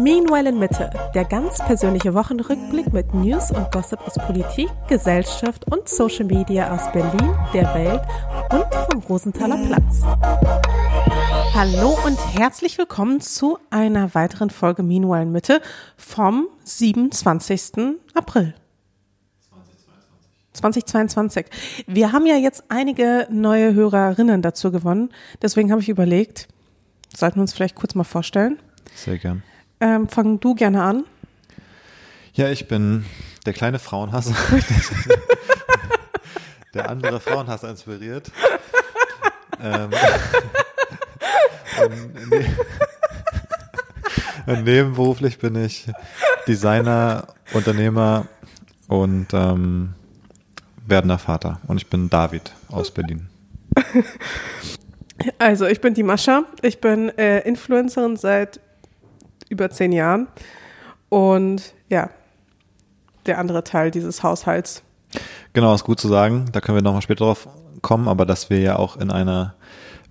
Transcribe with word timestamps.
Meanwhile 0.00 0.48
in 0.48 0.58
Mitte, 0.58 0.88
der 1.14 1.26
ganz 1.26 1.58
persönliche 1.58 2.14
Wochenrückblick 2.14 2.90
mit 2.90 3.12
News 3.12 3.50
und 3.50 3.70
Gossip 3.70 4.00
aus 4.00 4.14
Politik, 4.14 4.70
Gesellschaft 4.88 5.70
und 5.70 5.90
Social 5.90 6.24
Media 6.24 6.74
aus 6.74 6.90
Berlin, 6.90 7.36
der 7.52 7.74
Welt 7.74 8.00
und 8.50 8.64
vom 8.90 9.02
Rosenthaler 9.02 9.58
Platz. 9.66 10.00
Hallo 11.52 11.98
und 12.06 12.18
herzlich 12.34 12.78
willkommen 12.78 13.20
zu 13.20 13.58
einer 13.68 14.14
weiteren 14.14 14.48
Folge 14.48 14.82
Meanwhile 14.82 15.24
in 15.24 15.32
Mitte 15.32 15.60
vom 15.98 16.48
27. 16.64 17.98
April. 18.14 18.54
2022. 20.54 21.44
Wir 21.86 22.12
haben 22.12 22.24
ja 22.24 22.36
jetzt 22.36 22.64
einige 22.70 23.28
neue 23.30 23.74
Hörerinnen 23.74 24.40
dazu 24.40 24.72
gewonnen. 24.72 25.10
Deswegen 25.42 25.70
habe 25.70 25.82
ich 25.82 25.90
überlegt, 25.90 26.48
sollten 27.14 27.36
wir 27.36 27.42
uns 27.42 27.52
vielleicht 27.52 27.74
kurz 27.74 27.94
mal 27.94 28.04
vorstellen. 28.04 28.58
Sehr 28.94 29.18
gern. 29.18 29.42
Ähm, 29.80 30.08
fang 30.08 30.40
du 30.40 30.54
gerne 30.54 30.82
an. 30.82 31.04
Ja, 32.34 32.50
ich 32.50 32.68
bin 32.68 33.06
der 33.46 33.52
kleine 33.52 33.78
Frauenhasser, 33.78 34.34
der 36.74 36.90
andere 36.90 37.20
Frauenhasser 37.20 37.70
inspiriert. 37.70 38.30
ähm, 39.60 39.90
und, 41.84 42.30
ne 42.30 42.46
und 44.46 44.64
nebenberuflich 44.64 45.38
bin 45.38 45.56
ich 45.56 45.86
Designer, 46.46 47.28
Unternehmer 47.52 48.26
und 48.88 49.28
ähm, 49.32 49.94
werdender 50.86 51.18
Vater. 51.18 51.60
Und 51.66 51.78
ich 51.78 51.86
bin 51.86 52.10
David 52.10 52.52
aus 52.68 52.90
Berlin. 52.90 53.28
Also, 55.38 55.66
ich 55.66 55.80
bin 55.80 55.94
die 55.94 56.02
Mascha. 56.02 56.44
Ich 56.62 56.80
bin 56.80 57.10
äh, 57.18 57.40
Influencerin 57.40 58.16
seit 58.16 58.60
über 59.50 59.68
zehn 59.68 59.92
Jahren. 59.92 60.28
Und 61.10 61.74
ja, 61.90 62.08
der 63.26 63.38
andere 63.38 63.62
Teil 63.64 63.90
dieses 63.90 64.22
Haushalts. 64.22 64.82
Genau, 65.52 65.74
ist 65.74 65.84
gut 65.84 66.00
zu 66.00 66.08
sagen. 66.08 66.46
Da 66.52 66.60
können 66.60 66.76
wir 66.76 66.82
nochmal 66.82 67.02
später 67.02 67.24
drauf 67.24 67.48
kommen, 67.82 68.08
aber 68.08 68.24
dass 68.24 68.48
wir 68.48 68.60
ja 68.60 68.76
auch 68.76 68.96
in 68.96 69.10
einer 69.10 69.54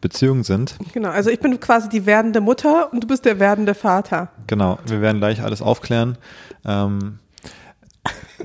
Beziehung 0.01 0.43
sind. 0.43 0.75
Genau, 0.93 1.09
also 1.09 1.29
ich 1.29 1.39
bin 1.39 1.59
quasi 1.59 1.89
die 1.89 2.05
werdende 2.05 2.41
Mutter 2.41 2.91
und 2.91 3.03
du 3.03 3.07
bist 3.07 3.25
der 3.25 3.39
werdende 3.39 3.73
Vater. 3.73 4.29
Genau, 4.47 4.79
wir 4.85 5.01
werden 5.01 5.19
gleich 5.19 5.41
alles 5.41 5.61
aufklären. 5.61 6.17
Ähm, 6.65 7.19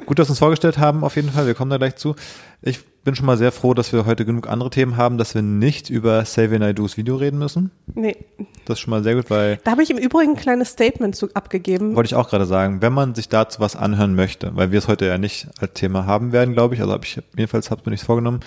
gut, 0.07 0.19
dass 0.19 0.29
wir 0.29 0.33
uns 0.33 0.39
vorgestellt 0.39 0.79
haben, 0.79 1.05
auf 1.05 1.17
jeden 1.17 1.31
Fall. 1.31 1.47
Wir 1.47 1.55
kommen 1.55 1.71
da 1.71 1.77
gleich 1.77 1.97
zu. 1.97 2.17
Ich 2.63 2.81
bin 3.05 3.15
schon 3.15 3.27
mal 3.27 3.37
sehr 3.37 3.53
froh, 3.53 3.75
dass 3.75 3.93
wir 3.93 4.07
heute 4.07 4.25
genug 4.25 4.49
andere 4.49 4.71
Themen 4.71 4.97
haben, 4.97 5.19
dass 5.19 5.35
wir 5.35 5.43
nicht 5.43 5.91
über 5.91 6.23
Xavier 6.23 6.59
Naidus 6.59 6.97
Video 6.97 7.17
reden 7.17 7.39
müssen. 7.39 7.71
Nee. 7.95 8.17
Das 8.65 8.79
ist 8.79 8.81
schon 8.81 8.91
mal 8.91 9.03
sehr 9.03 9.15
gut, 9.15 9.29
weil. 9.31 9.59
Da 9.63 9.73
habe 9.73 9.83
ich 9.83 9.91
im 9.91 9.99
Übrigen 9.99 10.33
ein 10.33 10.37
kleines 10.37 10.71
Statement 10.71 11.15
zu 11.15 11.29
abgegeben. 11.35 11.95
Wollte 11.95 12.09
ich 12.09 12.15
auch 12.15 12.31
gerade 12.31 12.47
sagen, 12.47 12.81
wenn 12.81 12.95
man 12.95 13.15
sich 13.15 13.29
dazu 13.29 13.61
was 13.61 13.77
anhören 13.77 14.15
möchte, 14.15 14.57
weil 14.57 14.73
wir 14.73 14.79
es 14.79 14.89
heute 14.89 15.05
ja 15.07 15.19
nicht 15.19 15.49
als 15.61 15.75
Thema 15.75 16.07
haben 16.07 16.33
werden, 16.33 16.55
glaube 16.55 16.75
ich, 16.75 16.81
also 16.81 16.93
habe 16.93 17.05
ich 17.05 17.21
jedenfalls 17.37 17.71
habe 17.71 17.83
mir 17.85 17.91
nichts 17.91 18.07
vorgenommen, 18.07 18.41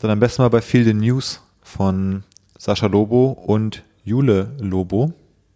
dann 0.00 0.10
am 0.10 0.20
besten 0.20 0.42
mal 0.42 0.48
bei 0.48 0.62
Feel 0.62 0.84
the 0.84 0.94
News 0.94 1.42
von 1.62 2.24
Sascha 2.56 2.86
Lobo 2.86 3.30
und 3.30 3.84
Jule 4.04 4.52
Lobo 4.58 5.12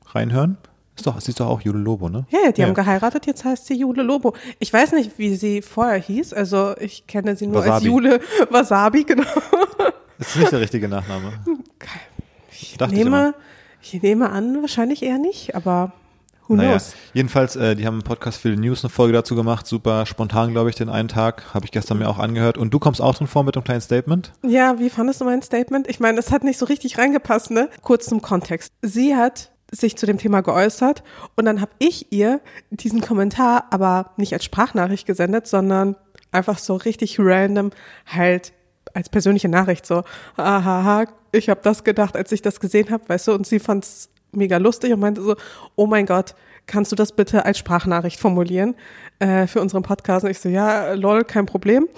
reinhören. 0.07 0.59
Ist 0.95 1.07
doch, 1.07 1.21
sie 1.21 1.31
ist 1.31 1.41
doch 1.41 1.49
auch 1.49 1.61
Jule 1.63 1.79
Lobo, 1.79 2.09
ne? 2.09 2.27
Ja, 2.31 2.53
die 2.53 2.61
ja. 2.61 2.67
haben 2.67 2.75
geheiratet, 2.75 3.27
jetzt 3.27 3.45
heißt 3.45 3.67
sie 3.67 3.75
Jule 3.75 4.03
Lobo. 4.03 4.35
Ich 4.59 4.73
weiß 4.73 4.93
nicht, 4.93 5.19
wie 5.19 5.35
sie 5.37 5.63
vorher 5.63 5.99
hieß, 5.99 6.35
also 6.35 6.75
ich 6.79 7.07
kenne 7.07 7.35
sie 7.35 7.47
nur 7.47 7.61
Wasabi. 7.61 7.73
als 7.73 7.85
Jule 7.85 8.21
Wasabi, 8.51 9.05
genau. 9.07 9.25
Das 10.19 10.29
ist 10.29 10.37
nicht 10.37 10.53
der 10.53 10.61
richtige 10.61 10.89
Nachname. 10.89 11.33
Ich 12.51 12.79
nehme, 12.79 13.35
ich, 13.81 13.95
ich 13.95 14.03
nehme 14.03 14.31
an, 14.31 14.61
wahrscheinlich 14.61 15.03
eher 15.03 15.19
nicht, 15.19 15.57
aber 15.57 15.93
who 16.47 16.57
naja, 16.57 16.73
knows. 16.73 16.95
Jedenfalls, 17.15 17.57
äh, 17.57 17.75
die 17.75 17.87
haben 17.87 17.97
im 17.97 18.03
Podcast 18.03 18.43
für 18.43 18.51
die 18.51 18.61
News 18.61 18.85
eine 18.85 18.91
Folge 18.91 19.15
dazu 19.15 19.35
gemacht, 19.35 19.67
super 19.67 20.05
spontan, 20.05 20.53
glaube 20.53 20.69
ich, 20.69 20.77
den 20.77 20.91
einen 20.91 21.09
Tag, 21.09 21.55
habe 21.55 21.65
ich 21.65 21.71
gestern 21.71 21.99
mir 21.99 22.09
auch 22.09 22.19
angehört. 22.19 22.59
Und 22.59 22.73
du 22.75 22.79
kommst 22.79 23.01
auch 23.01 23.15
drin 23.15 23.27
vor 23.27 23.45
mit 23.45 23.57
einem 23.57 23.65
kleinen 23.65 23.81
Statement? 23.81 24.33
Ja, 24.47 24.79
wie 24.79 24.91
fandest 24.91 25.23
du 25.23 25.25
mein 25.25 25.41
Statement? 25.41 25.89
Ich 25.89 26.01
meine, 26.01 26.19
es 26.19 26.31
hat 26.31 26.45
nicht 26.45 26.59
so 26.59 26.67
richtig 26.67 26.99
reingepasst, 26.99 27.51
ne? 27.51 27.71
Kurz 27.81 28.07
zum 28.07 28.21
Kontext. 28.21 28.73
Sie 28.83 29.17
hat 29.17 29.53
sich 29.73 29.97
zu 29.97 30.07
dem 30.07 30.19
Thema 30.19 30.43
geäußert 30.43 31.03
und 31.35 31.47
dann 31.47 31.61
habe 31.61 31.73
ich 31.79 32.13
ihr 32.13 32.41
diesen 32.71 33.01
Kommentar 33.01 33.67
aber 33.71 34.13
nicht 34.17 34.33
als 34.33 34.45
Sprachnachricht 34.45 35.07
gesendet, 35.07 35.47
sondern 35.47 35.97
einfach 36.31 36.59
so 36.59 36.77
richtig 36.77 37.19
random 37.19 37.71
halt 38.07 38.53
als 38.95 39.09
persönliche 39.09 39.49
Nachricht 39.49 39.87
so, 39.87 40.05
ahaha, 40.37 41.07
ich 41.33 41.49
habe 41.49 41.61
das 41.63 41.85
gedacht, 41.85 42.17
als 42.17 42.31
ich 42.33 42.43
das 42.43 42.61
gesehen 42.61 42.91
habe, 42.91 43.09
weißt 43.09 43.29
du, 43.29 43.33
und 43.33 43.47
sie 43.47 43.59
fand 43.59 43.85
es 43.85 44.11
mega 44.33 44.59
lustig 44.59 44.93
und 44.93 45.01
meinte 45.01 45.23
so, 45.23 45.37
oh 45.77 45.87
mein 45.87 46.07
Gott, 46.07 46.35
kannst 46.67 46.93
du 46.93 46.97
das 46.97 47.13
bitte 47.13 47.45
als 47.45 47.59
Sprachnachricht 47.59 48.21
formulieren 48.21 48.75
äh, 49.19 49.47
für 49.47 49.61
unseren 49.61 49.83
Podcast? 49.83 50.25
Und 50.25 50.31
ich 50.31 50.41
so, 50.41 50.49
ja, 50.49 50.93
lol, 50.93 51.25
kein 51.25 51.47
Problem. 51.47 51.89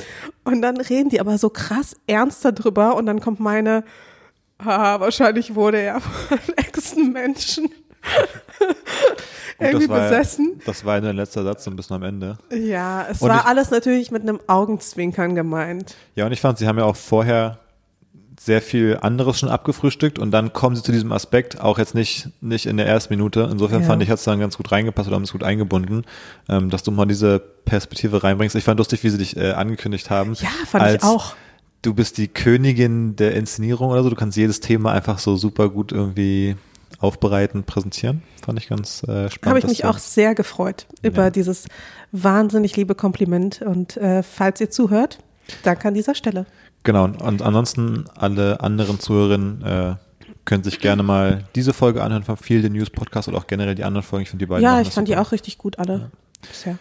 Und 0.44 0.62
dann 0.62 0.76
reden 0.76 1.10
die 1.10 1.20
aber 1.20 1.36
so 1.38 1.50
krass 1.50 1.96
ernst 2.06 2.44
darüber 2.44 2.96
und 2.96 3.06
dann 3.06 3.20
kommt 3.20 3.40
meine, 3.40 3.84
Ah, 4.58 5.00
wahrscheinlich 5.00 5.54
wurde 5.54 5.78
er 5.80 6.00
von 6.00 6.38
Echsenmenschen 6.56 7.70
irgendwie 9.58 9.88
das 9.88 10.10
besessen. 10.10 10.60
Das 10.64 10.84
war 10.84 11.00
der 11.00 11.12
letzte 11.12 11.42
Satz 11.42 11.66
ein 11.66 11.76
bisschen 11.76 11.96
am 11.96 12.02
Ende. 12.02 12.38
Ja, 12.50 13.06
es 13.08 13.22
und 13.22 13.28
war 13.28 13.40
ich, 13.40 13.46
alles 13.46 13.70
natürlich 13.70 14.10
mit 14.10 14.22
einem 14.22 14.40
Augenzwinkern 14.46 15.34
gemeint. 15.34 15.94
Ja, 16.14 16.26
und 16.26 16.32
ich 16.32 16.40
fand, 16.40 16.58
sie 16.58 16.66
haben 16.66 16.78
ja 16.78 16.84
auch 16.84 16.96
vorher 16.96 17.58
sehr 18.38 18.60
viel 18.60 18.98
anderes 19.00 19.38
schon 19.38 19.48
abgefrühstückt 19.48 20.18
und 20.18 20.30
dann 20.30 20.52
kommen 20.52 20.74
sie 20.76 20.82
zu 20.82 20.92
diesem 20.92 21.12
Aspekt, 21.12 21.60
auch 21.60 21.78
jetzt 21.78 21.94
nicht, 21.94 22.28
nicht 22.40 22.66
in 22.66 22.76
der 22.76 22.86
ersten 22.86 23.14
Minute. 23.14 23.48
Insofern 23.50 23.82
ja. 23.82 23.86
fand 23.86 24.02
ich, 24.02 24.10
hat 24.10 24.18
es 24.18 24.24
dann 24.24 24.40
ganz 24.40 24.56
gut 24.56 24.70
reingepasst 24.72 25.06
oder 25.08 25.16
haben 25.16 25.22
es 25.22 25.32
gut 25.32 25.44
eingebunden, 25.44 26.04
ähm, 26.48 26.68
dass 26.68 26.82
du 26.82 26.90
mal 26.90 27.06
diese 27.06 27.38
Perspektive 27.38 28.22
reinbringst. 28.22 28.56
Ich 28.56 28.64
fand 28.64 28.78
lustig, 28.78 29.04
wie 29.04 29.10
sie 29.10 29.18
dich 29.18 29.36
äh, 29.36 29.52
angekündigt 29.52 30.10
haben. 30.10 30.34
Ja, 30.34 30.48
fand 30.66 30.94
ich 30.94 31.02
auch 31.02 31.34
du 31.84 31.94
bist 31.94 32.18
die 32.18 32.28
Königin 32.28 33.16
der 33.16 33.34
Inszenierung 33.34 33.90
oder 33.90 34.02
so. 34.02 34.10
Du 34.10 34.16
kannst 34.16 34.36
jedes 34.36 34.60
Thema 34.60 34.92
einfach 34.92 35.18
so 35.18 35.36
super 35.36 35.68
gut 35.68 35.92
irgendwie 35.92 36.56
aufbereiten, 36.98 37.64
präsentieren. 37.64 38.22
Fand 38.44 38.58
ich 38.58 38.68
ganz 38.68 39.02
äh, 39.02 39.30
spannend. 39.30 39.46
Habe 39.46 39.58
ich 39.58 39.66
mich 39.66 39.84
auch 39.84 39.98
sehr 39.98 40.34
gefreut 40.34 40.86
über 41.02 41.24
ja. 41.24 41.30
dieses 41.30 41.66
wahnsinnig 42.12 42.76
liebe 42.76 42.94
Kompliment. 42.94 43.62
Und 43.62 43.96
äh, 43.96 44.22
falls 44.22 44.60
ihr 44.60 44.70
zuhört, 44.70 45.18
danke 45.62 45.88
an 45.88 45.94
dieser 45.94 46.14
Stelle. 46.14 46.46
Genau. 46.82 47.04
Und 47.04 47.42
ansonsten 47.42 48.06
alle 48.16 48.60
anderen 48.60 49.00
Zuhörerinnen 49.00 49.62
äh, 49.62 49.94
können 50.44 50.64
sich 50.64 50.80
gerne 50.80 51.02
mal 51.02 51.44
diese 51.54 51.72
Folge 51.72 52.02
anhören 52.02 52.22
vom 52.22 52.36
Feel 52.36 52.62
the 52.62 52.70
News 52.70 52.90
Podcast 52.90 53.28
oder 53.28 53.38
auch 53.38 53.46
generell 53.46 53.74
die 53.74 53.84
anderen 53.84 54.04
Folgen. 54.04 54.22
Ich 54.22 54.30
finde 54.30 54.44
die 54.44 54.48
beiden. 54.48 54.62
Ja, 54.62 54.80
ich 54.80 54.88
fand 54.88 55.08
super. 55.08 55.20
die 55.20 55.26
auch 55.26 55.32
richtig 55.32 55.58
gut 55.58 55.78
alle. 55.78 55.94
Ja. 55.94 56.10
Bisher. 56.48 56.78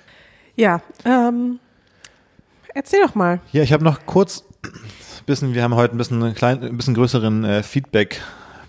Ja, 0.56 0.82
ähm, 1.06 1.60
erzähl 2.74 3.02
doch 3.02 3.16
mal. 3.16 3.40
Ja, 3.54 3.64
ich 3.64 3.74
habe 3.74 3.84
noch 3.84 4.06
kurz 4.06 4.44
bisschen, 5.26 5.54
wir 5.54 5.64
haben 5.64 5.76
heute 5.76 5.96
ein 5.96 5.98
bisschen 5.98 6.22
einen 6.24 6.36
kleinen, 6.36 6.64
ein 6.64 6.78
bisschen 6.78 6.94
größeren 6.94 7.44
äh, 7.44 7.64
Feedback 7.64 8.22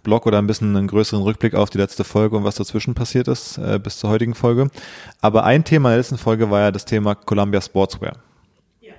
Blog 0.05 0.27
oder 0.27 0.39
ein 0.39 0.47
bisschen 0.47 0.77
einen 0.77 0.87
größeren 0.87 1.23
Rückblick 1.23 1.55
auf 1.55 1.71
die 1.71 1.79
letzte 1.79 2.05
Folge 2.05 2.37
und 2.37 2.45
was 2.45 2.55
dazwischen 2.55 2.95
passiert 2.95 3.27
ist 3.27 3.59
äh, 3.59 3.81
bis 3.83 3.99
zur 3.99 4.11
heutigen 4.11 4.35
Folge. 4.35 4.69
Aber 5.21 5.45
ein 5.45 5.65
Thema 5.65 5.89
der 5.89 5.99
letzten 5.99 6.19
Folge 6.19 6.51
war 6.51 6.61
ja 6.61 6.71
das 6.71 6.85
Thema 6.85 7.15
Columbia 7.15 7.61
Sportswear. 7.61 8.19
Ja. 8.81 8.93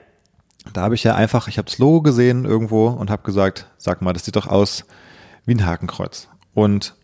Da 0.74 0.82
habe 0.82 0.96
ich 0.96 1.04
ja 1.04 1.16
einfach, 1.16 1.48
ich 1.48 1.58
habe 1.58 1.70
das 1.70 1.78
Logo 1.78 2.02
gesehen 2.02 2.44
irgendwo 2.44 2.88
und 2.88 3.10
habe 3.10 3.24
gesagt, 3.24 3.68
sag 3.78 4.02
mal, 4.02 4.14
das 4.14 4.26
sieht 4.26 4.36
doch 4.36 4.48
aus 4.48 4.86
wie 5.46 5.54
ein 5.54 5.66
Hakenkreuz. 5.66 6.28
Und 6.54 6.96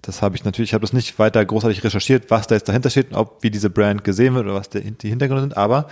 das 0.00 0.22
habe 0.22 0.36
ich 0.36 0.44
natürlich, 0.44 0.70
ich 0.70 0.74
habe 0.74 0.82
das 0.82 0.92
nicht 0.92 1.18
weiter 1.18 1.44
großartig 1.44 1.84
recherchiert, 1.84 2.30
was 2.30 2.46
da 2.46 2.54
jetzt 2.54 2.68
dahinter 2.68 2.90
steht, 2.90 3.12
ob 3.12 3.42
wie 3.42 3.50
diese 3.50 3.70
Brand 3.70 4.04
gesehen 4.04 4.34
wird 4.34 4.46
oder 4.46 4.54
was 4.54 4.70
die 4.70 4.80
Hintergründe 4.80 5.42
sind, 5.42 5.56
aber 5.56 5.88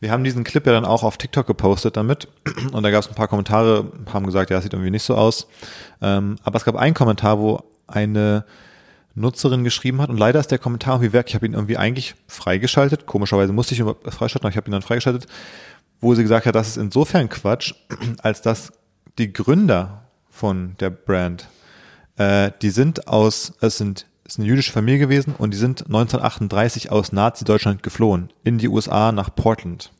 wir 0.00 0.10
haben 0.10 0.24
diesen 0.24 0.44
Clip 0.44 0.66
ja 0.66 0.72
dann 0.72 0.84
auch 0.84 1.02
auf 1.02 1.16
TikTok 1.16 1.46
gepostet 1.46 1.96
damit 1.96 2.28
und 2.72 2.82
da 2.82 2.90
gab 2.90 3.02
es 3.02 3.08
ein 3.08 3.14
paar 3.14 3.28
Kommentare, 3.28 3.90
haben 4.12 4.26
gesagt, 4.26 4.50
ja, 4.50 4.60
sieht 4.60 4.72
irgendwie 4.72 4.90
nicht 4.90 5.04
so 5.04 5.14
aus. 5.14 5.48
Ähm, 6.02 6.36
aber 6.42 6.56
es 6.56 6.64
gab 6.64 6.76
einen 6.76 6.94
Kommentar, 6.94 7.38
wo 7.38 7.62
eine 7.86 8.44
Nutzerin 9.14 9.64
geschrieben 9.64 10.00
hat 10.02 10.10
und 10.10 10.18
leider 10.18 10.38
ist 10.38 10.50
der 10.50 10.58
Kommentar 10.58 10.96
irgendwie 10.96 11.14
weg. 11.14 11.26
Ich 11.28 11.34
habe 11.34 11.46
ihn 11.46 11.54
irgendwie 11.54 11.78
eigentlich 11.78 12.14
freigeschaltet. 12.28 13.06
Komischerweise 13.06 13.52
musste 13.52 13.74
ich 13.74 13.80
ihn 13.80 13.94
freischalten, 14.04 14.42
aber 14.42 14.50
ich 14.50 14.56
habe 14.56 14.68
ihn 14.68 14.72
dann 14.72 14.82
freigeschaltet, 14.82 15.26
wo 16.00 16.14
sie 16.14 16.22
gesagt 16.22 16.44
hat, 16.44 16.54
das 16.54 16.68
ist 16.68 16.76
insofern 16.76 17.28
Quatsch, 17.28 17.72
als 18.22 18.42
dass 18.42 18.72
die 19.18 19.32
Gründer 19.32 20.02
von 20.28 20.76
der 20.80 20.90
Brand, 20.90 21.48
äh, 22.18 22.50
die 22.60 22.68
sind 22.68 23.08
aus, 23.08 23.54
es 23.62 23.78
sind 23.78 24.06
ist 24.26 24.38
eine 24.38 24.48
jüdische 24.48 24.72
Familie 24.72 24.98
gewesen 24.98 25.34
und 25.36 25.52
die 25.52 25.58
sind 25.58 25.86
1938 25.86 26.90
aus 26.90 27.12
Nazi-Deutschland 27.12 27.82
geflohen 27.82 28.30
in 28.44 28.58
die 28.58 28.68
USA 28.68 29.12
nach 29.12 29.34
Portland. 29.34 29.92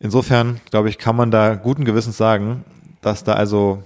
Insofern, 0.00 0.60
glaube 0.70 0.88
ich, 0.88 0.98
kann 0.98 1.14
man 1.14 1.30
da 1.30 1.54
guten 1.54 1.84
Gewissens 1.84 2.16
sagen, 2.16 2.64
dass 3.02 3.22
da 3.22 3.34
also, 3.34 3.84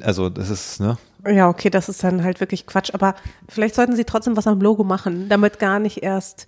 also 0.00 0.30
das 0.30 0.48
ist, 0.48 0.80
ne? 0.80 0.96
Ja, 1.26 1.48
okay, 1.48 1.68
das 1.68 1.88
ist 1.88 2.02
dann 2.02 2.24
halt 2.24 2.40
wirklich 2.40 2.66
Quatsch, 2.66 2.94
aber 2.94 3.14
vielleicht 3.48 3.74
sollten 3.74 3.96
sie 3.96 4.04
trotzdem 4.04 4.36
was 4.36 4.46
am 4.46 4.60
Logo 4.60 4.84
machen, 4.84 5.28
damit 5.28 5.58
gar 5.58 5.78
nicht 5.78 6.02
erst 6.02 6.46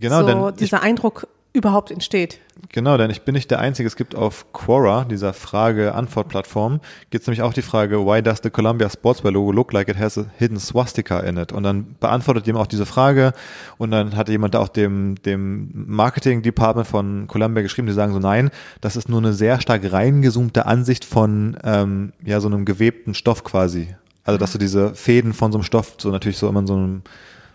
genau, 0.00 0.26
so 0.26 0.50
dieser 0.50 0.78
ich, 0.78 0.82
Eindruck 0.82 1.26
überhaupt 1.54 1.92
entsteht. 1.92 2.40
Genau, 2.70 2.96
denn 2.96 3.10
ich 3.10 3.22
bin 3.22 3.34
nicht 3.34 3.50
der 3.50 3.60
Einzige. 3.60 3.86
Es 3.86 3.94
gibt 3.94 4.16
auf 4.16 4.52
Quora, 4.52 5.04
dieser 5.04 5.32
Frage-Antwort-Plattform, 5.32 6.80
gibt 7.10 7.22
es 7.22 7.26
nämlich 7.28 7.42
auch 7.42 7.52
die 7.52 7.62
Frage, 7.62 8.04
why 8.04 8.22
does 8.22 8.40
the 8.42 8.50
Columbia 8.50 8.90
Sportswear 8.90 9.32
Logo 9.32 9.52
look 9.52 9.72
like 9.72 9.88
it 9.88 9.96
has 9.96 10.18
a 10.18 10.26
hidden 10.36 10.58
swastika 10.58 11.20
in 11.20 11.36
it? 11.36 11.52
Und 11.52 11.62
dann 11.62 11.94
beantwortet 12.00 12.46
jemand 12.46 12.64
auch 12.64 12.68
diese 12.68 12.86
Frage 12.86 13.32
und 13.78 13.92
dann 13.92 14.16
hat 14.16 14.28
jemand 14.28 14.54
da 14.54 14.58
auch 14.58 14.68
dem, 14.68 15.14
dem 15.24 15.70
Marketing-Department 15.72 16.88
von 16.88 17.28
Columbia 17.28 17.62
geschrieben, 17.62 17.86
die 17.86 17.94
sagen 17.94 18.12
so, 18.12 18.18
nein, 18.18 18.50
das 18.80 18.96
ist 18.96 19.08
nur 19.08 19.20
eine 19.20 19.32
sehr 19.32 19.60
stark 19.60 19.92
reingezoomte 19.92 20.66
Ansicht 20.66 21.04
von 21.04 21.56
ähm, 21.62 22.12
ja 22.24 22.40
so 22.40 22.48
einem 22.48 22.64
gewebten 22.64 23.14
Stoff 23.14 23.44
quasi. 23.44 23.94
Also 24.24 24.38
dass 24.38 24.52
du 24.52 24.58
diese 24.58 24.94
Fäden 24.96 25.32
von 25.32 25.52
so 25.52 25.58
einem 25.58 25.64
Stoff 25.64 25.94
so 25.98 26.10
natürlich 26.10 26.38
so 26.38 26.48
immer 26.48 26.60
in 26.60 26.66
so 26.66 26.74
einem 26.74 27.02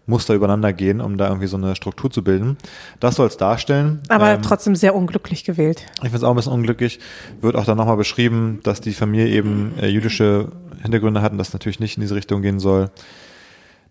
Muster 0.10 0.34
übereinander 0.34 0.74
gehen, 0.74 1.00
um 1.00 1.18
da 1.18 1.28
irgendwie 1.28 1.48
so 1.48 1.58
eine 1.58 1.76
Struktur 1.76 2.12
zu 2.12 2.24
bilden. 2.24 2.58
Das 3.00 3.16
soll 3.16 3.28
es 3.28 3.38
darstellen. 3.38 4.02
Aber 4.10 4.32
ähm, 4.32 4.42
trotzdem 4.42 4.76
sehr 4.76 4.96
unglücklich 4.96 5.44
gewählt. 5.44 5.86
Ich 5.96 6.02
finde 6.02 6.18
es 6.18 6.24
auch 6.24 6.32
ein 6.32 6.36
bisschen 6.36 6.54
unglücklich. 6.54 7.00
Wird 7.42 7.56
auch 7.56 7.66
dann 7.66 7.78
nochmal 7.78 7.98
beschrieben, 7.98 8.60
dass 8.64 8.82
die 8.82 8.94
Familie 8.94 9.28
eben 9.30 9.74
äh, 9.80 9.88
jüdische 9.88 10.52
Hintergründe 10.82 11.22
hat 11.22 11.32
und 11.32 11.38
das 11.38 11.54
natürlich 11.54 11.80
nicht 11.80 11.98
in 11.98 12.02
diese 12.02 12.16
Richtung 12.16 12.42
gehen 12.42 12.60
soll. 12.60 12.90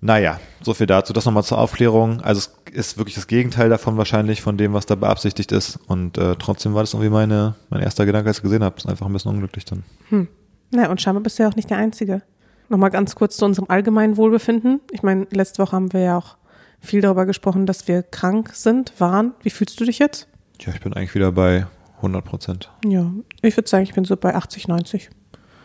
Naja, 0.01 0.39
so 0.63 0.75
viel 0.75 0.87
dazu. 0.87 1.13
Das 1.13 1.25
nochmal 1.25 1.43
zur 1.43 1.59
Aufklärung. 1.59 2.21
Also 2.21 2.39
es 2.39 2.73
ist 2.73 2.99
wirklich 2.99 3.17
das 3.17 3.27
Gegenteil 3.27 3.69
davon 3.69 3.97
wahrscheinlich, 3.97 4.43
von 4.43 4.57
dem, 4.57 4.73
was 4.73 4.87
da 4.87 4.95
beabsichtigt 4.95 5.51
ist. 5.51 5.79
Und 5.89 6.19
äh, 6.19 6.37
trotzdem 6.39 6.75
war 6.75 6.83
das 6.83 6.95
irgendwie 6.95 7.11
meine, 7.11 7.57
mein 7.71 7.81
erster 7.81 8.07
Gedanke, 8.07 8.29
als 8.29 8.39
ich 8.39 8.43
gesehen 8.43 8.63
habe. 8.63 8.77
Ist 8.77 8.89
einfach 8.89 9.07
ein 9.07 9.13
bisschen 9.13 9.33
unglücklich 9.33 9.65
dann. 9.65 9.83
Hm. 10.11 10.29
Na, 10.71 10.89
und 10.91 11.01
scheinbar 11.01 11.23
bist 11.23 11.39
du 11.39 11.43
ja 11.43 11.49
auch 11.49 11.57
nicht 11.57 11.71
der 11.71 11.79
Einzige. 11.79 12.23
Nochmal 12.69 12.91
ganz 12.91 13.15
kurz 13.15 13.37
zu 13.37 13.45
unserem 13.45 13.69
allgemeinen 13.69 14.17
Wohlbefinden. 14.17 14.81
Ich 14.93 15.03
meine, 15.03 15.27
letzte 15.31 15.63
Woche 15.63 15.73
haben 15.73 15.93
wir 15.93 16.01
ja 16.01 16.19
auch 16.19 16.37
viel 16.81 17.01
darüber 17.01 17.27
gesprochen, 17.27 17.67
dass 17.67 17.89
wir 17.89 18.03
krank 18.03 18.51
sind, 18.55 18.93
waren. 19.01 19.33
Wie 19.43 19.51
fühlst 19.51 19.81
du 19.81 19.85
dich 19.85 19.99
jetzt? 19.99 20.29
Ja, 20.61 20.73
ich 20.73 20.81
bin 20.81 20.93
eigentlich 20.93 21.15
wieder 21.15 21.33
bei 21.33 21.67
100 21.97 22.25
Prozent. 22.25 22.71
Ja, 22.85 23.11
ich 23.43 23.57
würde 23.57 23.69
sagen, 23.69 23.85
ich 23.85 23.95
bin 23.95 24.05
so 24.05 24.17
bei 24.17 24.35
80, 24.35 24.69
90. 24.69 25.11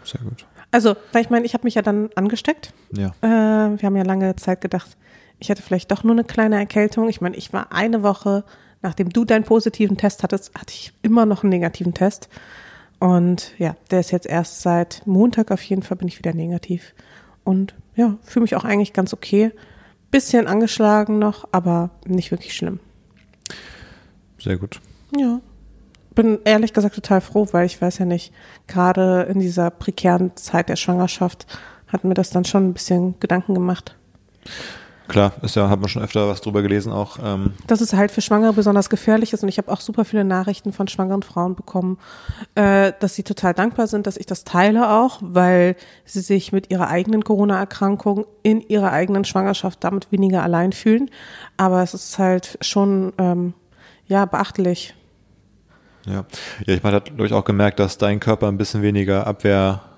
Sehr 0.03 0.21
gut. 0.21 0.45
Also, 0.71 0.95
weil 1.11 1.21
ich 1.21 1.29
meine, 1.29 1.45
ich 1.45 1.53
habe 1.53 1.65
mich 1.65 1.75
ja 1.75 1.81
dann 1.81 2.09
angesteckt. 2.15 2.73
Ja. 2.95 3.09
Äh, 3.21 3.79
wir 3.79 3.85
haben 3.85 3.95
ja 3.95 4.03
lange 4.03 4.35
Zeit 4.37 4.61
gedacht, 4.61 4.97
ich 5.39 5.49
hätte 5.49 5.61
vielleicht 5.61 5.91
doch 5.91 6.03
nur 6.03 6.13
eine 6.13 6.23
kleine 6.23 6.55
Erkältung. 6.55 7.09
Ich 7.09 7.21
meine, 7.21 7.35
ich 7.35 7.53
war 7.53 7.71
eine 7.71 8.01
Woche, 8.01 8.43
nachdem 8.81 9.09
du 9.09 9.25
deinen 9.25 9.43
positiven 9.43 9.97
Test 9.97 10.23
hattest, 10.23 10.53
hatte 10.55 10.73
ich 10.73 10.93
immer 11.01 11.25
noch 11.25 11.43
einen 11.43 11.49
negativen 11.49 11.93
Test. 11.93 12.29
Und 13.03 13.51
ja, 13.57 13.75
der 13.91 13.99
ist 13.99 14.11
jetzt 14.11 14.27
erst 14.27 14.61
seit 14.61 15.05
Montag 15.05 15.51
auf 15.51 15.61
jeden 15.63 15.83
Fall 15.83 15.97
bin 15.97 16.07
ich 16.07 16.19
wieder 16.19 16.33
negativ. 16.33 16.93
Und 17.43 17.75
ja, 17.97 18.17
fühle 18.23 18.43
mich 18.43 18.55
auch 18.55 18.63
eigentlich 18.63 18.93
ganz 18.93 19.13
okay. 19.13 19.51
Bisschen 20.09 20.47
angeschlagen 20.47 21.19
noch, 21.19 21.45
aber 21.51 21.89
nicht 22.05 22.31
wirklich 22.31 22.53
schlimm. 22.53 22.79
Sehr 24.39 24.55
gut. 24.55 24.79
Ja. 25.17 25.41
Bin 26.15 26.39
ehrlich 26.45 26.71
gesagt 26.71 26.95
total 26.95 27.19
froh, 27.19 27.45
weil 27.51 27.65
ich 27.65 27.81
weiß 27.81 27.97
ja 27.97 28.05
nicht, 28.05 28.31
gerade 28.67 29.23
in 29.23 29.41
dieser 29.41 29.69
prekären 29.69 30.37
Zeit 30.37 30.69
der 30.69 30.77
Schwangerschaft 30.77 31.45
hat 31.89 32.05
mir 32.05 32.13
das 32.13 32.29
dann 32.29 32.45
schon 32.45 32.69
ein 32.69 32.73
bisschen 32.73 33.19
Gedanken 33.19 33.53
gemacht. 33.53 33.97
Klar, 35.13 35.31
ist 35.43 35.55
ja, 35.55 35.69
hat 35.69 35.79
man 35.79 35.89
schon 35.89 36.01
öfter 36.01 36.27
was 36.27 36.41
drüber 36.41 36.63
gelesen 36.63 36.91
auch. 36.91 37.19
Ähm. 37.23 37.53
Dass 37.67 37.81
es 37.81 37.93
halt 37.93 38.09
für 38.09 38.21
Schwangere 38.21 38.51
besonders 38.53 38.89
gefährlich 38.89 39.31
ist 39.31 39.43
und 39.43 39.49
ich 39.49 39.59
habe 39.59 39.71
auch 39.71 39.79
super 39.79 40.05
viele 40.05 40.23
Nachrichten 40.23 40.73
von 40.73 40.87
schwangeren 40.87 41.21
Frauen 41.21 41.53
bekommen, 41.53 41.99
äh, 42.55 42.93
dass 42.99 43.13
sie 43.13 43.21
total 43.21 43.53
dankbar 43.53 43.85
sind, 43.85 44.07
dass 44.07 44.17
ich 44.17 44.25
das 44.25 44.43
teile 44.43 44.89
auch, 44.89 45.19
weil 45.21 45.75
sie 46.03 46.21
sich 46.21 46.51
mit 46.51 46.71
ihrer 46.71 46.87
eigenen 46.87 47.23
Corona-Erkrankung 47.23 48.25
in 48.41 48.59
ihrer 48.59 48.91
eigenen 48.91 49.23
Schwangerschaft 49.23 49.83
damit 49.83 50.11
weniger 50.11 50.41
allein 50.41 50.71
fühlen. 50.71 51.11
Aber 51.57 51.83
es 51.83 51.93
ist 51.93 52.17
halt 52.17 52.57
schon 52.61 53.13
ähm, 53.19 53.53
ja 54.07 54.25
beachtlich. 54.25 54.95
Ja, 56.07 56.25
ja 56.65 56.73
ich 56.73 56.81
meine, 56.81 56.95
hat 56.95 57.11
durch 57.15 57.33
auch 57.33 57.45
gemerkt, 57.45 57.77
dass 57.77 57.99
dein 57.99 58.19
Körper 58.19 58.47
ein 58.47 58.57
bisschen 58.57 58.81
weniger 58.81 59.27
Abwehr 59.27 59.92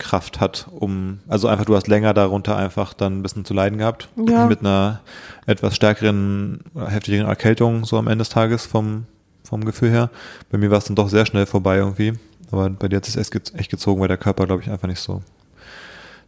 Kraft 0.00 0.40
hat, 0.40 0.66
um, 0.72 1.20
also 1.28 1.46
einfach 1.46 1.64
du 1.64 1.76
hast 1.76 1.86
länger 1.86 2.12
darunter 2.12 2.56
einfach 2.56 2.92
dann 2.94 3.20
ein 3.20 3.22
bisschen 3.22 3.44
zu 3.44 3.54
leiden 3.54 3.78
gehabt. 3.78 4.08
Ja. 4.16 4.46
Mit 4.46 4.60
einer 4.60 5.00
etwas 5.46 5.76
stärkeren, 5.76 6.60
heftigeren 6.74 7.28
Erkältung 7.28 7.84
so 7.84 7.96
am 7.96 8.08
Ende 8.08 8.22
des 8.22 8.30
Tages 8.30 8.66
vom, 8.66 9.04
vom 9.44 9.64
Gefühl 9.64 9.90
her. 9.90 10.10
Bei 10.50 10.58
mir 10.58 10.70
war 10.70 10.78
es 10.78 10.84
dann 10.84 10.96
doch 10.96 11.08
sehr 11.08 11.26
schnell 11.26 11.46
vorbei 11.46 11.76
irgendwie. 11.76 12.14
Aber 12.50 12.68
bei 12.70 12.88
dir 12.88 12.96
hat 12.96 13.06
es 13.06 13.16
echt, 13.16 13.54
echt 13.54 13.70
gezogen, 13.70 14.00
weil 14.00 14.08
der 14.08 14.16
Körper, 14.16 14.46
glaube 14.46 14.62
ich, 14.62 14.70
einfach 14.70 14.88
nicht 14.88 15.00
so 15.00 15.22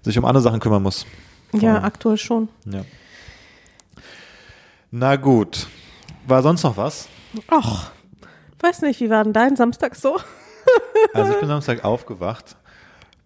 sich 0.02 0.18
um 0.18 0.24
andere 0.24 0.42
Sachen 0.42 0.60
kümmern 0.60 0.82
muss. 0.82 1.06
Ja, 1.52 1.74
allem. 1.74 1.84
aktuell 1.84 2.18
schon. 2.18 2.48
Ja. 2.64 2.84
Na 4.90 5.16
gut. 5.16 5.66
War 6.26 6.42
sonst 6.42 6.62
noch 6.62 6.76
was? 6.76 7.08
Ach, 7.48 7.90
weiß 8.60 8.82
nicht, 8.82 9.00
wie 9.00 9.10
war 9.10 9.24
denn 9.24 9.32
dein 9.32 9.56
Samstag 9.56 9.96
so? 9.96 10.18
also 11.14 11.32
ich 11.32 11.40
bin 11.40 11.48
Samstag 11.48 11.84
aufgewacht 11.84 12.56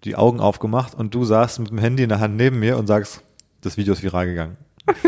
die 0.06 0.16
Augen 0.16 0.40
aufgemacht 0.40 0.94
und 0.94 1.14
du 1.14 1.24
saßt 1.24 1.58
mit 1.58 1.70
dem 1.70 1.78
Handy 1.78 2.04
in 2.04 2.08
der 2.08 2.20
Hand 2.20 2.36
neben 2.36 2.58
mir 2.58 2.78
und 2.78 2.86
sagst, 2.86 3.22
das 3.60 3.76
Video 3.76 3.92
ist 3.92 4.02
viral 4.02 4.26
gegangen. 4.26 4.56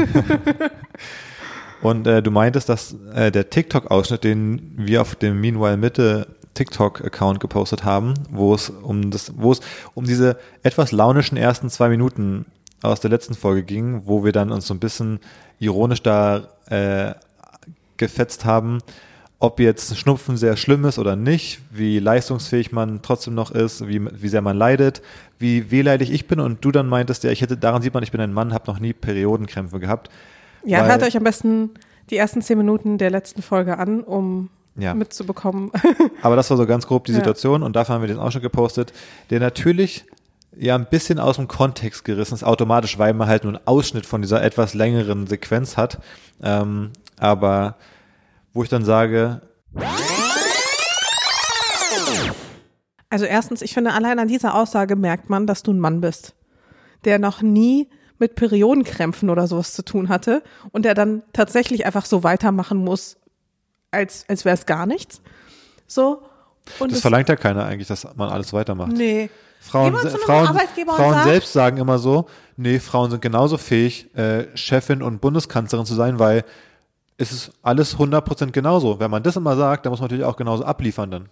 und 1.82 2.06
äh, 2.06 2.22
du 2.22 2.30
meintest, 2.30 2.68
dass 2.68 2.94
äh, 3.14 3.30
der 3.30 3.48
TikTok-Ausschnitt, 3.48 4.24
den 4.24 4.72
wir 4.76 5.00
auf 5.00 5.14
dem 5.14 5.40
Meanwhile 5.40 5.76
Mitte 5.76 6.36
TikTok-Account 6.54 7.38
gepostet 7.38 7.84
haben, 7.84 8.14
wo 8.30 8.52
es 8.52 8.70
um 8.70 9.10
das, 9.12 9.32
wo 9.36 9.52
es 9.52 9.60
um 9.94 10.04
diese 10.04 10.36
etwas 10.64 10.90
launischen 10.90 11.38
ersten 11.38 11.70
zwei 11.70 11.88
Minuten 11.88 12.46
aus 12.82 13.00
der 13.00 13.10
letzten 13.10 13.34
Folge 13.34 13.62
ging, 13.62 14.02
wo 14.06 14.24
wir 14.24 14.32
dann 14.32 14.50
uns 14.50 14.66
so 14.66 14.74
ein 14.74 14.80
bisschen 14.80 15.20
ironisch 15.60 16.02
da 16.02 16.48
äh, 16.66 17.14
gefetzt 17.96 18.44
haben, 18.44 18.78
ob 19.40 19.60
jetzt 19.60 19.96
Schnupfen 19.96 20.36
sehr 20.36 20.56
schlimm 20.56 20.84
ist 20.84 20.98
oder 20.98 21.14
nicht, 21.14 21.60
wie 21.70 22.00
leistungsfähig 22.00 22.72
man 22.72 23.02
trotzdem 23.02 23.34
noch 23.34 23.52
ist, 23.52 23.86
wie, 23.86 24.00
wie 24.20 24.28
sehr 24.28 24.42
man 24.42 24.56
leidet, 24.56 25.00
wie 25.38 25.70
wehleidig 25.70 26.10
ich 26.10 26.26
bin 26.26 26.40
und 26.40 26.64
du 26.64 26.72
dann 26.72 26.88
meintest, 26.88 27.22
ja, 27.22 27.30
ich 27.30 27.40
hätte, 27.40 27.56
daran 27.56 27.80
sieht 27.80 27.94
man, 27.94 28.02
ich 28.02 28.10
bin 28.10 28.20
ein 28.20 28.32
Mann, 28.32 28.52
habe 28.52 28.68
noch 28.70 28.80
nie 28.80 28.92
Periodenkrämpfe 28.92 29.78
gehabt. 29.78 30.10
Ja, 30.64 30.84
hört 30.84 31.04
euch 31.04 31.16
am 31.16 31.22
besten 31.22 31.70
die 32.10 32.16
ersten 32.16 32.42
zehn 32.42 32.58
Minuten 32.58 32.98
der 32.98 33.10
letzten 33.10 33.42
Folge 33.42 33.78
an, 33.78 34.02
um 34.02 34.50
ja. 34.76 34.94
mitzubekommen. 34.94 35.70
Aber 36.22 36.34
das 36.34 36.50
war 36.50 36.56
so 36.56 36.66
ganz 36.66 36.86
grob 36.86 37.04
die 37.04 37.12
Situation 37.12 37.60
ja. 37.60 37.66
und 37.66 37.76
dafür 37.76 37.94
haben 37.94 38.02
wir 38.02 38.08
den 38.08 38.18
Ausschnitt 38.18 38.42
gepostet, 38.42 38.92
der 39.30 39.38
natürlich 39.38 40.04
ja 40.56 40.74
ein 40.74 40.86
bisschen 40.86 41.20
aus 41.20 41.36
dem 41.36 41.46
Kontext 41.46 42.04
gerissen 42.04 42.34
ist, 42.34 42.42
automatisch, 42.42 42.98
weil 42.98 43.14
man 43.14 43.28
halt 43.28 43.44
nur 43.44 43.54
einen 43.54 43.66
Ausschnitt 43.66 44.06
von 44.06 44.20
dieser 44.20 44.42
etwas 44.42 44.74
längeren 44.74 45.28
Sequenz 45.28 45.76
hat. 45.76 46.00
Ähm, 46.42 46.90
aber 47.18 47.76
wo 48.58 48.64
ich 48.64 48.68
dann 48.68 48.84
sage, 48.84 49.40
also 53.08 53.24
erstens, 53.24 53.62
ich 53.62 53.72
finde, 53.72 53.92
allein 53.92 54.18
an 54.18 54.26
dieser 54.26 54.56
Aussage 54.56 54.96
merkt 54.96 55.30
man, 55.30 55.46
dass 55.46 55.62
du 55.62 55.72
ein 55.72 55.78
Mann 55.78 56.00
bist, 56.00 56.34
der 57.04 57.20
noch 57.20 57.40
nie 57.40 57.88
mit 58.18 58.34
Periodenkrämpfen 58.34 59.30
oder 59.30 59.46
sowas 59.46 59.74
zu 59.74 59.84
tun 59.84 60.08
hatte 60.08 60.42
und 60.72 60.84
der 60.84 60.94
dann 60.94 61.22
tatsächlich 61.32 61.86
einfach 61.86 62.04
so 62.04 62.24
weitermachen 62.24 62.78
muss, 62.78 63.18
als, 63.92 64.24
als 64.28 64.44
wäre 64.44 64.54
es 64.54 64.66
gar 64.66 64.86
nichts. 64.86 65.22
So. 65.86 66.22
Und 66.80 66.90
das 66.90 67.00
verlangt 67.00 67.28
ja 67.28 67.36
keiner 67.36 67.64
eigentlich, 67.64 67.86
dass 67.86 68.08
man 68.16 68.28
alles 68.28 68.52
weitermacht. 68.52 68.90
Nee. 68.90 69.30
Frauen, 69.60 69.96
Frauen, 69.96 70.58
Frauen 70.86 71.22
selbst 71.22 71.52
sagen 71.52 71.76
immer 71.76 71.98
so, 71.98 72.26
nee, 72.56 72.80
Frauen 72.80 73.12
sind 73.12 73.22
genauso 73.22 73.56
fähig, 73.56 74.12
äh, 74.16 74.46
Chefin 74.56 75.00
und 75.00 75.20
Bundeskanzlerin 75.20 75.86
zu 75.86 75.94
sein, 75.94 76.18
weil 76.18 76.44
ist 77.18 77.32
es 77.32 77.50
alles 77.62 77.96
100% 77.96 78.52
genauso. 78.52 79.00
Wenn 79.00 79.10
man 79.10 79.22
das 79.22 79.36
immer 79.36 79.56
sagt, 79.56 79.84
dann 79.84 79.90
muss 79.90 80.00
man 80.00 80.06
natürlich 80.06 80.24
auch 80.24 80.36
genauso 80.36 80.64
abliefern 80.64 81.10
dann. 81.10 81.28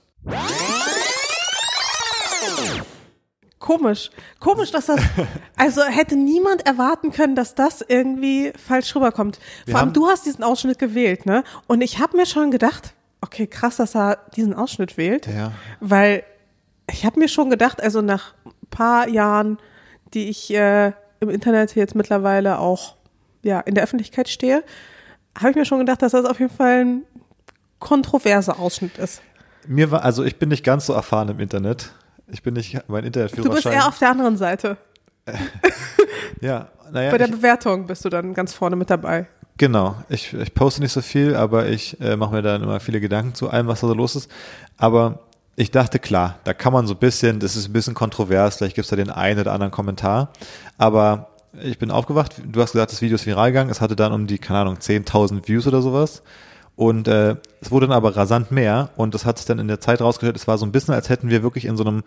Komisch. 3.60 4.10
Komisch, 4.38 4.70
dass 4.72 4.86
das, 4.86 5.00
also 5.56 5.82
hätte 5.82 6.16
niemand 6.16 6.66
erwarten 6.66 7.12
können, 7.12 7.34
dass 7.34 7.54
das 7.54 7.84
irgendwie 7.86 8.52
falsch 8.56 8.94
rüberkommt. 8.94 9.38
Wir 9.64 9.72
Vor 9.72 9.80
allem 9.80 9.92
du 9.92 10.06
hast 10.06 10.26
diesen 10.26 10.44
Ausschnitt 10.44 10.78
gewählt, 10.78 11.24
ne? 11.24 11.42
Und 11.66 11.80
ich 11.80 12.00
habe 12.00 12.16
mir 12.16 12.26
schon 12.26 12.50
gedacht, 12.50 12.94
okay, 13.20 13.46
krass, 13.46 13.76
dass 13.76 13.96
er 13.96 14.18
diesen 14.36 14.54
Ausschnitt 14.54 14.96
wählt. 14.96 15.26
Ja. 15.26 15.52
Weil 15.80 16.24
ich 16.90 17.04
habe 17.04 17.18
mir 17.18 17.28
schon 17.28 17.50
gedacht, 17.50 17.82
also 17.82 18.02
nach 18.02 18.34
ein 18.44 18.52
paar 18.70 19.08
Jahren, 19.08 19.58
die 20.14 20.28
ich 20.28 20.52
äh, 20.52 20.92
im 21.20 21.30
Internet 21.30 21.74
jetzt 21.74 21.94
mittlerweile 21.94 22.58
auch 22.58 22.96
ja 23.42 23.60
in 23.60 23.74
der 23.74 23.84
Öffentlichkeit 23.84 24.28
stehe, 24.28 24.64
habe 25.36 25.50
ich 25.50 25.56
mir 25.56 25.64
schon 25.64 25.78
gedacht, 25.78 26.02
dass 26.02 26.12
das 26.12 26.24
auf 26.24 26.38
jeden 26.40 26.54
Fall 26.54 26.84
ein 26.84 27.02
kontroverser 27.78 28.58
Ausschnitt 28.58 28.98
ist. 28.98 29.22
Mir 29.66 29.90
war, 29.90 30.02
also 30.02 30.24
ich 30.24 30.38
bin 30.38 30.48
nicht 30.48 30.64
ganz 30.64 30.86
so 30.86 30.92
erfahren 30.92 31.28
im 31.28 31.40
Internet. 31.40 31.92
Ich 32.28 32.42
bin 32.42 32.54
nicht, 32.54 32.88
mein 32.88 33.04
Internetführerschein. 33.04 33.50
Du 33.50 33.62
bist 33.62 33.66
eher 33.66 33.88
auf 33.88 33.98
der 33.98 34.10
anderen 34.10 34.36
Seite. 34.36 34.76
ja, 36.40 36.68
naja. 36.90 37.10
Bei 37.10 37.18
der 37.18 37.28
ich, 37.28 37.34
Bewertung 37.34 37.86
bist 37.86 38.04
du 38.04 38.08
dann 38.08 38.34
ganz 38.34 38.52
vorne 38.54 38.76
mit 38.76 38.90
dabei. 38.90 39.26
Genau. 39.58 39.96
Ich, 40.08 40.32
ich 40.34 40.54
poste 40.54 40.80
nicht 40.80 40.92
so 40.92 41.00
viel, 41.00 41.34
aber 41.34 41.68
ich 41.68 42.00
äh, 42.00 42.16
mache 42.16 42.32
mir 42.32 42.42
dann 42.42 42.62
immer 42.62 42.80
viele 42.80 43.00
Gedanken 43.00 43.34
zu 43.34 43.50
allem, 43.50 43.66
was 43.66 43.80
da 43.80 43.88
so 43.88 43.94
los 43.94 44.16
ist. 44.16 44.30
Aber 44.76 45.20
ich 45.56 45.70
dachte, 45.70 45.98
klar, 45.98 46.38
da 46.44 46.52
kann 46.52 46.72
man 46.72 46.86
so 46.86 46.94
ein 46.94 46.98
bisschen, 46.98 47.40
das 47.40 47.56
ist 47.56 47.68
ein 47.68 47.72
bisschen 47.72 47.94
kontrovers, 47.94 48.56
vielleicht 48.56 48.74
gibt 48.74 48.84
es 48.84 48.90
da 48.90 48.96
den 48.96 49.10
einen 49.10 49.40
oder 49.40 49.52
anderen 49.52 49.70
Kommentar. 49.70 50.30
Aber 50.76 51.30
ich 51.62 51.78
bin 51.78 51.90
aufgewacht, 51.90 52.42
du 52.44 52.60
hast 52.60 52.72
gesagt, 52.72 52.92
das 52.92 53.02
Video 53.02 53.14
ist 53.14 53.26
viral 53.26 53.52
gegangen, 53.52 53.70
es 53.70 53.80
hatte 53.80 53.96
dann 53.96 54.12
um 54.12 54.26
die, 54.26 54.38
keine 54.38 54.60
Ahnung, 54.60 54.76
10.000 54.76 55.46
Views 55.48 55.66
oder 55.66 55.82
sowas. 55.82 56.22
Und 56.76 57.08
äh, 57.08 57.36
es 57.60 57.70
wurde 57.70 57.86
dann 57.86 57.96
aber 57.96 58.16
rasant 58.16 58.50
mehr 58.50 58.90
und 58.96 59.14
das 59.14 59.24
hat 59.24 59.38
sich 59.38 59.46
dann 59.46 59.58
in 59.58 59.68
der 59.68 59.80
Zeit 59.80 60.02
rausgestellt, 60.02 60.36
es 60.36 60.46
war 60.46 60.58
so 60.58 60.66
ein 60.66 60.72
bisschen, 60.72 60.92
als 60.92 61.08
hätten 61.08 61.30
wir 61.30 61.42
wirklich 61.42 61.64
in 61.64 61.76
so 61.76 61.84
einem 61.84 62.02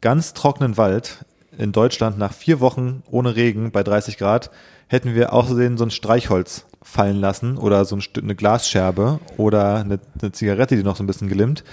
ganz 0.00 0.32
trockenen 0.32 0.76
Wald 0.78 1.26
in 1.58 1.72
Deutschland 1.72 2.18
nach 2.18 2.32
vier 2.32 2.60
Wochen 2.60 3.02
ohne 3.10 3.36
Regen 3.36 3.70
bei 3.70 3.82
30 3.82 4.16
Grad 4.18 4.50
hätten 4.88 5.14
wir 5.14 5.32
außerdem 5.32 5.78
so 5.78 5.84
ein 5.84 5.90
Streichholz 5.90 6.64
fallen 6.82 7.16
lassen 7.16 7.56
oder 7.56 7.84
so 7.84 7.96
ein 7.96 8.00
Stück, 8.00 8.24
eine 8.24 8.34
Glasscherbe 8.34 9.20
oder 9.36 9.76
eine, 9.76 9.98
eine 10.20 10.32
Zigarette, 10.32 10.76
die 10.76 10.82
noch 10.82 10.96
so 10.96 11.02
ein 11.02 11.06
bisschen 11.06 11.28
glimmt. 11.28 11.64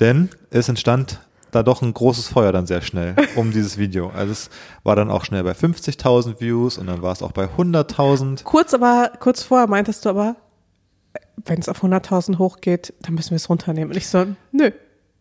Denn 0.00 0.28
es 0.50 0.68
entstand 0.68 1.20
da 1.54 1.62
doch 1.62 1.82
ein 1.82 1.94
großes 1.94 2.28
Feuer 2.28 2.52
dann 2.52 2.66
sehr 2.66 2.82
schnell 2.82 3.14
um 3.36 3.52
dieses 3.52 3.78
Video. 3.78 4.10
Also 4.10 4.32
es 4.32 4.50
war 4.82 4.96
dann 4.96 5.10
auch 5.10 5.24
schnell 5.24 5.44
bei 5.44 5.52
50.000 5.52 6.40
Views 6.40 6.78
und 6.78 6.86
dann 6.86 7.02
war 7.02 7.12
es 7.12 7.22
auch 7.22 7.32
bei 7.32 7.44
100.000. 7.44 8.44
Kurz 8.44 8.74
aber, 8.74 9.12
kurz 9.20 9.42
vorher 9.42 9.66
meintest 9.66 10.04
du 10.04 10.10
aber, 10.10 10.36
wenn 11.44 11.58
es 11.58 11.68
auf 11.68 11.82
100.000 11.82 12.38
hochgeht, 12.38 12.94
dann 13.02 13.14
müssen 13.14 13.30
wir 13.30 13.36
es 13.36 13.48
runternehmen. 13.48 13.90
Und 13.90 13.96
ich 13.96 14.08
so, 14.08 14.26
nö. 14.52 14.70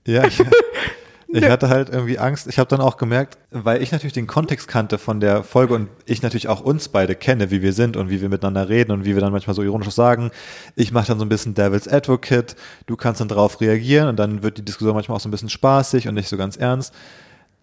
Ja, 0.06 0.26
ich, 0.26 0.42
ich 1.34 1.50
hatte 1.50 1.70
halt 1.70 1.90
irgendwie 1.90 2.20
Angst. 2.20 2.48
Ich 2.48 2.60
habe 2.60 2.68
dann 2.68 2.80
auch 2.80 2.98
gemerkt, 2.98 3.38
weil 3.50 3.82
ich 3.82 3.92
natürlich 3.92 4.14
den 4.14 4.28
Kontext 4.28 4.68
kannte 4.68 4.98
von 4.98 5.20
der 5.20 5.44
Folge 5.44 5.74
und 5.74 5.90
ich 6.06 6.22
natürlich 6.22 6.48
auch 6.48 6.62
uns 6.62 6.90
beide 6.90 7.16
kenne, 7.16 7.50
wie 7.50 7.62
wir 7.62 7.74
sind 7.74 7.98
und 7.98 8.10
wie 8.10 8.22
wir 8.22 8.30
miteinander 8.30 8.70
reden 8.70 8.92
und 8.92 9.04
wie 9.04 9.16
wir 9.16 9.22
dann 9.22 9.32
manchmal 9.32 9.56
so 9.56 9.64
ironisch 9.64 9.90
sagen. 9.90 10.32
Ich 10.76 10.92
mache 10.92 11.08
dann 11.08 11.18
so 11.18 11.26
ein 11.26 11.30
bisschen 11.30 11.56
Devil's 11.56 11.88
Advocate. 11.88 12.56
Du 12.86 12.96
kannst 12.96 13.20
dann 13.20 13.28
darauf 13.28 13.60
reagieren 13.62 14.10
und 14.10 14.18
dann 14.18 14.44
wird 14.44 14.60
die 14.60 14.66
Diskussion 14.66 14.94
manchmal 14.94 15.16
auch 15.16 15.22
so 15.22 15.28
ein 15.28 15.32
bisschen 15.32 15.50
spaßig 15.50 16.08
und 16.08 16.14
nicht 16.14 16.30
so 16.30 16.38
ganz 16.38 16.56
ernst. 16.56 16.94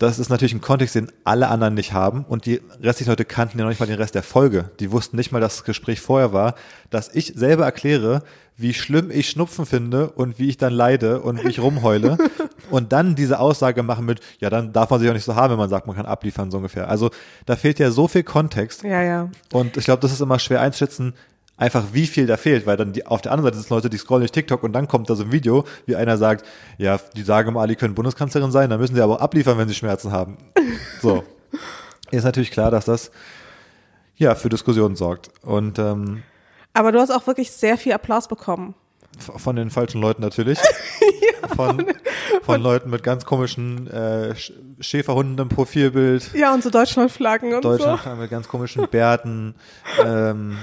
Das 0.00 0.18
ist 0.18 0.30
natürlich 0.30 0.54
ein 0.54 0.62
Kontext, 0.62 0.94
den 0.94 1.12
alle 1.24 1.48
anderen 1.48 1.74
nicht 1.74 1.92
haben. 1.92 2.24
Und 2.26 2.46
die 2.46 2.62
restlichen 2.82 3.10
Leute 3.10 3.26
kannten 3.26 3.58
ja 3.58 3.64
noch 3.64 3.68
nicht 3.68 3.80
mal 3.80 3.86
den 3.86 3.98
Rest 3.98 4.14
der 4.14 4.22
Folge. 4.22 4.70
Die 4.80 4.92
wussten 4.92 5.18
nicht 5.18 5.30
mal, 5.30 5.42
dass 5.42 5.56
das 5.56 5.64
Gespräch 5.64 6.00
vorher 6.00 6.32
war, 6.32 6.54
dass 6.88 7.14
ich 7.14 7.34
selber 7.36 7.66
erkläre, 7.66 8.22
wie 8.56 8.72
schlimm 8.72 9.10
ich 9.10 9.28
Schnupfen 9.28 9.66
finde 9.66 10.08
und 10.08 10.38
wie 10.38 10.48
ich 10.48 10.56
dann 10.56 10.72
leide 10.72 11.20
und 11.20 11.44
wie 11.44 11.48
ich 11.48 11.60
rumheule. 11.60 12.16
und 12.70 12.92
dann 12.92 13.14
diese 13.14 13.40
Aussage 13.40 13.82
machen 13.82 14.06
mit, 14.06 14.20
ja, 14.38 14.48
dann 14.48 14.72
darf 14.72 14.88
man 14.88 15.00
sich 15.00 15.10
auch 15.10 15.14
nicht 15.14 15.24
so 15.24 15.34
haben, 15.34 15.50
wenn 15.50 15.58
man 15.58 15.68
sagt, 15.68 15.86
man 15.86 15.96
kann 15.96 16.06
abliefern, 16.06 16.50
so 16.50 16.56
ungefähr. 16.56 16.88
Also 16.88 17.10
da 17.44 17.56
fehlt 17.56 17.78
ja 17.78 17.90
so 17.90 18.08
viel 18.08 18.22
Kontext. 18.22 18.82
Ja, 18.82 19.02
ja. 19.02 19.28
Und 19.52 19.76
ich 19.76 19.84
glaube, 19.84 20.00
das 20.00 20.12
ist 20.12 20.22
immer 20.22 20.38
schwer 20.38 20.62
einzuschätzen, 20.62 21.12
einfach 21.60 21.84
wie 21.92 22.06
viel 22.06 22.26
da 22.26 22.36
fehlt, 22.36 22.66
weil 22.66 22.76
dann 22.76 22.92
die, 22.92 23.06
auf 23.06 23.20
der 23.22 23.30
anderen 23.32 23.52
Seite 23.52 23.58
sind 23.60 23.70
Leute, 23.70 23.90
die 23.90 23.98
scrollen 23.98 24.22
durch 24.22 24.32
TikTok 24.32 24.62
und 24.64 24.72
dann 24.72 24.88
kommt 24.88 25.08
da 25.10 25.14
so 25.14 25.22
ein 25.24 25.30
Video, 25.30 25.64
wie 25.86 25.94
einer 25.94 26.16
sagt, 26.16 26.44
ja, 26.78 26.98
die 27.14 27.22
sagen 27.22 27.48
immer, 27.50 27.60
Ali 27.60 27.76
können 27.76 27.94
Bundeskanzlerin 27.94 28.50
sein, 28.50 28.70
dann 28.70 28.80
müssen 28.80 28.94
sie 28.94 29.02
aber 29.02 29.16
auch 29.16 29.20
abliefern, 29.20 29.58
wenn 29.58 29.68
sie 29.68 29.74
Schmerzen 29.74 30.10
haben. 30.10 30.36
So. 31.02 31.22
Ist 32.10 32.24
natürlich 32.24 32.50
klar, 32.50 32.70
dass 32.70 32.84
das 32.86 33.10
ja 34.16 34.34
für 34.34 34.48
Diskussionen 34.48 34.96
sorgt. 34.96 35.30
Und 35.42 35.78
ähm, 35.78 36.22
Aber 36.74 36.92
du 36.92 36.98
hast 37.00 37.10
auch 37.10 37.26
wirklich 37.26 37.50
sehr 37.52 37.78
viel 37.78 37.92
Applaus 37.92 38.28
bekommen. 38.28 38.74
von 39.18 39.56
den 39.56 39.70
falschen 39.70 40.00
Leuten 40.00 40.20
natürlich. 40.22 40.58
von, 41.56 41.86
von 42.42 42.60
Leuten 42.60 42.90
mit 42.90 43.02
ganz 43.02 43.24
komischen 43.24 43.86
äh, 43.86 44.32
Sch- 44.36 44.52
Schäferhunden 44.80 45.38
im 45.38 45.48
Profilbild. 45.48 46.34
Ja, 46.34 46.52
und 46.52 46.62
so 46.62 46.70
Deutschlandflaggen 46.70 47.54
und 47.54 47.64
Deutschland 47.64 48.02
so. 48.02 48.14
mit 48.16 48.30
ganz 48.30 48.46
komischen 48.48 48.86
Bärten. 48.88 49.54
ähm, 50.04 50.58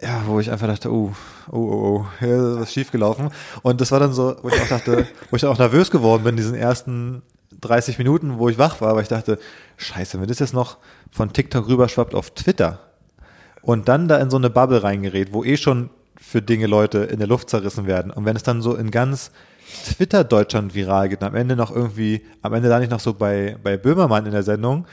ja, 0.00 0.22
wo 0.26 0.40
ich 0.40 0.50
einfach 0.50 0.66
dachte, 0.66 0.92
oh, 0.92 1.12
oh, 1.50 1.56
oh, 1.56 2.06
oh, 2.20 2.24
ist 2.24 2.60
was 2.60 2.72
schiefgelaufen. 2.72 3.30
Und 3.62 3.80
das 3.80 3.92
war 3.92 4.00
dann 4.00 4.12
so, 4.12 4.36
wo 4.42 4.48
ich 4.48 4.60
auch 4.60 4.68
dachte, 4.68 5.06
wo 5.30 5.36
ich 5.36 5.42
dann 5.42 5.50
auch 5.50 5.58
nervös 5.58 5.90
geworden 5.90 6.24
bin, 6.24 6.36
diesen 6.36 6.54
ersten 6.54 7.22
30 7.60 7.98
Minuten, 7.98 8.38
wo 8.38 8.48
ich 8.48 8.58
wach 8.58 8.80
war, 8.80 8.94
weil 8.94 9.02
ich 9.02 9.08
dachte, 9.08 9.38
scheiße, 9.78 10.20
wenn 10.20 10.28
das 10.28 10.38
jetzt 10.38 10.52
noch 10.52 10.78
von 11.10 11.32
TikTok 11.32 11.68
rüberschwappt 11.68 12.14
auf 12.14 12.30
Twitter 12.30 12.80
und 13.62 13.88
dann 13.88 14.08
da 14.08 14.18
in 14.18 14.30
so 14.30 14.36
eine 14.36 14.50
Bubble 14.50 14.82
reingerät, 14.82 15.32
wo 15.32 15.44
eh 15.44 15.56
schon 15.56 15.90
für 16.20 16.42
Dinge 16.42 16.66
Leute 16.66 16.98
in 16.98 17.18
der 17.18 17.28
Luft 17.28 17.50
zerrissen 17.50 17.86
werden. 17.86 18.10
Und 18.10 18.24
wenn 18.24 18.36
es 18.36 18.42
dann 18.42 18.62
so 18.62 18.74
in 18.74 18.90
ganz 18.90 19.30
Twitter 19.84 20.24
Deutschland 20.24 20.74
viral 20.74 21.08
geht, 21.08 21.22
und 21.22 21.26
am 21.26 21.34
Ende 21.34 21.56
noch 21.56 21.74
irgendwie, 21.74 22.22
am 22.42 22.54
Ende 22.54 22.68
da 22.68 22.78
nicht 22.78 22.90
noch 22.90 23.00
so 23.00 23.14
bei, 23.14 23.56
bei 23.62 23.76
Böhmermann 23.76 24.26
in 24.26 24.32
der 24.32 24.42
Sendung 24.42 24.86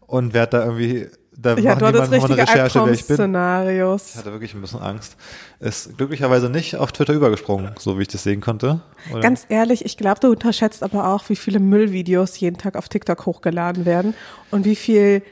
und 0.00 0.34
werd 0.34 0.52
da 0.52 0.64
irgendwie, 0.64 1.08
da 1.36 1.56
Ja, 1.56 1.74
noch 1.74 1.88
eine 1.88 2.10
richtige 2.10 2.36
Recherche, 2.38 2.54
wer 2.84 2.92
ich 2.92 3.00
Albtraum-Szenarios. 3.02 4.16
hatte 4.16 4.32
wirklich 4.32 4.54
ein 4.54 4.60
bisschen 4.60 4.80
Angst. 4.80 5.16
Ist 5.60 5.96
glücklicherweise 5.96 6.48
nicht 6.48 6.76
auf 6.76 6.92
Twitter 6.92 7.12
übergesprungen, 7.12 7.72
so 7.78 7.98
wie 7.98 8.02
ich 8.02 8.08
das 8.08 8.22
sehen 8.22 8.40
konnte. 8.40 8.80
Oder? 9.10 9.20
Ganz 9.20 9.46
ehrlich, 9.48 9.84
ich 9.84 9.96
glaube, 9.96 10.20
du 10.20 10.30
unterschätzt 10.30 10.82
aber 10.82 11.08
auch, 11.08 11.28
wie 11.28 11.36
viele 11.36 11.60
Müllvideos 11.60 12.38
jeden 12.40 12.56
Tag 12.58 12.76
auf 12.76 12.88
TikTok 12.88 13.26
hochgeladen 13.26 13.84
werden 13.84 14.14
und 14.50 14.64
wie 14.64 14.76
viel, 14.76 15.22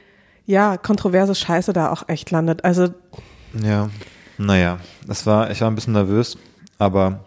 ja, 0.46 0.76
kontroverse 0.76 1.34
Scheiße 1.34 1.72
da 1.72 1.90
auch 1.90 2.08
echt 2.08 2.30
landet. 2.30 2.64
Also, 2.64 2.88
Ja, 3.62 3.88
naja, 4.38 4.78
das 5.06 5.26
war, 5.26 5.50
ich 5.50 5.60
war 5.60 5.70
ein 5.70 5.74
bisschen 5.74 5.92
nervös, 5.92 6.36
aber 6.78 7.20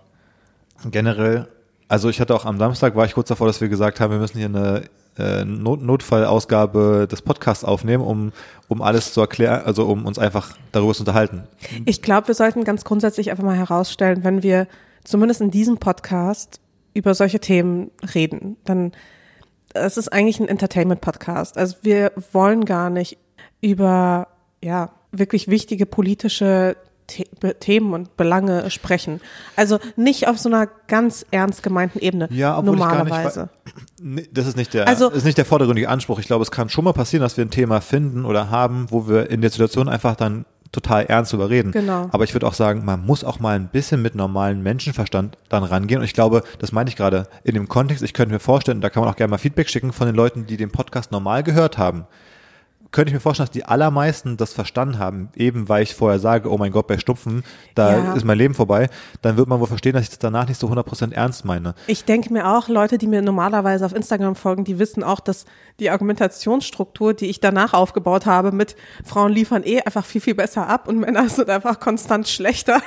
generell, 0.91 1.47
also 1.87 2.09
ich 2.09 2.19
hatte 2.19 2.35
auch 2.35 2.45
am 2.45 2.57
Samstag, 2.57 2.95
war 2.95 3.05
ich 3.05 3.13
kurz 3.13 3.29
davor, 3.29 3.47
dass 3.47 3.61
wir 3.61 3.69
gesagt 3.69 3.99
haben, 3.99 4.11
wir 4.11 4.19
müssen 4.19 4.37
hier 4.37 4.47
eine 4.47 4.83
äh, 5.17 5.45
Not 5.45 5.81
Notfallausgabe 5.81 7.07
des 7.09 7.21
Podcasts 7.21 7.63
aufnehmen, 7.63 8.03
um, 8.03 8.31
um 8.67 8.81
alles 8.81 9.13
zu 9.13 9.21
erklären, 9.21 9.61
also 9.65 9.85
um 9.85 10.05
uns 10.05 10.19
einfach 10.19 10.57
darüber 10.71 10.93
zu 10.93 11.01
unterhalten. 11.01 11.43
ich 11.85 12.01
glaube, 12.01 12.27
wir 12.27 12.35
sollten 12.35 12.63
ganz 12.63 12.83
grundsätzlich 12.83 13.31
einfach 13.31 13.43
mal 13.43 13.57
herausstellen, 13.57 14.23
wenn 14.23 14.43
wir 14.43 14.67
zumindest 15.03 15.41
in 15.41 15.51
diesem 15.51 15.77
Podcast 15.77 16.59
über 16.93 17.13
solche 17.13 17.39
Themen 17.39 17.91
reden, 18.13 18.57
dann 18.65 18.91
es 19.73 19.97
ist 19.97 20.07
eigentlich 20.09 20.39
ein 20.39 20.47
Entertainment-Podcast. 20.47 21.57
Also 21.57 21.75
wir 21.81 22.13
wollen 22.31 22.63
gar 22.63 22.89
nicht 22.89 23.17
über 23.61 24.29
ja 24.63 24.91
wirklich 25.11 25.47
wichtige 25.47 25.85
politische 25.85 26.77
The 27.09 27.53
Themen 27.59 27.93
und 27.93 28.17
Belange 28.17 28.69
sprechen. 28.71 29.21
Also 29.55 29.79
nicht 29.95 30.27
auf 30.27 30.39
so 30.39 30.49
einer 30.49 30.67
ganz 30.87 31.25
ernst 31.31 31.63
gemeinten 31.63 31.99
Ebene. 31.99 32.27
Ja, 32.31 32.57
obwohl 32.57 32.75
nicht 32.75 32.85
normalerweise. 32.85 33.49
Nee, 34.01 34.27
das 34.31 34.47
ist 34.47 34.57
nicht 34.57 34.73
der, 34.73 34.87
Also- 34.87 35.09
ist 35.09 35.25
nicht 35.25 35.37
der 35.37 35.45
vordergründige 35.45 35.89
Anspruch. 35.89 36.19
Ich 36.19 36.27
glaube, 36.27 36.43
es 36.43 36.51
kann 36.51 36.69
schon 36.69 36.83
mal 36.85 36.93
passieren, 36.93 37.21
dass 37.21 37.37
wir 37.37 37.45
ein 37.45 37.51
Thema 37.51 37.81
finden 37.81 38.25
oder 38.25 38.49
haben, 38.49 38.87
wo 38.89 39.07
wir 39.07 39.29
in 39.29 39.41
der 39.41 39.49
Situation 39.51 39.87
einfach 39.89 40.15
dann 40.15 40.45
total 40.71 41.05
ernst 41.05 41.31
drüber 41.31 41.49
reden. 41.49 41.71
Genau. 41.71 42.09
Aber 42.11 42.25
ich 42.25 42.33
würde 42.33 42.45
auch 42.47 42.53
sagen, 42.53 42.83
man 42.83 43.05
muss 43.05 43.23
auch 43.23 43.39
mal 43.39 43.55
ein 43.55 43.69
bisschen 43.69 44.01
mit 44.01 44.13
normalem 44.15 44.61
Menschenverstand 44.61 45.37
dann 45.47 45.63
rangehen. 45.63 45.99
Und 45.99 46.05
ich 46.05 46.13
glaube, 46.13 46.43
das 46.59 46.73
meine 46.73 46.89
ich 46.89 46.97
gerade 46.97 47.27
in 47.45 47.53
dem 47.53 47.69
Kontext. 47.69 48.03
Ich 48.03 48.13
könnte 48.13 48.33
mir 48.33 48.39
vorstellen, 48.39 48.81
da 48.81 48.89
kann 48.89 49.01
man 49.03 49.11
auch 49.11 49.15
gerne 49.15 49.31
mal 49.31 49.37
Feedback 49.37 49.69
schicken 49.69 49.93
von 49.93 50.07
den 50.07 50.15
Leuten, 50.15 50.47
die 50.47 50.57
den 50.57 50.71
Podcast 50.71 51.11
normal 51.13 51.43
gehört 51.43 51.77
haben. 51.77 52.05
Könnte 52.95 53.09
ich 53.09 53.13
mir 53.13 53.19
vorstellen, 53.19 53.47
dass 53.47 53.51
die 53.53 53.65
allermeisten 53.65 54.37
das 54.37 54.53
verstanden 54.53 54.99
haben, 54.99 55.27
eben 55.35 55.67
weil 55.67 55.83
ich 55.83 55.93
vorher 55.95 56.17
sage, 56.17 56.49
oh 56.49 56.57
mein 56.57 56.71
Gott, 56.71 56.87
bei 56.87 56.97
Stupfen, 56.97 57.43
da 57.75 57.91
Ja. 57.97 58.13
ist 58.13 58.23
mein 58.23 58.37
Leben 58.37 58.53
vorbei, 58.53 58.87
dann 59.21 59.35
wird 59.35 59.49
man 59.49 59.59
wohl 59.59 59.67
verstehen, 59.67 59.91
dass 59.91 60.03
ich 60.03 60.09
das 60.11 60.19
danach 60.19 60.47
nicht 60.47 60.57
so 60.57 60.67
100% 60.69 61.11
ernst 61.11 61.43
meine. 61.43 61.75
Ich 61.87 62.05
denke 62.05 62.31
mir 62.31 62.47
auch, 62.55 62.69
Leute, 62.69 62.97
die 62.97 63.07
mir 63.07 63.21
normalerweise 63.21 63.85
auf 63.85 63.93
Instagram 63.93 64.35
folgen, 64.37 64.63
die 64.63 64.79
wissen 64.79 65.03
auch, 65.03 65.19
dass 65.19 65.43
die 65.81 65.89
Argumentationsstruktur, 65.89 67.13
die 67.13 67.25
ich 67.25 67.41
danach 67.41 67.73
aufgebaut 67.73 68.25
habe, 68.25 68.53
mit 68.53 68.77
Frauen 69.03 69.33
liefern 69.33 69.63
eh 69.65 69.81
einfach 69.81 70.05
viel, 70.05 70.21
viel 70.21 70.35
besser 70.35 70.69
ab 70.69 70.87
und 70.87 70.97
Männer 70.99 71.27
sind 71.29 71.49
einfach 71.49 71.81
konstant 71.81 72.29
schlechter, 72.29 72.81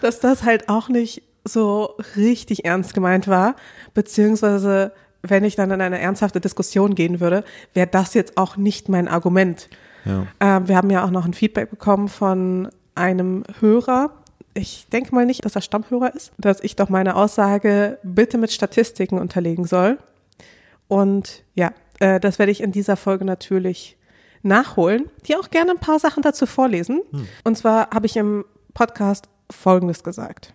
dass 0.00 0.18
das 0.20 0.44
halt 0.44 0.70
auch 0.70 0.88
nicht 0.88 1.22
so 1.44 1.94
richtig 2.16 2.64
ernst 2.64 2.94
gemeint 2.94 3.28
war, 3.28 3.54
beziehungsweise 3.94 4.92
wenn 5.28 5.44
ich 5.44 5.56
dann 5.56 5.70
in 5.70 5.80
eine 5.80 5.98
ernsthafte 5.98 6.40
Diskussion 6.40 6.94
gehen 6.94 7.20
würde, 7.20 7.44
wäre 7.74 7.86
das 7.86 8.14
jetzt 8.14 8.36
auch 8.36 8.56
nicht 8.56 8.88
mein 8.88 9.08
Argument. 9.08 9.68
Ja. 10.04 10.26
Ähm, 10.40 10.68
wir 10.68 10.76
haben 10.76 10.90
ja 10.90 11.04
auch 11.04 11.10
noch 11.10 11.24
ein 11.24 11.34
Feedback 11.34 11.70
bekommen 11.70 12.08
von 12.08 12.68
einem 12.94 13.44
Hörer. 13.60 14.10
Ich 14.54 14.86
denke 14.88 15.14
mal 15.14 15.26
nicht, 15.26 15.44
dass 15.44 15.54
er 15.54 15.60
Stammhörer 15.60 16.14
ist, 16.14 16.32
dass 16.38 16.62
ich 16.62 16.76
doch 16.76 16.88
meine 16.88 17.16
Aussage 17.16 17.98
bitte 18.02 18.38
mit 18.38 18.52
Statistiken 18.52 19.18
unterlegen 19.18 19.66
soll. 19.66 19.98
Und 20.88 21.42
ja, 21.54 21.72
äh, 21.98 22.20
das 22.20 22.38
werde 22.38 22.52
ich 22.52 22.62
in 22.62 22.72
dieser 22.72 22.96
Folge 22.96 23.24
natürlich 23.24 23.96
nachholen, 24.42 25.10
die 25.26 25.36
auch 25.36 25.50
gerne 25.50 25.72
ein 25.72 25.78
paar 25.78 25.98
Sachen 25.98 26.22
dazu 26.22 26.46
vorlesen. 26.46 27.02
Und 27.44 27.58
zwar 27.58 27.90
habe 27.90 28.06
ich 28.06 28.16
im 28.16 28.44
Podcast 28.74 29.28
Folgendes 29.50 30.04
gesagt. 30.04 30.52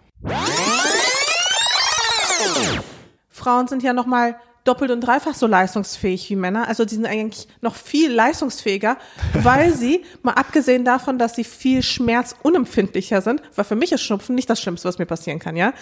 Frauen 3.29 3.67
sind 3.67 3.83
ja 3.83 3.93
noch 3.93 4.05
mal 4.05 4.35
doppelt 4.63 4.91
und 4.91 5.01
dreifach 5.01 5.33
so 5.33 5.47
leistungsfähig 5.47 6.29
wie 6.29 6.35
Männer. 6.35 6.67
Also 6.67 6.85
die 6.85 6.95
sind 6.95 7.05
eigentlich 7.05 7.47
noch 7.61 7.75
viel 7.75 8.11
leistungsfähiger, 8.11 8.97
weil 9.33 9.73
sie, 9.73 10.03
mal 10.21 10.33
abgesehen 10.33 10.85
davon, 10.85 11.17
dass 11.17 11.35
sie 11.35 11.43
viel 11.43 11.81
schmerzunempfindlicher 11.81 13.21
sind, 13.21 13.41
weil 13.55 13.65
für 13.65 13.75
mich 13.75 13.91
ist 13.91 14.01
Schnupfen 14.01 14.35
nicht 14.35 14.49
das 14.49 14.61
Schlimmste, 14.61 14.87
was 14.87 14.99
mir 14.99 15.05
passieren 15.05 15.39
kann, 15.39 15.55
ja. 15.55 15.73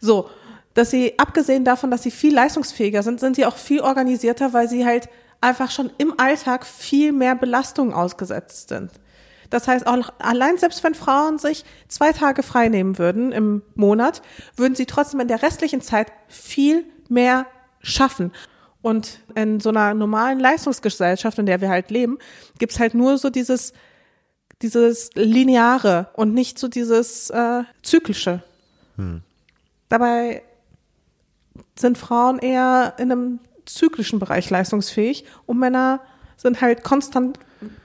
So, 0.00 0.28
dass 0.74 0.90
sie, 0.90 1.18
abgesehen 1.18 1.64
davon, 1.64 1.90
dass 1.90 2.02
sie 2.02 2.10
viel 2.10 2.34
leistungsfähiger 2.34 3.02
sind, 3.02 3.20
sind 3.20 3.36
sie 3.36 3.46
auch 3.46 3.56
viel 3.56 3.80
organisierter, 3.80 4.52
weil 4.52 4.68
sie 4.68 4.86
halt 4.86 5.08
einfach 5.40 5.70
schon 5.70 5.90
im 5.98 6.18
Alltag 6.18 6.66
viel 6.66 7.12
mehr 7.12 7.34
Belastungen 7.34 7.94
ausgesetzt 7.94 8.68
sind. 8.68 8.90
Das 9.50 9.66
heißt, 9.66 9.86
auch 9.86 10.12
allein 10.18 10.58
selbst 10.58 10.84
wenn 10.84 10.94
Frauen 10.94 11.38
sich 11.38 11.64
zwei 11.88 12.12
Tage 12.12 12.42
frei 12.42 12.68
nehmen 12.68 12.98
würden 12.98 13.32
im 13.32 13.62
Monat, 13.74 14.22
würden 14.56 14.74
sie 14.74 14.86
trotzdem 14.86 15.20
in 15.20 15.28
der 15.28 15.42
restlichen 15.42 15.80
Zeit 15.80 16.12
viel 16.28 16.84
mehr 17.08 17.46
schaffen. 17.80 18.32
Und 18.80 19.20
in 19.34 19.60
so 19.60 19.70
einer 19.70 19.94
normalen 19.94 20.38
Leistungsgesellschaft, 20.38 21.38
in 21.38 21.46
der 21.46 21.60
wir 21.60 21.68
halt 21.68 21.90
leben, 21.90 22.18
gibt's 22.58 22.78
halt 22.78 22.94
nur 22.94 23.18
so 23.18 23.28
dieses, 23.28 23.72
dieses 24.62 25.10
Lineare 25.14 26.08
und 26.14 26.32
nicht 26.32 26.58
so 26.58 26.68
dieses 26.68 27.30
äh, 27.30 27.64
Zyklische. 27.82 28.42
Dabei 29.88 30.42
sind 31.78 31.98
Frauen 31.98 32.38
eher 32.38 32.94
in 32.98 33.12
einem 33.12 33.40
zyklischen 33.64 34.18
Bereich 34.18 34.50
leistungsfähig 34.50 35.24
und 35.46 35.58
Männer 35.58 36.00
sind 36.36 36.60
halt 36.60 36.82
konstant 36.84 37.38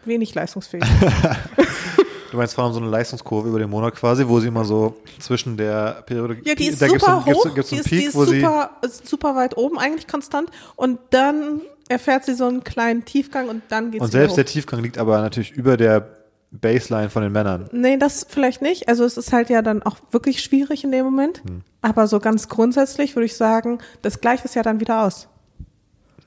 wenig 0.06 0.34
leistungsfähig. 0.34 0.84
Du 2.34 2.38
meinst, 2.38 2.56
Frauen 2.56 2.66
haben 2.66 2.74
so 2.74 2.80
eine 2.80 2.90
Leistungskurve 2.90 3.48
über 3.48 3.60
den 3.60 3.70
Monat 3.70 3.94
quasi, 3.94 4.28
wo 4.28 4.40
sie 4.40 4.48
immer 4.48 4.66
so 4.66 4.98
zwischen 5.20 5.56
der 5.56 6.02
Periode. 6.04 6.38
Ja, 6.44 6.56
die 6.56 6.66
ist 6.66 6.82
da 6.82 6.88
gibt's 6.88 7.06
super 7.06 7.22
gibt's 7.24 7.46
hoch, 7.46 7.54
gibt's 7.54 7.70
so 7.70 7.76
die 7.76 7.76
einen 7.76 7.86
ist, 7.86 7.92
die 7.92 7.96
Peak, 7.98 8.08
ist 8.08 8.16
wo 8.16 8.26
sie. 8.26 8.40
super, 8.40 8.70
ist 8.82 9.08
super 9.08 9.36
weit 9.36 9.56
oben, 9.56 9.78
eigentlich 9.78 10.08
konstant 10.08 10.50
und 10.76 10.98
dann 11.12 11.62
erfährt 11.90 12.26
sie 12.26 12.34
so 12.34 12.48
einen 12.48 12.64
kleinen 12.64 13.06
Tiefgang 13.06 13.50
und 13.50 13.62
dann 13.70 13.92
geht 13.92 14.02
Und 14.02 14.12
selbst 14.12 14.32
hoch. 14.32 14.36
der 14.38 14.46
Tiefgang 14.48 14.82
liegt 14.82 14.98
aber 14.98 15.22
natürlich 15.22 15.52
über 15.52 15.78
der 15.78 16.08
Baseline 16.50 17.12
von 17.12 17.22
den 17.22 17.32
Männern. 17.32 17.70
Nee, 17.72 17.98
das 17.98 18.26
vielleicht 18.28 18.64
nicht. 18.64 18.90
Also 18.90 19.06
es 19.06 19.16
ist 19.16 19.32
halt 19.32 19.52
ja 19.52 19.62
dann 19.62 19.84
auch 19.84 19.98
wirklich 20.10 20.42
schwierig 20.42 20.84
in 20.84 20.92
dem 20.92 21.06
Moment. 21.06 21.44
Hm. 21.48 21.62
Aber 21.84 22.08
so 22.08 22.20
ganz 22.20 22.50
grundsätzlich 22.50 23.16
würde 23.16 23.28
ich 23.28 23.38
sagen, 23.38 23.78
das 24.02 24.22
gleicht 24.22 24.44
es 24.44 24.56
ja 24.56 24.64
dann 24.64 24.80
wieder 24.80 25.04
aus. 25.04 25.28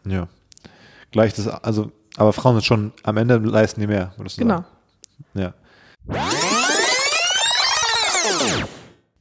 Ja. 0.05 0.29
Gleich 1.11 1.35
das, 1.35 1.49
also, 1.49 1.91
aber 2.17 2.33
Frauen 2.33 2.55
sind 2.55 2.65
schon, 2.65 2.93
am 3.03 3.17
Ende 3.17 3.39
leisten 3.39 3.81
die 3.81 3.89
mehr, 3.89 4.13
würdest 4.17 4.37
du 4.37 4.43
Genau. 4.43 4.55
sagen. 4.59 4.67
Ja. 5.35 5.55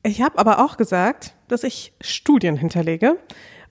Ich 0.04 0.22
habe 0.22 0.38
aber 0.38 0.64
auch 0.64 0.78
gesagt, 0.78 1.34
dass 1.48 1.64
ich 1.64 1.94
Studien 2.00 2.58
hinterlege. 2.58 3.18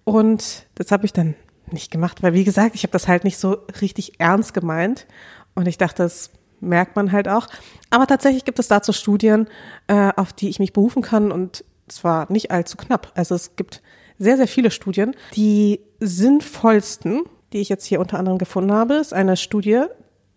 Und 0.04 0.66
das 0.74 0.90
habe 0.90 1.06
ich 1.06 1.12
dann 1.12 1.34
nicht 1.70 1.90
gemacht, 1.90 2.22
weil 2.22 2.34
wie 2.34 2.44
gesagt, 2.44 2.74
ich 2.74 2.82
habe 2.82 2.92
das 2.92 3.08
halt 3.08 3.24
nicht 3.24 3.38
so 3.38 3.58
richtig 3.80 4.20
ernst 4.20 4.52
gemeint. 4.52 5.06
Und 5.54 5.66
ich 5.68 5.78
dachte, 5.78 6.02
das 6.02 6.30
merkt 6.60 6.96
man 6.96 7.12
halt 7.12 7.28
auch. 7.28 7.46
Aber 7.90 8.06
tatsächlich 8.06 8.44
gibt 8.44 8.58
es 8.58 8.68
dazu 8.68 8.92
Studien, 8.92 9.48
äh, 9.86 10.12
auf 10.16 10.32
die 10.32 10.48
ich 10.48 10.58
mich 10.58 10.72
berufen 10.72 11.02
kann 11.02 11.30
und 11.30 11.64
zwar 11.88 12.30
nicht 12.32 12.50
allzu 12.50 12.76
knapp. 12.76 13.12
Also 13.14 13.34
es 13.34 13.56
gibt 13.56 13.82
sehr, 14.18 14.36
sehr 14.36 14.48
viele 14.48 14.70
Studien. 14.70 15.14
Die 15.34 15.80
sinnvollsten, 16.00 17.22
die 17.52 17.60
ich 17.60 17.68
jetzt 17.68 17.84
hier 17.84 18.00
unter 18.00 18.18
anderem 18.18 18.38
gefunden 18.38 18.72
habe, 18.72 18.94
ist 18.94 19.12
eine 19.12 19.36
Studie 19.36 19.84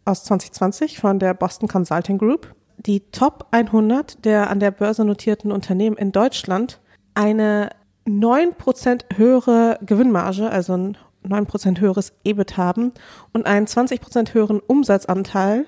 aus 0.05 0.23
2020 0.25 0.99
von 0.99 1.19
der 1.19 1.33
Boston 1.33 1.67
Consulting 1.67 2.17
Group. 2.17 2.55
Die 2.77 2.99
Top 3.11 3.47
100 3.51 4.23
der 4.23 4.49
an 4.49 4.59
der 4.59 4.71
Börse 4.71 5.03
notierten 5.03 5.51
Unternehmen 5.51 5.97
in 5.97 6.11
Deutschland 6.11 6.79
eine 7.15 7.69
9% 8.07 9.17
höhere 9.17 9.79
Gewinnmarge, 9.85 10.49
also 10.49 10.73
ein 10.73 10.97
9% 11.25 11.79
höheres 11.79 12.13
EBIT 12.23 12.57
haben 12.57 12.93
und 13.33 13.45
einen 13.45 13.65
20% 13.65 14.33
höheren 14.33 14.59
Umsatzanteil 14.59 15.65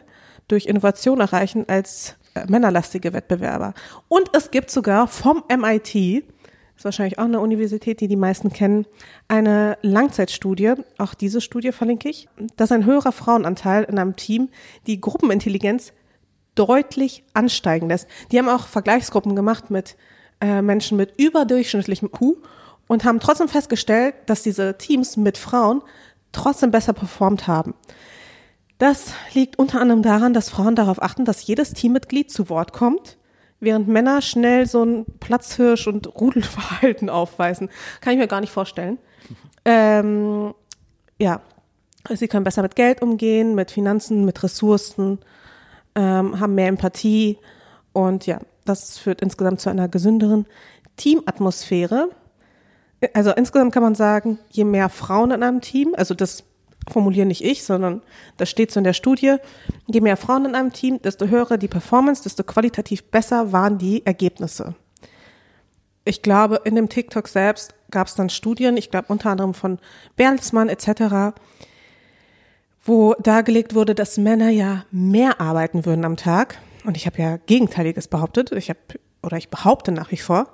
durch 0.48 0.68
Innovation 0.68 1.20
erreichen 1.20 1.66
als 1.68 2.16
äh, 2.36 2.46
männerlastige 2.50 3.14
Wettbewerber. 3.14 3.74
Und 4.08 4.30
es 4.34 4.52
gibt 4.52 4.72
sogar 4.72 5.08
vom 5.08 5.44
MIT, 5.50 5.96
ist 5.96 6.86
wahrscheinlich 6.86 7.20
auch 7.20 7.26
eine 7.26 7.42
Universität, 7.42 8.00
die 8.00 8.08
die 8.08 8.16
meisten 8.16 8.54
kennen, 8.54 8.86
eine 9.28 9.78
Langzeitstudie, 9.82 10.76
auch 10.98 11.14
diese 11.14 11.42
Studie 11.42 11.72
verlinke 11.72 12.10
ich, 12.10 12.30
dass 12.56 12.72
ein 12.72 12.86
höherer 12.86 13.12
Frauenanteil 13.12 13.84
in 13.84 14.00
einem 14.00 14.16
Team 14.16 14.50
die 14.88 15.02
Gruppenintelligenz 15.02 15.92
deutlich 16.60 17.24
ansteigen 17.34 17.88
lässt. 17.88 18.08
Die 18.32 18.38
haben 18.38 18.50
auch 18.50 18.68
Vergleichsgruppen 18.68 19.36
gemacht 19.36 19.72
mit 19.72 19.96
äh, 20.42 20.62
Menschen 20.62 20.98
mit 20.98 21.18
überdurchschnittlichem 21.18 22.12
Q 22.12 22.38
und 22.88 23.06
haben 23.06 23.20
trotzdem 23.20 23.48
festgestellt, 23.48 24.16
dass 24.26 24.44
diese 24.44 24.78
Teams 24.78 25.16
mit 25.16 25.38
Frauen 25.38 25.82
trotzdem 26.32 26.72
besser 26.72 26.94
performt 26.94 27.48
haben. 27.48 27.74
Das 28.78 29.14
liegt 29.34 29.60
unter 29.60 29.82
anderem 29.82 30.02
daran, 30.02 30.34
dass 30.34 30.50
Frauen 30.50 30.76
darauf 30.76 31.02
achten, 31.02 31.26
dass 31.26 31.46
jedes 31.46 31.74
Teammitglied 31.74 32.32
zu 32.32 32.50
Wort 32.50 32.74
kommt, 32.74 33.18
während 33.60 33.88
Männer 33.88 34.22
schnell 34.22 34.66
so 34.68 34.84
ein 34.84 35.06
Platzhirsch- 35.20 35.88
und 35.88 36.08
Rudelverhalten 36.20 37.10
aufweisen. 37.10 37.70
Kann 38.02 38.14
ich 38.14 38.20
mir 38.20 38.28
gar 38.28 38.42
nicht 38.42 38.54
vorstellen. 38.54 38.98
Ähm, 39.66 40.54
ja, 41.20 41.42
sie 42.10 42.28
können 42.28 42.46
besser 42.46 42.62
mit 42.62 42.76
Geld 42.76 43.02
umgehen, 43.02 43.54
mit 43.56 43.72
Finanzen, 43.72 44.24
mit 44.24 44.42
Ressourcen, 44.42 45.20
ähm, 45.96 46.40
haben 46.40 46.56
mehr 46.56 46.68
Empathie 46.68 47.38
und 47.94 48.26
ja, 48.26 48.40
das 48.66 48.98
führt 48.98 49.22
insgesamt 49.22 49.62
zu 49.62 49.70
einer 49.70 49.88
gesünderen 49.88 50.46
Teamatmosphäre. 50.98 52.10
Also 53.14 53.32
insgesamt 53.32 53.74
kann 53.74 53.84
man 53.84 53.96
sagen, 53.96 54.40
je 54.50 54.66
mehr 54.66 54.90
Frauen 54.90 55.32
in 55.32 55.44
einem 55.44 55.62
Team, 55.62 55.94
also 55.96 56.14
das 56.14 56.44
formuliere 56.90 57.26
nicht 57.26 57.44
ich, 57.44 57.64
sondern 57.64 58.02
das 58.38 58.50
steht 58.50 58.72
so 58.72 58.80
in 58.80 58.84
der 58.84 58.94
Studie, 58.94 59.38
je 59.88 60.02
mehr 60.02 60.18
Frauen 60.18 60.46
in 60.46 60.56
einem 60.56 60.74
Team, 60.74 61.02
desto 61.02 61.28
höher 61.28 61.58
die 61.58 61.68
Performance, 61.68 62.24
desto 62.24 62.44
qualitativ 62.44 63.04
besser 63.06 63.52
waren 63.52 63.78
die 63.78 64.06
Ergebnisse. 64.06 64.76
Ich 66.06 66.22
glaube, 66.22 66.62
in 66.64 66.76
dem 66.76 66.90
TikTok 66.90 67.28
selbst 67.28 67.74
gab 67.92 68.08
es 68.08 68.16
dann 68.16 68.30
Studien, 68.30 68.78
ich 68.78 68.90
glaube 68.90 69.08
unter 69.10 69.30
anderem 69.30 69.54
von 69.54 69.80
Bertelsmann 70.16 70.70
etc., 70.70 71.36
wo 72.90 73.14
dargelegt 73.20 73.76
wurde, 73.76 73.94
dass 73.94 74.18
Männer 74.18 74.50
ja 74.50 74.84
mehr 74.90 75.40
arbeiten 75.40 75.86
würden 75.86 76.04
am 76.06 76.18
Tag. 76.18 76.58
Und 76.84 76.98
ich 76.98 77.06
habe 77.06 77.22
ja 77.22 77.38
Gegenteiliges 77.38 78.08
behauptet. 78.08 78.52
Ich 78.52 78.70
habe 78.70 78.80
oder 79.22 79.38
ich 79.38 79.50
behaupte 79.50 79.92
nach 79.92 80.12
wie 80.12 80.18
vor 80.18 80.48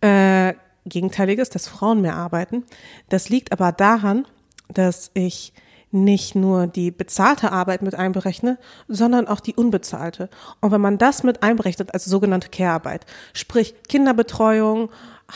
äh, 0.00 0.54
Gegenteiliges, 0.84 1.48
dass 1.48 1.68
Frauen 1.68 2.00
mehr 2.00 2.16
arbeiten. 2.16 2.64
Das 3.08 3.28
liegt 3.28 3.52
aber 3.52 3.70
daran, 3.70 4.26
dass 4.68 5.12
ich 5.14 5.52
nicht 5.92 6.34
nur 6.34 6.66
die 6.66 6.90
bezahlte 6.90 7.52
Arbeit 7.52 7.82
mit 7.82 7.94
einberechne, 7.94 8.58
sondern 8.88 9.28
auch 9.28 9.38
die 9.38 9.54
unbezahlte. 9.54 10.28
Und 10.60 10.72
wenn 10.72 10.80
man 10.80 10.98
das 10.98 11.22
mit 11.22 11.44
einberechnet, 11.44 11.94
also 11.94 12.10
sogenannte 12.10 12.48
Care-Arbeit, 12.48 13.06
sprich 13.32 13.74
Kinderbetreuung, 13.88 14.90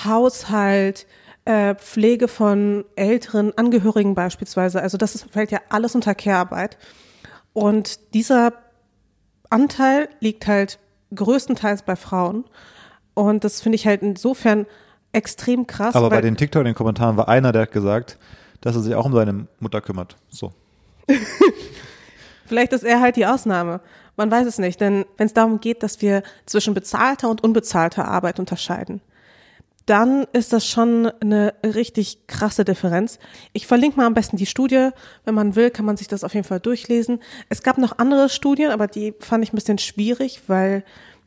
Haushalt, 0.05 1.07
äh, 1.51 1.75
Pflege 1.75 2.29
von 2.29 2.85
älteren 2.95 3.57
Angehörigen 3.59 4.15
beispielsweise, 4.15 4.81
also 4.81 4.97
das 4.97 5.17
ist, 5.17 5.33
fällt 5.33 5.51
ja 5.51 5.59
alles 5.69 5.97
unter 5.97 6.15
Care-Arbeit. 6.15 6.79
Und 7.53 8.15
dieser 8.15 8.53
Anteil 9.49 10.09
liegt 10.21 10.47
halt 10.47 10.79
größtenteils 11.13 11.83
bei 11.83 11.97
Frauen. 11.97 12.45
Und 13.15 13.43
das 13.43 13.61
finde 13.61 13.75
ich 13.75 13.87
halt 13.89 14.03
insofern 14.03 14.67
extrem 15.13 15.67
krass. 15.67 15.97
Aber 15.97 16.11
bei 16.11 16.21
den 16.21 16.37
TikTok 16.37 16.63
den 16.63 16.77
Kommentaren 16.77 17.17
war 17.17 17.29
einer, 17.29 17.51
der 17.51 17.63
hat 17.63 17.73
gesagt, 17.73 18.17
dass 18.61 18.77
er 18.77 18.83
sich 18.83 18.95
auch 18.95 19.07
um 19.07 19.13
seine 19.13 19.49
Mutter 19.59 19.81
kümmert. 19.81 20.17
So. 20.29 20.53
Vielleicht 22.47 22.73
ist 22.73 22.85
er 22.85 23.01
halt 23.01 23.17
die 23.17 23.27
Ausnahme. 23.27 23.81
Man 24.17 24.31
weiß 24.31 24.47
es 24.47 24.59
nicht, 24.59 24.81
denn 24.81 25.05
wenn 25.17 25.27
es 25.27 25.35
darum 25.35 25.59
geht, 25.59 25.83
dass 25.83 26.01
wir 26.01 26.23
zwischen 26.47 26.75
bezahlter 26.75 27.29
und 27.29 27.43
unbezahlter 27.43 28.07
Arbeit 28.07 28.39
unterscheiden, 28.39 29.01
dann 29.91 30.25
ist 30.33 30.53
das 30.53 30.69
schon 30.69 31.11
eine 31.21 31.53
richtig 31.65 32.29
krasse 32.29 32.65
Differenz. 32.65 33.19
Ich 33.53 33.67
verlinke 33.67 33.97
mal 33.97 34.07
am 34.07 34.15
besten 34.15 34.37
die 34.37 34.47
Studie. 34.47 34.91
Wenn 35.25 35.35
man 35.35 35.57
will, 35.57 35.71
kann 35.71 35.85
man 35.85 35.97
sich 35.97 36.07
das 36.07 36.23
auf 36.23 36.33
jeden 36.33 36.47
Fall 36.47 36.61
durchlesen. 36.61 37.19
Es 37.49 37.65
gab 37.65 37.77
noch 37.77 37.99
andere 37.99 38.29
Studien, 38.29 38.71
aber 38.71 38.87
die 38.87 39.15
fand 39.19 39.43
ich 39.43 39.53
ein 39.53 39.57
bisschen 39.57 39.79
schwierig, 39.79 40.43
weil 40.47 40.85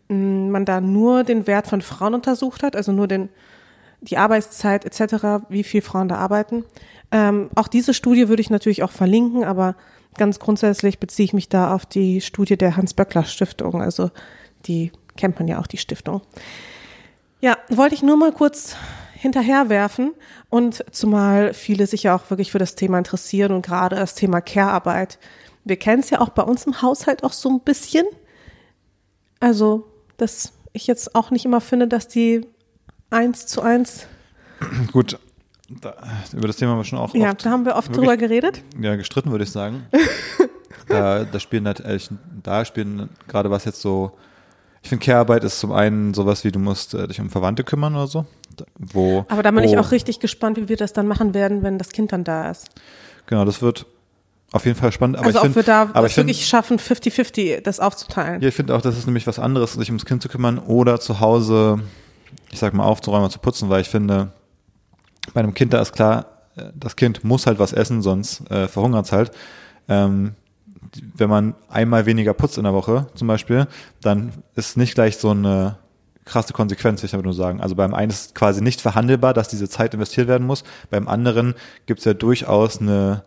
mh, 0.08 0.50
man 0.50 0.64
da 0.64 0.80
nur 0.80 1.26
den 1.26 1.46
Wert 1.46 1.68
von 1.68 1.82
Frauen 1.82 2.14
untersucht 2.14 2.64
hat, 2.64 2.78
also 2.78 2.94
nur 2.94 3.10
den, 3.10 3.28
die 4.00 4.16
Arbeitszeit 4.16 4.86
etc., 4.86 5.46
wie 5.50 5.66
viel 5.66 5.82
Frauen 5.82 6.08
da 6.08 6.16
arbeiten. 6.16 6.64
Ähm, 7.12 7.50
auch 7.56 7.68
diese 7.68 7.94
Studie 7.94 8.30
würde 8.30 8.42
ich 8.42 8.50
natürlich 8.50 8.82
auch 8.82 8.92
verlinken, 8.92 9.44
aber 9.44 9.76
ganz 10.18 10.40
grundsätzlich 10.40 11.00
beziehe 11.00 11.26
ich 11.26 11.34
mich 11.34 11.50
da 11.50 11.76
auf 11.76 11.86
die 11.86 12.22
Studie 12.22 12.56
der 12.56 12.78
Hans-Böckler-Stiftung. 12.78 13.82
Also 13.82 14.10
die 14.68 14.94
kennt 15.18 15.38
man 15.38 15.50
ja 15.50 15.60
auch, 15.60 15.68
die 15.68 15.78
Stiftung. 15.78 16.22
Ja, 17.44 17.58
wollte 17.68 17.94
ich 17.94 18.02
nur 18.04 18.16
mal 18.16 18.32
kurz 18.32 18.78
hinterherwerfen 19.16 20.14
und 20.50 20.86
zumal 20.96 21.54
viele 21.54 21.88
sich 21.88 22.04
ja 22.04 22.16
auch 22.16 22.30
wirklich 22.30 22.54
für 22.54 22.58
das 22.58 22.76
Thema 22.76 22.98
interessieren 22.98 23.52
und 23.52 23.66
gerade 23.66 23.98
das 23.98 24.16
Thema 24.16 24.40
Care-Arbeit. 24.40 25.20
Wir 25.66 25.76
kennen 25.76 26.02
es 26.02 26.10
ja 26.10 26.22
auch 26.22 26.30
bei 26.30 26.44
uns 26.44 26.66
im 26.66 26.82
Haushalt 26.82 27.26
auch 27.26 27.34
so 27.34 27.50
ein 27.50 27.60
bisschen. 27.60 28.06
Also, 29.42 29.92
dass 30.16 30.54
ich 30.72 30.88
jetzt 30.88 31.16
auch 31.16 31.32
nicht 31.32 31.44
immer 31.44 31.60
finde, 31.60 31.90
dass 31.90 32.08
die 32.08 32.48
eins 33.10 33.46
zu 33.46 33.60
eins, 33.62 34.08
Gut, 34.94 35.20
da, 35.82 35.96
über 36.32 36.48
das 36.48 36.56
Thema 36.56 36.72
haben 36.72 36.80
wir 36.80 36.86
schon 36.86 37.00
auch 37.00 37.14
ja, 37.14 37.32
oft 37.32 37.46
da 37.46 37.50
haben 37.50 37.66
wir 37.66 37.76
oft 37.76 37.90
wirklich- 37.90 37.98
drüber 38.08 38.16
geredet. 38.16 38.64
ja, 38.80 38.96
gestritten, 38.96 39.32
würde 39.32 39.44
ich 39.44 39.52
sagen. 39.52 39.86
da, 40.88 41.26
da 41.26 41.40
spielen 41.42 41.64
natürlich, 41.64 42.10
da 42.42 42.64
spielen 42.64 43.10
gerade 43.28 43.52
was 43.52 43.66
jetzt 43.66 43.82
so, 43.82 44.14
ich 44.84 44.90
finde 44.90 45.04
Care-Arbeit 45.06 45.44
ist 45.46 45.60
zum 45.60 45.72
einen 45.72 46.14
sowas 46.14 46.44
wie, 46.44 46.52
du 46.52 46.60
musst 46.60 46.94
äh, 46.94 47.08
dich 47.08 47.20
um 47.22 47.30
Verwandte 47.30 47.64
kümmern 47.64 47.96
oder 47.96 48.08
so. 48.08 48.26
Wo, 48.78 49.26
Aber 49.30 49.42
da 49.42 49.50
bin 49.52 49.64
wo, 49.64 49.66
ich 49.68 49.78
auch 49.78 49.92
richtig 49.92 50.20
gespannt, 50.20 50.58
wie 50.58 50.68
wir 50.70 50.76
das 50.78 50.92
dann 50.94 51.08
machen 51.08 51.34
werden, 51.34 51.64
wenn 51.64 51.78
das 51.78 51.90
Kind 51.90 52.12
dann 52.12 52.24
da 52.26 52.52
ist. 52.52 52.68
Genau, 53.26 53.46
das 53.46 53.62
wird 53.62 53.86
auf 54.52 54.66
jeden 54.66 54.78
Fall 54.78 54.92
spannend. 54.92 55.18
Aber 55.18 55.28
also 55.28 55.40
ich 55.40 55.42
ob 55.42 55.44
find, 55.46 55.56
wir 55.56 55.64
da 55.64 55.90
aber 55.94 56.06
ich 56.08 56.14
find- 56.14 56.28
wirklich 56.28 56.46
schaffen, 56.46 56.78
50-50 56.78 57.62
das 57.62 57.80
aufzuteilen. 57.80 58.42
Ja, 58.42 58.50
ich 58.50 58.54
finde 58.56 58.76
auch, 58.76 58.82
das 58.82 58.98
ist 58.98 59.06
nämlich 59.08 59.26
was 59.26 59.40
anderes, 59.40 59.74
sich 59.74 59.88
ums 59.90 60.06
Kind 60.06 60.22
zu 60.22 60.28
kümmern 60.28 60.60
oder 60.60 61.00
zu 61.00 61.22
Hause, 61.22 61.80
ich 62.52 62.60
sag 62.60 62.74
mal, 62.74 62.84
aufzuräumen 62.84 63.24
und 63.26 63.32
zu 63.32 63.40
putzen, 63.40 63.70
weil 63.70 63.82
ich 63.82 63.90
finde, 63.90 64.34
bei 65.34 65.40
einem 65.40 65.54
Kind, 65.54 65.74
da 65.74 65.82
ist 65.82 65.94
klar, 65.94 66.26
äh, 66.58 66.64
das 66.76 66.98
Kind 66.98 67.24
muss 67.24 67.48
halt 67.48 67.58
was 67.58 67.72
essen, 67.72 68.02
sonst 68.02 68.52
äh, 68.52 68.68
verhungert 68.68 69.06
es 69.06 69.12
halt. 69.14 69.32
Ähm, 69.88 70.34
wenn 71.16 71.30
man 71.30 71.56
einmal 71.70 72.06
weniger 72.06 72.34
putzt 72.34 72.58
in 72.58 72.64
der 72.64 72.74
Woche 72.74 73.08
zum 73.16 73.28
Beispiel, 73.28 73.68
dann 74.02 74.32
ist 74.56 74.78
nicht 74.78 74.96
gleich 74.96 75.18
so 75.18 75.32
eine 75.32 75.78
krasse 76.26 76.54
Konsequenz, 76.54 77.02
will 77.02 77.08
ich 77.08 77.14
aber 77.14 77.24
nur 77.24 77.34
sagen. 77.34 77.62
Also 77.62 77.76
beim 77.76 77.94
einen 77.94 78.12
ist 78.12 78.36
quasi 78.36 78.62
nicht 78.62 78.82
verhandelbar, 78.82 79.34
dass 79.34 79.50
diese 79.50 79.68
Zeit 79.68 79.94
investiert 79.94 80.28
werden 80.28 80.48
muss. 80.48 80.64
Beim 80.90 81.08
anderen 81.08 81.56
gibt 81.86 82.00
es 82.00 82.06
ja 82.06 82.14
durchaus 82.14 82.80
eine 82.80 83.24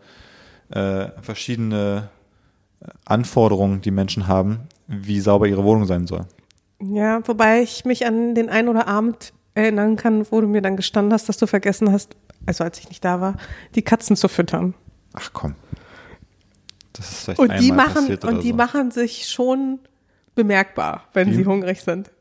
äh, 0.69 1.07
verschiedene 1.21 2.09
Anforderungen, 3.05 3.81
die 3.81 3.91
Menschen 3.91 4.27
haben, 4.27 4.61
wie 4.87 5.19
sauber 5.19 5.47
ihre 5.47 5.63
Wohnung 5.63 5.85
sein 5.85 6.07
soll. 6.07 6.25
Ja, 6.81 7.27
wobei 7.27 7.61
ich 7.61 7.85
mich 7.85 8.05
an 8.05 8.35
den 8.35 8.49
ein 8.49 8.67
oder 8.67 8.87
Abend 8.87 9.33
erinnern 9.55 9.95
kann, 9.95 10.25
wo 10.31 10.41
du 10.41 10.47
mir 10.47 10.61
dann 10.61 10.77
gestanden 10.77 11.11
hast, 11.13 11.27
dass 11.27 11.37
du 11.37 11.47
vergessen 11.47 11.91
hast, 11.91 12.15
also 12.45 12.63
als 12.63 12.79
ich 12.79 12.89
nicht 12.89 13.03
da 13.03 13.19
war, 13.19 13.35
die 13.75 13.81
Katzen 13.81 14.15
zu 14.15 14.27
füttern. 14.27 14.75
Ach 15.13 15.31
komm. 15.33 15.55
Das 16.97 17.11
ist 17.11 17.23
vielleicht 17.25 17.39
und 17.39 17.59
die 17.59 17.71
machen 17.71 18.17
und 18.23 18.43
die 18.43 18.49
so. 18.49 18.55
machen 18.55 18.91
sich 18.91 19.27
schon 19.27 19.79
bemerkbar, 20.35 21.03
wenn 21.13 21.29
die? 21.29 21.35
sie 21.35 21.45
hungrig 21.45 21.81
sind. 21.81 22.11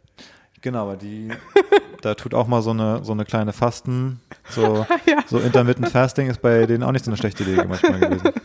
Genau, 0.63 0.83
aber 0.83 0.97
die, 0.97 1.29
da 2.03 2.15
tut 2.15 2.35
auch 2.35 2.47
mal 2.47 2.63
so 2.63 2.71
eine, 2.71 3.05
so 3.05 3.13
eine 3.13 3.25
kleine 3.25 3.53
Fasten, 3.53 4.21
so, 4.49 4.87
ja. 5.07 5.19
so 5.27 5.39
Intermittent 5.39 5.89
Fasting 5.91 6.29
ist 6.29 6.43
bei 6.43 6.67
denen 6.67 6.83
auch 6.83 6.93
nicht 6.93 7.05
so 7.05 7.11
eine 7.11 7.17
schlechte 7.17 7.45
Idee 7.45 7.65
manchmal 7.69 8.01
gewesen. 8.01 8.31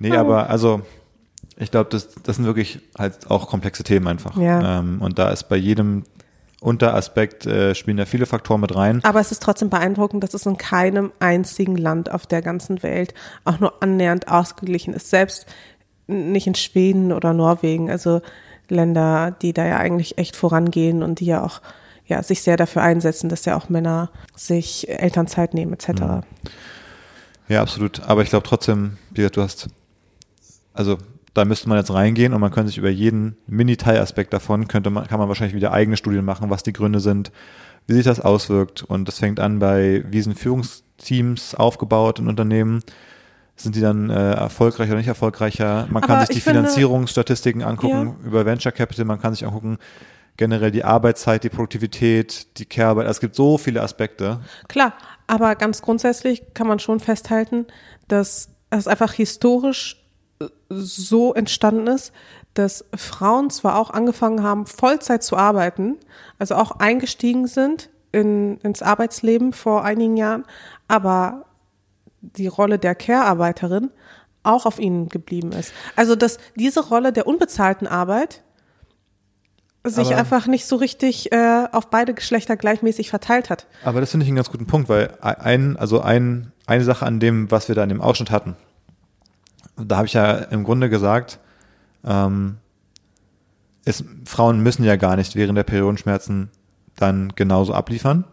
Nee, 0.00 0.16
aber 0.16 0.50
also, 0.50 0.82
ich 1.56 1.70
glaube, 1.70 1.88
das, 1.88 2.08
das 2.24 2.36
sind 2.36 2.44
wirklich 2.44 2.80
halt 2.98 3.30
auch 3.30 3.48
komplexe 3.48 3.84
Themen 3.84 4.08
einfach. 4.08 4.36
Ja. 4.36 4.80
Ähm, 4.80 5.00
und 5.00 5.18
da 5.18 5.30
ist 5.30 5.44
bei 5.44 5.56
jedem 5.56 6.02
Unteraspekt 6.64 7.44
äh, 7.44 7.74
spielen 7.74 7.98
da 7.98 8.06
viele 8.06 8.24
Faktoren 8.24 8.62
mit 8.62 8.74
rein. 8.74 9.04
Aber 9.04 9.20
es 9.20 9.30
ist 9.30 9.42
trotzdem 9.42 9.68
beeindruckend, 9.68 10.24
dass 10.24 10.32
es 10.32 10.46
in 10.46 10.56
keinem 10.56 11.12
einzigen 11.20 11.76
Land 11.76 12.10
auf 12.10 12.26
der 12.26 12.40
ganzen 12.40 12.82
Welt 12.82 13.12
auch 13.44 13.60
nur 13.60 13.82
annähernd 13.82 14.28
ausgeglichen 14.28 14.94
ist. 14.94 15.10
Selbst 15.10 15.46
nicht 16.06 16.46
in 16.46 16.54
Schweden 16.54 17.12
oder 17.12 17.34
Norwegen, 17.34 17.90
also 17.90 18.22
Länder, 18.68 19.30
die 19.30 19.52
da 19.52 19.66
ja 19.66 19.76
eigentlich 19.76 20.16
echt 20.16 20.36
vorangehen 20.36 21.02
und 21.02 21.20
die 21.20 21.26
ja 21.26 21.44
auch 21.44 21.60
ja, 22.06 22.22
sich 22.22 22.42
sehr 22.42 22.56
dafür 22.56 22.82
einsetzen, 22.82 23.28
dass 23.28 23.44
ja 23.44 23.56
auch 23.56 23.68
Männer 23.68 24.10
sich 24.34 24.88
Elternzeit 24.88 25.52
nehmen 25.52 25.74
etc. 25.74 25.88
Mhm. 25.88 26.20
Ja, 27.48 27.60
absolut. 27.60 28.00
Aber 28.00 28.22
ich 28.22 28.30
glaube 28.30 28.46
trotzdem, 28.46 28.96
du 29.10 29.28
hast, 29.36 29.68
also 30.72 30.96
da 31.34 31.44
müsste 31.44 31.68
man 31.68 31.78
jetzt 31.78 31.92
reingehen 31.92 32.32
und 32.32 32.40
man 32.40 32.52
könnte 32.52 32.68
sich 32.68 32.78
über 32.78 32.90
jeden 32.90 33.36
Mini-Teilaspekt 33.46 34.32
davon, 34.32 34.68
könnte 34.68 34.90
man, 34.90 35.06
kann 35.06 35.18
man 35.18 35.28
wahrscheinlich 35.28 35.56
wieder 35.56 35.72
eigene 35.72 35.96
Studien 35.96 36.24
machen, 36.24 36.48
was 36.48 36.62
die 36.62 36.72
Gründe 36.72 37.00
sind, 37.00 37.32
wie 37.86 37.94
sich 37.94 38.04
das 38.04 38.20
auswirkt. 38.20 38.82
Und 38.82 39.08
das 39.08 39.18
fängt 39.18 39.40
an 39.40 39.58
bei, 39.58 40.04
wie 40.08 40.22
sind 40.22 40.38
Führungsteams 40.38 41.56
aufgebaut 41.56 42.20
in 42.20 42.28
Unternehmen? 42.28 42.82
Sind 43.56 43.74
die 43.76 43.80
dann 43.80 44.10
äh, 44.10 44.32
erfolgreicher 44.32 44.92
oder 44.92 44.98
nicht 44.98 45.08
erfolgreicher? 45.08 45.86
Man 45.90 46.02
kann 46.02 46.20
sich 46.20 46.36
die 46.36 46.40
Finanzierungsstatistiken 46.40 47.62
angucken 47.62 48.16
ja. 48.20 48.26
über 48.26 48.46
Venture 48.46 48.72
Capital, 48.72 49.04
man 49.04 49.20
kann 49.20 49.34
sich 49.34 49.44
angucken, 49.44 49.78
generell 50.36 50.70
die 50.70 50.84
Arbeitszeit, 50.84 51.44
die 51.44 51.48
Produktivität, 51.48 52.58
die 52.58 52.64
Care-Arbeit. 52.64 53.06
Es 53.08 53.20
gibt 53.20 53.36
so 53.36 53.58
viele 53.58 53.82
Aspekte. 53.82 54.40
Klar, 54.68 54.94
aber 55.26 55.54
ganz 55.54 55.82
grundsätzlich 55.82 56.42
kann 56.54 56.66
man 56.66 56.78
schon 56.78 57.00
festhalten, 57.00 57.66
dass 58.08 58.50
es 58.70 58.88
einfach 58.88 59.12
historisch 59.12 60.03
so 60.68 61.34
entstanden 61.34 61.86
ist, 61.86 62.12
dass 62.54 62.84
Frauen 62.96 63.50
zwar 63.50 63.78
auch 63.78 63.90
angefangen 63.90 64.42
haben, 64.42 64.66
Vollzeit 64.66 65.22
zu 65.22 65.36
arbeiten, 65.36 65.96
also 66.38 66.54
auch 66.54 66.72
eingestiegen 66.72 67.46
sind 67.46 67.90
in, 68.12 68.58
ins 68.58 68.82
Arbeitsleben 68.82 69.52
vor 69.52 69.84
einigen 69.84 70.16
Jahren, 70.16 70.44
aber 70.86 71.46
die 72.20 72.46
Rolle 72.46 72.78
der 72.78 72.94
Care-Arbeiterin 72.94 73.90
auch 74.44 74.66
auf 74.66 74.78
ihnen 74.78 75.08
geblieben 75.08 75.52
ist. 75.52 75.72
Also 75.96 76.14
dass 76.14 76.38
diese 76.54 76.86
Rolle 76.86 77.12
der 77.12 77.26
unbezahlten 77.26 77.86
Arbeit 77.86 78.42
sich 79.86 80.08
aber, 80.08 80.16
einfach 80.16 80.46
nicht 80.46 80.66
so 80.66 80.76
richtig 80.76 81.32
äh, 81.32 81.66
auf 81.72 81.90
beide 81.90 82.14
Geschlechter 82.14 82.56
gleichmäßig 82.56 83.10
verteilt 83.10 83.50
hat. 83.50 83.66
Aber 83.84 84.00
das 84.00 84.12
finde 84.12 84.24
ich 84.24 84.28
einen 84.28 84.36
ganz 84.36 84.50
guten 84.50 84.66
Punkt, 84.66 84.88
weil 84.88 85.18
ein, 85.20 85.76
also 85.76 86.00
ein, 86.00 86.52
eine 86.66 86.84
Sache 86.84 87.04
an 87.04 87.20
dem, 87.20 87.50
was 87.50 87.68
wir 87.68 87.74
da 87.74 87.82
in 87.82 87.90
dem 87.90 88.00
Ausschnitt 88.00 88.30
hatten, 88.30 88.56
da 89.76 89.96
habe 89.96 90.06
ich 90.06 90.12
ja 90.12 90.32
im 90.32 90.64
Grunde 90.64 90.88
gesagt, 90.88 91.38
ähm, 92.04 92.58
es, 93.84 94.04
Frauen 94.24 94.60
müssen 94.60 94.84
ja 94.84 94.96
gar 94.96 95.16
nicht 95.16 95.36
während 95.36 95.58
der 95.58 95.64
Periodenschmerzen 95.64 96.50
dann 96.96 97.32
genauso 97.34 97.74
abliefern. 97.74 98.24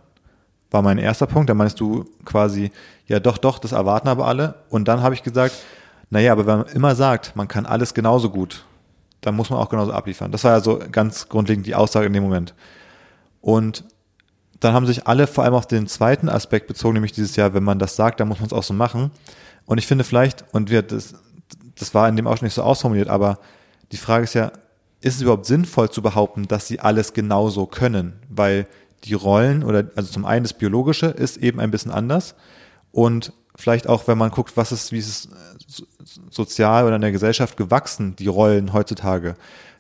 War 0.69 0.81
mein 0.81 0.97
erster 0.97 1.27
Punkt. 1.27 1.49
Da 1.49 1.53
meinst 1.53 1.79
du 1.79 2.05
quasi, 2.23 2.71
ja 3.07 3.19
doch, 3.19 3.37
doch, 3.37 3.59
das 3.59 3.73
erwarten 3.73 4.07
aber 4.07 4.27
alle. 4.27 4.55
Und 4.69 4.87
dann 4.87 5.01
habe 5.01 5.15
ich 5.15 5.23
gesagt, 5.23 5.55
naja, 6.09 6.31
aber 6.31 6.45
wenn 6.45 6.57
man 6.59 6.67
immer 6.67 6.95
sagt, 6.95 7.35
man 7.35 7.47
kann 7.47 7.65
alles 7.65 7.93
genauso 7.93 8.29
gut, 8.29 8.65
dann 9.21 9.35
muss 9.35 9.49
man 9.49 9.59
auch 9.59 9.69
genauso 9.69 9.91
abliefern. 9.91 10.31
Das 10.31 10.43
war 10.43 10.51
ja 10.51 10.59
so 10.61 10.79
ganz 10.91 11.27
grundlegend 11.27 11.65
die 11.65 11.75
Aussage 11.75 12.07
in 12.07 12.13
dem 12.13 12.23
Moment. 12.23 12.53
Und 13.41 13.83
dann 14.59 14.73
haben 14.73 14.85
sich 14.85 15.07
alle 15.07 15.27
vor 15.27 15.43
allem 15.43 15.55
auf 15.55 15.67
den 15.67 15.87
zweiten 15.87 16.29
Aspekt 16.29 16.67
bezogen, 16.67 16.93
nämlich 16.93 17.11
dieses 17.11 17.35
Jahr, 17.35 17.53
wenn 17.53 17.63
man 17.63 17.79
das 17.79 17.95
sagt, 17.95 18.19
dann 18.19 18.27
muss 18.27 18.39
man 18.39 18.47
es 18.47 18.53
auch 18.53 18.63
so 18.63 18.73
machen. 18.73 19.11
Und 19.65 19.77
ich 19.77 19.87
finde 19.87 20.03
vielleicht, 20.03 20.45
und 20.53 20.69
wir, 20.69 20.81
das, 20.83 21.15
das 21.75 21.93
war 21.93 22.07
in 22.07 22.15
dem 22.15 22.25
schon 22.25 22.45
nicht 22.45 22.53
so 22.53 22.63
ausformuliert, 22.63 23.09
aber 23.09 23.39
die 23.91 23.97
Frage 23.97 24.23
ist 24.23 24.33
ja, 24.33 24.51
ist 25.01 25.15
es 25.15 25.21
überhaupt 25.21 25.45
sinnvoll 25.45 25.89
zu 25.89 26.01
behaupten, 26.01 26.47
dass 26.47 26.67
sie 26.67 26.79
alles 26.79 27.13
genauso 27.13 27.65
können? 27.65 28.13
Weil 28.29 28.67
die 29.03 29.15
Rollen 29.15 29.63
oder 29.63 29.89
also 29.95 30.11
zum 30.11 30.25
einen 30.25 30.43
das 30.43 30.53
Biologische 30.53 31.07
ist 31.07 31.37
eben 31.37 31.59
ein 31.59 31.71
bisschen 31.71 31.91
anders 31.91 32.35
und 32.91 33.33
vielleicht 33.55 33.87
auch, 33.87 34.07
wenn 34.07 34.17
man 34.17 34.31
guckt, 34.31 34.57
was 34.57 34.71
ist, 34.71 34.91
wie 34.91 34.99
ist 34.99 35.29
es 35.67 35.81
äh, 35.81 36.21
sozial 36.29 36.85
oder 36.85 36.95
in 36.95 37.01
der 37.01 37.11
Gesellschaft 37.11 37.57
gewachsen, 37.57 38.15
die 38.15 38.27
Rollen 38.27 38.73
heutzutage, 38.73 39.35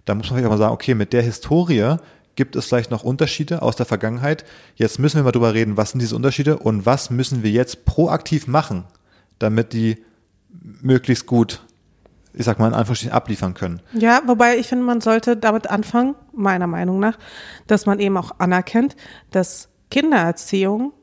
da 0.05 0.15
muss 0.15 0.29
man 0.29 0.37
vielleicht 0.37 0.47
auch 0.47 0.51
mal 0.51 0.57
sagen, 0.57 0.73
okay, 0.73 0.95
mit 0.95 1.13
der 1.13 1.21
Historie 1.21 1.97
gibt 2.35 2.55
es 2.55 2.65
vielleicht 2.65 2.91
noch 2.91 3.03
Unterschiede 3.03 3.61
aus 3.61 3.75
der 3.75 3.85
Vergangenheit. 3.85 4.45
Jetzt 4.75 4.99
müssen 4.99 5.17
wir 5.17 5.23
mal 5.23 5.31
drüber 5.31 5.53
reden, 5.53 5.77
was 5.77 5.91
sind 5.91 5.99
diese 6.01 6.15
Unterschiede 6.15 6.57
und 6.57 6.85
was 6.85 7.09
müssen 7.09 7.43
wir 7.43 7.51
jetzt 7.51 7.85
proaktiv 7.85 8.47
machen, 8.47 8.85
damit 9.37 9.73
die 9.73 9.97
möglichst 10.81 11.25
gut 11.27 11.61
ich 12.33 12.45
sag 12.45 12.59
mal, 12.59 12.67
in 12.67 12.73
Anführungsstrichen 12.73 13.13
abliefern 13.13 13.53
können. 13.53 13.81
Ja, 13.93 14.21
wobei 14.25 14.57
ich 14.57 14.67
finde, 14.67 14.85
man 14.85 15.01
sollte 15.01 15.37
damit 15.37 15.69
anfangen, 15.69 16.15
meiner 16.33 16.67
Meinung 16.67 16.99
nach, 16.99 17.17
dass 17.67 17.85
man 17.85 17.99
eben 17.99 18.17
auch 18.17 18.39
anerkennt, 18.39 18.95
dass 19.31 19.69
Kindererziehung 19.89 20.93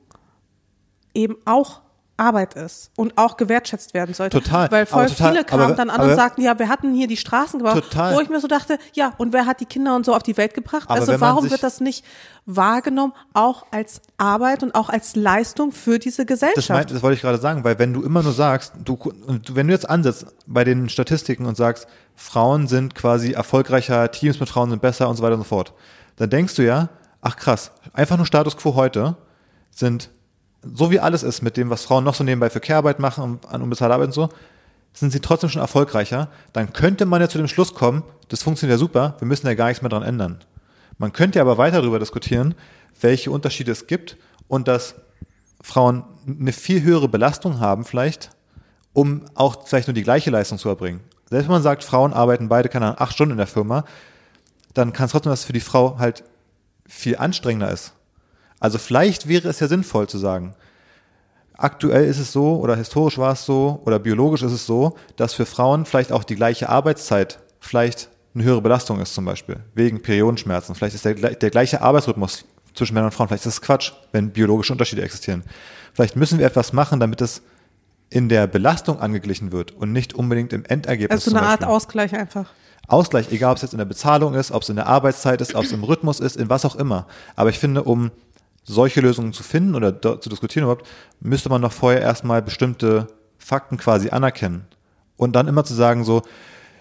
eben 1.14 1.36
auch 1.44 1.82
Arbeit 2.18 2.54
ist 2.54 2.90
und 2.96 3.16
auch 3.16 3.36
gewertschätzt 3.36 3.94
werden 3.94 4.14
sollte. 4.14 4.40
Total. 4.40 4.70
Weil 4.70 4.86
voll 4.86 5.06
total, 5.06 5.32
viele 5.32 5.44
kamen 5.44 5.62
aber, 5.62 5.74
dann 5.74 5.88
an 5.88 6.00
aber, 6.00 6.10
und 6.10 6.16
sagten, 6.16 6.42
ja, 6.42 6.58
wir 6.58 6.68
hatten 6.68 6.92
hier 6.92 7.06
die 7.06 7.16
Straßen 7.16 7.58
gebaut. 7.58 7.74
Total. 7.74 8.14
Wo 8.14 8.20
ich 8.20 8.28
mir 8.28 8.40
so 8.40 8.48
dachte, 8.48 8.78
ja, 8.92 9.12
und 9.18 9.32
wer 9.32 9.46
hat 9.46 9.60
die 9.60 9.66
Kinder 9.66 9.94
und 9.94 10.04
so 10.04 10.14
auf 10.14 10.22
die 10.22 10.36
Welt 10.36 10.54
gebracht? 10.54 10.90
Aber 10.90 11.00
also 11.00 11.20
warum 11.20 11.50
wird 11.50 11.62
das 11.62 11.80
nicht 11.80 12.04
wahrgenommen, 12.44 13.12
auch 13.34 13.66
als 13.70 14.00
Arbeit 14.16 14.62
und 14.62 14.74
auch 14.74 14.88
als 14.88 15.14
Leistung 15.14 15.70
für 15.70 15.98
diese 15.98 16.26
Gesellschaft? 16.26 16.58
Das, 16.58 16.68
meint, 16.68 16.90
das 16.90 17.02
wollte 17.02 17.14
ich 17.14 17.22
gerade 17.22 17.38
sagen, 17.38 17.62
weil 17.62 17.78
wenn 17.78 17.92
du 17.92 18.02
immer 18.02 18.22
nur 18.22 18.32
sagst, 18.32 18.72
du, 18.84 18.98
wenn 19.52 19.68
du 19.68 19.72
jetzt 19.72 19.88
ansetzt 19.88 20.26
bei 20.46 20.64
den 20.64 20.88
Statistiken 20.88 21.46
und 21.46 21.56
sagst, 21.56 21.86
Frauen 22.16 22.66
sind 22.66 22.94
quasi 22.96 23.32
erfolgreicher, 23.32 24.10
Teams 24.10 24.40
mit 24.40 24.48
Frauen 24.48 24.70
sind 24.70 24.82
besser 24.82 25.08
und 25.08 25.16
so 25.16 25.22
weiter 25.22 25.34
und 25.34 25.42
so 25.42 25.48
fort, 25.48 25.72
dann 26.16 26.30
denkst 26.30 26.56
du 26.56 26.64
ja, 26.64 26.88
ach 27.20 27.36
krass, 27.36 27.70
einfach 27.92 28.16
nur 28.16 28.26
Status 28.26 28.56
quo 28.56 28.74
heute 28.74 29.16
sind 29.70 30.10
so 30.62 30.90
wie 30.90 31.00
alles 31.00 31.22
ist 31.22 31.42
mit 31.42 31.56
dem, 31.56 31.70
was 31.70 31.84
Frauen 31.84 32.04
noch 32.04 32.14
so 32.14 32.24
nebenbei 32.24 32.50
für 32.50 32.60
Care-Arbeit 32.60 32.98
machen, 32.98 33.40
an 33.48 33.62
unbezahlte 33.62 33.94
Arbeit 33.94 34.08
und 34.08 34.12
so, 34.12 34.28
sind 34.92 35.12
sie 35.12 35.20
trotzdem 35.20 35.50
schon 35.50 35.62
erfolgreicher, 35.62 36.28
dann 36.52 36.72
könnte 36.72 37.06
man 37.06 37.20
ja 37.20 37.28
zu 37.28 37.38
dem 37.38 37.48
Schluss 37.48 37.74
kommen, 37.74 38.02
das 38.28 38.42
funktioniert 38.42 38.76
ja 38.76 38.78
super, 38.78 39.14
wir 39.18 39.28
müssen 39.28 39.46
ja 39.46 39.54
gar 39.54 39.68
nichts 39.68 39.82
mehr 39.82 39.88
dran 39.88 40.02
ändern. 40.02 40.38
Man 40.98 41.12
könnte 41.12 41.38
ja 41.38 41.44
aber 41.44 41.58
weiter 41.58 41.80
darüber 41.80 41.98
diskutieren, 41.98 42.54
welche 43.00 43.30
Unterschiede 43.30 43.70
es 43.70 43.86
gibt 43.86 44.16
und 44.48 44.66
dass 44.66 44.96
Frauen 45.62 46.04
eine 46.26 46.52
viel 46.52 46.82
höhere 46.82 47.08
Belastung 47.08 47.60
haben 47.60 47.84
vielleicht, 47.84 48.30
um 48.92 49.22
auch 49.34 49.66
vielleicht 49.66 49.86
nur 49.86 49.94
die 49.94 50.02
gleiche 50.02 50.30
Leistung 50.30 50.58
zu 50.58 50.68
erbringen. 50.68 51.00
Selbst 51.30 51.46
wenn 51.46 51.54
man 51.54 51.62
sagt, 51.62 51.84
Frauen 51.84 52.12
arbeiten 52.12 52.48
beide, 52.48 52.68
keine 52.68 52.86
Ahnung, 52.86 52.98
acht 52.98 53.12
Stunden 53.12 53.32
in 53.32 53.38
der 53.38 53.46
Firma, 53.46 53.84
dann 54.74 54.92
kann 54.92 55.06
es 55.06 55.12
trotzdem, 55.12 55.30
dass 55.30 55.40
es 55.40 55.46
für 55.46 55.52
die 55.52 55.60
Frau 55.60 55.98
halt 55.98 56.24
viel 56.88 57.16
anstrengender 57.16 57.70
ist. 57.70 57.92
Also 58.60 58.78
vielleicht 58.78 59.28
wäre 59.28 59.48
es 59.48 59.60
ja 59.60 59.68
sinnvoll 59.68 60.08
zu 60.08 60.18
sagen, 60.18 60.54
aktuell 61.56 62.04
ist 62.04 62.18
es 62.18 62.32
so 62.32 62.56
oder 62.56 62.76
historisch 62.76 63.18
war 63.18 63.32
es 63.32 63.44
so 63.44 63.80
oder 63.84 63.98
biologisch 63.98 64.42
ist 64.42 64.52
es 64.52 64.66
so, 64.66 64.96
dass 65.16 65.34
für 65.34 65.46
Frauen 65.46 65.84
vielleicht 65.84 66.12
auch 66.12 66.24
die 66.24 66.36
gleiche 66.36 66.68
Arbeitszeit 66.68 67.40
vielleicht 67.60 68.08
eine 68.34 68.44
höhere 68.44 68.62
Belastung 68.62 69.00
ist 69.00 69.14
zum 69.14 69.24
Beispiel, 69.24 69.60
wegen 69.74 70.00
Periodenschmerzen. 70.00 70.74
Vielleicht 70.74 70.94
ist 70.94 71.04
der, 71.04 71.14
der 71.14 71.50
gleiche 71.50 71.82
Arbeitsrhythmus 71.82 72.44
zwischen 72.74 72.94
Männern 72.94 73.08
und 73.08 73.12
Frauen, 73.12 73.28
vielleicht 73.28 73.46
ist 73.46 73.56
das 73.58 73.62
Quatsch, 73.62 73.92
wenn 74.12 74.30
biologische 74.30 74.72
Unterschiede 74.72 75.02
existieren. 75.02 75.42
Vielleicht 75.92 76.16
müssen 76.16 76.38
wir 76.38 76.46
etwas 76.46 76.72
machen, 76.72 77.00
damit 77.00 77.20
es 77.20 77.42
in 78.10 78.28
der 78.28 78.46
Belastung 78.46 79.00
angeglichen 79.00 79.52
wird 79.52 79.72
und 79.72 79.92
nicht 79.92 80.14
unbedingt 80.14 80.52
im 80.52 80.64
Endergebnis. 80.64 81.26
Also 81.26 81.36
eine 81.36 81.46
Art 81.46 81.64
Ausgleich 81.64 82.14
einfach. 82.14 82.46
Ausgleich, 82.86 83.30
egal 83.32 83.50
ob 83.50 83.56
es 83.56 83.62
jetzt 83.62 83.72
in 83.72 83.78
der 83.78 83.84
Bezahlung 83.84 84.34
ist, 84.34 84.50
ob 84.50 84.62
es 84.62 84.70
in 84.70 84.76
der 84.76 84.86
Arbeitszeit 84.86 85.42
ist, 85.42 85.54
ob 85.54 85.64
es 85.64 85.72
im 85.72 85.84
Rhythmus 85.84 86.20
ist, 86.20 86.36
in 86.36 86.48
was 86.48 86.64
auch 86.64 86.74
immer. 86.74 87.06
Aber 87.36 87.50
ich 87.50 87.58
finde, 87.58 87.82
um 87.82 88.10
solche 88.68 89.00
Lösungen 89.00 89.32
zu 89.32 89.42
finden 89.42 89.74
oder 89.74 90.00
zu 90.00 90.28
diskutieren 90.28 90.64
überhaupt, 90.64 90.86
müsste 91.20 91.48
man 91.48 91.60
noch 91.60 91.72
vorher 91.72 92.00
erstmal 92.00 92.42
bestimmte 92.42 93.08
Fakten 93.38 93.76
quasi 93.76 94.10
anerkennen. 94.10 94.66
Und 95.16 95.34
dann 95.34 95.48
immer 95.48 95.64
zu 95.64 95.74
sagen 95.74 96.04
so, 96.04 96.22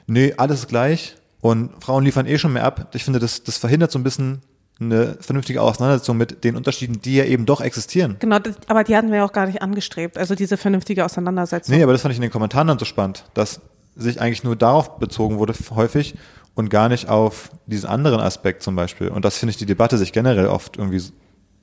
nee, 0.05 0.33
alles 0.37 0.59
ist 0.59 0.67
gleich 0.67 1.15
und 1.41 1.71
Frauen 1.83 2.03
liefern 2.03 2.27
eh 2.27 2.37
schon 2.37 2.53
mehr 2.53 2.65
ab. 2.65 2.89
Ich 2.93 3.03
finde, 3.03 3.19
das, 3.19 3.43
das 3.43 3.57
verhindert 3.57 3.91
so 3.91 3.99
ein 3.99 4.03
bisschen 4.03 4.41
eine 4.79 5.17
vernünftige 5.19 5.61
Auseinandersetzung 5.61 6.17
mit 6.17 6.43
den 6.43 6.55
Unterschieden, 6.55 7.01
die 7.01 7.15
ja 7.15 7.23
eben 7.23 7.45
doch 7.45 7.61
existieren. 7.61 8.17
Genau, 8.19 8.37
das, 8.37 8.55
aber 8.67 8.83
die 8.83 8.95
hatten 8.95 9.09
wir 9.09 9.17
ja 9.17 9.25
auch 9.25 9.33
gar 9.33 9.47
nicht 9.47 9.61
angestrebt, 9.61 10.17
also 10.17 10.35
diese 10.35 10.55
vernünftige 10.57 11.03
Auseinandersetzung. 11.03 11.75
Nee, 11.75 11.81
aber 11.81 11.93
das 11.93 12.01
fand 12.01 12.11
ich 12.11 12.17
in 12.17 12.21
den 12.21 12.31
Kommentaren 12.31 12.67
dann 12.67 12.77
so 12.77 12.85
spannend, 12.85 13.25
dass 13.33 13.61
sich 13.95 14.21
eigentlich 14.21 14.43
nur 14.43 14.55
darauf 14.55 14.99
bezogen 14.99 15.39
wurde 15.39 15.55
häufig 15.71 16.15
und 16.53 16.69
gar 16.69 16.89
nicht 16.89 17.09
auf 17.09 17.49
diesen 17.65 17.89
anderen 17.89 18.19
Aspekt 18.19 18.61
zum 18.61 18.75
Beispiel. 18.75 19.07
Und 19.07 19.25
das 19.25 19.37
finde 19.37 19.51
ich 19.51 19.57
die 19.57 19.65
Debatte 19.65 19.97
sich 19.97 20.13
generell 20.13 20.47
oft 20.47 20.77
irgendwie 20.77 21.01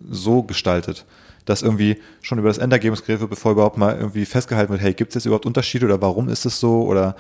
so 0.01 0.43
gestaltet, 0.43 1.05
dass 1.45 1.63
irgendwie 1.63 2.01
schon 2.23 2.39
über 2.39 2.49
das 2.49 2.59
Endergebnis 2.59 3.03
geredet 3.03 3.21
wird, 3.21 3.31
bevor 3.31 3.53
überhaupt 3.53 3.77
mal 3.77 3.97
irgendwie 3.97 4.25
festgehalten 4.25 4.73
wird, 4.73 4.83
hey, 4.83 4.95
gibt 4.95 5.11
es 5.11 5.15
jetzt 5.15 5.27
überhaupt 5.27 5.47
Unterschiede 5.47 5.87
oder 5.87 6.01
warum 6.01 6.29
ist 6.29 6.45
es 6.45 6.61
so 6.61 6.83
oder 6.83 7.17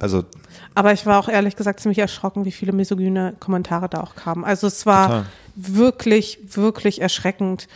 also 0.00 0.24
aber 0.74 0.92
ich 0.92 1.06
war 1.06 1.20
auch 1.20 1.28
ehrlich 1.28 1.56
gesagt 1.56 1.80
ziemlich 1.80 1.98
erschrocken, 1.98 2.44
wie 2.44 2.52
viele 2.52 2.72
misogyne 2.72 3.36
Kommentare 3.38 3.88
da 3.88 4.00
auch 4.00 4.16
kamen. 4.16 4.44
Also 4.44 4.66
es 4.66 4.86
war 4.86 5.06
total. 5.06 5.26
wirklich, 5.54 6.38
wirklich 6.46 7.00
erschreckend. 7.00 7.68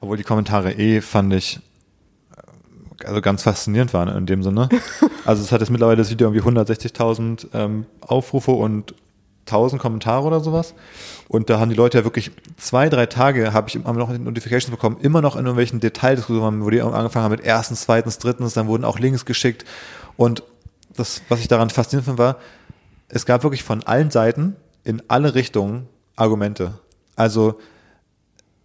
Obwohl 0.00 0.18
die 0.18 0.24
Kommentare 0.24 0.72
eh, 0.72 1.00
fand 1.00 1.32
ich, 1.32 1.60
also 3.04 3.20
ganz 3.22 3.44
faszinierend 3.44 3.94
waren 3.94 4.14
in 4.14 4.26
dem 4.26 4.42
Sinne. 4.42 4.68
Also 5.24 5.42
es 5.42 5.52
hat 5.52 5.60
jetzt 5.60 5.68
mittlerweile 5.68 5.98
das 5.98 6.08
Video 6.08 6.32
irgendwie 6.32 6.58
160.000 6.58 7.48
ähm, 7.52 7.84
Aufrufe 8.00 8.52
und 8.52 8.94
1000 9.48 9.80
Kommentare 9.80 10.26
oder 10.26 10.40
sowas. 10.40 10.74
Und 11.28 11.50
da 11.50 11.58
haben 11.58 11.68
die 11.68 11.76
Leute 11.76 11.98
ja 11.98 12.04
wirklich 12.04 12.30
zwei, 12.56 12.88
drei 12.88 13.06
Tage, 13.06 13.52
habe 13.52 13.68
ich 13.68 13.74
immer 13.74 13.92
noch 13.92 14.16
Notifications 14.16 14.70
bekommen, 14.70 14.98
immer 15.00 15.20
noch 15.20 15.36
in 15.36 15.44
irgendwelchen 15.44 15.80
Detaildiskussionen, 15.80 16.64
wo 16.64 16.70
die 16.70 16.80
angefangen 16.80 17.24
haben 17.24 17.32
mit 17.32 17.44
erstens, 17.44 17.82
zweitens, 17.82 18.18
drittens, 18.18 18.54
dann 18.54 18.66
wurden 18.66 18.84
auch 18.84 18.98
Links 18.98 19.24
geschickt. 19.24 19.64
Und 20.16 20.42
das, 20.96 21.22
was 21.28 21.40
ich 21.40 21.48
daran 21.48 21.70
faszinierend 21.70 22.06
fand, 22.06 22.18
war, 22.18 22.36
es 23.08 23.26
gab 23.26 23.42
wirklich 23.42 23.62
von 23.62 23.82
allen 23.84 24.10
Seiten 24.10 24.56
in 24.84 25.02
alle 25.08 25.34
Richtungen 25.34 25.86
Argumente. 26.16 26.74
Also 27.16 27.58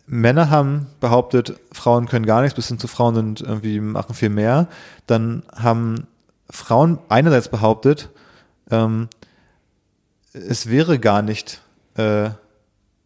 Männer 0.06 0.50
haben 0.50 0.88
behauptet, 1.00 1.60
Frauen 1.72 2.08
können 2.08 2.26
gar 2.26 2.42
nichts, 2.42 2.56
bis 2.56 2.68
hin 2.68 2.80
zu 2.80 2.88
Frauen 2.88 3.16
sind 3.16 3.42
irgendwie 3.42 3.80
machen 3.80 4.16
viel 4.16 4.30
mehr. 4.30 4.68
Dann 5.08 5.44
haben 5.56 6.08
Frauen 6.50 7.00
einerseits 7.10 7.50
behauptet, 7.50 8.10
ähm, 8.70 9.08
es 10.34 10.70
wäre 10.70 11.00
gar 11.00 11.22
nicht 11.22 11.62
äh, 11.96 12.30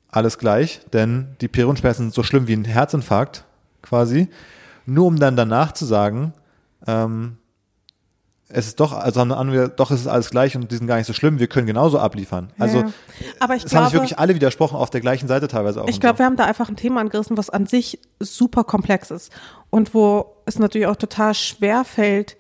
alles 0.10 0.38
gleich, 0.38 0.82
denn 0.94 1.36
die 1.42 1.48
Periodenschmerzen 1.48 2.04
sind 2.06 2.14
so 2.14 2.24
schlimm 2.24 2.48
wie 2.48 2.54
ein 2.54 2.66
Herzinfarkt 2.66 3.44
quasi, 3.82 4.30
nur 4.86 5.06
um 5.06 5.20
dann 5.20 5.36
danach 5.36 5.74
zu 5.74 5.86
sagen, 5.86 6.34
ähm, 6.88 7.38
es 8.50 8.68
ist 8.68 8.80
doch, 8.80 8.94
also 8.94 9.20
haben 9.20 9.52
wir, 9.52 9.68
doch 9.68 9.92
ist 9.92 10.02
es 10.02 10.08
alles 10.08 10.30
gleich 10.30 10.56
und 10.56 10.72
die 10.72 10.78
sind 10.78 10.88
gar 10.88 10.96
nicht 10.96 11.08
so 11.08 11.12
schlimm, 11.12 11.38
wir 11.38 11.48
können 11.48 11.68
genauso 11.68 12.00
abliefern. 12.00 12.54
Also, 12.58 12.80
ja. 12.80 12.94
aber 13.42 13.56
ich 13.56 13.66
es 13.66 13.72
glaube, 13.72 13.84
haben 13.84 13.92
sich 13.92 14.00
wirklich 14.00 14.20
alle 14.20 14.36
widersprochen 14.36 14.78
auf 14.78 14.90
der 14.90 15.02
gleichen 15.02 15.28
Seite 15.28 15.50
teilweise 15.50 15.82
auch. 15.82 15.88
Ich 15.90 16.00
glaube, 16.00 16.16
so. 16.16 16.20
wir 16.20 16.26
haben 16.26 16.38
da 16.38 16.46
einfach 16.46 16.70
ein 16.70 16.78
Thema 16.78 17.02
angerissen, 17.02 17.38
was 17.38 17.50
an 17.50 17.66
sich 17.66 18.00
super 18.22 18.64
komplex 18.64 19.12
ist 19.12 19.34
und 19.70 19.94
wo 19.94 20.38
es 20.46 20.60
natürlich 20.60 20.88
auch 20.88 20.96
total 20.96 21.34
schwer 21.34 21.84
fällt, 21.84 22.38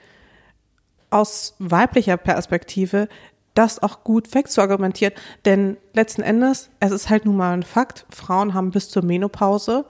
aus 1.09 1.55
weiblicher 1.59 2.15
Perspektive 2.15 3.09
das 3.57 3.81
auch 3.81 4.03
gut 4.03 4.33
wegzuargumentieren. 4.35 5.13
Denn 5.45 5.77
letzten 5.93 6.21
Endes, 6.21 6.69
es 6.79 6.91
ist 6.91 7.09
halt 7.09 7.25
nun 7.25 7.37
mal 7.37 7.53
ein 7.53 7.63
Fakt, 7.63 8.05
Frauen 8.09 8.53
haben 8.53 8.71
bis 8.71 8.89
zur 8.89 9.03
Menopause 9.03 9.85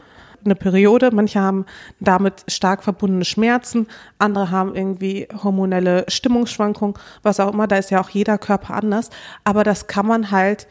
eine 0.45 0.55
Periode. 0.55 1.11
Manche 1.11 1.41
haben 1.41 1.65
damit 1.99 2.45
stark 2.47 2.83
verbundene 2.83 3.25
Schmerzen, 3.25 3.87
andere 4.17 4.51
haben 4.51 4.75
irgendwie 4.75 5.27
hormonelle 5.43 6.05
Stimmungsschwankungen, 6.07 6.95
was 7.23 7.39
auch 7.39 7.53
immer. 7.53 7.67
Da 7.67 7.77
ist 7.77 7.91
ja 7.91 8.01
auch 8.01 8.09
jeder 8.09 8.37
Körper 8.37 8.73
anders. 8.73 9.09
Aber 9.43 9.63
das 9.63 9.87
kann 9.87 10.05
man 10.05 10.31
halt 10.31 10.67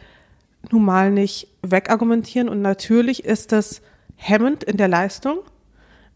nun 0.71 0.85
mal 0.85 1.11
nicht 1.11 1.49
wegargumentieren. 1.63 2.49
Und 2.49 2.63
natürlich 2.63 3.25
ist 3.25 3.53
das 3.53 3.83
hemmend 4.17 4.65
in 4.65 4.77
der 4.77 4.89
Leistung. 4.89 5.39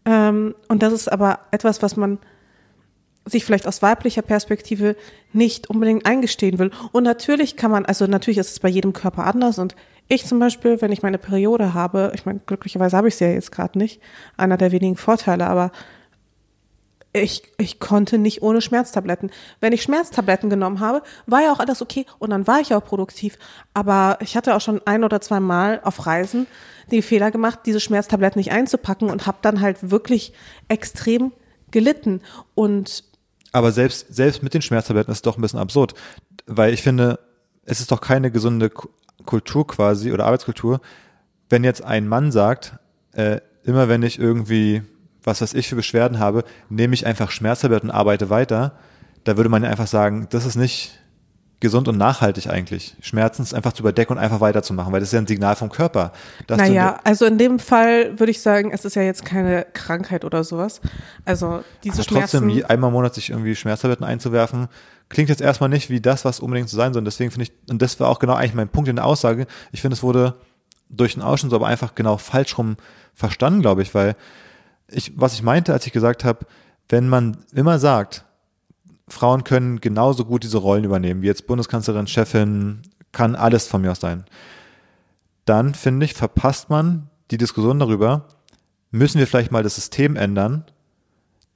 Ähm, 0.05 0.55
und 0.67 0.81
das 0.81 0.93
ist 0.93 1.11
aber 1.11 1.39
etwas, 1.51 1.81
was 1.81 1.95
man 1.95 2.17
sich 3.25 3.45
vielleicht 3.45 3.67
aus 3.67 3.81
weiblicher 3.81 4.21
Perspektive 4.21 4.95
nicht 5.31 5.69
unbedingt 5.69 6.05
eingestehen 6.05 6.59
will. 6.59 6.71
Und 6.91 7.03
natürlich 7.03 7.55
kann 7.55 7.71
man, 7.71 7.85
also 7.85 8.07
natürlich 8.07 8.39
ist 8.39 8.51
es 8.51 8.59
bei 8.59 8.69
jedem 8.69 8.93
Körper 8.93 9.25
anders 9.25 9.59
und 9.59 9.75
ich 10.07 10.25
zum 10.25 10.39
Beispiel, 10.39 10.81
wenn 10.81 10.91
ich 10.91 11.03
meine 11.03 11.17
Periode 11.17 11.73
habe, 11.73 12.11
ich 12.13 12.25
meine, 12.25 12.41
glücklicherweise 12.45 12.97
habe 12.97 13.07
ich 13.07 13.15
sie 13.15 13.25
ja 13.25 13.31
jetzt 13.31 13.51
gerade 13.51 13.77
nicht, 13.77 14.01
einer 14.35 14.57
der 14.57 14.71
wenigen 14.71 14.97
Vorteile, 14.97 15.47
aber 15.47 15.71
ich, 17.13 17.43
ich 17.57 17.79
konnte 17.79 18.17
nicht 18.17 18.41
ohne 18.41 18.61
Schmerztabletten. 18.61 19.31
Wenn 19.59 19.73
ich 19.73 19.83
Schmerztabletten 19.83 20.49
genommen 20.49 20.79
habe, 20.79 21.01
war 21.27 21.41
ja 21.41 21.51
auch 21.51 21.59
alles 21.59 21.81
okay 21.81 22.05
und 22.19 22.29
dann 22.29 22.47
war 22.47 22.61
ich 22.61 22.73
auch 22.73 22.83
produktiv. 22.83 23.37
Aber 23.73 24.17
ich 24.21 24.37
hatte 24.37 24.55
auch 24.55 24.61
schon 24.61 24.81
ein 24.85 25.03
oder 25.03 25.19
zwei 25.21 25.39
Mal 25.39 25.81
auf 25.83 26.05
Reisen 26.05 26.47
den 26.91 27.01
Fehler 27.01 27.31
gemacht, 27.31 27.59
diese 27.65 27.79
Schmerztabletten 27.79 28.39
nicht 28.39 28.51
einzupacken 28.51 29.09
und 29.09 29.27
habe 29.27 29.37
dann 29.41 29.61
halt 29.61 29.91
wirklich 29.91 30.33
extrem 30.67 31.31
gelitten. 31.71 32.21
Und 32.55 33.03
aber 33.51 33.71
selbst, 33.71 34.13
selbst 34.13 34.43
mit 34.43 34.53
den 34.53 34.61
Schmerztabletten 34.61 35.11
ist 35.11 35.19
es 35.19 35.21
doch 35.21 35.37
ein 35.37 35.41
bisschen 35.41 35.59
absurd, 35.59 35.93
weil 36.45 36.73
ich 36.73 36.81
finde, 36.81 37.19
es 37.65 37.79
ist 37.79 37.91
doch 37.91 38.01
keine 38.01 38.31
gesunde 38.31 38.69
Kultur 39.25 39.67
quasi 39.67 40.11
oder 40.11 40.25
Arbeitskultur, 40.25 40.81
wenn 41.49 41.63
jetzt 41.63 41.83
ein 41.83 42.07
Mann 42.07 42.31
sagt, 42.31 42.77
äh, 43.13 43.41
immer 43.63 43.89
wenn 43.89 44.03
ich 44.03 44.19
irgendwie, 44.19 44.81
was 45.23 45.41
weiß 45.41 45.53
ich 45.53 45.67
für 45.67 45.75
Beschwerden 45.75 46.19
habe, 46.19 46.43
nehme 46.69 46.93
ich 46.93 47.05
einfach 47.05 47.29
Schmerztabletten 47.29 47.89
und 47.89 47.95
arbeite 47.95 48.29
weiter, 48.29 48.77
da 49.23 49.37
würde 49.37 49.49
man 49.49 49.63
ja 49.63 49.69
einfach 49.69 49.87
sagen, 49.87 50.27
das 50.31 50.45
ist 50.45 50.55
nicht 50.55 51.00
gesund 51.61 51.87
und 51.87 51.97
nachhaltig 51.97 52.49
eigentlich. 52.49 52.95
Schmerzen 53.01 53.55
einfach 53.55 53.71
zu 53.71 53.83
überdecken 53.83 54.13
und 54.13 54.19
einfach 54.19 54.41
weiterzumachen, 54.41 54.91
weil 54.91 54.99
das 54.99 55.09
ist 55.09 55.13
ja 55.13 55.19
ein 55.19 55.27
Signal 55.27 55.55
vom 55.55 55.69
Körper. 55.69 56.11
naja, 56.49 56.99
also 57.03 57.25
in 57.25 57.37
dem 57.37 57.59
Fall 57.59 58.19
würde 58.19 58.31
ich 58.31 58.41
sagen, 58.41 58.71
es 58.71 58.83
ist 58.83 58.95
ja 58.95 59.03
jetzt 59.03 59.23
keine 59.23 59.65
Krankheit 59.73 60.25
oder 60.25 60.43
sowas. 60.43 60.81
Also 61.23 61.63
diese 61.83 61.97
Aber 61.97 62.03
Schmerzen. 62.03 62.47
Trotzdem 62.47 62.65
einmal 62.67 62.89
im 62.89 62.93
Monat 62.93 63.13
sich 63.13 63.29
irgendwie 63.29 63.55
Schmerztabletten 63.55 64.05
einzuwerfen, 64.05 64.67
klingt 65.07 65.29
jetzt 65.29 65.41
erstmal 65.41 65.69
nicht 65.69 65.89
wie 65.89 66.01
das, 66.01 66.25
was 66.25 66.39
unbedingt 66.39 66.67
so 66.67 66.75
sein 66.75 66.93
soll. 66.93 67.01
Und 67.01 67.05
deswegen 67.05 67.31
finde 67.31 67.43
ich, 67.43 67.53
und 67.69 67.81
das 67.81 67.99
war 67.99 68.09
auch 68.09 68.19
genau 68.19 68.33
eigentlich 68.33 68.55
mein 68.55 68.69
Punkt 68.69 68.89
in 68.89 68.95
der 68.95 69.05
Aussage, 69.05 69.45
ich 69.71 69.81
finde, 69.81 69.93
es 69.93 70.03
wurde 70.03 70.35
durch 70.89 71.13
den 71.13 71.23
Ausschnitt 71.23 71.51
so 71.51 71.55
aber 71.55 71.67
einfach 71.67 71.95
genau 71.95 72.17
falsch 72.17 72.57
rum 72.57 72.75
verstanden, 73.13 73.61
glaube 73.61 73.83
ich, 73.83 73.93
weil 73.93 74.15
ich, 74.89 75.13
was 75.15 75.33
ich 75.33 75.43
meinte, 75.43 75.73
als 75.73 75.85
ich 75.85 75.93
gesagt 75.93 76.25
habe, 76.25 76.45
wenn 76.89 77.07
man 77.07 77.37
immer 77.53 77.79
sagt, 77.79 78.25
Frauen 79.11 79.43
können 79.43 79.81
genauso 79.81 80.25
gut 80.25 80.43
diese 80.43 80.57
Rollen 80.57 80.83
übernehmen, 80.83 81.21
wie 81.21 81.27
jetzt 81.27 81.47
Bundeskanzlerin, 81.47 82.07
Chefin, 82.07 82.81
kann 83.11 83.35
alles 83.35 83.67
von 83.67 83.81
mir 83.81 83.91
aus 83.91 83.99
sein. 83.99 84.25
Dann, 85.45 85.73
finde 85.73 86.05
ich, 86.05 86.13
verpasst 86.13 86.69
man 86.69 87.09
die 87.29 87.37
Diskussion 87.37 87.79
darüber, 87.79 88.27
müssen 88.91 89.19
wir 89.19 89.27
vielleicht 89.27 89.51
mal 89.51 89.63
das 89.63 89.75
System 89.75 90.15
ändern, 90.15 90.65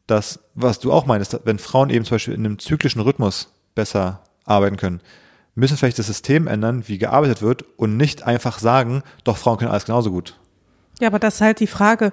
dass, 0.07 0.39
was 0.53 0.79
du 0.79 0.91
auch 0.91 1.05
meinst, 1.05 1.39
wenn 1.45 1.59
Frauen 1.59 1.89
eben 1.89 2.05
zum 2.05 2.15
Beispiel 2.15 2.33
in 2.33 2.45
einem 2.45 2.59
zyklischen 2.59 3.01
Rhythmus 3.01 3.51
besser 3.73 4.21
arbeiten 4.45 4.77
können, 4.77 5.01
müssen 5.55 5.77
vielleicht 5.77 5.99
das 5.99 6.07
System 6.07 6.47
ändern, 6.47 6.87
wie 6.87 6.97
gearbeitet 6.97 7.41
wird 7.41 7.63
und 7.77 7.97
nicht 7.97 8.23
einfach 8.23 8.59
sagen, 8.59 9.03
doch 9.23 9.37
Frauen 9.37 9.57
können 9.57 9.71
alles 9.71 9.85
genauso 9.85 10.11
gut. 10.11 10.37
Ja, 10.99 11.07
aber 11.07 11.19
das 11.19 11.35
ist 11.35 11.41
halt 11.41 11.59
die 11.59 11.67
Frage, 11.67 12.11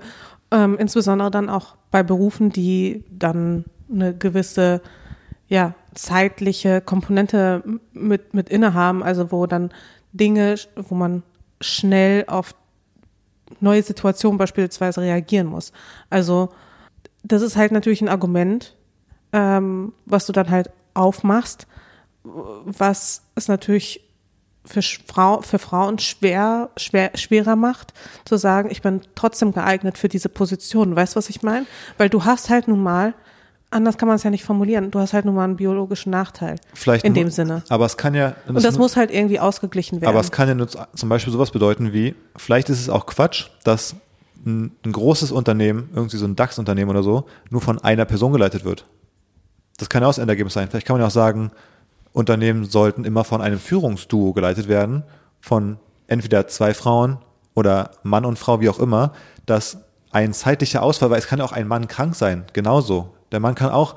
ähm, 0.50 0.76
insbesondere 0.78 1.30
dann 1.30 1.48
auch 1.48 1.76
bei 1.90 2.02
Berufen, 2.02 2.50
die 2.50 3.04
dann 3.10 3.64
eine 3.90 4.16
gewisse 4.16 4.80
ja, 5.52 5.74
zeitliche 5.94 6.80
Komponente 6.80 7.62
mit, 7.92 8.32
mit 8.32 8.48
innehaben, 8.48 9.02
also 9.02 9.30
wo 9.30 9.44
dann 9.44 9.70
Dinge, 10.14 10.54
wo 10.76 10.94
man 10.94 11.22
schnell 11.60 12.24
auf 12.26 12.54
neue 13.60 13.82
Situationen 13.82 14.38
beispielsweise 14.38 15.02
reagieren 15.02 15.48
muss. 15.48 15.74
Also 16.08 16.48
das 17.22 17.42
ist 17.42 17.56
halt 17.56 17.70
natürlich 17.70 18.00
ein 18.00 18.08
Argument, 18.08 18.74
ähm, 19.34 19.92
was 20.06 20.24
du 20.24 20.32
dann 20.32 20.48
halt 20.48 20.70
aufmachst, 20.94 21.66
was 22.24 23.22
es 23.34 23.48
natürlich 23.48 24.08
für, 24.64 24.80
Frau, 24.80 25.42
für 25.42 25.58
Frauen 25.58 25.98
schwer, 25.98 26.70
schwer, 26.78 27.10
schwerer 27.14 27.56
macht, 27.56 27.92
zu 28.24 28.38
sagen, 28.38 28.70
ich 28.70 28.80
bin 28.80 29.02
trotzdem 29.14 29.52
geeignet 29.52 29.98
für 29.98 30.08
diese 30.08 30.30
Position. 30.30 30.96
Weißt 30.96 31.14
du, 31.14 31.18
was 31.18 31.28
ich 31.28 31.42
meine? 31.42 31.66
Weil 31.98 32.08
du 32.08 32.24
hast 32.24 32.48
halt 32.48 32.68
nun 32.68 32.82
mal 32.82 33.12
anders 33.72 33.98
kann 33.98 34.08
man 34.08 34.16
es 34.16 34.22
ja 34.22 34.30
nicht 34.30 34.44
formulieren. 34.44 34.90
Du 34.90 34.98
hast 34.98 35.12
halt 35.12 35.24
nur 35.24 35.34
mal 35.34 35.44
einen 35.44 35.56
biologischen 35.56 36.10
Nachteil. 36.10 36.56
Vielleicht 36.74 37.04
in 37.04 37.12
nur, 37.12 37.24
dem 37.24 37.30
Sinne. 37.30 37.62
Aber 37.68 37.86
es 37.86 37.96
kann 37.96 38.14
ja. 38.14 38.34
Und 38.46 38.64
das 38.64 38.78
muss 38.78 38.96
halt 38.96 39.10
irgendwie 39.10 39.40
ausgeglichen 39.40 40.00
werden. 40.00 40.10
Aber 40.10 40.20
es 40.20 40.30
kann 40.30 40.48
ja 40.48 40.54
nur 40.54 40.68
zum 40.68 41.08
Beispiel 41.08 41.32
sowas 41.32 41.50
bedeuten 41.50 41.92
wie, 41.92 42.14
vielleicht 42.36 42.68
ist 42.68 42.80
es 42.80 42.88
auch 42.88 43.06
Quatsch, 43.06 43.46
dass 43.64 43.96
ein, 44.44 44.72
ein 44.84 44.92
großes 44.92 45.32
Unternehmen, 45.32 45.90
irgendwie 45.94 46.16
so 46.16 46.26
ein 46.26 46.36
DAX-Unternehmen 46.36 46.90
oder 46.90 47.02
so, 47.02 47.26
nur 47.50 47.60
von 47.60 47.78
einer 47.78 48.04
Person 48.04 48.32
geleitet 48.32 48.64
wird. 48.64 48.86
Das 49.78 49.88
kann 49.88 50.02
ja 50.02 50.08
auch 50.08 50.12
das 50.12 50.18
Endergebnis 50.18 50.54
sein. 50.54 50.68
Vielleicht 50.68 50.86
kann 50.86 50.94
man 50.94 51.00
ja 51.00 51.06
auch 51.06 51.12
sagen, 51.12 51.50
Unternehmen 52.12 52.64
sollten 52.64 53.04
immer 53.04 53.24
von 53.24 53.40
einem 53.40 53.58
Führungsduo 53.58 54.32
geleitet 54.32 54.68
werden, 54.68 55.04
von 55.40 55.78
entweder 56.06 56.46
zwei 56.46 56.74
Frauen 56.74 57.18
oder 57.54 57.92
Mann 58.02 58.24
und 58.24 58.38
Frau, 58.38 58.60
wie 58.60 58.68
auch 58.68 58.78
immer, 58.78 59.12
dass 59.46 59.78
ein 60.10 60.34
zeitlicher 60.34 60.82
Ausfall, 60.82 61.10
weil 61.10 61.18
es 61.18 61.26
kann 61.26 61.38
ja 61.38 61.44
auch 61.44 61.52
ein 61.52 61.66
Mann 61.66 61.88
krank 61.88 62.14
sein, 62.14 62.44
genauso. 62.52 63.14
Der 63.32 63.40
Mann 63.40 63.54
kann 63.54 63.70
auch, 63.70 63.96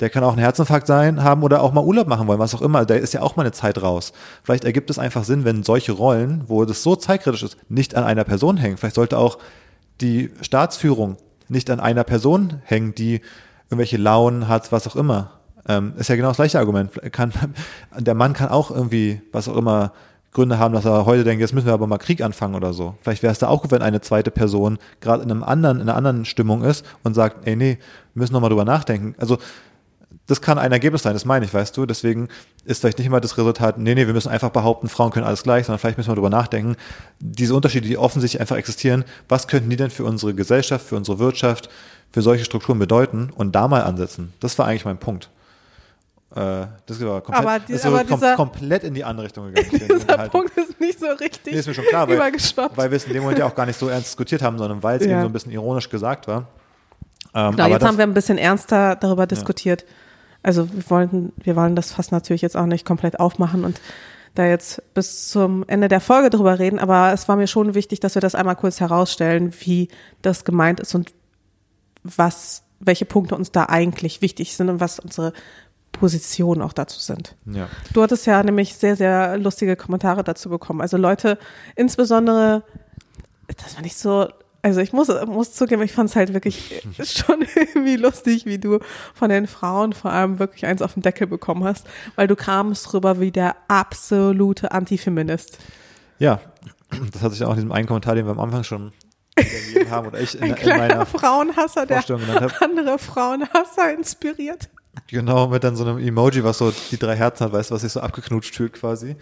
Der 0.00 0.10
kann 0.10 0.24
auch 0.24 0.32
einen 0.32 0.40
Herzinfarkt 0.40 0.88
sein, 0.88 1.22
haben 1.22 1.44
oder 1.44 1.62
auch 1.62 1.72
mal 1.72 1.84
Urlaub 1.84 2.08
machen 2.08 2.26
wollen, 2.26 2.40
was 2.40 2.54
auch 2.54 2.62
immer. 2.62 2.84
Da 2.84 2.94
ist 2.94 3.14
ja 3.14 3.22
auch 3.22 3.36
mal 3.36 3.44
eine 3.44 3.52
Zeit 3.52 3.80
raus. 3.80 4.12
Vielleicht 4.42 4.64
ergibt 4.64 4.90
es 4.90 4.98
einfach 4.98 5.22
Sinn, 5.22 5.44
wenn 5.44 5.62
solche 5.62 5.92
Rollen, 5.92 6.42
wo 6.48 6.64
das 6.64 6.82
so 6.82 6.96
zeitkritisch 6.96 7.44
ist, 7.44 7.56
nicht 7.68 7.94
an 7.94 8.02
einer 8.02 8.24
Person 8.24 8.56
hängen. 8.56 8.76
Vielleicht 8.76 8.96
sollte 8.96 9.16
auch 9.16 9.38
die 10.00 10.30
Staatsführung 10.40 11.16
nicht 11.48 11.70
an 11.70 11.78
einer 11.78 12.02
Person 12.02 12.60
hängen, 12.64 12.94
die 12.94 13.20
irgendwelche 13.70 13.96
Launen 13.96 14.48
hat, 14.48 14.72
was 14.72 14.86
auch 14.88 14.96
immer. 14.96 15.30
Ähm, 15.68 15.94
ist 15.96 16.08
ja 16.08 16.16
genau 16.16 16.28
das 16.28 16.36
gleiche 16.36 16.58
Argument. 16.58 16.90
Kann, 17.12 17.32
der 17.98 18.14
Mann 18.14 18.32
kann 18.32 18.48
auch 18.48 18.72
irgendwie, 18.72 19.22
was 19.32 19.48
auch 19.48 19.56
immer, 19.56 19.92
Gründe 20.34 20.58
haben, 20.58 20.74
dass 20.74 20.84
er 20.84 21.06
heute 21.06 21.22
denkt, 21.22 21.40
jetzt 21.40 21.54
müssen 21.54 21.66
wir 21.66 21.72
aber 21.72 21.86
mal 21.86 21.98
Krieg 21.98 22.20
anfangen 22.20 22.56
oder 22.56 22.72
so. 22.72 22.96
Vielleicht 23.02 23.22
wäre 23.22 23.32
es 23.32 23.38
da 23.38 23.46
auch 23.46 23.62
gut, 23.62 23.70
wenn 23.70 23.82
eine 23.82 24.00
zweite 24.00 24.32
Person 24.32 24.78
gerade 25.00 25.22
in 25.22 25.30
in 25.30 25.44
einer 25.44 25.94
anderen 25.94 26.24
Stimmung 26.24 26.64
ist 26.64 26.84
und 27.04 27.14
sagt, 27.14 27.46
ey, 27.46 27.54
nee, 27.54 27.78
wir 28.14 28.20
müssen 28.20 28.32
nochmal 28.32 28.50
drüber 28.50 28.64
nachdenken. 28.64 29.14
Also, 29.18 29.38
das 30.26 30.40
kann 30.40 30.58
ein 30.58 30.72
Ergebnis 30.72 31.02
sein, 31.02 31.12
das 31.12 31.24
meine 31.26 31.44
ich, 31.44 31.52
weißt 31.52 31.76
du. 31.76 31.84
Deswegen 31.84 32.28
ist 32.64 32.80
vielleicht 32.80 32.96
nicht 32.98 33.06
immer 33.08 33.20
das 33.20 33.36
Resultat, 33.36 33.76
nee, 33.78 33.94
nee, 33.94 34.06
wir 34.06 34.14
müssen 34.14 34.30
einfach 34.30 34.50
behaupten, 34.50 34.88
Frauen 34.88 35.10
können 35.10 35.26
alles 35.26 35.42
gleich, 35.42 35.66
sondern 35.66 35.80
vielleicht 35.80 35.98
müssen 35.98 36.08
wir 36.10 36.14
drüber 36.14 36.30
nachdenken. 36.30 36.76
Diese 37.18 37.54
Unterschiede, 37.54 37.86
die 37.88 37.98
offensichtlich 37.98 38.40
einfach 38.40 38.56
existieren, 38.56 39.04
was 39.28 39.48
könnten 39.48 39.68
die 39.68 39.76
denn 39.76 39.90
für 39.90 40.04
unsere 40.04 40.32
Gesellschaft, 40.34 40.86
für 40.86 40.96
unsere 40.96 41.18
Wirtschaft, 41.18 41.68
für 42.10 42.22
solche 42.22 42.44
Strukturen 42.44 42.78
bedeuten 42.78 43.30
und 43.36 43.54
da 43.54 43.68
mal 43.68 43.82
ansetzen. 43.82 44.32
Das 44.40 44.56
war 44.58 44.66
eigentlich 44.66 44.84
mein 44.86 44.98
Punkt. 44.98 45.28
Äh, 46.34 46.66
das 46.86 47.00
war 47.04 47.20
komplett, 47.20 47.46
Aber 47.46 47.58
die- 47.60 47.72
ist 47.74 47.84
aber 47.86 47.98
kom 48.04 48.06
dieser- 48.18 48.34
komplett 48.36 48.84
in 48.84 48.94
die 48.94 49.04
andere 49.04 49.26
Richtung 49.26 49.52
gegangen. 49.52 49.68
Dieser 50.00 50.28
Punkt 50.28 50.56
ist 50.56 50.80
nicht 50.80 50.98
so 50.98 51.06
richtig 51.06 51.52
Nee, 51.52 51.58
ist 51.58 51.66
mir 51.66 51.74
schon 51.74 51.84
klar, 51.84 52.08
weil, 52.08 52.18
weil 52.18 52.90
wir 52.90 52.96
es 52.96 53.04
in 53.04 53.12
dem 53.12 53.22
Moment 53.22 53.38
ja 53.40 53.46
auch 53.46 53.54
gar 53.54 53.66
nicht 53.66 53.78
so 53.78 53.88
ernst 53.88 54.06
diskutiert 54.08 54.42
haben, 54.42 54.58
sondern 54.58 54.82
weil 54.82 54.98
es 54.98 55.04
Ja. 55.06 55.12
eben 55.12 55.20
so 55.20 55.26
ein 55.26 55.32
bisschen 55.32 55.52
ironisch 55.52 55.88
gesagt 55.90 56.26
war. 56.26 56.48
Ähm, 57.34 57.52
Genau, 57.52 57.68
jetzt 57.68 57.84
haben 57.84 57.98
wir 57.98 58.04
ein 58.04 58.14
bisschen 58.14 58.38
ernster 58.38 58.96
darüber 58.96 59.26
diskutiert. 59.26 59.84
Also 60.42 60.72
wir 60.72 60.88
wollten, 60.90 61.32
wir 61.42 61.56
wollen 61.56 61.74
das 61.74 61.92
fast 61.92 62.12
natürlich 62.12 62.42
jetzt 62.42 62.56
auch 62.56 62.66
nicht 62.66 62.84
komplett 62.84 63.18
aufmachen 63.18 63.64
und 63.64 63.80
da 64.34 64.46
jetzt 64.46 64.82
bis 64.94 65.30
zum 65.30 65.64
Ende 65.68 65.88
der 65.88 66.00
Folge 66.00 66.28
drüber 66.28 66.58
reden, 66.58 66.78
aber 66.78 67.12
es 67.12 67.28
war 67.28 67.36
mir 67.36 67.46
schon 67.46 67.74
wichtig, 67.74 68.00
dass 68.00 68.14
wir 68.14 68.20
das 68.20 68.34
einmal 68.34 68.56
kurz 68.56 68.80
herausstellen, 68.80 69.54
wie 69.60 69.88
das 70.22 70.44
gemeint 70.44 70.80
ist 70.80 70.94
und 70.94 71.12
was, 72.02 72.64
welche 72.80 73.04
Punkte 73.04 73.36
uns 73.36 73.52
da 73.52 73.66
eigentlich 73.66 74.22
wichtig 74.22 74.56
sind 74.56 74.68
und 74.68 74.80
was 74.80 74.98
unsere 74.98 75.32
Positionen 75.92 76.60
auch 76.60 76.72
dazu 76.72 76.98
sind. 76.98 77.36
ja. 77.46 77.68
Du 77.92 78.02
hattest 78.02 78.26
ja 78.26 78.42
nämlich 78.42 78.74
sehr, 78.74 78.96
sehr 78.96 79.38
lustige 79.38 79.76
Kommentare 79.76 80.24
dazu 80.24 80.50
bekommen. 80.50 80.80
Also 80.80 80.96
Leute, 80.96 81.38
insbesondere, 81.76 82.64
das 83.56 83.76
war 83.76 83.82
nicht 83.82 83.96
so, 83.96 84.28
also 84.64 84.80
ich 84.80 84.94
muss, 84.94 85.08
muss 85.26 85.52
zugeben, 85.52 85.82
ich 85.82 85.92
fand 85.92 86.08
es 86.08 86.16
halt 86.16 86.32
wirklich 86.32 86.82
schon 87.04 87.44
irgendwie 87.54 87.96
lustig, 87.96 88.46
wie 88.46 88.58
du 88.58 88.78
von 89.12 89.28
den 89.28 89.46
Frauen 89.46 89.92
vor 89.92 90.10
allem 90.10 90.38
wirklich 90.38 90.64
eins 90.64 90.80
auf 90.80 90.94
den 90.94 91.02
Deckel 91.02 91.26
bekommen 91.26 91.64
hast, 91.64 91.86
weil 92.16 92.26
du 92.28 92.34
kamst 92.34 92.94
rüber 92.94 93.20
wie 93.20 93.30
der 93.30 93.56
absolute 93.68 94.72
Antifeminist. 94.72 95.58
ja, 96.18 96.40
das 97.12 97.22
hat 97.22 97.32
sich 97.32 97.44
auch 97.44 97.50
in 97.50 97.56
diesem 97.56 97.72
einen 97.72 97.86
Kommentar, 97.86 98.14
den 98.14 98.24
wir 98.24 98.32
am 98.32 98.40
Anfang 98.40 98.64
schon 98.64 98.92
haben, 99.90 100.06
oder 100.06 100.20
ich 100.20 100.34
in, 100.34 100.44
Ein 100.44 100.50
in 100.50 100.56
kleiner 100.56 100.78
meiner 100.78 101.06
Frauenhasser, 101.06 101.84
der 101.84 102.02
andere 102.62 102.98
Frauenhasser 102.98 103.92
inspiriert. 103.92 104.70
Genau, 105.08 105.48
mit 105.48 105.62
dann 105.62 105.76
so 105.76 105.84
einem 105.84 105.98
Emoji, 105.98 106.42
was 106.42 106.58
so 106.58 106.72
die 106.90 106.96
drei 106.96 107.16
Herzen 107.16 107.44
hat, 107.44 107.52
weißt 107.52 107.70
du, 107.70 107.74
was 107.74 107.82
sich 107.82 107.92
so 107.92 108.00
abgeknutscht 108.00 108.54
fühlt 108.54 108.72
quasi. 108.72 109.16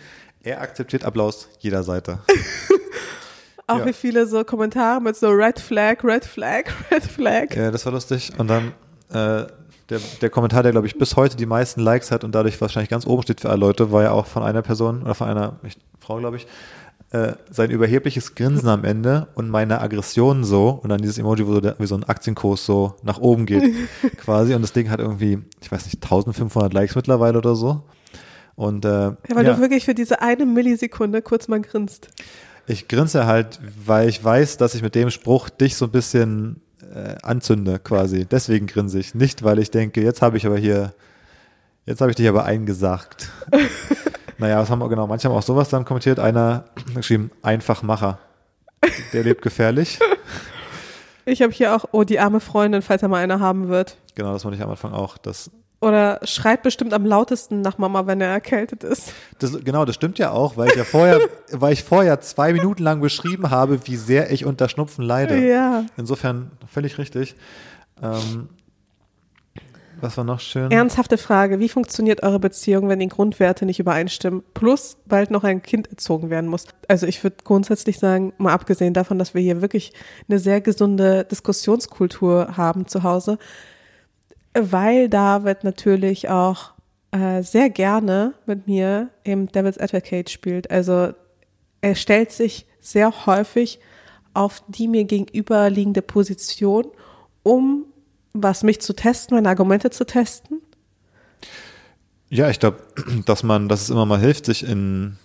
Er 0.45 0.61
akzeptiert 0.61 1.05
Applaus 1.05 1.49
jeder 1.59 1.83
Seite. 1.83 2.21
Auch 3.67 3.79
Ja. 3.79 3.87
wie 3.87 3.93
viele 3.93 4.27
so 4.27 4.45
Kommentare 4.45 5.01
mit 5.01 5.17
so 5.17 5.29
Red 5.29 5.59
Flag, 5.61 6.03
Red 6.05 6.25
Flag, 6.25 6.65
Red 6.91 7.05
Flag. 7.05 7.55
Ja, 7.55 7.71
das 7.71 7.85
war 7.87 7.93
lustig. 7.93 8.33
Und 8.39 8.49
dann 8.49 8.73
äh, 9.11 9.47
der, 9.89 10.01
der 10.21 10.31
Kommentar, 10.31 10.63
der 10.63 10.73
glaube 10.73 10.87
ich 10.87 10.99
bis 10.99 11.17
heute 11.17 11.37
die 11.37 11.47
meisten 11.47 11.81
Likes 11.81 12.11
hat 12.11 12.25
und 12.25 12.35
dadurch 12.35 12.61
wahrscheinlich 12.61 12.91
ganz 12.91 13.07
oben 13.07 13.23
steht 13.23 13.41
für 13.41 13.51
alle 13.51 13.61
Leute, 13.61 13.93
war 13.93 14.03
ja 14.03 14.11
auch 14.13 14.27
von 14.27 14.43
einer 14.43 14.63
Person 14.63 15.03
oder 15.03 15.15
von 15.15 15.29
einer 15.29 15.57
ich, 15.65 15.77
Frau, 16.01 16.19
glaube 16.19 16.37
ich, 16.37 16.47
äh, 17.11 17.35
sein 17.51 17.71
überhebliches 17.71 18.35
Grinsen 18.35 18.69
am 18.71 18.85
Ende 18.85 19.29
und 19.35 19.51
meine 19.51 19.83
Aggression 19.83 20.45
so 20.45 20.71
und 20.83 20.89
dann 20.89 20.99
dieses 21.03 21.19
Emoji, 21.19 21.47
wo 21.47 21.53
so 21.53 21.61
der, 21.61 21.77
wie 21.79 21.87
so 21.87 21.95
ein 21.95 22.05
Aktienkurs 22.05 22.65
so 22.65 22.95
nach 23.03 23.19
oben 23.19 23.45
geht 23.45 23.65
quasi 24.17 24.55
und 24.55 24.63
das 24.63 24.73
Ding 24.73 24.89
hat 24.89 24.99
irgendwie, 24.99 25.39
ich 25.61 25.71
weiß 25.71 25.85
nicht, 25.85 26.03
1500 26.03 26.73
Likes 26.73 26.95
mittlerweile 26.95 27.37
oder 27.39 27.55
so. 27.55 27.83
Und 28.55 28.85
äh, 28.87 28.89
Ja, 28.89 29.17
weil 29.35 29.45
ja. 29.47 29.55
du 29.55 29.61
wirklich 29.61 29.85
für 29.85 29.95
diese 29.95 30.23
eine 30.23 30.47
Millisekunde 30.47 31.21
kurz 31.23 31.49
mal 31.49 31.61
grinst. 31.61 32.09
Ich 32.67 32.89
grinse 32.89 33.27
halt, 33.27 33.59
weil 33.85 34.09
ich 34.09 34.23
weiß, 34.23 34.57
dass 34.57 34.75
ich 34.75 34.83
mit 34.83 34.95
dem 34.95 35.11
Spruch 35.11 35.49
dich 35.49 35.77
so 35.77 35.87
ein 35.87 35.91
bisschen 35.91 36.61
äh, 36.95 37.17
anzünde, 37.23 37.79
quasi. 37.79 38.25
Deswegen 38.25 38.67
grinse 38.67 38.99
ich. 38.99 39.15
Nicht, 39.15 39.43
weil 39.43 39.59
ich 39.59 39.71
denke, 39.71 40.03
jetzt 40.03 40.23
habe 40.23 40.37
ich 40.37 40.47
aber 40.47 40.59
hier, 40.59 40.95
jetzt 41.87 42.01
habe 42.01 42.11
ich 42.11 42.17
dich 42.17 42.29
aber 42.29 42.45
eingesagt. 42.45 43.29
naja, 44.39 44.61
was 44.61 44.71
haben 44.71 44.79
wir 44.79 44.89
genau? 44.89 45.07
Manche 45.07 45.29
haben 45.29 45.37
auch 45.37 45.43
sowas 45.43 45.69
dann 45.69 45.85
kommentiert. 45.85 46.19
Einer 46.19 46.65
hat 46.77 46.95
geschrieben, 46.95 47.31
Einfachmacher. 47.43 48.19
Der 49.13 49.23
lebt 49.23 49.43
gefährlich. 49.43 49.99
Ich 51.25 51.41
habe 51.41 51.53
hier 51.53 51.77
auch, 51.77 51.85
oh, 51.93 52.03
die 52.03 52.19
arme 52.19 52.41
Freundin, 52.41 52.83
falls 52.83 53.03
er 53.03 53.09
mal 53.09 53.23
eine 53.23 53.39
haben 53.39 53.69
wird. 53.69 53.97
Genau, 54.15 54.33
das 54.33 54.45
wollte 54.45 54.57
ich 54.57 54.63
am 54.63 54.71
Anfang 54.71 54.93
auch. 54.93 55.19
Das, 55.19 55.51
Oder 55.83 56.21
schreit 56.23 56.63
bestimmt 56.63 56.95
am 56.95 57.05
lautesten 57.05 57.61
nach 57.61 57.77
Mama, 57.77 58.07
wenn 58.07 58.21
er 58.21 58.29
erkältet 58.29 58.85
ist. 58.85 59.13
das, 59.41 59.65
genau, 59.65 59.85
das 59.85 59.97
stimmt 59.97 60.17
ja 60.17 60.31
auch, 60.31 60.57
weil 60.57 60.69
ich 60.69 60.77
ja 60.77 60.85
vorher, 60.85 61.19
weil 61.51 61.73
ich 61.73 61.83
vorher 61.83 62.21
zwei 62.21 62.53
Minuten 62.53 62.85
lang 62.85 63.01
beschrieben 63.01 63.51
habe, 63.51 63.85
wie 63.89 63.97
sehr 63.97 64.31
ich 64.31 64.45
unter 64.45 64.69
Schnupfen 64.69 65.05
leide. 65.05 65.45
Ja. 65.45 65.85
Insofern 65.97 66.53
völlig 66.73 66.99
richtig. 66.99 67.35
Ähm, 68.01 68.49
was 70.01 70.17
war 70.17 70.23
noch 70.23 70.39
schön? 70.39 70.71
Ernsthafte 70.71 71.19
Frage, 71.19 71.59
wie 71.59 71.69
funktioniert 71.69 72.23
eure 72.23 72.39
Beziehung, 72.39 72.89
wenn 72.89 73.01
die 73.01 73.09
Grundwerte 73.09 73.67
nicht 73.67 73.81
übereinstimmen? 73.81 74.45
Plus 74.55 74.99
bald 75.07 75.33
noch 75.33 75.43
ein 75.43 75.63
Kind 75.63 75.91
erzogen 75.91 76.31
werden 76.31 76.49
muss. 76.49 76.67
Also 76.87 77.09
ich 77.09 77.23
würde 77.25 77.37
grundsätzlich 77.43 77.99
sagen, 77.99 78.33
mal 78.39 78.53
abgesehen 78.53 78.95
davon, 78.95 79.19
dass 79.19 79.35
wir 79.35 79.43
hier 79.43 79.63
wirklich 79.63 79.93
eine 80.29 80.39
sehr 80.39 80.61
gesunde 80.61 81.25
Diskussionskultur 81.25 82.57
haben 82.57 82.87
zu 82.87 83.03
Hause, 83.03 83.39
weil 84.55 85.09
David 85.09 85.65
natürlich 85.65 86.29
auch 86.29 86.73
äh, 87.13 87.43
sehr 87.43 87.71
gerne 87.71 88.35
mit 88.47 88.67
mir 88.67 89.11
im 89.25 89.47
Devil's 89.49 89.79
Advocate 89.79 90.31
spielt. 90.31 90.71
Also 90.71 91.13
er 91.81 91.95
stellt 91.95 92.33
sich 92.33 92.67
sehr 92.81 93.27
häufig 93.27 93.81
auf 94.35 94.63
die 94.69 94.89
mir 94.89 95.05
gegenüberliegende 95.05 96.03
Position, 96.03 96.87
um 97.43 97.85
was 98.33 98.63
mich 98.63 98.81
zu 98.81 98.95
testen, 98.95 99.37
meine 99.37 99.49
Argumente 99.49 99.91
zu 99.91 100.07
testen. 100.07 100.63
Ja, 102.31 102.49
ich 102.49 102.61
glaube, 102.61 102.79
dass 103.27 103.43
man, 103.43 103.69
dass 103.69 103.83
es 103.83 103.91
immer 103.91 104.07
mal 104.07 104.19
hilft, 104.19 104.47
sich 104.47 104.67
in 104.67 105.19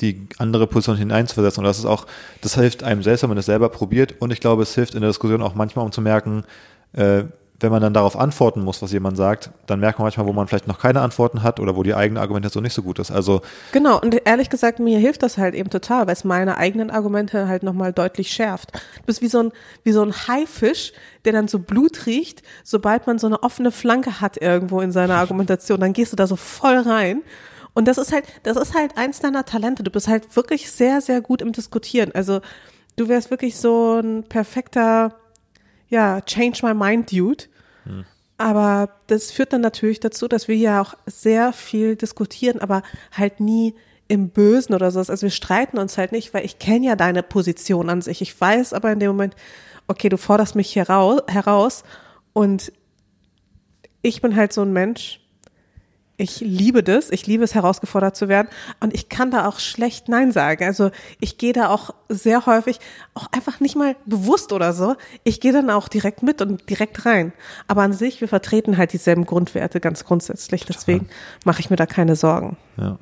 die 0.00 0.26
andere 0.38 0.66
Position 0.66 0.96
hineinzuversetzen. 0.96 1.62
Und 1.62 1.66
das 1.66 1.78
ist 1.78 1.84
auch, 1.84 2.06
das 2.40 2.54
hilft 2.54 2.82
einem 2.82 3.02
selbst, 3.02 3.22
wenn 3.22 3.30
man 3.30 3.38
es 3.38 3.46
selber 3.46 3.68
probiert. 3.68 4.14
Und 4.20 4.32
ich 4.32 4.40
glaube, 4.40 4.62
es 4.62 4.74
hilft 4.74 4.94
in 4.94 5.00
der 5.00 5.10
Diskussion 5.10 5.42
auch 5.42 5.54
manchmal, 5.54 5.84
um 5.84 5.92
zu 5.92 6.00
merken, 6.00 6.44
äh, 6.92 7.24
wenn 7.60 7.70
man 7.70 7.80
dann 7.80 7.94
darauf 7.94 8.16
antworten 8.18 8.62
muss, 8.62 8.82
was 8.82 8.92
jemand 8.92 9.16
sagt, 9.16 9.50
dann 9.66 9.80
merkt 9.80 9.98
man 9.98 10.06
manchmal, 10.06 10.26
wo 10.26 10.32
man 10.32 10.46
vielleicht 10.46 10.66
noch 10.66 10.78
keine 10.78 11.00
Antworten 11.00 11.42
hat 11.42 11.60
oder 11.60 11.76
wo 11.76 11.82
die 11.82 11.94
eigene 11.94 12.20
Argumentation 12.20 12.62
nicht 12.62 12.74
so 12.74 12.82
gut 12.82 12.98
ist. 12.98 13.10
Also 13.10 13.40
Genau, 13.72 14.00
und 14.00 14.26
ehrlich 14.26 14.50
gesagt, 14.50 14.78
mir 14.78 14.98
hilft 14.98 15.22
das 15.22 15.38
halt 15.38 15.54
eben 15.54 15.70
total, 15.70 16.06
weil 16.06 16.12
es 16.12 16.24
meine 16.24 16.58
eigenen 16.58 16.90
Argumente 16.90 17.48
halt 17.48 17.62
nochmal 17.62 17.92
deutlich 17.92 18.30
schärft. 18.30 18.72
Du 18.74 19.02
bist 19.06 19.22
wie 19.22 19.28
so 19.28 19.44
ein, 19.44 19.52
wie 19.84 19.92
so 19.92 20.02
ein 20.02 20.12
Haifisch, 20.12 20.92
der 21.24 21.32
dann 21.32 21.48
so 21.48 21.58
Blut 21.58 22.06
riecht, 22.06 22.42
sobald 22.62 23.06
man 23.06 23.18
so 23.18 23.26
eine 23.26 23.42
offene 23.42 23.70
Flanke 23.70 24.20
hat 24.20 24.40
irgendwo 24.40 24.80
in 24.80 24.92
seiner 24.92 25.16
Argumentation, 25.16 25.80
dann 25.80 25.92
gehst 25.92 26.12
du 26.12 26.16
da 26.16 26.26
so 26.26 26.36
voll 26.36 26.78
rein. 26.78 27.22
Und 27.76 27.86
das 27.88 27.98
ist 27.98 28.10
halt, 28.10 28.24
das 28.42 28.56
ist 28.56 28.74
halt 28.74 28.96
eins 28.96 29.20
deiner 29.20 29.44
Talente. 29.44 29.82
Du 29.82 29.90
bist 29.90 30.08
halt 30.08 30.34
wirklich 30.34 30.70
sehr, 30.70 31.02
sehr 31.02 31.20
gut 31.20 31.42
im 31.42 31.52
Diskutieren. 31.52 32.10
Also 32.14 32.40
du 32.96 33.08
wärst 33.08 33.30
wirklich 33.30 33.58
so 33.58 34.00
ein 34.00 34.24
perfekter, 34.24 35.14
ja, 35.88 36.20
Change 36.20 36.66
My 36.66 36.74
Mind 36.74 37.12
Dude. 37.12 37.44
Aber 38.38 38.90
das 39.06 39.30
führt 39.30 39.52
dann 39.52 39.62
natürlich 39.62 40.00
dazu, 40.00 40.28
dass 40.28 40.46
wir 40.46 40.56
ja 40.56 40.82
auch 40.82 40.94
sehr 41.06 41.52
viel 41.52 41.96
diskutieren, 41.96 42.60
aber 42.60 42.82
halt 43.12 43.40
nie 43.40 43.74
im 44.08 44.28
Bösen 44.28 44.74
oder 44.74 44.90
so. 44.90 44.98
Also 44.98 45.22
wir 45.22 45.30
streiten 45.30 45.78
uns 45.78 45.96
halt 45.96 46.12
nicht, 46.12 46.34
weil 46.34 46.44
ich 46.44 46.58
kenne 46.58 46.86
ja 46.86 46.96
deine 46.96 47.22
Position 47.22 47.88
an 47.88 48.02
sich. 48.02 48.20
Ich 48.20 48.38
weiß 48.38 48.72
aber 48.72 48.92
in 48.92 49.00
dem 49.00 49.08
Moment, 49.08 49.34
okay, 49.88 50.08
du 50.08 50.18
forderst 50.18 50.54
mich 50.54 50.76
heraus, 50.76 51.22
heraus 51.28 51.82
und 52.32 52.72
ich 54.02 54.20
bin 54.20 54.36
halt 54.36 54.52
so 54.52 54.62
ein 54.62 54.72
Mensch, 54.72 55.20
ich 56.16 56.40
liebe 56.40 56.82
das, 56.82 57.10
ich 57.10 57.26
liebe 57.26 57.44
es 57.44 57.54
herausgefordert 57.54 58.16
zu 58.16 58.28
werden 58.28 58.48
und 58.80 58.94
ich 58.94 59.08
kann 59.08 59.30
da 59.30 59.46
auch 59.46 59.58
schlecht 59.58 60.08
Nein 60.08 60.32
sagen. 60.32 60.64
Also 60.64 60.90
ich 61.20 61.38
gehe 61.38 61.52
da 61.52 61.68
auch 61.68 61.94
sehr 62.08 62.46
häufig, 62.46 62.78
auch 63.14 63.26
einfach 63.32 63.60
nicht 63.60 63.76
mal 63.76 63.96
bewusst 64.06 64.52
oder 64.52 64.72
so, 64.72 64.96
ich 65.24 65.40
gehe 65.40 65.52
dann 65.52 65.70
auch 65.70 65.88
direkt 65.88 66.22
mit 66.22 66.40
und 66.40 66.68
direkt 66.70 67.04
rein. 67.04 67.32
Aber 67.68 67.82
an 67.82 67.92
sich, 67.92 68.20
wir 68.20 68.28
vertreten 68.28 68.76
halt 68.76 68.92
dieselben 68.92 69.26
Grundwerte 69.26 69.80
ganz 69.80 70.04
grundsätzlich, 70.04 70.64
deswegen 70.64 71.08
mache 71.44 71.60
ich 71.60 71.70
mir 71.70 71.76
da 71.76 71.86
keine 71.86 72.16
Sorgen. 72.16 72.56
Ja. 72.76 72.98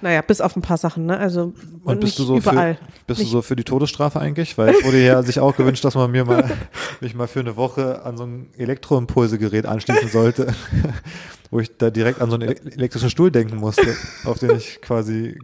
Naja, 0.00 0.22
bis 0.22 0.40
auf 0.40 0.54
ein 0.54 0.62
paar 0.62 0.76
Sachen, 0.76 1.06
ne? 1.06 1.18
Also 1.18 1.52
Und 1.84 2.00
bist 2.00 2.18
du 2.18 2.24
so 2.24 2.36
überall. 2.36 2.76
für, 2.76 2.80
bist 3.08 3.20
Nicht- 3.20 3.32
du 3.32 3.36
so 3.38 3.42
für 3.42 3.56
die 3.56 3.64
Todesstrafe 3.64 4.20
eigentlich? 4.20 4.56
Weil 4.56 4.70
es 4.74 4.84
wurde 4.84 5.02
ja 5.04 5.22
sich 5.22 5.40
auch 5.40 5.56
gewünscht, 5.56 5.84
dass 5.84 5.94
man 5.96 6.10
mir 6.10 6.24
mal 6.24 6.48
mich 7.00 7.14
mal 7.14 7.26
für 7.26 7.40
eine 7.40 7.56
Woche 7.56 8.02
an 8.04 8.16
so 8.16 8.24
ein 8.24 8.50
Elektroimpulsegerät 8.56 9.66
anschließen 9.66 10.08
sollte, 10.08 10.54
wo 11.50 11.58
ich 11.60 11.76
da 11.76 11.90
direkt 11.90 12.20
an 12.20 12.30
so 12.30 12.36
einen 12.36 12.48
ele- 12.50 12.72
elektrischen 12.74 13.10
Stuhl 13.10 13.30
denken 13.32 13.56
musste, 13.56 13.96
auf 14.24 14.38
den 14.38 14.50
ich 14.56 14.80
quasi 14.80 15.38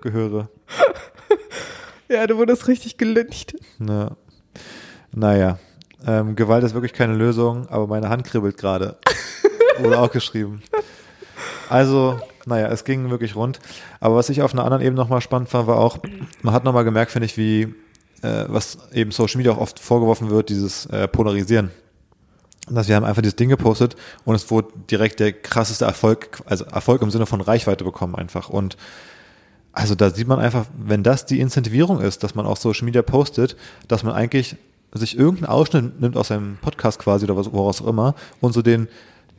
gehöre. 0.00 0.48
Ja, 2.08 2.26
du 2.26 2.36
wurdest 2.38 2.66
richtig 2.66 2.98
gelyncht. 2.98 3.54
Na, 3.78 4.16
naja, 5.14 5.60
ähm, 6.04 6.34
Gewalt 6.34 6.64
ist 6.64 6.74
wirklich 6.74 6.92
keine 6.92 7.14
Lösung, 7.14 7.68
aber 7.68 7.86
meine 7.86 8.08
Hand 8.08 8.24
kribbelt 8.24 8.56
gerade. 8.56 8.96
Wurde 9.78 9.96
auch 10.00 10.10
geschrieben. 10.10 10.60
Also, 11.68 12.18
naja, 12.50 12.68
es 12.68 12.84
ging 12.84 13.08
wirklich 13.10 13.34
rund. 13.34 13.60
Aber 14.00 14.16
was 14.16 14.28
ich 14.28 14.42
auf 14.42 14.52
einer 14.52 14.64
anderen 14.64 14.82
Ebene 14.82 15.00
nochmal 15.00 15.20
spannend 15.22 15.48
fand, 15.48 15.66
war 15.66 15.78
auch, 15.78 15.98
man 16.42 16.52
hat 16.52 16.64
nochmal 16.64 16.84
gemerkt, 16.84 17.12
finde 17.12 17.26
ich, 17.26 17.36
wie, 17.36 17.74
äh, 18.22 18.44
was 18.48 18.78
eben 18.92 19.10
Social 19.10 19.38
Media 19.38 19.52
auch 19.52 19.58
oft 19.58 19.78
vorgeworfen 19.78 20.28
wird, 20.28 20.50
dieses 20.50 20.86
äh, 20.86 21.08
Polarisieren. 21.08 21.70
Dass 22.68 22.88
wir 22.88 22.96
haben 22.96 23.04
einfach 23.04 23.22
dieses 23.22 23.36
Ding 23.36 23.48
gepostet 23.48 23.96
und 24.24 24.34
es 24.34 24.50
wurde 24.50 24.68
direkt 24.90 25.18
der 25.18 25.32
krasseste 25.32 25.86
Erfolg, 25.86 26.42
also 26.44 26.64
Erfolg 26.66 27.02
im 27.02 27.10
Sinne 27.10 27.26
von 27.26 27.40
Reichweite 27.40 27.84
bekommen 27.84 28.14
einfach. 28.14 28.48
Und 28.48 28.76
also 29.72 29.94
da 29.94 30.10
sieht 30.10 30.28
man 30.28 30.38
einfach, 30.38 30.66
wenn 30.76 31.02
das 31.02 31.26
die 31.26 31.40
Incentivierung 31.40 32.00
ist, 32.00 32.22
dass 32.22 32.34
man 32.34 32.46
auf 32.46 32.58
Social 32.58 32.84
Media 32.84 33.02
postet, 33.02 33.56
dass 33.88 34.02
man 34.02 34.14
eigentlich 34.14 34.56
sich 34.92 35.16
irgendeinen 35.16 35.50
Ausschnitt 35.50 36.00
nimmt 36.00 36.16
aus 36.16 36.28
seinem 36.28 36.58
Podcast 36.60 36.98
quasi 36.98 37.24
oder 37.24 37.36
was, 37.36 37.52
woraus 37.52 37.80
auch 37.80 37.86
immer 37.86 38.14
und 38.40 38.52
so 38.52 38.62
den, 38.62 38.88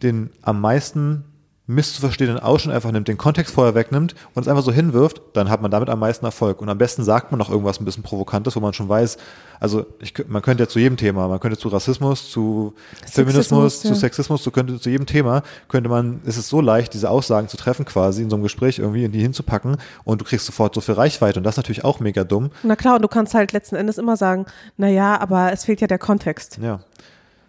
den 0.01 0.30
am 0.41 0.62
meisten 0.62 1.26
misszuverstehenden 1.74 2.39
Ausschnitt 2.39 2.76
einfach 2.76 2.91
nimmt, 2.91 3.07
den 3.07 3.17
Kontext 3.17 3.53
vorher 3.53 3.76
wegnimmt 3.76 4.15
und 4.34 4.41
es 4.41 4.47
einfach 4.47 4.63
so 4.63 4.72
hinwirft, 4.72 5.22
dann 5.34 5.49
hat 5.49 5.61
man 5.61 5.72
damit 5.72 5.89
am 5.89 5.99
meisten 5.99 6.26
Erfolg. 6.26 6.61
Und 6.61 6.69
am 6.69 6.78
besten 6.78 7.03
sagt 7.03 7.32
man 7.32 7.39
noch 7.39 7.49
irgendwas 7.49 7.80
ein 7.80 7.86
bisschen 7.86 8.03
Provokantes, 8.03 8.55
wo 8.55 8.59
man 8.59 8.74
schon 8.74 8.89
weiß, 8.89 9.17
also 9.59 9.86
ich, 9.99 10.13
man 10.28 10.41
könnte 10.41 10.63
ja 10.63 10.67
zu 10.67 10.80
jedem 10.80 10.97
Thema, 10.97 11.28
man 11.28 11.39
könnte 11.39 11.57
zu 11.57 11.67
Rassismus, 11.67 12.32
zu 12.32 12.74
Feminismus, 13.05 13.74
Sexismus, 13.74 13.84
ja. 13.84 13.89
zu 13.89 13.95
Sexismus, 13.95 14.43
zu, 14.43 14.51
könnte, 14.51 14.80
zu 14.80 14.89
jedem 14.89 15.05
Thema, 15.05 15.43
könnte 15.67 15.89
man, 15.89 16.22
ist 16.26 16.38
es 16.38 16.49
so 16.49 16.61
leicht, 16.61 16.93
diese 16.93 17.09
Aussagen 17.09 17.47
zu 17.47 17.57
treffen 17.57 17.86
quasi 17.86 18.24
in 18.24 18.30
so 18.30 18.36
einem 18.36 18.43
Gespräch 18.43 18.80
irgendwie 18.80 19.03
in 19.03 19.11
die 19.11 19.22
hinzupacken 19.22 19.78
und 20.03 20.22
du 20.22 20.26
kriegst 20.26 20.45
sofort 20.47 20.74
so 20.74 20.82
viel 20.82 20.95
Reichweite 20.95 21.39
und 21.39 21.43
das 21.43 21.53
ist 21.53 21.57
natürlich 21.57 21.86
auch 21.86 21.99
mega 21.99 22.24
dumm. 22.24 22.49
Na 22.63 22.76
klar, 22.76 22.95
und 22.95 23.03
du 23.03 23.07
kannst 23.07 23.34
halt 23.34 23.51
letzten 23.51 23.76
Endes 23.76 23.97
immer 23.97 24.17
sagen, 24.17 24.45
na 24.78 24.88
ja, 24.89 25.19
aber 25.19 25.51
es 25.53 25.65
fehlt 25.65 25.80
ja 25.80 25.88
der 25.88 25.99
Kontext. 25.99 26.57
Ja. 26.61 26.80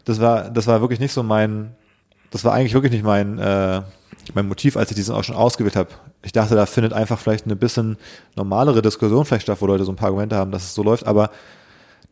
Das 0.04 0.20
war, 0.20 0.50
das 0.50 0.66
war 0.66 0.80
wirklich 0.80 1.00
nicht 1.00 1.12
so 1.12 1.22
mein, 1.22 1.74
das 2.30 2.44
war 2.44 2.52
eigentlich 2.52 2.74
wirklich 2.74 2.92
nicht 2.92 3.04
mein, 3.04 3.38
äh, 3.38 3.82
mein 4.34 4.48
Motiv, 4.48 4.76
als 4.76 4.90
ich 4.90 4.96
diesen 4.96 5.14
auch 5.14 5.24
schon 5.24 5.36
ausgewählt 5.36 5.76
habe. 5.76 5.90
Ich 6.22 6.32
dachte, 6.32 6.54
da 6.54 6.66
findet 6.66 6.92
einfach 6.92 7.18
vielleicht 7.18 7.44
eine 7.44 7.56
bisschen 7.56 7.96
normalere 8.36 8.82
Diskussion 8.82 9.24
vielleicht 9.24 9.42
statt, 9.42 9.58
wo 9.60 9.66
Leute 9.66 9.84
so 9.84 9.92
ein 9.92 9.96
paar 9.96 10.08
Argumente 10.08 10.36
haben, 10.36 10.52
dass 10.52 10.64
es 10.64 10.74
so 10.74 10.82
läuft, 10.82 11.06
aber 11.06 11.30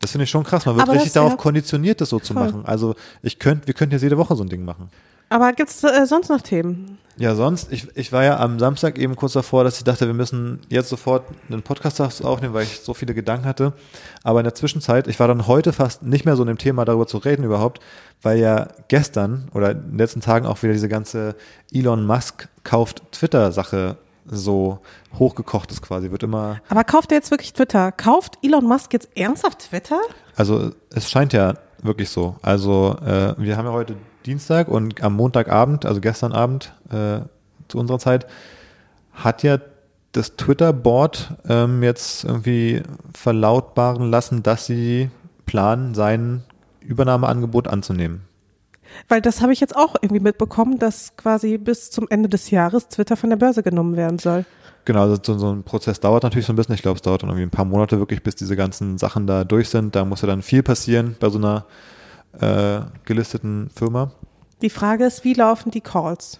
das 0.01 0.13
finde 0.13 0.25
ich 0.25 0.31
schon 0.31 0.45
krass. 0.45 0.67
Man 0.67 0.77
wird 0.77 0.85
Aber 0.85 0.95
richtig 0.95 1.13
das, 1.13 1.15
darauf 1.15 1.33
ja. 1.33 1.37
konditioniert, 1.37 2.01
das 2.01 2.09
so 2.09 2.19
zu 2.19 2.33
Voll. 2.33 2.47
machen. 2.47 2.63
Also 2.65 2.95
ich 3.23 3.39
könnte, 3.39 3.67
wir 3.67 3.75
könnten 3.75 3.93
jetzt 3.93 4.03
jede 4.03 4.17
Woche 4.19 4.35
so 4.35 4.43
ein 4.43 4.49
Ding 4.49 4.65
machen. 4.65 4.91
Aber 5.31 5.53
gibt's 5.53 5.85
äh, 5.85 6.07
sonst 6.07 6.29
noch 6.29 6.41
Themen? 6.41 6.99
Ja, 7.17 7.37
sonst, 7.37 7.71
ich, 7.71 7.87
ich 7.95 8.13
war 8.13 8.25
ja 8.25 8.41
am 8.41 8.59
Samstag 8.59 8.99
eben 8.99 9.15
kurz 9.15 9.35
davor, 9.35 9.63
dass 9.63 9.79
ich 9.79 9.85
dachte, 9.85 10.07
wir 10.07 10.15
müssen 10.15 10.61
jetzt 10.69 10.89
sofort 10.89 11.25
einen 11.49 11.63
Podcast 11.63 12.01
aufnehmen, 12.01 12.53
weil 12.53 12.65
ich 12.65 12.81
so 12.81 12.95
viele 12.95 13.15
Gedanken 13.15 13.47
hatte. 13.47 13.73
Aber 14.25 14.41
in 14.41 14.45
der 14.45 14.55
Zwischenzeit, 14.55 15.07
ich 15.07 15.21
war 15.21 15.29
dann 15.29 15.47
heute 15.47 15.73
fast 15.73 16.03
nicht 16.03 16.25
mehr 16.25 16.35
so 16.35 16.43
in 16.43 16.49
dem 16.49 16.59
Thema 16.59 16.85
darüber 16.85 17.07
zu 17.07 17.19
reden 17.19 17.45
überhaupt, 17.45 17.81
weil 18.23 18.39
ja 18.39 18.69
gestern 18.89 19.49
oder 19.55 19.71
in 19.71 19.91
den 19.91 19.99
letzten 19.99 20.21
Tagen 20.21 20.47
auch 20.47 20.63
wieder 20.63 20.73
diese 20.73 20.89
ganze 20.89 21.37
Elon 21.73 22.07
Musk 22.07 22.49
kauft 22.65 23.03
Twitter-Sache 23.13 23.99
so 24.27 24.81
hochgekocht 25.19 25.71
ist 25.71 25.83
quasi, 25.83 26.11
wird 26.11 26.23
immer, 26.25 26.61
Aber 26.69 26.85
kauft 26.85 27.13
er 27.13 27.19
jetzt 27.19 27.31
wirklich 27.31 27.53
Twitter? 27.53 27.93
Kauft 27.93 28.39
Elon 28.43 28.65
Musk 28.65 28.93
jetzt 28.93 29.09
ernsthaft 29.17 29.71
Twitter? 29.71 30.01
also 30.37 30.73
es 30.91 31.09
scheint 31.11 31.33
ja 31.33 31.55
wirklich 31.83 32.09
so. 32.09 32.37
Also 32.43 32.97
äh, 33.05 33.35
wir 33.39 33.57
haben 33.57 33.67
ja 33.67 33.73
heute 33.73 33.97
Dienstag 34.27 34.69
und 34.69 35.03
am 35.03 35.15
Montagabend, 35.15 35.87
also 35.87 36.01
gestern 36.01 36.33
Abend 36.33 36.73
äh, 36.91 37.21
zu 37.69 37.79
unserer 37.79 37.99
Zeit, 37.99 38.27
hat 39.13 39.43
ja 39.43 39.59
das 40.13 40.37
Twitter-Board 40.37 41.35
ähm, 41.49 41.83
jetzt 41.83 42.25
irgendwie 42.25 42.83
verlautbaren 43.15 44.11
lassen, 44.11 44.43
dass 44.43 44.67
sie 44.67 45.11
planen, 45.47 45.95
sein 45.95 46.43
Übernahmeangebot 46.81 47.69
anzunehmen. 47.69 48.23
Weil 49.09 49.21
das 49.21 49.41
habe 49.41 49.53
ich 49.53 49.61
jetzt 49.61 49.77
auch 49.77 49.95
irgendwie 50.01 50.21
mitbekommen, 50.21 50.79
dass 50.79 51.17
quasi 51.17 51.59
bis 51.59 51.91
zum 51.91 52.09
Ende 52.09 52.29
des 52.29 52.51
Jahres 52.51 52.89
Twitter 52.89 53.17
von 53.17 53.31
der 53.31 53.37
Börse 53.37 53.63
genommen 53.63 53.97
werden 53.97 54.19
soll. 54.19 54.45
Genau, 54.85 55.03
also 55.03 55.19
so, 55.23 55.39
so 55.39 55.53
ein 55.53 55.63
Prozess 55.63 56.01
dauert 56.01 56.25
natürlich 56.25 56.47
so 56.47 56.53
ein 56.53 56.57
bisschen. 56.57 56.75
Ich 56.75 56.83
glaube, 56.83 56.97
es 56.97 57.03
dauert 57.03 57.23
dann 57.23 57.31
irgendwie 57.31 57.47
ein 57.47 57.51
paar 57.51 57.65
Monate 57.65 57.99
wirklich, 57.99 58.23
bis 58.23 58.35
diese 58.35 58.57
ganzen 58.57 58.99
Sachen 58.99 59.27
da 59.27 59.45
durch 59.45 59.69
sind. 59.69 59.95
Da 59.95 60.05
muss 60.05 60.23
ja 60.23 60.27
dann 60.27 60.43
viel 60.43 60.63
passieren 60.63 61.17
bei 61.21 61.29
so 61.29 61.39
einer 61.39 61.67
äh, 62.39 62.81
gelisteten 63.05 63.71
Firma. 63.75 64.13
Die 64.63 64.71
Frage 64.71 65.05
ist, 65.05 65.25
wie 65.25 65.35
laufen 65.35 65.71
die 65.71 65.81
Calls? 65.81 66.39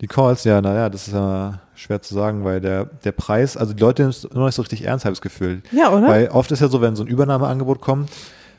Die 0.00 0.06
Calls, 0.06 0.44
ja, 0.44 0.60
naja, 0.60 0.88
das 0.88 1.08
ist 1.08 1.14
ja 1.14 1.60
schwer 1.74 2.02
zu 2.02 2.14
sagen, 2.14 2.44
weil 2.44 2.60
der, 2.60 2.84
der 2.84 3.12
Preis, 3.12 3.56
also 3.56 3.72
die 3.72 3.80
Leute 3.80 4.02
nehmen 4.02 4.10
es 4.10 4.24
immer 4.24 4.46
nicht 4.46 4.54
so 4.54 4.62
richtig 4.62 4.84
ernst, 4.84 5.04
habe 5.04 5.12
ich 5.12 5.18
das 5.18 5.22
Gefühl. 5.22 5.62
Ja, 5.72 5.90
oder? 5.90 6.06
Weil 6.06 6.28
oft 6.28 6.50
ist 6.52 6.60
ja 6.60 6.68
so, 6.68 6.80
wenn 6.80 6.96
so 6.96 7.02
ein 7.02 7.08
Übernahmeangebot 7.08 7.80
kommt, 7.80 8.10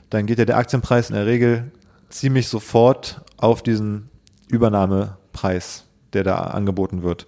dann 0.10 0.26
geht 0.26 0.40
ja 0.40 0.46
der 0.46 0.58
Aktienpreis 0.58 1.10
in 1.10 1.16
der 1.16 1.26
Regel 1.26 1.72
ziemlich 2.10 2.48
sofort 2.48 3.22
auf 3.38 3.62
diesen 3.62 4.10
Übernahmepreis, 4.48 5.86
der 6.14 6.24
da 6.24 6.38
angeboten 6.38 7.04
wird. 7.04 7.28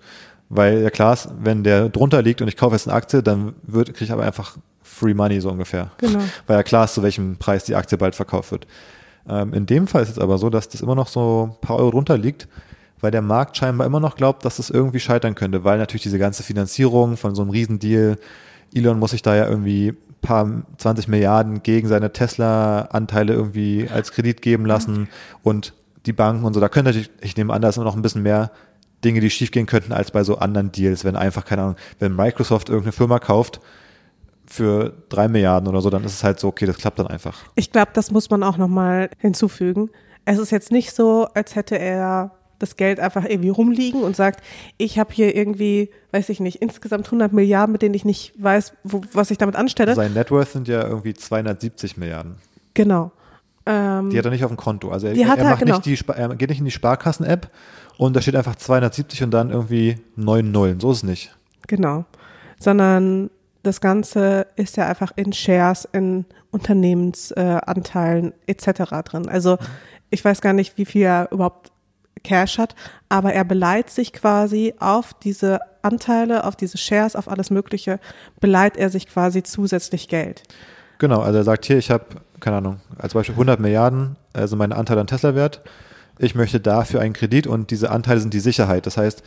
Weil 0.50 0.82
ja 0.82 0.90
klar 0.90 1.14
ist, 1.14 1.30
wenn 1.40 1.64
der 1.64 1.88
drunter 1.90 2.22
liegt 2.22 2.42
und 2.42 2.48
ich 2.48 2.58
kaufe 2.58 2.76
jetzt 2.76 2.88
eine 2.88 2.98
Aktie, 2.98 3.24
dann 3.24 3.54
wird, 3.64 3.94
kriege 3.94 4.06
ich 4.06 4.12
aber 4.12 4.24
einfach 4.24 4.58
Free 5.02 5.14
Money 5.14 5.42
so 5.42 5.50
ungefähr. 5.50 5.92
Genau. 5.98 6.20
Weil 6.48 6.58
ja 6.58 6.64
klar 6.64 6.86
ist, 6.86 6.94
zu 6.94 7.04
welchem 7.04 7.38
Preis 7.38 7.64
die 7.64 7.76
Aktie 7.76 7.98
bald 7.98 8.16
verkauft 8.16 8.52
wird. 8.52 8.68
Ähm, 9.28 9.54
in 9.54 9.66
dem 9.66 9.88
Fall 9.88 10.04
ist 10.04 10.10
es 10.10 10.20
aber 10.20 10.38
so, 10.38 10.50
dass 10.50 10.70
das 10.70 10.82
immer 10.82 10.96
noch 10.96 11.08
so 11.08 11.52
ein 11.52 11.62
paar 11.62 11.78
Euro 11.78 11.92
drunter 11.92 12.18
liegt, 12.18 12.48
weil 13.00 13.12
der 13.12 13.22
Markt 13.22 13.58
scheinbar 13.58 13.88
immer 13.88 14.00
noch 14.00 14.16
glaubt, 14.16 14.46
dass 14.46 14.58
das 14.58 14.70
irgendwie 14.70 15.00
scheitern 15.00 15.34
könnte, 15.34 15.64
weil 15.64 15.80
natürlich 15.80 16.04
diese 16.04 16.20
ganze 16.20 16.44
Finanzierung 16.44 17.18
von 17.18 17.34
so 17.34 17.42
einem 17.42 17.52
Riesendeal, 17.52 18.18
Elon 18.74 19.00
muss 19.00 19.12
sich 19.12 19.24
da 19.24 19.36
ja 19.36 19.48
irgendwie 19.48 19.96
paar 20.22 20.48
20 20.78 21.08
Milliarden 21.08 21.64
gegen 21.64 21.88
seine 21.88 22.14
Tesla-Anteile 22.14 23.34
irgendwie 23.34 23.90
als 23.92 24.12
Kredit 24.12 24.42
geben 24.42 24.66
lassen 24.66 25.10
und 25.42 25.74
die 26.06 26.14
Banken 26.14 26.46
und 26.46 26.54
so, 26.54 26.60
da 26.60 26.70
könnte 26.70 26.90
natürlich, 26.90 27.12
ich 27.22 27.36
nehme 27.38 27.54
an, 27.54 27.62
da 27.62 27.70
ist 27.70 27.78
immer 27.78 27.86
noch 27.86 27.96
ein 27.96 28.02
bisschen 28.02 28.24
mehr 28.24 28.52
Dinge, 29.04 29.20
die 29.20 29.30
schiefgehen 29.30 29.66
könnten, 29.66 29.94
als 29.94 30.12
bei 30.12 30.24
so 30.24 30.38
anderen 30.38 30.72
Deals, 30.72 31.04
wenn 31.04 31.16
einfach, 31.16 31.44
keine 31.44 31.64
Ahnung, 31.64 31.76
wenn 32.00 32.16
Microsoft 32.16 32.70
irgendeine 32.70 32.92
Firma 32.92 33.20
kauft 33.20 33.60
für 34.52 34.94
drei 35.10 35.28
Milliarden 35.28 35.68
oder 35.68 35.82
so, 35.82 35.90
dann 35.90 36.04
ist 36.04 36.14
es 36.14 36.24
halt 36.24 36.40
so, 36.40 36.48
okay, 36.48 36.66
das 36.66 36.78
klappt 36.78 37.00
dann 37.00 37.08
einfach. 37.08 37.38
Ich 37.56 37.72
glaube, 37.72 37.92
das 37.94 38.12
muss 38.12 38.30
man 38.30 38.44
auch 38.44 38.58
nochmal 38.58 39.10
hinzufügen. 39.18 39.90
Es 40.26 40.38
ist 40.38 40.52
jetzt 40.52 40.72
nicht 40.72 40.94
so, 40.94 41.28
als 41.34 41.56
hätte 41.56 41.80
er 41.80 42.32
das 42.60 42.76
Geld 42.76 43.00
einfach 43.00 43.26
irgendwie 43.26 43.50
rumliegen 43.50 44.04
und 44.04 44.16
sagt, 44.16 44.44
ich 44.78 45.00
habe 45.00 45.12
hier 45.14 45.36
irgendwie, 45.36 45.90
weiß 46.12 46.30
ich 46.30 46.40
nicht, 46.40 46.62
insgesamt 46.62 47.08
100 47.08 47.34
Milliarden, 47.34 47.72
mit 47.72 47.82
denen 47.82 47.96
ich 47.96 48.06
nicht 48.06 48.34
weiß, 48.38 48.74
wo, 48.84 49.02
was 49.14 49.32
ich 49.32 49.38
damit 49.38 49.56
anstelle. 49.56 49.96
Sein 49.96 50.14
Net 50.14 50.30
Worth 50.32 50.50
sind 50.50 50.68
ja 50.68 50.86
irgendwie 50.86 51.14
270 51.14 51.98
Milliarden. 51.98 52.36
Genau. 52.74 53.12
Ähm, 53.66 54.10
Die 54.10 54.18
hat 54.18 54.26
er 54.26 54.32
nicht 54.32 54.44
auf 54.44 54.52
dem 54.52 54.58
Konto. 54.58 54.90
Also 54.90 55.08
er, 55.08 55.16
er, 55.16 55.38
er, 55.38 55.44
macht 55.44 55.60
genau. 55.60 55.76
nicht 55.78 55.86
die, 55.86 55.98
er 56.08 56.36
geht 56.36 56.50
nicht 56.50 56.60
in 56.60 56.66
die 56.66 56.72
Sparkassen-App 56.72 57.50
und 57.98 58.16
da 58.16 58.22
steht 58.22 58.36
einfach 58.36 58.56
270 58.56 59.24
und 59.24 59.32
dann 59.32 59.50
irgendwie 59.50 59.98
neun 60.16 60.52
Nullen. 60.52 60.80
So 60.80 60.92
ist 60.92 60.98
es 60.98 61.04
nicht. 61.04 61.36
Genau. 61.68 62.06
Sondern 62.60 63.30
das 63.64 63.82
Ganze 63.82 64.48
ist 64.56 64.78
ja 64.78 64.88
einfach 64.88 65.12
in 65.16 65.34
Shares, 65.34 65.88
in 65.92 66.26
Unternehmensanteilen 66.52 68.34
äh, 68.46 68.52
etc. 68.52 68.92
drin. 69.06 69.30
Also 69.30 69.58
ich 70.10 70.24
weiß 70.24 70.42
gar 70.42 70.54
nicht, 70.54 70.78
wie 70.78 70.86
viel 70.86 71.04
er 71.04 71.32
überhaupt 71.32 71.72
Cash 72.24 72.58
hat, 72.58 72.76
aber 73.10 73.34
er 73.34 73.44
beleiht 73.44 73.90
sich 73.90 74.14
quasi 74.14 74.76
auf 74.80 75.14
diese 75.14 75.60
Anteile, 75.82 76.44
auf 76.44 76.56
diese 76.56 76.78
Shares, 76.78 77.16
auf 77.16 77.28
alles 77.28 77.50
Mögliche, 77.50 78.00
beleiht 78.40 78.78
er 78.78 78.90
sich 78.90 79.08
quasi 79.08 79.44
zusätzlich 79.44 80.08
Geld. 80.08 80.44
Genau, 81.00 81.22
also 81.22 81.40
er 81.40 81.44
sagt 81.44 81.66
hier, 81.66 81.78
ich 81.78 81.90
habe, 81.90 82.06
keine 82.40 82.58
Ahnung, 82.58 82.80
als 82.98 83.14
Beispiel 83.16 83.34
100 83.34 83.60
Milliarden, 83.60 84.18
also 84.34 84.56
meine 84.56 84.76
Anteile 84.76 85.02
an 85.02 85.08
Tesla 85.08 85.34
wert. 85.34 85.62
Ich 86.20 86.36
möchte 86.36 86.60
dafür 86.60 87.02
einen 87.02 87.14
Kredit 87.14 87.48
und 87.48 87.72
diese 87.72 87.90
Anteile 87.90 88.20
sind 88.20 88.34
die 88.34 88.40
Sicherheit. 88.40 88.86
Das 88.86 88.98
heißt, 88.98 89.24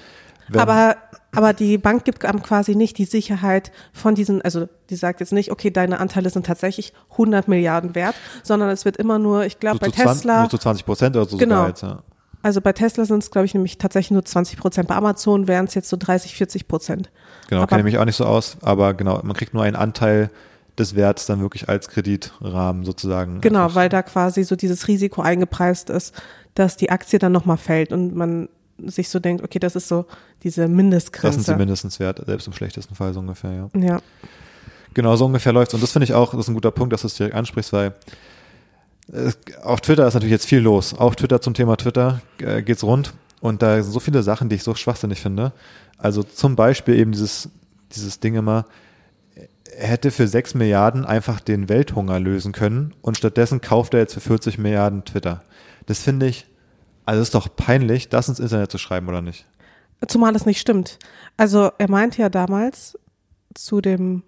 wenn, 0.48 0.60
Aber, 0.60 0.96
aber 1.34 1.52
die 1.52 1.78
Bank 1.78 2.04
gibt 2.04 2.24
einem 2.24 2.42
quasi 2.42 2.74
nicht 2.74 2.98
die 2.98 3.04
Sicherheit 3.04 3.72
von 3.92 4.14
diesen, 4.14 4.42
also 4.42 4.68
die 4.90 4.96
sagt 4.96 5.20
jetzt 5.20 5.32
nicht, 5.32 5.50
okay, 5.50 5.70
deine 5.70 6.00
Anteile 6.00 6.30
sind 6.30 6.46
tatsächlich 6.46 6.92
100 7.12 7.48
Milliarden 7.48 7.94
wert, 7.94 8.14
sondern 8.42 8.70
es 8.70 8.84
wird 8.84 8.96
immer 8.96 9.18
nur, 9.18 9.44
ich 9.44 9.60
glaube, 9.60 9.76
so 9.76 9.80
bei 9.80 9.86
zu 9.88 10.02
20, 10.02 10.22
Tesla. 10.22 10.40
nur 10.40 10.50
zu 10.50 10.58
20 10.58 10.86
Prozent 10.86 11.16
oder 11.16 11.26
so 11.26 11.36
Genau. 11.36 11.66
jetzt, 11.66 11.82
ja. 11.82 12.02
Also 12.42 12.60
bei 12.60 12.74
Tesla 12.74 13.06
sind 13.06 13.22
es, 13.22 13.30
glaube 13.30 13.46
ich, 13.46 13.54
nämlich 13.54 13.78
tatsächlich 13.78 14.10
nur 14.10 14.24
20 14.24 14.58
Prozent. 14.58 14.86
Bei 14.86 14.96
Amazon 14.96 15.48
wären 15.48 15.64
es 15.64 15.74
jetzt 15.74 15.88
so 15.88 15.96
30, 15.96 16.34
40 16.34 16.68
Prozent. 16.68 17.10
Genau, 17.48 17.66
kenne 17.66 17.80
ich 17.80 17.84
mich 17.84 17.98
auch 17.98 18.04
nicht 18.04 18.16
so 18.16 18.26
aus, 18.26 18.58
aber 18.60 18.92
genau, 18.92 19.18
man 19.22 19.34
kriegt 19.34 19.54
nur 19.54 19.62
einen 19.62 19.76
Anteil 19.76 20.30
des 20.78 20.94
Werts 20.94 21.24
dann 21.24 21.40
wirklich 21.40 21.68
als 21.68 21.88
Kreditrahmen 21.88 22.84
sozusagen. 22.84 23.40
Genau, 23.40 23.74
weil 23.74 23.88
da 23.88 24.02
quasi 24.02 24.44
so 24.44 24.56
dieses 24.56 24.88
Risiko 24.88 25.22
eingepreist 25.22 25.88
ist, 25.88 26.14
dass 26.54 26.76
die 26.76 26.90
Aktie 26.90 27.18
dann 27.18 27.32
nochmal 27.32 27.56
fällt 27.56 27.92
und 27.92 28.14
man 28.14 28.48
sich 28.78 29.08
so 29.08 29.18
denkt, 29.18 29.42
okay, 29.44 29.58
das 29.58 29.76
ist 29.76 29.88
so 29.88 30.06
diese 30.42 30.68
Mindestgrenze. 30.68 31.38
Das 31.38 31.46
sind 31.46 31.54
sie 31.54 31.58
mindestens 31.58 32.00
wert, 32.00 32.22
selbst 32.26 32.46
im 32.46 32.52
schlechtesten 32.52 32.94
Fall 32.94 33.12
so 33.12 33.20
ungefähr, 33.20 33.52
ja. 33.52 33.80
Ja. 33.80 34.02
Genau, 34.94 35.16
so 35.16 35.26
ungefähr 35.26 35.52
läuft's. 35.52 35.74
Und 35.74 35.82
das 35.82 35.92
finde 35.92 36.04
ich 36.04 36.14
auch, 36.14 36.32
das 36.32 36.40
ist 36.40 36.48
ein 36.48 36.54
guter 36.54 36.70
Punkt, 36.70 36.92
dass 36.92 37.02
du 37.02 37.08
es 37.08 37.14
direkt 37.14 37.34
ansprichst, 37.34 37.72
weil 37.72 37.94
es, 39.12 39.38
auf 39.62 39.80
Twitter 39.80 40.06
ist 40.06 40.14
natürlich 40.14 40.32
jetzt 40.32 40.46
viel 40.46 40.60
los. 40.60 40.94
Auf 40.94 41.16
Twitter 41.16 41.40
zum 41.40 41.54
Thema 41.54 41.76
Twitter 41.76 42.20
äh, 42.38 42.62
geht's 42.62 42.84
rund. 42.84 43.12
Und 43.40 43.62
da 43.62 43.82
sind 43.82 43.92
so 43.92 44.00
viele 44.00 44.22
Sachen, 44.22 44.48
die 44.48 44.56
ich 44.56 44.62
so 44.62 44.74
schwachsinnig 44.74 45.20
finde. 45.20 45.52
Also 45.98 46.22
zum 46.22 46.56
Beispiel 46.56 46.94
eben 46.94 47.12
dieses, 47.12 47.50
dieses 47.94 48.20
Ding 48.20 48.36
immer, 48.36 48.64
er 49.76 49.88
hätte 49.88 50.10
für 50.10 50.26
6 50.28 50.54
Milliarden 50.54 51.04
einfach 51.04 51.40
den 51.40 51.68
Welthunger 51.68 52.20
lösen 52.20 52.52
können 52.52 52.94
und 53.02 53.16
stattdessen 53.16 53.60
kauft 53.60 53.94
er 53.94 54.00
jetzt 54.00 54.14
für 54.14 54.20
40 54.20 54.58
Milliarden 54.58 55.04
Twitter. 55.04 55.42
Das 55.86 56.00
finde 56.00 56.26
ich, 56.26 56.46
also 57.06 57.22
ist 57.22 57.34
doch 57.34 57.48
peinlich, 57.54 58.08
das 58.08 58.28
ins 58.28 58.40
Internet 58.40 58.70
zu 58.70 58.78
schreiben, 58.78 59.08
oder 59.08 59.22
nicht? 59.22 59.46
Zumal 60.08 60.32
das 60.32 60.46
nicht 60.46 60.60
stimmt. 60.60 60.98
Also 61.36 61.70
er 61.78 61.90
meinte 61.90 62.20
ja 62.20 62.28
damals 62.28 62.98
zu 63.54 63.80
dem 63.80 64.22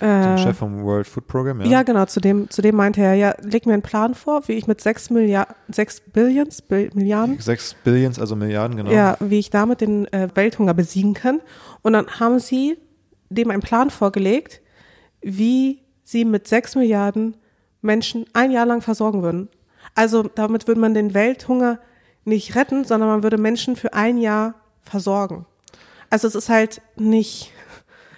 Dem 0.00 0.08
äh, 0.08 0.38
Chef 0.38 0.56
vom 0.56 0.82
World 0.82 1.06
Food 1.06 1.26
Program, 1.26 1.60
ja. 1.60 1.66
ja. 1.66 1.82
genau, 1.82 2.04
zu 2.06 2.20
dem, 2.20 2.50
zu 2.50 2.62
dem 2.62 2.76
meinte 2.76 3.00
er, 3.00 3.14
ja, 3.14 3.34
leg 3.42 3.66
mir 3.66 3.74
einen 3.74 3.82
Plan 3.82 4.14
vor, 4.14 4.46
wie 4.48 4.52
ich 4.52 4.66
mit 4.66 4.80
sechs 4.80 5.10
Milliarden, 5.10 5.54
sechs 5.68 6.00
Billions, 6.00 6.62
Bill, 6.62 6.90
Milliarden, 6.94 7.38
6 7.38 7.74
Billions, 7.84 8.18
also 8.18 8.36
Milliarden, 8.36 8.76
genau. 8.76 8.90
ja, 8.90 9.16
wie 9.20 9.38
ich 9.38 9.50
damit 9.50 9.80
den 9.80 10.12
äh, 10.12 10.28
Welthunger 10.34 10.74
besiegen 10.74 11.14
kann. 11.14 11.40
Und 11.82 11.94
dann 11.94 12.06
haben 12.20 12.38
sie 12.38 12.78
dem 13.30 13.50
einen 13.50 13.62
Plan 13.62 13.90
vorgelegt, 13.90 14.60
wie 15.22 15.82
sie 16.02 16.24
mit 16.24 16.48
sechs 16.48 16.74
Milliarden 16.74 17.36
Menschen 17.82 18.26
ein 18.32 18.50
Jahr 18.50 18.66
lang 18.66 18.80
versorgen 18.82 19.22
würden. 19.22 19.48
Also 19.94 20.22
damit 20.22 20.66
würde 20.66 20.80
man 20.80 20.94
den 20.94 21.14
Welthunger 21.14 21.78
nicht 22.24 22.54
retten, 22.54 22.84
sondern 22.84 23.08
man 23.08 23.22
würde 23.22 23.38
Menschen 23.38 23.76
für 23.76 23.92
ein 23.92 24.18
Jahr 24.18 24.54
versorgen. 24.82 25.46
Also 26.10 26.28
es 26.28 26.34
ist 26.34 26.48
halt 26.48 26.80
nicht. 26.96 27.50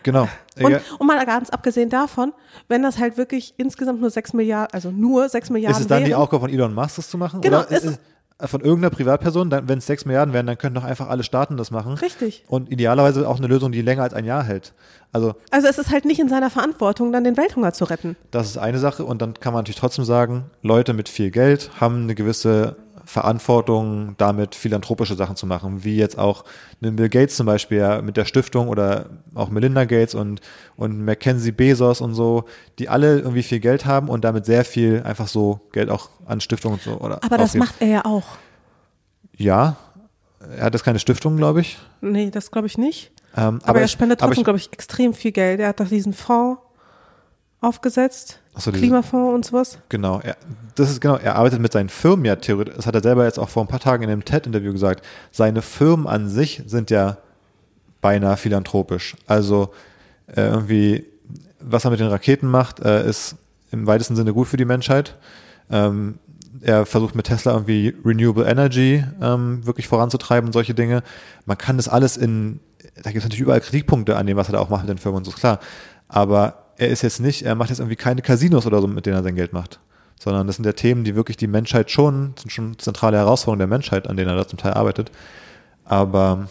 Genau. 0.03 0.29
Und, 0.63 0.81
und 0.99 1.07
mal 1.07 1.25
ganz 1.27 1.51
abgesehen 1.51 1.91
davon, 1.91 2.33
wenn 2.69 2.83
das 2.83 2.99
halt 2.99 3.17
wirklich 3.17 3.55
insgesamt 3.57 4.01
nur 4.01 4.11
sechs 4.11 4.33
Milliarden, 4.33 4.73
also 4.73 4.91
nur 4.91 5.29
sechs 5.29 5.51
Milliarden 5.51 5.77
Ist 5.77 5.83
es 5.83 5.89
dann 5.89 6.05
die 6.05 6.11
wären, 6.11 6.21
Aufgabe 6.21 6.43
von 6.43 6.51
Elon 6.51 6.75
Musk, 6.75 6.97
das 6.97 7.11
zu 7.11 7.19
machen? 7.19 7.41
Genau, 7.41 7.61
Oder 7.61 7.71
ist 7.71 7.99
von 8.41 8.61
irgendeiner 8.61 8.91
Privatperson, 8.91 9.51
wenn 9.51 9.79
es 9.79 9.87
6 9.87 10.05
Milliarden 10.05 10.35
wären, 10.35 10.47
dann 10.47 10.59
könnten 10.59 10.75
doch 10.75 10.85
einfach 10.85 11.09
alle 11.09 11.23
Staaten 11.23 11.57
das 11.57 11.71
machen. 11.71 11.95
Richtig. 11.95 12.45
Und 12.49 12.71
idealerweise 12.71 13.27
auch 13.27 13.39
eine 13.39 13.47
Lösung, 13.47 13.73
die 13.73 13.81
länger 13.81 14.03
als 14.03 14.13
ein 14.13 14.27
Jahr 14.27 14.45
hält. 14.45 14.75
Also 15.11 15.35
Also 15.51 15.69
es 15.69 15.79
ist 15.79 15.91
halt 15.91 16.05
nicht 16.05 16.21
in 16.21 16.29
seiner 16.29 16.51
Verantwortung, 16.51 17.13
dann 17.13 17.25
den 17.25 17.39
Welthunger 17.39 17.73
zu 17.73 17.85
retten. 17.85 18.15
das 18.33 18.49
ist 18.49 18.59
eine 18.59 18.79
Sache. 18.79 19.05
Und 19.05 19.23
dann 19.23 19.35
kann 19.35 19.55
man 19.55 19.61
natürlich 19.61 19.81
trotzdem 19.81 20.05
sagen, 20.05 20.51
Leute 20.61 20.93
mit 20.93 21.09
viel 21.09 21.31
Geld 21.31 21.71
haben 21.81 22.03
eine 22.03 22.15
gewisse 22.15 22.77
Verantwortung, 23.07 24.15
damit 24.19 24.55
philanthropische 24.55 25.15
Sachen 25.15 25.37
zu 25.37 25.47
machen, 25.47 25.85
wie 25.85 25.97
jetzt 25.97 26.19
auch 26.19 26.45
Bill 26.81 27.09
Gates 27.09 27.37
zum 27.37 27.47
Beispiel 27.47 27.79
ja, 27.79 28.03
mit 28.03 28.17
der 28.17 28.25
Stiftung 28.25 28.69
oder 28.69 29.07
auch 29.35 29.49
Melinda 29.49 29.85
Gates 29.85 30.15
und, 30.15 30.41
und 30.77 31.05
Mackenzie 31.05 31.53
Bezos 31.53 32.01
und 32.01 32.15
so, 32.15 32.45
die 32.79 32.89
alle 32.89 33.19
irgendwie 33.21 33.43
viel 33.45 33.61
Geld 33.61 33.87
haben 33.87 34.09
und 34.09 34.25
damit 34.25 34.45
sehr 34.45 34.65
viel 34.65 35.03
einfach 35.05 35.29
so 35.29 35.61
Geld 35.73 35.89
auch 35.89 36.11
an 36.27 36.41
Stiftungen 36.41 36.79
und 36.79 36.83
so. 36.83 36.99
Oder 37.01 37.23
Aber 37.25 37.39
das 37.39 37.55
macht 37.55 37.77
er 37.81 37.89
ja 37.89 38.05
auch. 38.05 38.25
Ja, 39.37 39.77
er 40.57 40.65
hat 40.65 40.75
jetzt 40.75 40.85
keine 40.85 40.99
Stiftung, 40.99 41.37
glaube 41.37 41.61
ich. 41.61 41.79
Nee, 42.01 42.31
das 42.31 42.51
glaube 42.51 42.67
ich 42.67 42.77
nicht. 42.77 43.13
Ähm, 43.37 43.61
Aber, 43.65 43.79
er 43.79 43.85
ich- 43.85 43.93
spendet 43.93 44.21
aber 44.23 44.31
trotzdem, 44.31 44.45
glaube 44.45 44.59
ich, 44.59 44.73
extrem 44.73 45.15
viel 45.15 45.33
Geld. 45.33 45.61
Er 45.61 45.69
hat 45.69 45.81
doch 45.81 45.89
diesen 45.89 46.13
Fonds 46.13 46.61
aufgesetzt, 47.67 48.41
so, 48.57 48.71
diese- 48.71 48.83
Klimafonds 48.83 49.35
und 49.35 49.45
sowas. 49.45 49.79
Genau, 49.89 50.21
er, 50.23 50.37
das 50.75 50.91
ist 50.91 51.01
genau, 51.01 51.17
er 51.17 51.37
arbeitet 51.37 51.61
mit 51.61 51.73
seinen 51.73 51.89
Firmen 51.89 52.25
ja 52.25 52.37
theoretisch, 52.37 52.75
das 52.77 52.87
hat 52.87 52.95
er 52.95 53.03
selber 53.03 53.25
jetzt 53.25 53.39
auch 53.39 53.49
vor 53.49 53.63
ein 53.65 53.69
paar 53.69 53.81
Tagen 53.81 54.03
in 54.05 54.11
einem 54.11 54.25
TED-Interview 54.25 54.73
gesagt, 54.73 55.05
seine 55.31 55.63
Firmen 55.63 56.07
an 56.07 56.29
sich 56.29 56.63
sind 56.67 56.91
ja 56.91 57.19
beinahe 58.01 58.37
philanthropisch. 58.37 59.17
Also 59.27 59.71
äh, 60.29 60.43
irgendwie, 60.49 61.05
was 61.61 61.85
er 61.85 61.91
mit 61.91 62.01
den 62.01 62.09
Raketen 62.09 62.49
macht, 62.49 62.81
äh, 62.81 63.09
ist 63.09 63.37
im 63.73 63.87
weitesten 63.87 64.17
Sinne 64.17 64.33
gut 64.33 64.47
für 64.49 64.57
die 64.57 64.65
Menschheit. 64.65 65.17
Ähm, 65.71 66.19
er 66.63 66.87
versucht 66.87 67.15
mit 67.15 67.27
Tesla 67.27 67.53
irgendwie 67.53 67.95
Renewable 68.05 68.47
Energy 68.47 69.05
ähm, 69.21 69.67
wirklich 69.67 69.89
voranzutreiben 69.89 70.49
und 70.49 70.53
solche 70.53 70.73
Dinge. 70.75 71.03
Man 71.45 71.59
kann 71.59 71.77
das 71.77 71.89
alles 71.89 72.17
in, 72.17 72.61
da 72.97 73.11
gibt 73.11 73.19
es 73.19 73.25
natürlich 73.25 73.43
überall 73.43 73.61
Kritikpunkte 73.61 74.17
an 74.17 74.27
dem, 74.27 74.37
was 74.37 74.49
er 74.49 74.53
da 74.53 74.59
auch 74.61 74.69
macht 74.71 74.83
mit 74.83 74.91
den 74.91 74.99
Firmen 74.99 75.19
und 75.19 75.25
so, 75.25 75.31
ist 75.33 75.39
klar. 75.39 75.59
Aber 76.09 76.66
er 76.79 76.89
ist 76.89 77.03
jetzt 77.03 77.21
nicht, 77.21 77.43
er 77.43 77.55
macht 77.55 77.71
jetzt 77.71 77.79
irgendwie 77.79 77.97
keine 77.97 78.23
Casinos 78.23 78.67
oder 78.67 78.81
so, 78.81 78.87
mit 78.87 79.07
denen 79.07 79.17
er 79.17 79.23
sein 79.23 79.35
Geld 79.35 79.53
macht. 79.53 79.81
Sondern 80.19 80.47
das 80.47 80.57
sind 80.57 80.65
ja 80.65 80.73
Themen, 80.73 81.05
die 81.05 81.15
wirklich 81.15 81.37
die 81.37 81.47
Menschheit 81.47 81.91
schon, 81.91 82.35
sind 82.39 82.51
schon 82.51 82.79
zentrale 82.79 83.19
Herausforderungen 83.19 83.59
der 83.59 83.67
Menschheit, 83.67 84.09
an 84.09 84.17
denen 84.17 84.31
er 84.31 84.37
da 84.37 84.49
zum 84.49 84.59
Teil 84.59 84.73
arbeitet. 84.73 85.11
Aber, 85.85 86.49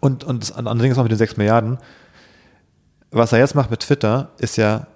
und, 0.00 0.24
und 0.24 0.42
das 0.42 0.52
andere 0.52 0.78
Ding 0.78 0.92
ist 0.92 0.98
auch 0.98 1.02
mit 1.02 1.12
den 1.12 1.18
6 1.18 1.36
Milliarden. 1.36 1.78
Was 3.10 3.32
er 3.32 3.38
jetzt 3.38 3.54
macht 3.54 3.70
mit 3.70 3.80
Twitter, 3.80 4.30
ist 4.38 4.56
ja 4.56 4.86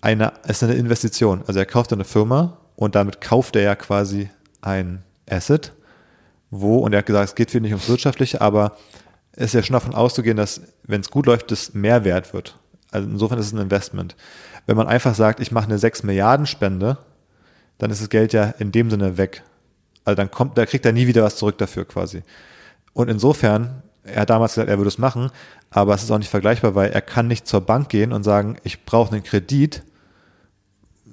eine, 0.00 0.32
ist 0.46 0.62
eine 0.62 0.74
Investition. 0.74 1.42
Also 1.46 1.58
er 1.58 1.66
kauft 1.66 1.92
eine 1.92 2.04
Firma 2.04 2.58
und 2.76 2.94
damit 2.94 3.20
kauft 3.20 3.56
er 3.56 3.62
ja 3.62 3.74
quasi 3.74 4.30
ein 4.60 5.02
Asset, 5.28 5.72
wo, 6.50 6.78
und 6.78 6.92
er 6.92 7.00
hat 7.00 7.06
gesagt, 7.06 7.28
es 7.28 7.34
geht 7.34 7.50
viel 7.50 7.60
nicht 7.60 7.72
ums 7.72 7.88
Wirtschaftliche, 7.88 8.40
aber 8.40 8.76
es 9.32 9.46
ist 9.46 9.52
ja 9.54 9.62
schon 9.62 9.74
davon 9.74 9.94
auszugehen, 9.94 10.36
dass, 10.36 10.62
wenn 10.84 11.00
es 11.00 11.10
gut 11.10 11.26
läuft, 11.26 11.50
das 11.50 11.74
mehr 11.74 12.04
wert 12.04 12.32
wird. 12.32 12.58
Also 12.90 13.08
insofern 13.08 13.38
ist 13.38 13.46
es 13.46 13.52
ein 13.52 13.58
Investment. 13.58 14.16
Wenn 14.66 14.76
man 14.76 14.86
einfach 14.86 15.14
sagt, 15.14 15.40
ich 15.40 15.52
mache 15.52 15.66
eine 15.66 15.78
6 15.78 16.02
Milliarden 16.02 16.46
Spende, 16.46 16.98
dann 17.78 17.90
ist 17.90 18.00
das 18.00 18.08
Geld 18.08 18.32
ja 18.32 18.44
in 18.58 18.72
dem 18.72 18.90
Sinne 18.90 19.18
weg. 19.18 19.42
Also 20.04 20.16
dann 20.16 20.30
kommt, 20.30 20.56
da 20.56 20.66
kriegt 20.66 20.86
er 20.86 20.92
nie 20.92 21.06
wieder 21.06 21.22
was 21.22 21.36
zurück 21.36 21.58
dafür 21.58 21.84
quasi. 21.84 22.22
Und 22.92 23.08
insofern, 23.08 23.82
er 24.04 24.22
hat 24.22 24.30
damals 24.30 24.54
gesagt, 24.54 24.70
er 24.70 24.78
würde 24.78 24.88
es 24.88 24.98
machen, 24.98 25.30
aber 25.70 25.94
es 25.94 26.02
ist 26.02 26.10
auch 26.10 26.18
nicht 26.18 26.30
vergleichbar, 26.30 26.74
weil 26.74 26.90
er 26.90 27.02
kann 27.02 27.28
nicht 27.28 27.46
zur 27.46 27.60
Bank 27.60 27.90
gehen 27.90 28.12
und 28.12 28.24
sagen, 28.24 28.56
ich 28.64 28.84
brauche 28.84 29.12
einen 29.12 29.22
Kredit, 29.22 29.82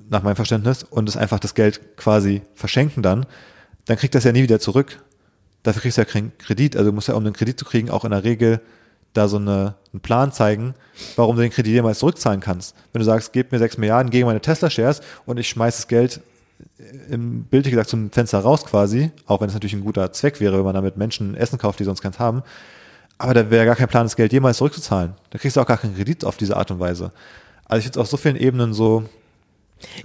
nach 0.10 0.24
meinem 0.24 0.36
Verständnis, 0.36 0.84
und 0.84 1.10
es 1.10 1.18
einfach 1.18 1.40
das 1.40 1.56
Geld 1.56 1.98
quasi 1.98 2.42
verschenken 2.54 3.04
dann, 3.04 3.26
dann 3.86 3.98
kriegt 3.98 4.16
er 4.16 4.20
es 4.20 4.24
ja 4.24 4.32
nie 4.32 4.44
wieder 4.44 4.60
zurück. 4.60 5.02
Dafür 5.64 5.82
kriegst 5.82 5.98
du 5.98 6.02
ja 6.02 6.06
keinen 6.06 6.38
Kredit. 6.38 6.76
Also 6.76 6.92
du 6.92 6.96
musst 6.96 7.08
ja, 7.08 7.16
um 7.16 7.26
einen 7.26 7.34
Kredit 7.34 7.60
zu 7.60 7.66
kriegen, 7.66 7.90
auch 7.90 8.06
in 8.06 8.12
der 8.12 8.24
Regel 8.24 8.62
da 9.18 9.28
so 9.28 9.38
eine, 9.38 9.76
einen 9.92 10.02
Plan 10.02 10.32
zeigen, 10.32 10.76
warum 11.16 11.36
du 11.36 11.42
den 11.42 11.52
Kredit 11.52 11.74
jemals 11.74 12.00
zurückzahlen 12.00 12.40
kannst. 12.40 12.76
Wenn 12.94 13.00
du 13.00 13.06
sagst, 13.06 13.34
gib 13.34 13.52
mir 13.52 13.60
6 13.60 13.78
Milliarden 13.78 14.10
gegen 14.10 14.28
meine 14.28 14.42
Tesla-Shares 14.42 15.02
und 15.26 15.40
ich 15.40 15.50
schmeiß 15.50 15.78
das 15.78 15.88
Geld 15.88 16.22
im 17.10 17.44
bildlich 17.44 17.72
gesagt 17.72 17.90
zum 17.90 18.12
Fenster 18.12 18.40
raus 18.40 18.66
quasi, 18.66 19.12
auch 19.28 19.42
wenn 19.42 19.48
es 19.48 19.54
natürlich 19.54 19.74
ein 19.74 19.84
guter 19.84 20.12
Zweck 20.14 20.40
wäre, 20.40 20.58
wenn 20.58 20.64
man 20.64 20.76
damit 20.76 20.98
Menschen 20.98 21.36
Essen 21.36 21.58
kauft, 21.58 21.80
die 21.80 21.84
sonst 21.84 22.02
keins 22.02 22.20
haben. 22.20 22.44
Aber 23.18 23.34
da 23.34 23.50
wäre 23.50 23.66
gar 23.66 23.76
kein 23.76 23.88
Plan, 23.88 24.06
das 24.06 24.16
Geld 24.16 24.34
jemals 24.34 24.58
zurückzuzahlen. 24.58 25.14
Da 25.30 25.38
kriegst 25.38 25.56
du 25.56 25.62
auch 25.62 25.66
gar 25.66 25.78
keinen 25.78 25.96
Kredit 25.96 26.26
auf 26.26 26.38
diese 26.38 26.58
Art 26.58 26.72
und 26.72 26.80
Weise. 26.80 27.12
Also 27.66 27.80
ich 27.80 27.86
finde 27.86 28.00
es 28.00 28.04
auf 28.04 28.10
so 28.10 28.18
vielen 28.18 28.36
Ebenen 28.36 28.74
so. 28.74 29.04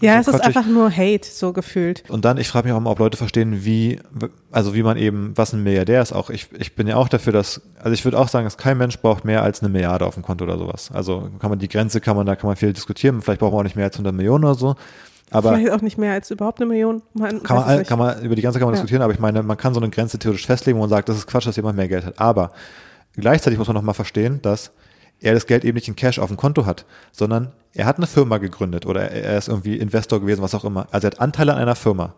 Ja, 0.00 0.22
so 0.22 0.30
es 0.30 0.38
ist 0.38 0.44
einfach 0.44 0.66
nur 0.66 0.90
Hate, 0.90 1.28
so 1.28 1.52
gefühlt. 1.52 2.08
Und 2.08 2.24
dann, 2.24 2.38
ich 2.38 2.48
frage 2.48 2.66
mich 2.68 2.72
auch 2.74 2.78
immer, 2.78 2.90
ob 2.90 2.98
Leute 2.98 3.16
verstehen, 3.16 3.64
wie, 3.64 4.00
also 4.50 4.74
wie 4.74 4.82
man 4.82 4.96
eben, 4.96 5.32
was 5.36 5.52
ein 5.52 5.62
Milliardär 5.62 6.02
ist 6.02 6.12
auch. 6.12 6.30
Ich, 6.30 6.48
ich 6.58 6.74
bin 6.74 6.86
ja 6.86 6.96
auch 6.96 7.08
dafür, 7.08 7.32
dass, 7.32 7.60
also 7.78 7.92
ich 7.92 8.04
würde 8.04 8.18
auch 8.18 8.28
sagen, 8.28 8.44
dass 8.44 8.56
kein 8.56 8.78
Mensch 8.78 8.98
braucht 8.98 9.24
mehr 9.24 9.42
als 9.42 9.60
eine 9.60 9.68
Milliarde 9.68 10.06
auf 10.06 10.14
dem 10.14 10.22
Konto 10.22 10.44
oder 10.44 10.58
sowas. 10.58 10.90
Also 10.92 11.28
kann 11.38 11.50
man 11.50 11.58
die 11.58 11.68
Grenze, 11.68 12.00
kann 12.00 12.16
man, 12.16 12.26
da 12.26 12.36
kann 12.36 12.48
man 12.48 12.56
viel 12.56 12.72
diskutieren. 12.72 13.22
Vielleicht 13.22 13.40
braucht 13.40 13.52
man 13.52 13.60
auch 13.60 13.64
nicht 13.64 13.76
mehr 13.76 13.86
als 13.86 13.96
100 13.96 14.14
Millionen 14.14 14.44
oder 14.44 14.54
so. 14.54 14.76
Aber 15.30 15.54
Vielleicht 15.54 15.70
auch 15.72 15.80
nicht 15.80 15.96
mehr 15.96 16.12
als 16.12 16.30
überhaupt 16.30 16.60
eine 16.60 16.66
Million. 16.68 17.02
Man 17.14 17.42
kann 17.42 17.56
man, 17.56 17.84
kann 17.84 17.98
man, 17.98 18.20
über 18.22 18.34
die 18.34 18.42
Grenze 18.42 18.58
kann 18.58 18.66
man 18.66 18.74
Ja. 18.74 18.80
diskutieren, 18.80 19.02
aber 19.02 19.12
ich 19.12 19.20
meine, 19.20 19.42
man 19.42 19.56
kann 19.56 19.74
so 19.74 19.80
eine 19.80 19.90
Grenze 19.90 20.18
theoretisch 20.18 20.46
festlegen, 20.46 20.76
wo 20.78 20.82
man 20.82 20.90
sagt, 20.90 21.08
das 21.08 21.16
ist 21.16 21.26
Quatsch, 21.26 21.46
dass 21.46 21.56
jemand 21.56 21.76
mehr 21.76 21.86
Geld 21.88 22.04
hat. 22.04 22.18
Aber 22.18 22.50
gleichzeitig 23.16 23.58
muss 23.58 23.68
man 23.68 23.76
nochmal 23.76 23.94
verstehen, 23.94 24.40
dass 24.42 24.72
er 25.20 25.34
das 25.34 25.46
Geld 25.46 25.64
eben 25.64 25.76
nicht 25.76 25.88
in 25.88 25.96
Cash 25.96 26.18
auf 26.18 26.28
dem 26.28 26.36
Konto 26.36 26.66
hat, 26.66 26.84
sondern 27.12 27.52
er 27.72 27.86
hat 27.86 27.98
eine 27.98 28.06
Firma 28.06 28.38
gegründet 28.38 28.86
oder 28.86 29.10
er 29.10 29.38
ist 29.38 29.48
irgendwie 29.48 29.76
Investor 29.76 30.20
gewesen, 30.20 30.42
was 30.42 30.54
auch 30.54 30.64
immer. 30.64 30.86
Also 30.90 31.06
er 31.06 31.12
hat 31.12 31.20
Anteile 31.20 31.54
an 31.54 31.60
einer 31.60 31.76
Firma. 31.76 32.14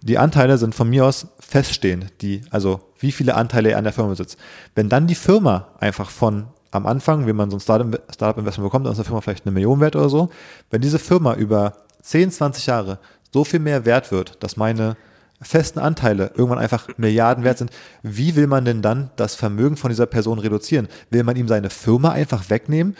Die 0.00 0.18
Anteile 0.18 0.58
sind 0.58 0.74
von 0.74 0.88
mir 0.88 1.04
aus 1.04 1.26
feststehend, 1.40 2.12
die, 2.22 2.42
also 2.50 2.80
wie 3.00 3.10
viele 3.10 3.34
Anteile 3.34 3.72
er 3.72 3.78
an 3.78 3.84
der 3.84 3.92
Firma 3.92 4.10
besitzt. 4.10 4.38
Wenn 4.74 4.88
dann 4.88 5.08
die 5.08 5.16
Firma 5.16 5.68
einfach 5.80 6.10
von 6.10 6.46
am 6.70 6.86
Anfang, 6.86 7.26
wenn 7.26 7.36
man 7.36 7.50
so 7.50 7.56
ein 7.56 7.60
Startup- 7.60 8.02
Startup-Investment 8.12 8.66
bekommt, 8.66 8.86
dann 8.86 8.92
ist 8.92 8.98
eine 8.98 9.06
Firma 9.06 9.20
vielleicht 9.20 9.46
eine 9.46 9.52
Million 9.52 9.80
wert 9.80 9.96
oder 9.96 10.08
so. 10.08 10.30
Wenn 10.70 10.82
diese 10.82 10.98
Firma 10.98 11.34
über 11.34 11.72
10, 12.02 12.30
20 12.30 12.66
Jahre 12.66 12.98
so 13.32 13.44
viel 13.44 13.60
mehr 13.60 13.84
wert 13.84 14.12
wird, 14.12 14.42
dass 14.42 14.56
meine 14.56 14.96
festen 15.40 15.78
Anteile 15.78 16.32
irgendwann 16.34 16.58
einfach 16.58 16.88
Milliarden 16.96 17.44
wert 17.44 17.58
sind, 17.58 17.70
wie 18.02 18.34
will 18.36 18.46
man 18.46 18.64
denn 18.64 18.82
dann 18.82 19.10
das 19.16 19.34
Vermögen 19.34 19.76
von 19.76 19.90
dieser 19.90 20.06
Person 20.06 20.38
reduzieren? 20.38 20.88
Will 21.10 21.22
man 21.22 21.36
ihm 21.36 21.48
seine 21.48 21.70
Firma 21.70 22.10
einfach 22.10 22.50
wegnehmen, 22.50 22.96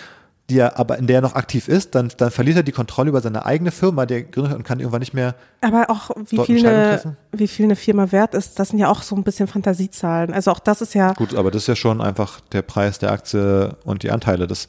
die 0.51 0.59
er 0.59 0.79
aber 0.79 0.99
in 0.99 1.07
der 1.07 1.19
er 1.19 1.23
noch 1.23 1.35
aktiv 1.35 1.69
ist, 1.69 1.95
dann, 1.95 2.11
dann 2.17 2.31
verliert 2.31 2.57
er 2.57 2.63
die 2.63 2.73
Kontrolle 2.73 3.11
über 3.11 3.21
seine 3.21 3.45
eigene 3.45 3.71
Firma, 3.71 4.07
die 4.07 4.15
er 4.15 4.23
gegründet 4.23 4.53
hat 4.53 4.59
und 4.59 4.65
kann 4.65 4.79
irgendwann 4.79 5.01
nicht 5.01 5.13
mehr 5.13 5.35
Aber 5.61 5.91
auch, 5.91 6.11
wie 6.31 6.39
viel, 6.39 6.67
eine, 6.67 7.17
wie 7.33 7.49
viel 7.49 7.67
eine 7.67 7.77
Firma 7.77 8.11
wert 8.13 8.35
ist, 8.35 8.59
das 8.59 8.71
sind 8.71 8.79
ja 8.79 8.89
auch 8.89 9.03
so 9.03 9.15
ein 9.15 9.25
bisschen 9.25 9.47
Fantasiezahlen. 9.47 10.33
Also 10.33 10.51
auch 10.51 10.59
das 10.61 10.81
ist 10.81 10.95
ja, 10.95 11.13
Gut, 11.13 11.35
aber 11.35 11.51
das 11.51 11.63
ist 11.63 11.69
ja 11.69 11.77
schon 11.77 12.01
einfach 12.01 12.41
der 12.53 12.63
Preis 12.63 12.99
der 12.99 13.13
Aktie 13.13 13.77
und 13.85 14.03
die 14.05 14.11
Anteile. 14.11 14.47
Das, 14.47 14.69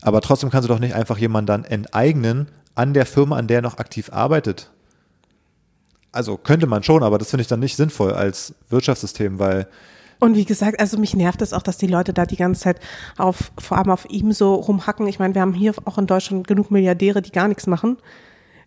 aber 0.00 0.22
trotzdem 0.22 0.50
kannst 0.50 0.68
du 0.68 0.72
doch 0.72 0.80
nicht 0.80 0.94
einfach 0.94 1.18
jemanden 1.18 1.46
dann 1.46 1.64
enteignen 1.64 2.48
an 2.74 2.94
der 2.94 3.04
Firma, 3.04 3.36
an 3.36 3.46
der 3.46 3.58
er 3.58 3.62
noch 3.62 3.78
aktiv 3.78 4.10
arbeitet. 4.10 4.70
Also 6.14 6.36
könnte 6.36 6.66
man 6.66 6.82
schon, 6.82 7.02
aber 7.02 7.18
das 7.18 7.30
finde 7.30 7.42
ich 7.42 7.48
dann 7.48 7.60
nicht 7.60 7.76
sinnvoll 7.76 8.12
als 8.12 8.54
Wirtschaftssystem, 8.68 9.38
weil 9.38 9.66
Und 10.20 10.36
wie 10.36 10.44
gesagt, 10.44 10.78
also 10.78 10.96
mich 10.98 11.14
nervt 11.14 11.42
es 11.42 11.52
auch, 11.52 11.62
dass 11.62 11.76
die 11.76 11.86
Leute 11.86 12.12
da 12.12 12.24
die 12.24 12.36
ganze 12.36 12.62
Zeit 12.62 12.80
auf, 13.18 13.52
vor 13.58 13.78
allem 13.78 13.90
auf 13.90 14.06
ihm 14.08 14.32
so 14.32 14.54
rumhacken. 14.54 15.06
Ich 15.08 15.18
meine, 15.18 15.34
wir 15.34 15.42
haben 15.42 15.54
hier 15.54 15.74
auch 15.84 15.98
in 15.98 16.06
Deutschland 16.06 16.46
genug 16.46 16.70
Milliardäre, 16.70 17.20
die 17.20 17.32
gar 17.32 17.48
nichts 17.48 17.66
machen, 17.66 17.96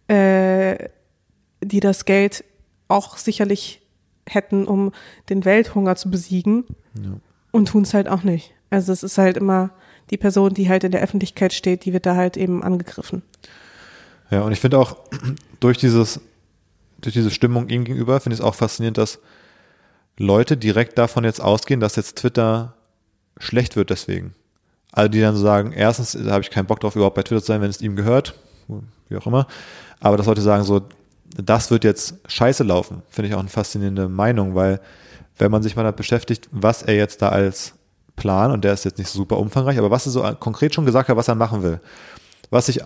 äh, 0.07 0.89
die 1.63 1.79
das 1.79 2.05
Geld 2.05 2.43
auch 2.89 3.17
sicherlich 3.17 3.81
hätten, 4.27 4.65
um 4.65 4.91
den 5.29 5.45
Welthunger 5.45 5.95
zu 5.95 6.11
besiegen 6.11 6.65
ja. 7.01 7.11
und 7.51 7.69
tun 7.69 7.83
es 7.83 7.93
halt 7.93 8.09
auch 8.09 8.23
nicht. 8.23 8.53
Also 8.69 8.91
es 8.91 9.03
ist 9.03 9.17
halt 9.17 9.37
immer 9.37 9.71
die 10.09 10.17
Person, 10.17 10.53
die 10.53 10.69
halt 10.69 10.83
in 10.83 10.91
der 10.91 11.01
Öffentlichkeit 11.01 11.53
steht, 11.53 11.85
die 11.85 11.93
wird 11.93 12.05
da 12.05 12.15
halt 12.15 12.37
eben 12.37 12.63
angegriffen. 12.63 13.21
Ja, 14.29 14.41
und 14.41 14.51
ich 14.51 14.59
finde 14.59 14.79
auch 14.79 14.97
durch 15.59 15.77
dieses, 15.77 16.19
durch 16.99 17.13
diese 17.13 17.31
Stimmung 17.31 17.69
ihm 17.69 17.83
gegenüber, 17.83 18.19
finde 18.19 18.35
ich 18.35 18.39
es 18.39 18.45
auch 18.45 18.55
faszinierend, 18.55 18.97
dass 18.97 19.19
Leute 20.17 20.57
direkt 20.57 20.97
davon 20.97 21.23
jetzt 21.23 21.41
ausgehen, 21.41 21.79
dass 21.79 21.95
jetzt 21.95 22.17
Twitter 22.17 22.73
schlecht 23.37 23.75
wird 23.75 23.89
deswegen. 23.89 24.33
Also 24.91 25.09
die 25.09 25.21
dann 25.21 25.35
so 25.35 25.43
sagen, 25.43 25.73
erstens 25.73 26.17
habe 26.27 26.41
ich 26.41 26.49
keinen 26.49 26.65
Bock 26.65 26.79
drauf, 26.79 26.95
überhaupt 26.95 27.15
bei 27.15 27.23
Twitter 27.23 27.41
zu 27.41 27.47
sein, 27.47 27.61
wenn 27.61 27.69
es 27.69 27.81
ihm 27.81 27.95
gehört, 27.95 28.33
wie 29.09 29.17
auch 29.17 29.27
immer. 29.27 29.47
Aber 29.99 30.17
dass 30.17 30.25
Leute 30.25 30.41
sagen 30.41 30.63
so, 30.63 30.81
das 31.35 31.69
wird 31.69 31.83
jetzt 31.83 32.15
scheiße 32.27 32.63
laufen, 32.63 33.03
finde 33.09 33.29
ich 33.29 33.35
auch 33.35 33.39
eine 33.39 33.49
faszinierende 33.49 34.07
Meinung, 34.09 34.55
weil 34.55 34.79
wenn 35.37 35.51
man 35.51 35.61
sich 35.61 35.75
mal 35.75 35.83
damit 35.83 35.97
beschäftigt, 35.97 36.49
was 36.51 36.81
er 36.81 36.95
jetzt 36.95 37.21
da 37.21 37.29
als 37.29 37.73
Plan, 38.15 38.51
und 38.51 38.63
der 38.63 38.73
ist 38.73 38.85
jetzt 38.85 38.97
nicht 38.97 39.09
super 39.09 39.37
umfangreich, 39.37 39.77
aber 39.77 39.91
was 39.91 40.07
er 40.07 40.11
so 40.11 40.23
konkret 40.39 40.73
schon 40.73 40.85
gesagt 40.85 41.09
hat, 41.09 41.17
was 41.17 41.27
er 41.27 41.35
machen 41.35 41.61
will. 41.61 41.79
Was 42.49 42.69
ich 42.69 42.81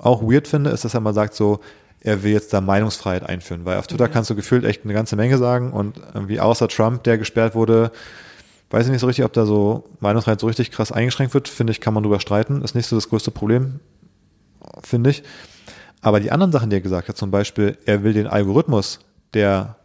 auch 0.00 0.22
weird 0.22 0.46
finde, 0.46 0.70
ist, 0.70 0.84
dass 0.84 0.94
er 0.94 1.00
mal 1.00 1.14
sagt 1.14 1.34
so, 1.34 1.58
er 2.04 2.22
will 2.22 2.32
jetzt 2.32 2.52
da 2.52 2.60
Meinungsfreiheit 2.60 3.22
einführen, 3.22 3.64
weil 3.64 3.78
auf 3.78 3.86
Twitter 3.86 4.08
mhm. 4.08 4.12
kannst 4.12 4.30
du 4.30 4.34
gefühlt 4.34 4.64
echt 4.64 4.84
eine 4.84 4.92
ganze 4.92 5.16
Menge 5.16 5.38
sagen 5.38 5.72
und 5.72 6.00
irgendwie 6.14 6.40
außer 6.40 6.68
Trump, 6.68 7.04
der 7.04 7.18
gesperrt 7.18 7.54
wurde, 7.54 7.92
weiß 8.70 8.86
ich 8.86 8.92
nicht 8.92 9.00
so 9.00 9.06
richtig, 9.06 9.24
ob 9.24 9.32
da 9.32 9.46
so 9.46 9.84
Meinungsfreiheit 10.00 10.40
so 10.40 10.46
richtig 10.46 10.70
krass 10.70 10.90
eingeschränkt 10.90 11.34
wird, 11.34 11.48
finde 11.48 11.70
ich, 11.72 11.80
kann 11.80 11.94
man 11.94 12.02
drüber 12.02 12.20
streiten, 12.20 12.62
ist 12.62 12.74
nicht 12.74 12.86
so 12.86 12.96
das 12.96 13.08
größte 13.08 13.30
Problem, 13.30 13.80
finde 14.82 15.10
ich. 15.10 15.22
Aber 16.00 16.18
die 16.18 16.32
anderen 16.32 16.50
Sachen, 16.50 16.70
die 16.70 16.76
er 16.76 16.80
gesagt 16.80 17.08
hat, 17.08 17.16
zum 17.16 17.30
Beispiel, 17.30 17.78
er 17.84 18.02
will 18.02 18.12
den 18.12 18.26
Algorithmus, 18.26 18.98
der 19.34 19.76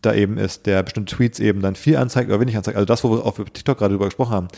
da 0.00 0.14
eben 0.14 0.36
ist, 0.36 0.66
der 0.66 0.82
bestimmte 0.82 1.16
Tweets 1.16 1.40
eben 1.40 1.62
dann 1.62 1.74
viel 1.74 1.96
anzeigt 1.96 2.28
oder 2.28 2.40
wenig 2.40 2.56
anzeigt, 2.56 2.76
also 2.76 2.86
das, 2.86 3.02
wo 3.02 3.10
wir 3.10 3.24
auf 3.24 3.36
TikTok 3.36 3.78
gerade 3.78 3.94
drüber 3.94 4.06
gesprochen 4.06 4.32
haben, 4.32 4.48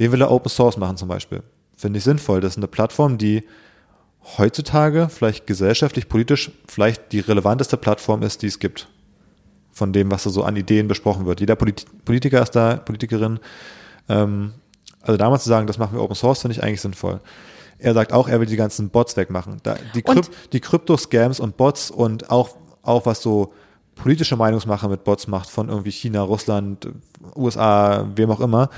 den 0.00 0.10
will 0.10 0.20
er 0.20 0.30
Open 0.30 0.48
Source 0.48 0.76
machen 0.76 0.96
zum 0.96 1.08
Beispiel. 1.08 1.42
Finde 1.76 1.98
ich 1.98 2.04
sinnvoll. 2.04 2.40
Das 2.40 2.52
ist 2.52 2.56
eine 2.58 2.68
Plattform, 2.68 3.18
die 3.18 3.44
heutzutage 4.38 5.08
vielleicht 5.08 5.46
gesellschaftlich, 5.46 6.08
politisch 6.08 6.50
vielleicht 6.68 7.12
die 7.12 7.20
relevanteste 7.20 7.76
Plattform 7.76 8.22
ist, 8.22 8.42
die 8.42 8.46
es 8.46 8.58
gibt. 8.58 8.88
Von 9.72 9.92
dem, 9.92 10.10
was 10.10 10.24
da 10.24 10.30
so 10.30 10.44
an 10.44 10.56
Ideen 10.56 10.86
besprochen 10.86 11.26
wird. 11.26 11.40
Jeder 11.40 11.56
Polit 11.56 11.86
Politiker 12.04 12.42
ist 12.42 12.52
da, 12.52 12.76
Politikerin. 12.76 13.40
Ähm, 14.08 14.52
also 15.00 15.16
damals 15.16 15.44
zu 15.44 15.48
sagen, 15.48 15.66
das 15.66 15.78
machen 15.78 15.96
wir 15.96 16.02
Open 16.02 16.14
Source, 16.14 16.42
finde 16.42 16.56
ich 16.56 16.62
eigentlich 16.62 16.80
sinnvoll. 16.80 17.20
Er 17.78 17.94
sagt 17.94 18.12
auch, 18.12 18.28
er 18.28 18.38
will 18.38 18.46
die 18.46 18.56
ganzen 18.56 18.90
Bots 18.90 19.16
wegmachen. 19.16 19.58
Da, 19.62 19.76
die, 19.94 20.02
Kryp 20.02 20.30
die 20.52 20.60
Krypto-Scams 20.60 21.40
und 21.40 21.56
Bots 21.56 21.90
und 21.90 22.30
auch, 22.30 22.50
auch 22.82 23.06
was 23.06 23.22
so 23.22 23.52
politische 23.96 24.36
Meinungsmache 24.36 24.88
mit 24.88 25.04
Bots 25.04 25.26
macht 25.26 25.50
von 25.50 25.68
irgendwie 25.68 25.90
China, 25.90 26.22
Russland, 26.22 26.88
USA, 27.34 28.08
wem 28.14 28.30
auch 28.30 28.40
immer, 28.40 28.70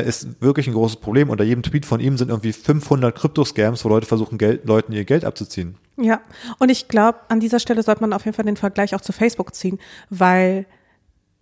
ist 0.00 0.40
wirklich 0.40 0.66
ein 0.66 0.74
großes 0.74 0.96
Problem. 0.96 1.30
Unter 1.30 1.44
jedem 1.44 1.62
Tweet 1.62 1.86
von 1.86 2.00
ihm 2.00 2.16
sind 2.18 2.28
irgendwie 2.28 2.52
500 2.52 3.14
Krypto-Scams, 3.14 3.84
wo 3.84 3.88
Leute 3.88 4.06
versuchen, 4.06 4.38
Geld, 4.38 4.66
Leuten 4.66 4.92
ihr 4.92 5.04
Geld 5.04 5.24
abzuziehen. 5.24 5.76
Ja, 5.96 6.20
und 6.58 6.70
ich 6.70 6.88
glaube, 6.88 7.18
an 7.28 7.40
dieser 7.40 7.60
Stelle 7.60 7.82
sollte 7.82 8.00
man 8.00 8.12
auf 8.12 8.24
jeden 8.24 8.34
Fall 8.34 8.44
den 8.44 8.56
Vergleich 8.56 8.94
auch 8.94 9.00
zu 9.00 9.12
Facebook 9.12 9.54
ziehen, 9.54 9.78
weil 10.10 10.66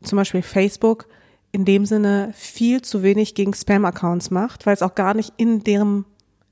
zum 0.03 0.16
Beispiel 0.16 0.42
Facebook 0.42 1.07
in 1.53 1.64
dem 1.64 1.86
Sinne 1.86 2.32
viel 2.34 2.82
zu 2.82 3.03
wenig 3.03 3.34
gegen 3.34 3.55
Spam-Accounts 3.55 4.30
macht, 4.30 4.66
weil 4.66 4.74
es 4.74 4.82
auch 4.82 4.94
gar 4.94 5.14
nicht 5.14 5.32
in 5.36 5.64
deren 5.64 6.05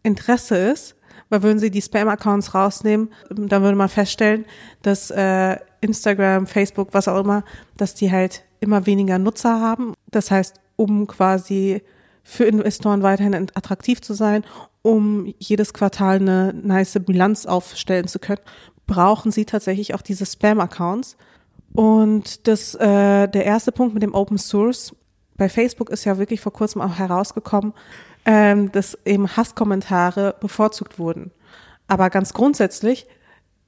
Interesse 0.03 0.57
ist, 0.57 0.96
weil 1.30 1.42
würden 1.42 1.59
sie 1.59 1.70
die 1.70 1.82
Spam-Accounts 1.82 2.55
rausnehmen, 2.55 3.11
dann 3.28 3.62
würde 3.62 3.76
man 3.76 3.88
feststellen, 3.88 4.44
dass 4.82 5.11
äh, 5.11 5.57
Instagram, 5.80 6.46
Facebook, 6.46 6.92
was 6.92 7.09
auch 7.09 7.20
immer, 7.20 7.44
dass 7.76 7.94
die 7.94 8.11
halt 8.11 8.44
immer 8.61 8.86
weniger 8.86 9.18
Nutzer 9.18 9.61
haben. 9.61 9.94
Das 10.11 10.30
heißt, 10.30 10.61
um 10.81 11.07
quasi 11.07 11.83
für 12.22 12.45
Investoren 12.45 13.03
weiterhin 13.03 13.35
attraktiv 13.35 14.01
zu 14.01 14.14
sein, 14.14 14.45
um 14.81 15.35
jedes 15.39 15.74
Quartal 15.74 16.16
eine 16.16 16.55
nice 16.55 16.99
Bilanz 17.05 17.45
aufstellen 17.45 18.09
zu 18.09 18.18
können, 18.18 18.41
brauchen 18.87 19.31
sie 19.31 19.45
tatsächlich 19.45 19.93
auch 19.93 20.01
diese 20.01 20.24
Spam-Accounts. 20.24 21.18
Und 21.74 22.49
das, 22.49 22.74
äh, 22.76 23.28
der 23.28 23.45
erste 23.45 23.72
Punkt 23.72 23.93
mit 23.93 24.03
dem 24.03 24.14
Open 24.14 24.39
Source 24.39 24.97
bei 25.37 25.51
Facebook 25.51 25.91
ist 25.91 26.07
ja 26.07 26.16
wirklich 26.16 26.41
vor 26.41 26.53
kurzem 26.53 26.81
auch 26.81 26.95
herausgekommen, 26.95 27.74
ähm, 28.24 28.72
dass 28.72 28.97
eben 29.05 29.37
Hasskommentare 29.37 30.35
bevorzugt 30.41 30.99
wurden. 30.99 31.31
Aber 31.89 32.09
ganz 32.09 32.33
grundsätzlich 32.33 33.07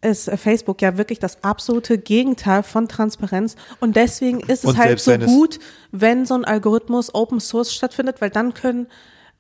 ist 0.03 0.31
Facebook 0.31 0.83
ja 0.83 0.99
wirklich 0.99 1.19
das 1.19 1.43
absolute 1.45 1.97
Gegenteil 1.97 2.63
von 2.63 2.89
Transparenz. 2.89 3.57
Und 3.81 3.97
deswegen 3.97 4.41
ist 4.41 4.65
es 4.65 4.71
und 4.71 4.79
halt 4.79 5.01
so 5.01 5.17
gut, 5.19 5.59
wenn 5.93 6.27
so 6.27 6.35
ein 6.35 6.45
Algorithmus 6.45 7.15
Open 7.15 7.41
Source 7.41 7.73
stattfindet, 7.73 8.21
weil 8.21 8.31
dann 8.31 8.53
können 8.53 8.89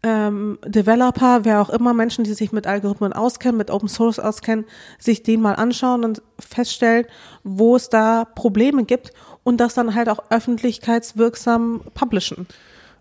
ähm, 0.05 0.59
Developer, 0.65 1.45
wer 1.45 1.61
auch 1.61 1.71
immer, 1.71 1.95
Menschen, 1.95 2.25
die 2.25 2.35
sich 2.35 2.53
mit 2.53 2.67
Algorithmen 2.67 3.13
auskennen, 3.13 3.57
mit 3.57 3.71
Open 3.71 3.89
Source 3.89 4.19
auskennen, 4.19 4.65
sich 4.99 5.23
den 5.23 5.41
mal 5.41 5.55
anschauen 5.55 6.05
und 6.05 6.23
feststellen, 6.39 7.07
wo 7.45 7.77
es 7.77 7.89
da 7.89 8.25
Probleme 8.25 8.85
gibt 8.85 9.13
und 9.45 9.59
das 9.59 9.75
dann 9.75 9.95
halt 9.95 10.09
auch 10.09 10.25
öffentlichkeitswirksam 10.31 11.83
publishen. 11.95 12.47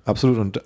Absolut. 0.06 0.38
Und 0.38 0.62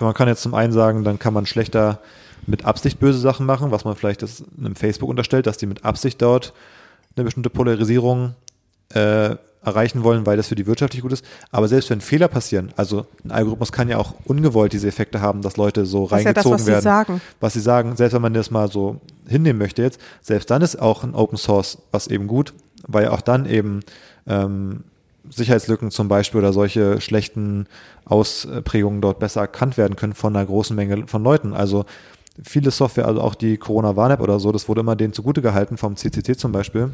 man 0.00 0.14
kann 0.14 0.28
jetzt 0.28 0.42
zum 0.42 0.54
einen 0.54 0.72
sagen, 0.72 1.04
dann 1.04 1.18
kann 1.18 1.34
man 1.34 1.46
schlechter 1.46 2.00
mit 2.48 2.64
Absicht 2.64 2.98
böse 2.98 3.18
Sachen 3.18 3.46
machen, 3.46 3.70
was 3.70 3.84
man 3.84 3.94
vielleicht 3.94 4.22
das 4.22 4.42
einem 4.58 4.74
Facebook 4.74 5.08
unterstellt, 5.08 5.46
dass 5.46 5.58
die 5.58 5.66
mit 5.66 5.84
Absicht 5.84 6.20
dort 6.22 6.52
eine 7.16 7.24
bestimmte 7.24 7.50
Polarisierung 7.50 8.34
äh, 8.94 9.36
erreichen 9.62 10.04
wollen, 10.04 10.24
weil 10.24 10.36
das 10.36 10.48
für 10.48 10.54
die 10.54 10.66
Wirtschaft 10.66 10.94
nicht 10.94 11.02
gut 11.02 11.12
ist. 11.12 11.24
Aber 11.50 11.68
selbst 11.68 11.90
wenn 11.90 12.00
Fehler 12.00 12.28
passieren, 12.28 12.72
also 12.76 13.06
ein 13.24 13.32
Algorithmus 13.32 13.72
kann 13.72 13.88
ja 13.88 13.98
auch 13.98 14.14
ungewollt 14.24 14.72
diese 14.72 14.88
Effekte 14.88 15.20
haben, 15.20 15.42
dass 15.42 15.56
Leute 15.56 15.84
so 15.84 16.04
das 16.04 16.24
reingezogen 16.24 16.50
ja 16.50 16.56
das, 16.56 16.60
was 16.60 16.66
werden. 16.66 16.80
Sie 16.80 16.84
sagen. 16.84 17.20
Was 17.40 17.52
sie 17.52 17.60
sagen, 17.60 17.96
selbst 17.96 18.14
wenn 18.14 18.22
man 18.22 18.34
das 18.34 18.50
mal 18.50 18.70
so 18.70 19.00
hinnehmen 19.26 19.58
möchte 19.58 19.82
jetzt, 19.82 20.00
selbst 20.22 20.50
dann 20.50 20.62
ist 20.62 20.80
auch 20.80 21.04
ein 21.04 21.14
Open 21.14 21.36
Source 21.36 21.78
was 21.90 22.06
eben 22.06 22.28
gut, 22.28 22.54
weil 22.86 23.08
auch 23.08 23.20
dann 23.20 23.46
eben 23.46 23.80
ähm, 24.26 24.84
Sicherheitslücken 25.28 25.90
zum 25.90 26.08
Beispiel 26.08 26.38
oder 26.38 26.52
solche 26.52 27.00
schlechten 27.00 27.66
Ausprägungen 28.04 29.02
dort 29.02 29.18
besser 29.18 29.42
erkannt 29.42 29.76
werden 29.76 29.96
können 29.96 30.14
von 30.14 30.34
einer 30.34 30.46
großen 30.46 30.74
Menge 30.74 31.06
von 31.06 31.22
Leuten. 31.22 31.52
Also 31.52 31.84
viele 32.42 32.70
Software, 32.70 33.06
also 33.06 33.20
auch 33.20 33.34
die 33.34 33.56
Corona 33.56 33.96
Warn-App 33.96 34.20
oder 34.20 34.40
so, 34.40 34.52
das 34.52 34.68
wurde 34.68 34.80
immer 34.80 34.96
denen 34.96 35.12
zugute 35.12 35.42
gehalten, 35.42 35.76
vom 35.76 35.96
CCC 35.96 36.36
zum 36.36 36.52
Beispiel. 36.52 36.90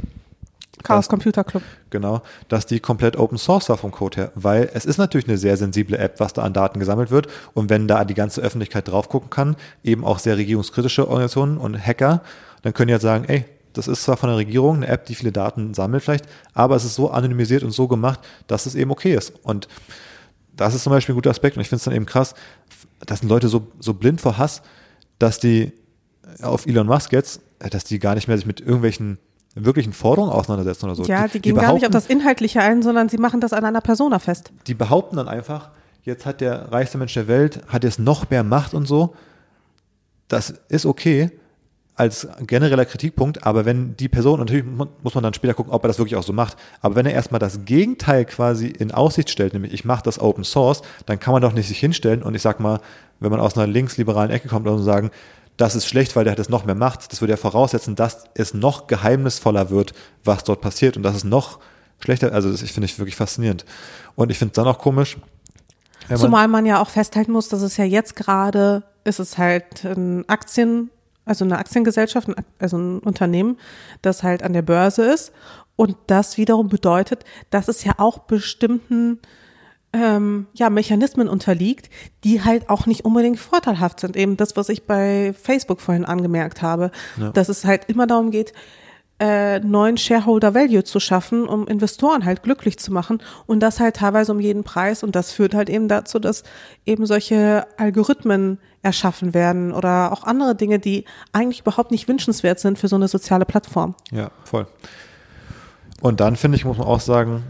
Chaos 0.82 1.08
Computer 1.08 1.44
Club. 1.44 1.62
Genau, 1.90 2.22
dass 2.48 2.66
die 2.66 2.80
komplett 2.80 3.16
Open 3.16 3.38
Source 3.38 3.68
war 3.68 3.78
vom 3.78 3.90
Code 3.90 4.16
her, 4.16 4.32
weil 4.34 4.70
es 4.74 4.84
ist 4.84 4.98
natürlich 4.98 5.28
eine 5.28 5.38
sehr 5.38 5.56
sensible 5.56 5.96
App, 5.96 6.20
was 6.20 6.32
da 6.32 6.42
an 6.42 6.52
Daten 6.52 6.78
gesammelt 6.78 7.10
wird 7.10 7.28
und 7.54 7.70
wenn 7.70 7.88
da 7.88 8.04
die 8.04 8.14
ganze 8.14 8.40
Öffentlichkeit 8.40 8.88
drauf 8.88 9.08
gucken 9.08 9.30
kann, 9.30 9.56
eben 9.82 10.04
auch 10.04 10.18
sehr 10.18 10.36
regierungskritische 10.36 11.08
Organisationen 11.08 11.58
und 11.58 11.78
Hacker, 11.78 12.22
dann 12.62 12.74
können 12.74 12.88
die 12.88 12.94
halt 12.94 13.02
sagen, 13.02 13.24
ey, 13.26 13.44
das 13.72 13.88
ist 13.88 14.04
zwar 14.04 14.16
von 14.16 14.28
der 14.28 14.36
Regierung 14.36 14.76
eine 14.76 14.88
App, 14.88 15.06
die 15.06 15.14
viele 15.14 15.32
Daten 15.32 15.74
sammelt 15.74 16.02
vielleicht, 16.02 16.26
aber 16.52 16.76
es 16.76 16.84
ist 16.84 16.94
so 16.94 17.10
anonymisiert 17.10 17.62
und 17.62 17.70
so 17.70 17.88
gemacht, 17.88 18.20
dass 18.46 18.66
es 18.66 18.74
eben 18.74 18.90
okay 18.90 19.14
ist. 19.14 19.32
Und 19.42 19.68
das 20.56 20.74
ist 20.74 20.84
zum 20.84 20.92
Beispiel 20.92 21.14
ein 21.14 21.16
guter 21.16 21.30
Aspekt 21.30 21.56
und 21.56 21.62
ich 21.62 21.68
finde 21.68 21.78
es 21.78 21.84
dann 21.84 21.94
eben 21.94 22.06
krass, 22.06 22.34
dass 23.04 23.20
sind 23.20 23.28
Leute 23.28 23.48
so, 23.48 23.66
so 23.80 23.94
blind 23.94 24.20
vor 24.20 24.38
Hass, 24.38 24.62
dass 25.18 25.38
die 25.38 25.72
auf 26.42 26.66
Elon 26.66 26.86
Musk 26.86 27.12
jetzt, 27.12 27.40
dass 27.58 27.84
die 27.84 27.98
gar 27.98 28.14
nicht 28.14 28.28
mehr 28.28 28.36
sich 28.36 28.46
mit 28.46 28.60
irgendwelchen 28.60 29.18
wirklichen 29.54 29.92
Forderungen 29.92 30.32
auseinandersetzen 30.32 30.86
oder 30.86 30.94
so. 30.96 31.04
Ja, 31.04 31.26
die, 31.26 31.34
die 31.34 31.42
gehen 31.42 31.56
gar 31.56 31.74
nicht 31.74 31.86
auf 31.86 31.92
das 31.92 32.06
Inhaltliche 32.06 32.60
ein, 32.60 32.82
sondern 32.82 33.08
sie 33.08 33.18
machen 33.18 33.40
das 33.40 33.52
an 33.52 33.64
einer 33.64 33.80
Persona 33.80 34.18
fest. 34.18 34.50
Die 34.66 34.74
behaupten 34.74 35.16
dann 35.16 35.28
einfach, 35.28 35.70
jetzt 36.02 36.26
hat 36.26 36.40
der 36.40 36.72
reichste 36.72 36.98
Mensch 36.98 37.14
der 37.14 37.28
Welt, 37.28 37.60
hat 37.68 37.84
jetzt 37.84 37.98
noch 37.98 38.30
mehr 38.30 38.42
Macht 38.42 38.74
und 38.74 38.86
so. 38.86 39.14
Das 40.26 40.54
ist 40.68 40.86
okay, 40.86 41.30
als 41.96 42.26
genereller 42.40 42.84
Kritikpunkt, 42.84 43.46
aber 43.46 43.64
wenn 43.64 43.96
die 43.96 44.08
Person, 44.08 44.40
natürlich 44.40 44.64
muss 44.64 45.14
man 45.14 45.22
dann 45.22 45.34
später 45.34 45.54
gucken, 45.54 45.72
ob 45.72 45.84
er 45.84 45.88
das 45.88 45.98
wirklich 45.98 46.16
auch 46.16 46.24
so 46.24 46.32
macht, 46.32 46.56
aber 46.80 46.96
wenn 46.96 47.06
er 47.06 47.12
erstmal 47.12 47.38
das 47.38 47.64
Gegenteil 47.64 48.24
quasi 48.24 48.66
in 48.66 48.90
Aussicht 48.90 49.30
stellt, 49.30 49.52
nämlich 49.52 49.72
ich 49.72 49.84
mache 49.84 50.02
das 50.02 50.18
Open 50.18 50.42
Source, 50.42 50.82
dann 51.06 51.20
kann 51.20 51.32
man 51.32 51.42
doch 51.42 51.52
nicht 51.52 51.68
sich 51.68 51.78
hinstellen 51.78 52.24
und 52.24 52.34
ich 52.34 52.42
sag 52.42 52.58
mal, 52.58 52.80
wenn 53.20 53.30
man 53.30 53.40
aus 53.40 53.56
einer 53.56 53.66
linksliberalen 53.66 54.30
Ecke 54.30 54.48
kommt 54.48 54.66
und 54.66 54.82
sagen, 54.82 55.10
das 55.56 55.74
ist 55.74 55.86
schlecht, 55.86 56.16
weil 56.16 56.24
der 56.24 56.32
hat 56.32 56.38
es 56.38 56.48
noch 56.48 56.64
mehr 56.64 56.74
Macht, 56.74 57.12
das 57.12 57.20
würde 57.20 57.32
ja 57.32 57.36
voraussetzen, 57.36 57.94
dass 57.94 58.24
es 58.34 58.54
noch 58.54 58.86
geheimnisvoller 58.86 59.70
wird, 59.70 59.92
was 60.24 60.44
dort 60.44 60.60
passiert 60.60 60.96
und 60.96 61.02
dass 61.02 61.14
es 61.14 61.24
noch 61.24 61.60
schlechter, 62.00 62.32
also 62.32 62.50
das 62.50 62.60
finde 62.62 62.86
ich 62.86 62.98
wirklich 62.98 63.16
faszinierend. 63.16 63.64
Und 64.16 64.30
ich 64.30 64.38
finde 64.38 64.50
es 64.50 64.56
dann 64.56 64.66
auch 64.66 64.78
komisch. 64.78 65.16
Zumal 66.14 66.48
man 66.48 66.66
ja 66.66 66.82
auch 66.82 66.90
festhalten 66.90 67.32
muss, 67.32 67.48
dass 67.48 67.62
es 67.62 67.76
ja 67.76 67.84
jetzt 67.84 68.16
gerade, 68.16 68.82
ist 69.04 69.20
es 69.20 69.38
halt 69.38 69.84
ein 69.84 70.28
Aktien 70.28 70.90
also 71.24 71.44
eine 71.44 71.58
Aktiengesellschaft, 71.58 72.28
also 72.58 72.76
ein 72.76 72.98
Unternehmen, 73.00 73.58
das 74.02 74.22
halt 74.22 74.42
an 74.42 74.52
der 74.52 74.62
Börse 74.62 75.04
ist. 75.04 75.32
Und 75.76 75.96
das 76.06 76.36
wiederum 76.36 76.68
bedeutet, 76.68 77.24
dass 77.50 77.68
es 77.68 77.84
ja 77.84 77.94
auch 77.98 78.18
bestimmten 78.18 79.18
ähm, 79.94 80.46
ja, 80.54 80.68
Mechanismen 80.68 81.28
unterliegt, 81.28 81.88
die 82.24 82.42
halt 82.44 82.68
auch 82.68 82.84
nicht 82.86 83.04
unbedingt 83.04 83.38
vorteilhaft 83.38 84.00
sind. 84.00 84.16
Eben 84.16 84.36
das, 84.36 84.56
was 84.56 84.68
ich 84.68 84.86
bei 84.86 85.32
Facebook 85.40 85.80
vorhin 85.80 86.04
angemerkt 86.04 86.60
habe, 86.62 86.90
Ja. 87.18 87.30
dass 87.30 87.48
es 87.48 87.64
halt 87.64 87.84
immer 87.88 88.06
darum 88.06 88.30
geht, 88.32 88.52
äh, 89.20 89.60
neuen 89.60 89.96
Shareholder 89.96 90.54
Value 90.54 90.82
zu 90.82 90.98
schaffen, 90.98 91.46
um 91.46 91.68
Investoren 91.68 92.24
halt 92.24 92.42
glücklich 92.42 92.80
zu 92.80 92.92
machen 92.92 93.22
und 93.46 93.60
das 93.60 93.78
halt 93.78 93.94
teilweise 93.96 94.32
um 94.32 94.40
jeden 94.40 94.64
Preis 94.64 95.04
und 95.04 95.14
das 95.14 95.30
führt 95.30 95.54
halt 95.54 95.70
eben 95.70 95.86
dazu, 95.86 96.18
dass 96.18 96.42
eben 96.84 97.06
solche 97.06 97.64
Algorithmen 97.76 98.58
erschaffen 98.82 99.32
werden 99.32 99.70
oder 99.72 100.10
auch 100.12 100.24
andere 100.24 100.56
Dinge, 100.56 100.80
die 100.80 101.04
eigentlich 101.32 101.60
überhaupt 101.60 101.92
nicht 101.92 102.08
wünschenswert 102.08 102.58
sind 102.58 102.76
für 102.76 102.88
so 102.88 102.96
eine 102.96 103.06
soziale 103.06 103.44
Plattform. 103.44 103.94
Ja, 104.10 104.32
voll. 104.42 104.66
Und 106.00 106.18
dann 106.18 106.34
finde 106.34 106.56
ich, 106.56 106.64
muss 106.64 106.76
man 106.78 106.88
auch 106.88 107.00
sagen, 107.00 107.44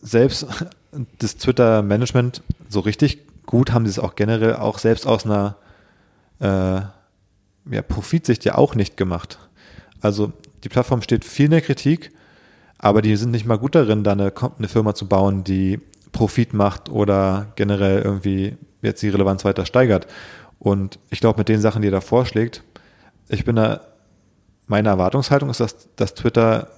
selbst 0.00 0.46
das 1.18 1.36
Twitter-Management 1.36 2.42
so 2.68 2.80
richtig 2.80 3.26
gut 3.46 3.72
haben 3.72 3.86
sie 3.86 3.90
es 3.90 3.98
auch 3.98 4.14
generell 4.14 4.56
auch 4.56 4.78
selbst 4.78 5.06
aus 5.06 5.24
einer 5.24 5.56
äh, 6.40 6.80
ja, 7.70 7.82
Profitsicht 7.86 8.44
ja 8.44 8.56
auch 8.56 8.74
nicht 8.74 8.96
gemacht. 8.96 9.38
Also 10.00 10.32
die 10.64 10.68
Plattform 10.68 11.02
steht 11.02 11.24
viel 11.24 11.46
in 11.46 11.52
der 11.52 11.60
Kritik, 11.60 12.12
aber 12.78 13.02
die 13.02 13.16
sind 13.16 13.30
nicht 13.30 13.46
mal 13.46 13.58
gut 13.58 13.74
darin, 13.74 14.04
da 14.04 14.12
eine, 14.12 14.32
eine 14.58 14.68
Firma 14.68 14.94
zu 14.94 15.06
bauen, 15.06 15.44
die 15.44 15.80
Profit 16.12 16.52
macht 16.52 16.90
oder 16.90 17.52
generell 17.56 18.02
irgendwie 18.02 18.56
jetzt 18.82 19.02
die 19.02 19.08
Relevanz 19.08 19.44
weiter 19.44 19.64
steigert. 19.66 20.06
Und 20.58 20.98
ich 21.10 21.20
glaube, 21.20 21.38
mit 21.38 21.48
den 21.48 21.60
Sachen, 21.60 21.82
die 21.82 21.88
er 21.88 21.92
da 21.92 22.00
vorschlägt, 22.00 22.62
ich 23.28 23.44
bin 23.44 23.56
da, 23.56 23.80
meine 24.66 24.90
Erwartungshaltung 24.90 25.50
ist, 25.50 25.60
dass, 25.60 25.88
dass 25.96 26.14
Twitter 26.14 26.68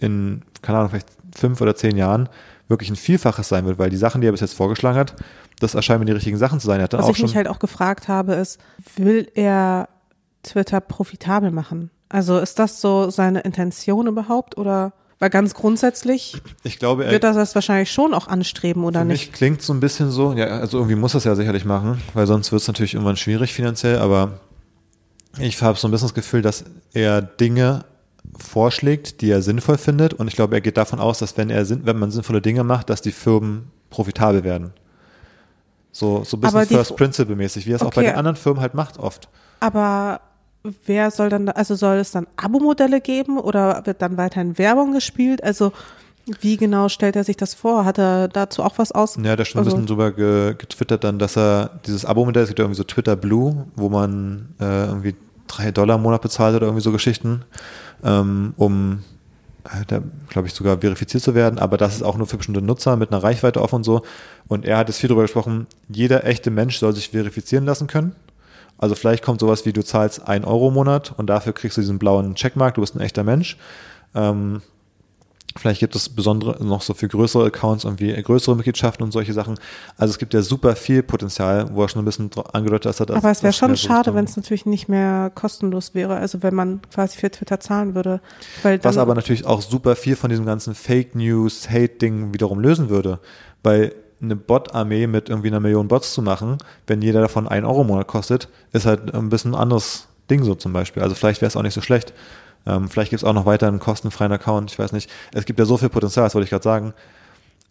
in, 0.00 0.42
keine 0.62 0.78
Ahnung, 0.78 0.90
vielleicht 0.90 1.17
fünf 1.34 1.60
oder 1.60 1.74
zehn 1.74 1.96
Jahren 1.96 2.28
wirklich 2.68 2.90
ein 2.90 2.96
Vielfaches 2.96 3.48
sein 3.48 3.64
wird, 3.66 3.78
weil 3.78 3.90
die 3.90 3.96
Sachen, 3.96 4.20
die 4.20 4.28
er 4.28 4.32
bis 4.32 4.40
jetzt 4.40 4.54
vorgeschlagen 4.54 4.98
hat, 4.98 5.14
das 5.60 5.74
erscheinen 5.74 6.00
mir 6.00 6.06
die 6.06 6.12
richtigen 6.12 6.36
Sachen 6.36 6.60
zu 6.60 6.66
sein. 6.66 6.80
Er 6.80 6.88
Was 6.92 7.04
auch 7.04 7.10
ich 7.10 7.22
mich 7.22 7.36
halt 7.36 7.48
auch 7.48 7.58
gefragt 7.58 8.08
habe, 8.08 8.34
ist, 8.34 8.60
will 8.96 9.30
er 9.34 9.88
Twitter 10.42 10.80
profitabel 10.80 11.50
machen? 11.50 11.90
Also 12.08 12.38
ist 12.38 12.58
das 12.58 12.80
so 12.80 13.10
seine 13.10 13.40
Intention 13.40 14.06
überhaupt 14.06 14.56
oder? 14.56 14.92
Weil 15.20 15.30
ganz 15.30 15.54
grundsätzlich 15.54 16.40
ich 16.62 16.78
glaube, 16.78 17.04
er, 17.04 17.10
wird 17.10 17.24
er 17.24 17.32
das 17.32 17.54
wahrscheinlich 17.56 17.90
schon 17.90 18.14
auch 18.14 18.28
anstreben 18.28 18.84
oder 18.84 19.00
Für 19.00 19.06
nicht. 19.06 19.28
mich 19.28 19.32
klingt 19.32 19.62
so 19.62 19.72
ein 19.72 19.80
bisschen 19.80 20.10
so, 20.12 20.32
ja, 20.32 20.46
also 20.46 20.78
irgendwie 20.78 20.94
muss 20.94 21.12
das 21.12 21.24
ja 21.24 21.34
sicherlich 21.34 21.64
machen, 21.64 22.00
weil 22.14 22.26
sonst 22.28 22.52
wird 22.52 22.62
es 22.62 22.68
natürlich 22.68 22.94
irgendwann 22.94 23.16
schwierig 23.16 23.52
finanziell, 23.52 23.98
aber 23.98 24.38
ich 25.40 25.60
habe 25.60 25.76
so 25.76 25.88
ein 25.88 25.90
bisschen 25.90 26.06
das 26.06 26.14
Gefühl, 26.14 26.42
dass 26.42 26.64
er 26.92 27.20
Dinge 27.20 27.84
vorschlägt, 28.38 29.20
die 29.20 29.30
er 29.30 29.42
sinnvoll 29.42 29.78
findet 29.78 30.14
und 30.14 30.28
ich 30.28 30.34
glaube, 30.36 30.54
er 30.54 30.60
geht 30.60 30.76
davon 30.76 31.00
aus, 31.00 31.18
dass 31.18 31.36
wenn 31.36 31.50
er 31.50 31.68
wenn 31.86 31.98
man 31.98 32.10
sinnvolle 32.10 32.40
Dinge 32.40 32.64
macht, 32.64 32.90
dass 32.90 33.00
die 33.02 33.12
Firmen 33.12 33.70
profitabel 33.90 34.44
werden. 34.44 34.72
So, 35.92 36.22
so 36.24 36.36
ein 36.36 36.40
bisschen 36.40 36.66
First 36.66 36.96
Principle 36.96 37.34
mäßig, 37.36 37.66
wie 37.66 37.72
er 37.72 37.76
es 37.76 37.82
auch 37.82 37.90
bei 37.92 38.02
Okay. 38.02 38.10
den 38.10 38.16
anderen 38.18 38.36
Firmen 38.36 38.60
halt 38.60 38.74
macht 38.74 38.98
oft. 38.98 39.28
Aber 39.60 40.20
wer 40.86 41.10
soll 41.10 41.28
dann, 41.28 41.46
da- 41.46 41.52
also 41.52 41.74
soll 41.74 41.96
es 41.96 42.12
dann 42.12 42.26
Abo-Modelle 42.36 43.00
geben 43.00 43.38
oder 43.38 43.82
wird 43.86 44.02
dann 44.02 44.16
weiterhin 44.16 44.58
Werbung 44.58 44.92
gespielt? 44.92 45.42
Also 45.42 45.72
wie 46.40 46.58
genau 46.58 46.88
stellt 46.90 47.16
er 47.16 47.24
sich 47.24 47.38
das 47.38 47.54
vor? 47.54 47.84
Hat 47.86 47.98
er 47.98 48.28
dazu 48.28 48.62
auch 48.62 48.76
was 48.76 48.92
aus? 48.92 49.16
Ja, 49.22 49.30
hat 49.32 49.46
schon 49.46 49.60
ein 49.60 49.64
Also- 49.64 49.76
bisschen 49.76 49.86
drüber 49.86 50.12
ge 50.12 50.54
getwittert 50.58 51.02
dann, 51.02 51.18
dass 51.18 51.36
er 51.36 51.80
dieses 51.86 52.04
Abo-Modell, 52.04 52.42
es 52.42 52.48
gibt 52.50 52.58
ja 52.58 52.64
irgendwie 52.66 52.76
so 52.78 52.84
Twitter 52.84 53.16
Blue, 53.16 53.66
wo 53.74 53.88
man 53.88 54.54
äh, 54.60 54.86
irgendwie 54.86 55.16
drei 55.46 55.70
Dollar 55.70 55.96
im 55.96 56.02
Monat 56.02 56.20
bezahlt 56.20 56.54
oder 56.54 56.66
irgendwie 56.66 56.82
so 56.84 56.92
Geschichten, 56.92 57.42
ähm, 58.04 58.54
um 58.56 59.04
äh, 59.64 59.84
da 59.86 60.00
glaube 60.28 60.48
ich 60.48 60.54
sogar 60.54 60.78
verifiziert 60.78 61.22
zu 61.22 61.34
werden, 61.34 61.58
aber 61.58 61.76
das 61.76 61.94
ist 61.94 62.02
auch 62.02 62.16
nur 62.16 62.26
für 62.26 62.36
bestimmte 62.36 62.62
Nutzer 62.62 62.96
mit 62.96 63.12
einer 63.12 63.22
Reichweite 63.22 63.60
offen 63.60 63.76
und 63.76 63.84
so. 63.84 64.02
Und 64.46 64.64
er 64.64 64.78
hat 64.78 64.88
jetzt 64.88 64.98
viel 64.98 65.08
darüber 65.08 65.22
gesprochen, 65.22 65.66
jeder 65.88 66.24
echte 66.24 66.50
Mensch 66.50 66.78
soll 66.78 66.94
sich 66.94 67.10
verifizieren 67.10 67.64
lassen 67.64 67.86
können. 67.86 68.14
Also 68.78 68.94
vielleicht 68.94 69.24
kommt 69.24 69.40
sowas 69.40 69.66
wie, 69.66 69.72
du 69.72 69.84
zahlst 69.84 70.26
ein 70.28 70.44
Euro 70.44 70.68
im 70.68 70.74
Monat 70.74 71.12
und 71.16 71.26
dafür 71.26 71.52
kriegst 71.52 71.76
du 71.76 71.80
diesen 71.80 71.98
blauen 71.98 72.34
Checkmark, 72.36 72.74
du 72.74 72.80
bist 72.80 72.94
ein 72.94 73.00
echter 73.00 73.24
Mensch. 73.24 73.56
Ähm, 74.14 74.62
Vielleicht 75.58 75.80
gibt 75.80 75.94
es 75.96 76.08
besondere 76.08 76.64
noch 76.64 76.82
so 76.82 76.94
für 76.94 77.08
größere 77.08 77.46
Accounts 77.46 77.84
irgendwie 77.84 78.12
größere 78.22 78.54
Mitgliedschaften 78.54 79.04
und 79.04 79.12
solche 79.12 79.32
Sachen. 79.32 79.58
Also 79.96 80.12
es 80.12 80.18
gibt 80.18 80.32
ja 80.34 80.42
super 80.42 80.76
viel 80.76 81.02
Potenzial, 81.02 81.68
wo 81.74 81.82
er 81.82 81.88
schon 81.88 82.02
ein 82.02 82.04
bisschen 82.04 82.30
angedeutet 82.52 82.86
hat, 82.86 82.90
dass 82.90 83.00
er 83.00 83.06
das. 83.06 83.16
Aber 83.16 83.30
es 83.30 83.42
wäre 83.42 83.52
schon 83.52 83.76
schade, 83.76 84.14
wenn 84.14 84.24
es 84.24 84.36
natürlich 84.36 84.66
nicht 84.66 84.88
mehr 84.88 85.30
kostenlos 85.34 85.94
wäre, 85.94 86.16
also 86.16 86.42
wenn 86.42 86.54
man 86.54 86.80
quasi 86.92 87.18
für 87.18 87.30
Twitter 87.30 87.58
zahlen 87.60 87.94
würde. 87.94 88.20
Was 88.82 88.98
aber 88.98 89.14
natürlich 89.14 89.46
auch 89.46 89.60
super 89.60 89.96
viel 89.96 90.16
von 90.16 90.30
diesem 90.30 90.46
ganzen 90.46 90.74
Fake 90.74 91.14
News, 91.14 91.68
Hate-Ding 91.68 92.32
wiederum 92.32 92.60
lösen 92.60 92.88
würde. 92.88 93.18
Weil 93.62 93.94
eine 94.20 94.36
Bot-Armee 94.36 95.06
mit 95.06 95.28
irgendwie 95.28 95.48
einer 95.48 95.60
Million 95.60 95.88
Bots 95.88 96.12
zu 96.12 96.22
machen, 96.22 96.58
wenn 96.86 97.02
jeder 97.02 97.20
davon 97.20 97.48
ein 97.48 97.64
Euro 97.64 97.82
im 97.82 97.88
Monat 97.88 98.06
kostet, 98.06 98.48
ist 98.72 98.86
halt 98.86 99.14
ein 99.14 99.28
bisschen 99.28 99.52
ein 99.52 99.60
anderes 99.60 100.08
Ding 100.30 100.42
so 100.44 100.54
zum 100.54 100.72
Beispiel. 100.72 101.02
Also 101.02 101.14
vielleicht 101.14 101.40
wäre 101.40 101.48
es 101.48 101.56
auch 101.56 101.62
nicht 101.62 101.74
so 101.74 101.80
schlecht. 101.80 102.12
Ähm, 102.68 102.88
vielleicht 102.90 103.10
gibt 103.10 103.22
es 103.22 103.28
auch 103.28 103.32
noch 103.32 103.46
weiter 103.46 103.66
einen 103.66 103.78
kostenfreien 103.78 104.30
Account, 104.30 104.70
ich 104.70 104.78
weiß 104.78 104.92
nicht. 104.92 105.10
Es 105.32 105.46
gibt 105.46 105.58
ja 105.58 105.64
so 105.64 105.78
viel 105.78 105.88
Potenzial, 105.88 106.26
das 106.26 106.34
wollte 106.34 106.44
ich 106.44 106.50
gerade 106.50 106.62
sagen. 106.62 106.92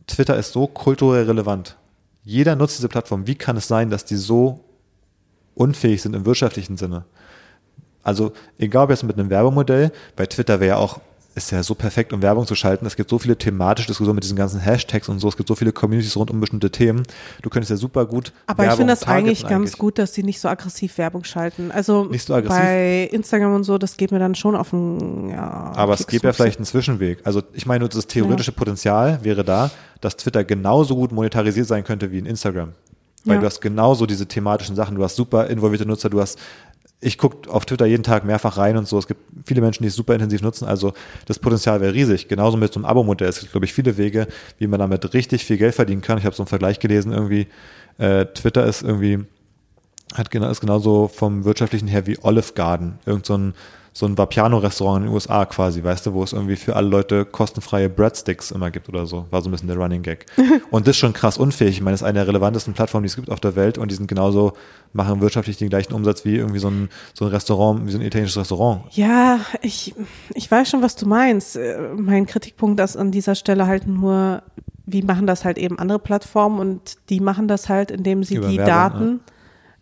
Twitter 0.07 0.35
ist 0.35 0.53
so 0.53 0.65
kulturell 0.65 1.25
relevant. 1.25 1.77
Jeder 2.23 2.55
nutzt 2.55 2.77
diese 2.77 2.89
Plattform. 2.89 3.27
Wie 3.27 3.35
kann 3.35 3.57
es 3.57 3.67
sein, 3.67 3.91
dass 3.91 4.05
die 4.05 4.15
so 4.15 4.65
unfähig 5.53 6.01
sind 6.01 6.15
im 6.15 6.25
wirtschaftlichen 6.25 6.77
Sinne? 6.77 7.05
Also 8.03 8.33
egal 8.57 8.85
ob 8.85 8.89
jetzt 8.89 9.03
mit 9.03 9.19
einem 9.19 9.29
Werbemodell, 9.29 9.91
bei 10.15 10.25
Twitter 10.25 10.59
wäre 10.59 10.69
ja 10.69 10.77
auch, 10.77 10.99
ist 11.37 11.51
ja 11.51 11.61
so 11.63 11.75
perfekt, 11.75 12.11
um 12.13 12.21
Werbung 12.21 12.45
zu 12.47 12.55
schalten. 12.55 12.85
Es 12.85 12.95
gibt 12.95 13.09
so 13.09 13.19
viele 13.19 13.37
thematische 13.37 13.87
Diskussionen 13.87 14.15
mit 14.15 14.23
diesen 14.23 14.35
ganzen 14.35 14.59
Hashtags 14.59 15.07
und 15.07 15.19
so. 15.19 15.29
Es 15.29 15.37
gibt 15.37 15.47
so 15.47 15.55
viele 15.55 15.71
Communities 15.71 16.17
rund 16.17 16.31
um 16.31 16.39
bestimmte 16.39 16.71
Themen. 16.71 17.03
Du 17.43 17.49
könntest 17.49 17.69
ja 17.69 17.77
super 17.77 18.05
gut 18.05 18.33
aber 18.47 18.63
ich 18.63 18.69
Werbung 18.69 18.77
finde 18.79 18.93
das 18.93 19.03
eigentlich 19.07 19.47
ganz 19.47 19.77
gut, 19.77 19.99
dass 19.99 20.13
sie 20.13 20.23
nicht 20.23 20.39
so 20.39 20.49
aggressiv 20.49 20.97
Werbung 20.97 21.23
schalten. 21.23 21.71
Also 21.71 22.05
Nicht 22.05 22.25
so 22.27 22.33
aggressiv? 22.33 22.57
bei 22.59 23.09
Instagram 23.11 23.53
und 23.55 23.63
so, 23.63 23.77
das 23.77 23.95
geht 23.97 24.11
mir 24.11 24.19
dann 24.19 24.35
schon 24.35 24.55
auf 24.55 24.71
den, 24.71 25.29
ja. 25.29 25.71
Aber 25.75 25.93
es 25.93 25.99
Keks 25.99 26.09
gibt 26.11 26.23
ja 26.25 26.33
vielleicht 26.33 26.57
einen 26.57 26.65
Zwischenweg. 26.65 27.19
Also 27.23 27.43
ich 27.53 27.65
meine, 27.65 27.87
das 27.87 28.07
theoretische 28.07 28.51
Potenzial 28.51 29.19
wäre 29.23 29.43
da, 29.43 29.69
dass 30.01 30.17
Twitter 30.17 30.43
genauso 30.43 30.95
gut 30.95 31.11
monetarisiert 31.11 31.67
sein 31.67 31.83
könnte 31.83 32.11
wie 32.11 32.17
in 32.19 32.25
Instagram. 32.25 32.73
Weil 33.25 33.35
Ja. 33.35 33.39
du 33.41 33.45
hast 33.47 33.59
genauso 33.59 34.05
diese 34.05 34.25
thematischen 34.25 34.75
Sachen. 34.75 34.95
Du 34.95 35.03
hast 35.03 35.15
super 35.17 35.47
involvierte 35.47 35.85
Nutzer, 35.85 36.09
du 36.09 36.21
hast 36.21 36.39
ich 36.99 37.17
gucke 37.17 37.49
auf 37.51 37.65
Twitter 37.65 37.85
jeden 37.85 38.03
Tag 38.03 38.25
mehrfach 38.25 38.57
rein 38.57 38.75
und 38.75 38.87
so. 38.87 38.97
Es 38.97 39.07
gibt 39.07 39.21
viele 39.45 39.61
Menschen, 39.61 39.83
die 39.83 39.89
es 39.89 39.95
super 39.95 40.13
intensiv 40.13 40.41
nutzen. 40.41 40.65
Also 40.65 40.93
das 41.25 41.37
Potenzial 41.37 41.79
wäre 41.79 41.93
riesig. 41.93 42.27
Genauso 42.27 42.57
mit 42.57 42.73
so 42.73 42.79
einem 42.79 42.85
Abo-Modell. 42.85 43.29
Es 43.29 43.39
gibt, 43.39 43.51
glaube 43.51 43.65
ich, 43.65 43.73
viele 43.73 43.97
Wege, 43.97 44.27
wie 44.57 44.67
man 44.67 44.79
damit 44.79 45.13
richtig 45.13 45.45
viel 45.45 45.57
Geld 45.57 45.75
verdienen 45.75 46.01
kann. 46.01 46.17
Ich 46.17 46.25
habe 46.25 46.35
so 46.35 46.41
einen 46.41 46.47
Vergleich 46.47 46.79
gelesen, 46.79 47.11
irgendwie, 47.11 47.47
äh, 47.99 48.25
Twitter 48.25 48.65
ist 48.65 48.81
irgendwie, 48.81 49.25
hat 50.15 50.31
genau, 50.31 50.49
ist 50.49 50.61
genauso 50.61 51.07
vom 51.07 51.45
wirtschaftlichen 51.45 51.87
her 51.87 52.07
wie 52.07 52.17
Olive 52.23 52.53
Garden. 52.53 52.97
Irgend 53.05 53.27
so 53.27 53.37
ein, 53.37 53.53
so 53.97 54.05
ein 54.05 54.15
Vapiano-Restaurant 54.15 54.97
in 54.97 55.03
den 55.05 55.13
USA 55.15 55.43
quasi, 55.45 55.83
weißt 55.83 56.05
du, 56.05 56.13
wo 56.13 56.21
es 56.21 56.31
irgendwie 56.31 56.55
für 56.55 56.75
alle 56.75 56.87
Leute 56.87 57.25
kostenfreie 57.25 57.89
Breadsticks 57.89 58.51
immer 58.51 58.69
gibt 58.69 58.89
oder 58.89 59.07
so. 59.07 59.25
War 59.31 59.41
so 59.41 59.49
ein 59.49 59.51
bisschen 59.51 59.69
der 59.69 59.77
Running 59.77 60.03
Gag. 60.03 60.27
und 60.69 60.85
das 60.85 60.91
ist 60.91 60.99
schon 60.99 61.13
krass 61.13 61.39
unfähig. 61.39 61.77
Ich 61.77 61.81
meine, 61.81 61.93
das 61.95 62.01
ist 62.01 62.07
eine 62.07 62.19
der 62.19 62.27
relevantesten 62.27 62.75
Plattformen, 62.75 63.05
die 63.05 63.07
es 63.07 63.15
gibt 63.15 63.31
auf 63.31 63.39
der 63.39 63.55
Welt 63.55 63.79
und 63.79 63.89
die 63.89 63.95
sind 63.95 64.05
genauso, 64.05 64.53
machen 64.93 65.19
wirtschaftlich 65.19 65.57
den 65.57 65.69
gleichen 65.69 65.93
Umsatz 65.93 66.25
wie 66.25 66.35
irgendwie 66.35 66.59
so 66.59 66.69
ein, 66.69 66.89
so 67.15 67.25
ein 67.25 67.31
Restaurant, 67.31 67.87
wie 67.87 67.91
so 67.91 67.97
ein 67.97 68.03
italienisches 68.03 68.37
Restaurant. 68.37 68.83
Ja, 68.91 69.39
ich, 69.63 69.95
ich 70.35 70.51
weiß 70.51 70.69
schon, 70.69 70.83
was 70.83 70.95
du 70.95 71.07
meinst. 71.07 71.55
Äh, 71.55 71.79
Mein 71.97 72.27
Kritikpunkt 72.27 72.79
ist 72.79 72.97
an 72.97 73.09
dieser 73.09 73.33
Stelle 73.33 73.65
halt 73.65 73.87
nur, 73.87 74.43
wie 74.85 75.01
machen 75.01 75.25
das 75.25 75.43
halt 75.43 75.57
eben 75.57 75.79
andere 75.79 75.97
Plattformen 75.97 76.59
und 76.59 76.97
die 77.09 77.19
machen 77.19 77.47
das 77.47 77.67
halt, 77.67 77.89
indem 77.89 78.23
sie 78.23 78.35
Über 78.35 78.47
die 78.47 78.57
Werbung, 78.57 78.67
Daten 78.67 79.19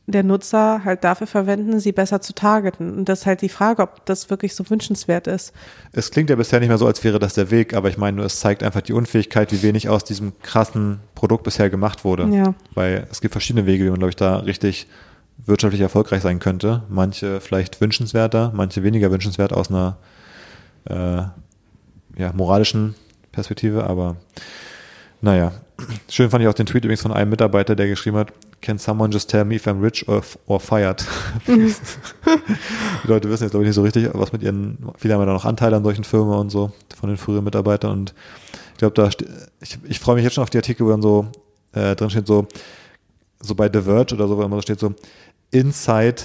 der 0.07 0.23
Nutzer 0.23 0.83
halt 0.85 1.03
dafür 1.03 1.25
verwenden, 1.25 1.79
sie 1.79 1.91
besser 1.91 2.21
zu 2.21 2.33
targeten. 2.33 2.95
Und 2.97 3.09
das 3.09 3.21
ist 3.21 3.25
halt 3.25 3.41
die 3.41 3.49
Frage, 3.49 3.81
ob 3.81 4.05
das 4.05 4.29
wirklich 4.29 4.53
so 4.53 4.69
wünschenswert 4.69 5.25
ist. 5.25 5.51
Es 5.93 6.11
klingt 6.11 6.29
ja 6.29 6.35
bisher 6.35 6.59
nicht 6.59 6.69
mehr 6.69 6.77
so, 6.77 6.85
als 6.85 7.03
wäre 7.03 7.17
das 7.17 7.33
der 7.33 7.49
Weg, 7.49 7.73
aber 7.73 7.89
ich 7.89 7.97
meine, 7.97 8.17
nur 8.17 8.25
es 8.25 8.39
zeigt 8.39 8.61
einfach 8.61 8.81
die 8.81 8.93
Unfähigkeit, 8.93 9.51
wie 9.51 9.63
wenig 9.63 9.89
aus 9.89 10.03
diesem 10.03 10.39
krassen 10.41 10.99
Produkt 11.15 11.43
bisher 11.43 11.71
gemacht 11.71 12.05
wurde. 12.05 12.27
Ja. 12.27 12.53
Weil 12.75 13.07
es 13.09 13.19
gibt 13.19 13.33
verschiedene 13.33 13.65
Wege, 13.65 13.85
wie 13.85 13.89
man, 13.89 13.99
glaube 13.99 14.09
ich, 14.09 14.15
da 14.15 14.37
richtig 14.37 14.87
wirtschaftlich 15.45 15.81
erfolgreich 15.81 16.21
sein 16.21 16.39
könnte. 16.39 16.83
Manche 16.87 17.41
vielleicht 17.41 17.81
wünschenswerter, 17.81 18.51
manche 18.53 18.83
weniger 18.83 19.11
wünschenswert 19.11 19.53
aus 19.53 19.69
einer 19.69 19.97
äh, 20.85 21.23
ja, 22.17 22.31
moralischen 22.33 22.95
Perspektive, 23.31 23.85
aber 23.85 24.17
naja. 25.21 25.51
Schön 26.09 26.29
fand 26.29 26.41
ich 26.41 26.47
auch 26.47 26.53
den 26.53 26.65
Tweet 26.65 26.85
übrigens 26.85 27.01
von 27.01 27.11
einem 27.11 27.29
Mitarbeiter, 27.29 27.75
der 27.75 27.87
geschrieben 27.87 28.17
hat, 28.17 28.31
Can 28.61 28.77
someone 28.77 29.11
just 29.11 29.29
tell 29.29 29.45
me 29.45 29.55
if 29.55 29.67
I'm 29.67 29.81
rich 29.81 30.07
or, 30.07 30.23
or 30.47 30.59
fired? 30.59 31.05
Die 31.47 31.73
Leute 33.07 33.29
wissen 33.29 33.43
jetzt, 33.43 33.51
glaube 33.51 33.63
ich, 33.63 33.67
nicht 33.67 33.75
so 33.75 33.83
richtig, 33.83 34.09
was 34.13 34.31
mit 34.31 34.41
ihren, 34.41 34.77
viele 34.97 35.13
haben 35.13 35.21
ja 35.21 35.33
noch 35.33 35.45
Anteile 35.45 35.75
an 35.75 35.83
solchen 35.83 36.03
Firmen 36.03 36.33
und 36.33 36.49
so, 36.49 36.71
von 36.99 37.09
den 37.09 37.17
früheren 37.17 37.43
Mitarbeitern 37.43 37.91
und 37.91 38.13
ich 38.73 38.79
glaube, 38.79 38.93
da, 38.93 39.09
ich, 39.61 39.77
ich 39.83 39.99
freue 39.99 40.15
mich 40.15 40.23
jetzt 40.23 40.33
schon 40.33 40.43
auf 40.43 40.49
die 40.49 40.57
Artikel, 40.57 40.85
wo 40.85 40.89
dann 40.89 41.01
so 41.01 41.27
äh, 41.73 41.95
drin 41.95 42.09
steht 42.09 42.27
so, 42.27 42.47
so 43.39 43.55
bei 43.55 43.69
The 43.71 43.81
Verge 43.81 44.15
oder 44.15 44.27
so, 44.27 44.37
wo 44.37 44.41
immer 44.41 44.55
so 44.57 44.61
steht 44.61 44.79
so, 44.79 44.93
Inside 45.51 46.23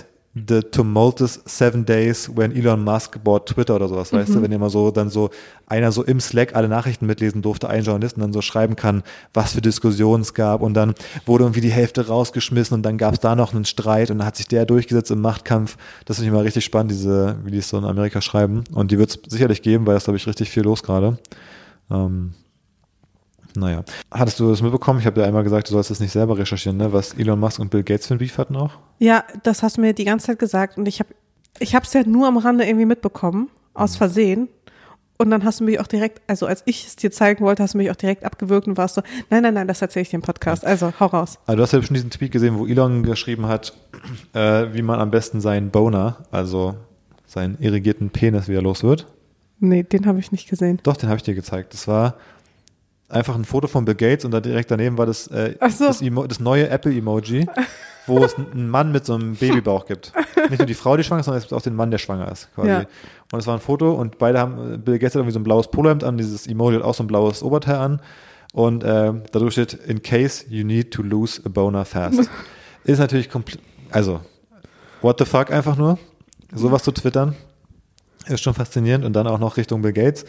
The 0.48 0.60
Tumultuous 0.62 1.40
Seven 1.44 1.84
Days 1.84 2.30
when 2.34 2.54
Elon 2.54 2.82
Musk 2.82 3.22
bought 3.22 3.46
Twitter 3.46 3.76
oder 3.76 3.88
sowas, 3.88 4.12
weißt 4.12 4.34
du, 4.34 4.42
wenn 4.42 4.52
immer 4.52 4.70
so 4.70 4.90
dann 4.90 5.08
so 5.10 5.30
einer 5.66 5.92
so 5.92 6.02
im 6.02 6.20
Slack 6.20 6.54
alle 6.54 6.68
Nachrichten 6.68 7.06
mitlesen 7.06 7.42
durfte, 7.42 7.68
ein 7.68 7.82
Journalist 7.82 8.16
und 8.16 8.22
dann 8.22 8.32
so 8.32 8.42
schreiben 8.42 8.76
kann, 8.76 9.02
was 9.34 9.52
für 9.52 9.60
Diskussionen 9.60 10.22
es 10.22 10.34
gab 10.34 10.62
und 10.62 10.74
dann 10.74 10.94
wurde 11.26 11.44
irgendwie 11.44 11.60
die 11.60 11.70
Hälfte 11.70 12.06
rausgeschmissen 12.06 12.74
und 12.74 12.82
dann 12.82 12.98
gab 12.98 13.14
es 13.14 13.20
da 13.20 13.34
noch 13.36 13.54
einen 13.54 13.64
Streit 13.64 14.10
und 14.10 14.18
dann 14.18 14.26
hat 14.26 14.36
sich 14.36 14.48
der 14.48 14.66
durchgesetzt 14.66 15.10
im 15.10 15.20
Machtkampf. 15.20 15.76
Das 16.04 16.16
finde 16.16 16.28
ich 16.28 16.34
immer 16.34 16.44
richtig 16.44 16.64
spannend, 16.64 16.90
diese, 16.92 17.36
wie 17.44 17.50
die 17.50 17.58
es 17.58 17.68
so 17.68 17.78
in 17.78 17.84
Amerika 17.84 18.20
schreiben 18.20 18.64
und 18.72 18.90
die 18.90 18.98
wird 18.98 19.10
es 19.10 19.18
sicherlich 19.30 19.62
geben, 19.62 19.86
weil 19.86 19.96
es 19.96 20.04
glaube 20.04 20.16
ich 20.16 20.26
richtig 20.26 20.50
viel 20.50 20.62
los 20.62 20.82
gerade. 20.82 21.18
Ähm, 21.90 22.34
naja. 23.56 23.84
Hattest 24.10 24.40
du 24.40 24.48
das 24.48 24.62
mitbekommen? 24.62 25.00
Ich 25.00 25.06
habe 25.06 25.20
dir 25.20 25.26
einmal 25.26 25.42
gesagt, 25.42 25.68
du 25.68 25.72
sollst 25.72 25.90
das 25.90 26.00
nicht 26.00 26.12
selber 26.12 26.38
recherchieren, 26.38 26.78
ne? 26.78 26.92
was 26.92 27.14
Elon 27.14 27.38
Musk 27.38 27.58
und 27.58 27.70
Bill 27.70 27.82
Gates 27.82 28.06
für 28.06 28.14
ein 28.14 28.18
Beef 28.18 28.38
hatten 28.38 28.56
auch? 28.56 28.72
Ja, 28.98 29.24
das 29.42 29.62
hast 29.62 29.76
du 29.76 29.80
mir 29.80 29.92
die 29.92 30.04
ganze 30.04 30.26
Zeit 30.26 30.38
gesagt 30.38 30.78
und 30.78 30.86
ich 30.86 31.00
habe 31.00 31.10
ich 31.58 31.74
es 31.74 31.92
ja 31.92 32.02
nur 32.04 32.28
am 32.28 32.36
Rande 32.36 32.64
irgendwie 32.64 32.86
mitbekommen, 32.86 33.48
aus 33.74 33.96
Versehen. 33.96 34.48
Und 35.18 35.30
dann 35.30 35.44
hast 35.44 35.60
du 35.60 35.64
mich 35.64 35.78
auch 35.78 35.86
direkt, 35.86 36.22
also 36.28 36.46
als 36.46 36.62
ich 36.64 36.86
es 36.86 36.96
dir 36.96 37.10
zeigen 37.10 37.44
wollte, 37.44 37.62
hast 37.62 37.74
du 37.74 37.78
mich 37.78 37.90
auch 37.90 37.96
direkt 37.96 38.24
abgewürgt 38.24 38.66
und 38.66 38.78
warst 38.78 38.94
so, 38.94 39.02
nein, 39.28 39.42
nein, 39.42 39.52
nein, 39.52 39.68
das 39.68 39.82
erzähle 39.82 40.02
ich 40.02 40.08
dir 40.08 40.16
im 40.16 40.22
Podcast. 40.22 40.64
Also 40.64 40.94
hau 40.98 41.06
raus. 41.06 41.38
Also 41.44 41.56
du 41.56 41.62
hast 41.62 41.72
ja 41.72 41.82
schon 41.82 41.92
diesen 41.92 42.08
Tweet 42.08 42.32
gesehen, 42.32 42.58
wo 42.58 42.66
Elon 42.66 43.02
geschrieben 43.02 43.46
hat, 43.46 43.74
äh, 44.32 44.68
wie 44.72 44.80
man 44.80 44.98
am 44.98 45.10
besten 45.10 45.42
seinen 45.42 45.70
Boner, 45.70 46.24
also 46.30 46.76
seinen 47.26 47.58
irrigierten 47.60 48.08
Penis 48.08 48.48
wieder 48.48 48.62
los 48.62 48.82
wird. 48.82 49.06
Nee, 49.58 49.82
den 49.82 50.06
habe 50.06 50.18
ich 50.20 50.32
nicht 50.32 50.48
gesehen. 50.48 50.80
Doch, 50.84 50.96
den 50.96 51.10
habe 51.10 51.18
ich 51.18 51.22
dir 51.22 51.34
gezeigt. 51.34 51.74
Das 51.74 51.86
war 51.86 52.14
einfach 53.10 53.34
ein 53.34 53.44
Foto 53.44 53.68
von 53.68 53.84
Bill 53.84 53.94
Gates 53.94 54.24
und 54.24 54.30
da 54.30 54.40
direkt 54.40 54.70
daneben 54.70 54.98
war 54.98 55.06
das, 55.06 55.26
äh, 55.28 55.54
so. 55.70 55.86
das, 55.86 56.00
das 56.00 56.40
neue 56.40 56.68
Apple-Emoji, 56.68 57.46
wo 58.06 58.18
es 58.24 58.36
einen 58.36 58.68
Mann 58.68 58.92
mit 58.92 59.04
so 59.04 59.14
einem 59.14 59.34
Babybauch 59.34 59.86
gibt. 59.86 60.12
Nicht 60.48 60.58
nur 60.58 60.66
die 60.66 60.74
Frau, 60.74 60.96
die 60.96 61.04
schwanger 61.04 61.20
ist, 61.20 61.26
sondern 61.26 61.38
es 61.38 61.44
gibt 61.44 61.54
auch 61.54 61.62
den 61.62 61.74
Mann, 61.74 61.90
der 61.90 61.98
schwanger 61.98 62.30
ist. 62.30 62.48
Quasi. 62.54 62.68
Ja. 62.68 62.84
Und 63.32 63.38
es 63.38 63.46
war 63.46 63.54
ein 63.54 63.60
Foto 63.60 63.92
und 63.92 64.18
beide 64.18 64.38
haben, 64.38 64.82
Bill 64.82 64.98
Gates 64.98 65.14
hat 65.14 65.20
irgendwie 65.20 65.32
so 65.32 65.40
ein 65.40 65.44
blaues 65.44 65.70
Polohemd 65.70 66.04
an, 66.04 66.16
dieses 66.16 66.46
Emoji 66.46 66.76
hat 66.76 66.84
auch 66.84 66.94
so 66.94 67.04
ein 67.04 67.06
blaues 67.08 67.42
Oberteil 67.42 67.76
an 67.76 68.00
und 68.52 68.82
äh, 68.82 69.12
dadurch 69.32 69.52
steht, 69.52 69.74
in 69.74 70.02
case 70.02 70.44
you 70.48 70.64
need 70.64 70.92
to 70.92 71.02
lose 71.02 71.40
a 71.44 71.48
boner 71.48 71.84
fast. 71.84 72.28
ist 72.84 72.98
natürlich 72.98 73.30
komplett, 73.30 73.60
also, 73.90 74.20
what 75.02 75.18
the 75.18 75.24
fuck 75.24 75.50
einfach 75.50 75.76
nur, 75.76 75.98
sowas 76.52 76.82
zu 76.82 76.92
twittern, 76.92 77.36
ist 78.26 78.42
schon 78.42 78.54
faszinierend 78.54 79.04
und 79.04 79.12
dann 79.12 79.26
auch 79.26 79.38
noch 79.38 79.56
Richtung 79.56 79.82
Bill 79.82 79.92
Gates. 79.92 80.24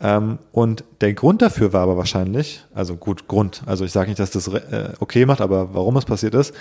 Ähm, 0.00 0.38
und 0.52 0.84
der 1.00 1.14
Grund 1.14 1.42
dafür 1.42 1.72
war 1.72 1.82
aber 1.82 1.96
wahrscheinlich, 1.96 2.64
also 2.74 2.96
gut, 2.96 3.28
Grund, 3.28 3.62
also 3.66 3.84
ich 3.84 3.92
sage 3.92 4.08
nicht, 4.08 4.18
dass 4.18 4.30
das 4.30 4.48
äh, 4.48 4.92
okay 5.00 5.24
macht, 5.24 5.40
aber 5.40 5.74
warum 5.74 5.96
es 5.96 6.04
passiert 6.04 6.34
ist. 6.34 6.54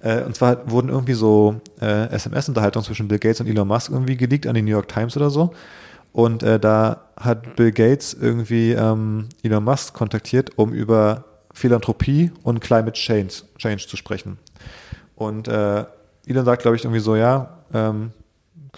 Äh, 0.00 0.22
und 0.22 0.34
zwar 0.34 0.70
wurden 0.70 0.88
irgendwie 0.88 1.14
so 1.14 1.60
äh, 1.80 2.08
SMS-Unterhaltungen 2.10 2.84
zwischen 2.84 3.08
Bill 3.08 3.18
Gates 3.18 3.40
und 3.40 3.48
Elon 3.48 3.66
Musk 3.66 3.90
irgendwie 3.90 4.16
geleakt 4.16 4.46
an 4.46 4.54
die 4.54 4.62
New 4.62 4.70
York 4.70 4.88
Times 4.88 5.16
oder 5.16 5.30
so. 5.30 5.52
Und 6.12 6.42
äh, 6.42 6.58
da 6.60 7.02
hat 7.16 7.56
Bill 7.56 7.72
Gates 7.72 8.14
irgendwie 8.14 8.72
ähm, 8.72 9.28
Elon 9.42 9.64
Musk 9.64 9.94
kontaktiert, 9.94 10.56
um 10.56 10.72
über 10.72 11.24
Philanthropie 11.52 12.30
und 12.44 12.60
Climate 12.60 12.92
Change, 12.92 13.34
Change 13.58 13.86
zu 13.88 13.96
sprechen. 13.96 14.38
Und 15.16 15.48
äh, 15.48 15.84
Elon 16.26 16.44
sagt, 16.44 16.62
glaube 16.62 16.76
ich, 16.76 16.84
irgendwie 16.84 17.00
so, 17.00 17.16
ja, 17.16 17.58
ähm, 17.74 18.12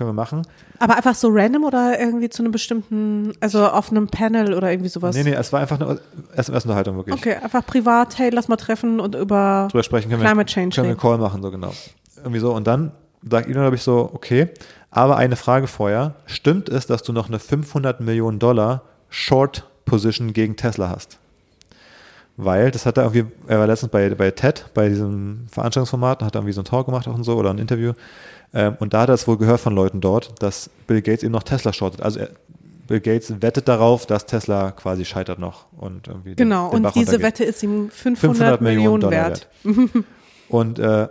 können 0.00 0.10
wir 0.10 0.14
machen. 0.14 0.46
Aber 0.78 0.96
einfach 0.96 1.14
so 1.14 1.28
random 1.30 1.64
oder 1.64 2.00
irgendwie 2.00 2.30
zu 2.30 2.42
einem 2.42 2.52
bestimmten, 2.52 3.34
also 3.40 3.66
auf 3.66 3.90
einem 3.90 4.06
Panel 4.08 4.54
oder 4.54 4.70
irgendwie 4.70 4.88
sowas? 4.88 5.14
Nee, 5.14 5.24
nee, 5.24 5.34
es 5.34 5.52
war 5.52 5.60
einfach 5.60 5.78
eine 5.78 6.00
SMS-Unterhaltung 6.34 6.96
wirklich. 6.96 7.14
Okay, 7.14 7.34
einfach 7.34 7.66
privat, 7.66 8.18
hey, 8.18 8.30
lass 8.30 8.48
mal 8.48 8.56
treffen 8.56 8.98
und 8.98 9.14
über 9.14 9.68
Drüber 9.70 9.82
sprechen 9.82 10.08
können 10.08 10.22
Climate 10.22 10.38
wir, 10.38 10.46
Change 10.46 10.74
können 10.74 10.86
wir 10.88 10.92
einen. 10.92 11.00
Call 11.00 11.18
machen, 11.18 11.42
so 11.42 11.50
genau. 11.50 11.72
Irgendwie 12.16 12.40
so. 12.40 12.54
Und 12.54 12.66
dann 12.66 12.92
sagt 13.28 13.46
Elon, 13.48 13.62
glaube 13.62 13.76
ich, 13.76 13.82
so, 13.82 14.10
okay, 14.14 14.48
aber 14.90 15.18
eine 15.18 15.36
Frage 15.36 15.66
vorher. 15.66 16.14
Stimmt 16.24 16.70
es, 16.70 16.86
dass 16.86 17.02
du 17.02 17.12
noch 17.12 17.28
eine 17.28 17.38
500 17.38 18.00
Millionen 18.00 18.38
Dollar 18.38 18.82
Short 19.10 19.68
Position 19.84 20.32
gegen 20.32 20.56
Tesla 20.56 20.88
hast? 20.88 21.18
Weil, 22.36 22.70
das 22.70 22.86
hat 22.86 22.96
er 22.96 23.04
irgendwie, 23.04 23.26
er 23.48 23.58
war 23.58 23.66
letztens 23.66 23.92
bei, 23.92 24.08
bei 24.14 24.30
TED, 24.30 24.70
bei 24.72 24.88
diesem 24.88 25.46
Veranstaltungsformat, 25.50 26.22
hat 26.22 26.34
er 26.34 26.38
irgendwie 26.38 26.54
so 26.54 26.60
einen 26.60 26.66
Talk 26.66 26.86
gemacht 26.86 27.06
auch 27.06 27.14
und 27.14 27.24
so 27.24 27.36
oder 27.36 27.50
ein 27.50 27.58
Interview. 27.58 27.92
Ähm, 28.52 28.76
und 28.80 28.94
da 28.94 29.02
hat 29.02 29.08
er 29.08 29.14
es 29.14 29.26
wohl 29.28 29.36
gehört 29.38 29.60
von 29.60 29.74
Leuten 29.74 30.00
dort, 30.00 30.42
dass 30.42 30.70
Bill 30.86 31.02
Gates 31.02 31.22
eben 31.22 31.32
noch 31.32 31.42
Tesla 31.44 31.72
shortet. 31.72 32.02
Also 32.02 32.20
er, 32.20 32.30
Bill 32.88 33.00
Gates 33.00 33.32
wettet 33.40 33.68
darauf, 33.68 34.06
dass 34.06 34.26
Tesla 34.26 34.72
quasi 34.72 35.04
scheitert 35.04 35.38
noch 35.38 35.66
und 35.76 36.08
irgendwie 36.08 36.30
den- 36.30 36.48
Genau, 36.48 36.70
den 36.70 36.76
und 36.78 36.82
Bach 36.82 36.92
diese. 36.92 37.22
Wette 37.22 37.44
ist 37.44 37.62
ihm 37.62 37.88
500, 37.90 38.60
Millionen, 38.60 39.00
Dollar 39.00 39.28
wert. 39.30 39.48
Und 40.48 40.80
äh, 40.80 41.06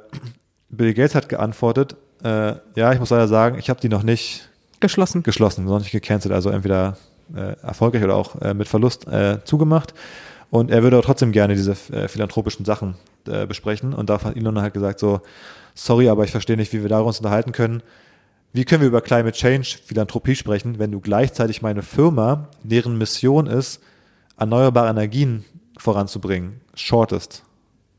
Bill 0.69 0.93
Gates 0.93 1.15
hat 1.15 1.29
geantwortet, 1.29 1.95
äh, 2.25 2.55
ja, 2.75 2.91
ich 2.91 2.99
muss 2.99 3.09
leider 3.11 3.29
sagen, 3.29 3.57
ich 3.57 3.69
habe 3.69 3.79
die 3.79 3.87
noch 3.87 4.03
nicht 4.03 4.49
Geschlossen. 4.81 5.23
geschlossen, 5.23 5.63
noch 5.63 5.79
nicht 5.79 5.91
gecancelt, 5.91 6.33
also 6.33 6.49
entweder 6.49 6.97
äh, 7.33 7.53
erfolgreich 7.61 8.03
oder 8.03 8.15
auch 8.15 8.35
äh, 8.41 8.53
mit 8.53 8.67
Verlust 8.67 9.07
äh, 9.07 9.37
zugemacht. 9.45 9.93
Und 10.51 10.71
er 10.71 10.83
würde 10.83 10.97
auch 10.99 11.05
trotzdem 11.05 11.31
gerne 11.31 11.55
diese 11.55 11.71
äh, 11.93 12.09
philanthropischen 12.09 12.65
Sachen 12.65 12.95
äh, 13.27 13.45
besprechen. 13.45 13.93
Und 13.93 14.09
da 14.09 14.21
hat 14.21 14.35
Elon 14.35 14.59
halt 14.61 14.73
gesagt 14.73 14.99
so, 14.99 15.21
sorry, 15.73 16.09
aber 16.09 16.23
ich 16.23 16.31
verstehe 16.31 16.57
nicht, 16.57 16.73
wie 16.73 16.81
wir 16.81 16.89
darüber 16.89 17.07
uns 17.07 17.19
unterhalten 17.19 17.51
können. 17.51 17.83
Wie 18.51 18.65
können 18.65 18.81
wir 18.81 18.87
über 18.87 19.01
Climate 19.01 19.37
Change, 19.37 19.77
Philanthropie 19.85 20.35
sprechen, 20.35 20.79
wenn 20.79 20.91
du 20.91 20.99
gleichzeitig 20.99 21.61
meine 21.61 21.83
Firma, 21.83 22.49
deren 22.63 22.97
Mission 22.97 23.45
ist, 23.45 23.79
erneuerbare 24.37 24.89
Energien 24.89 25.45
voranzubringen, 25.77 26.61
shortest? 26.73 27.43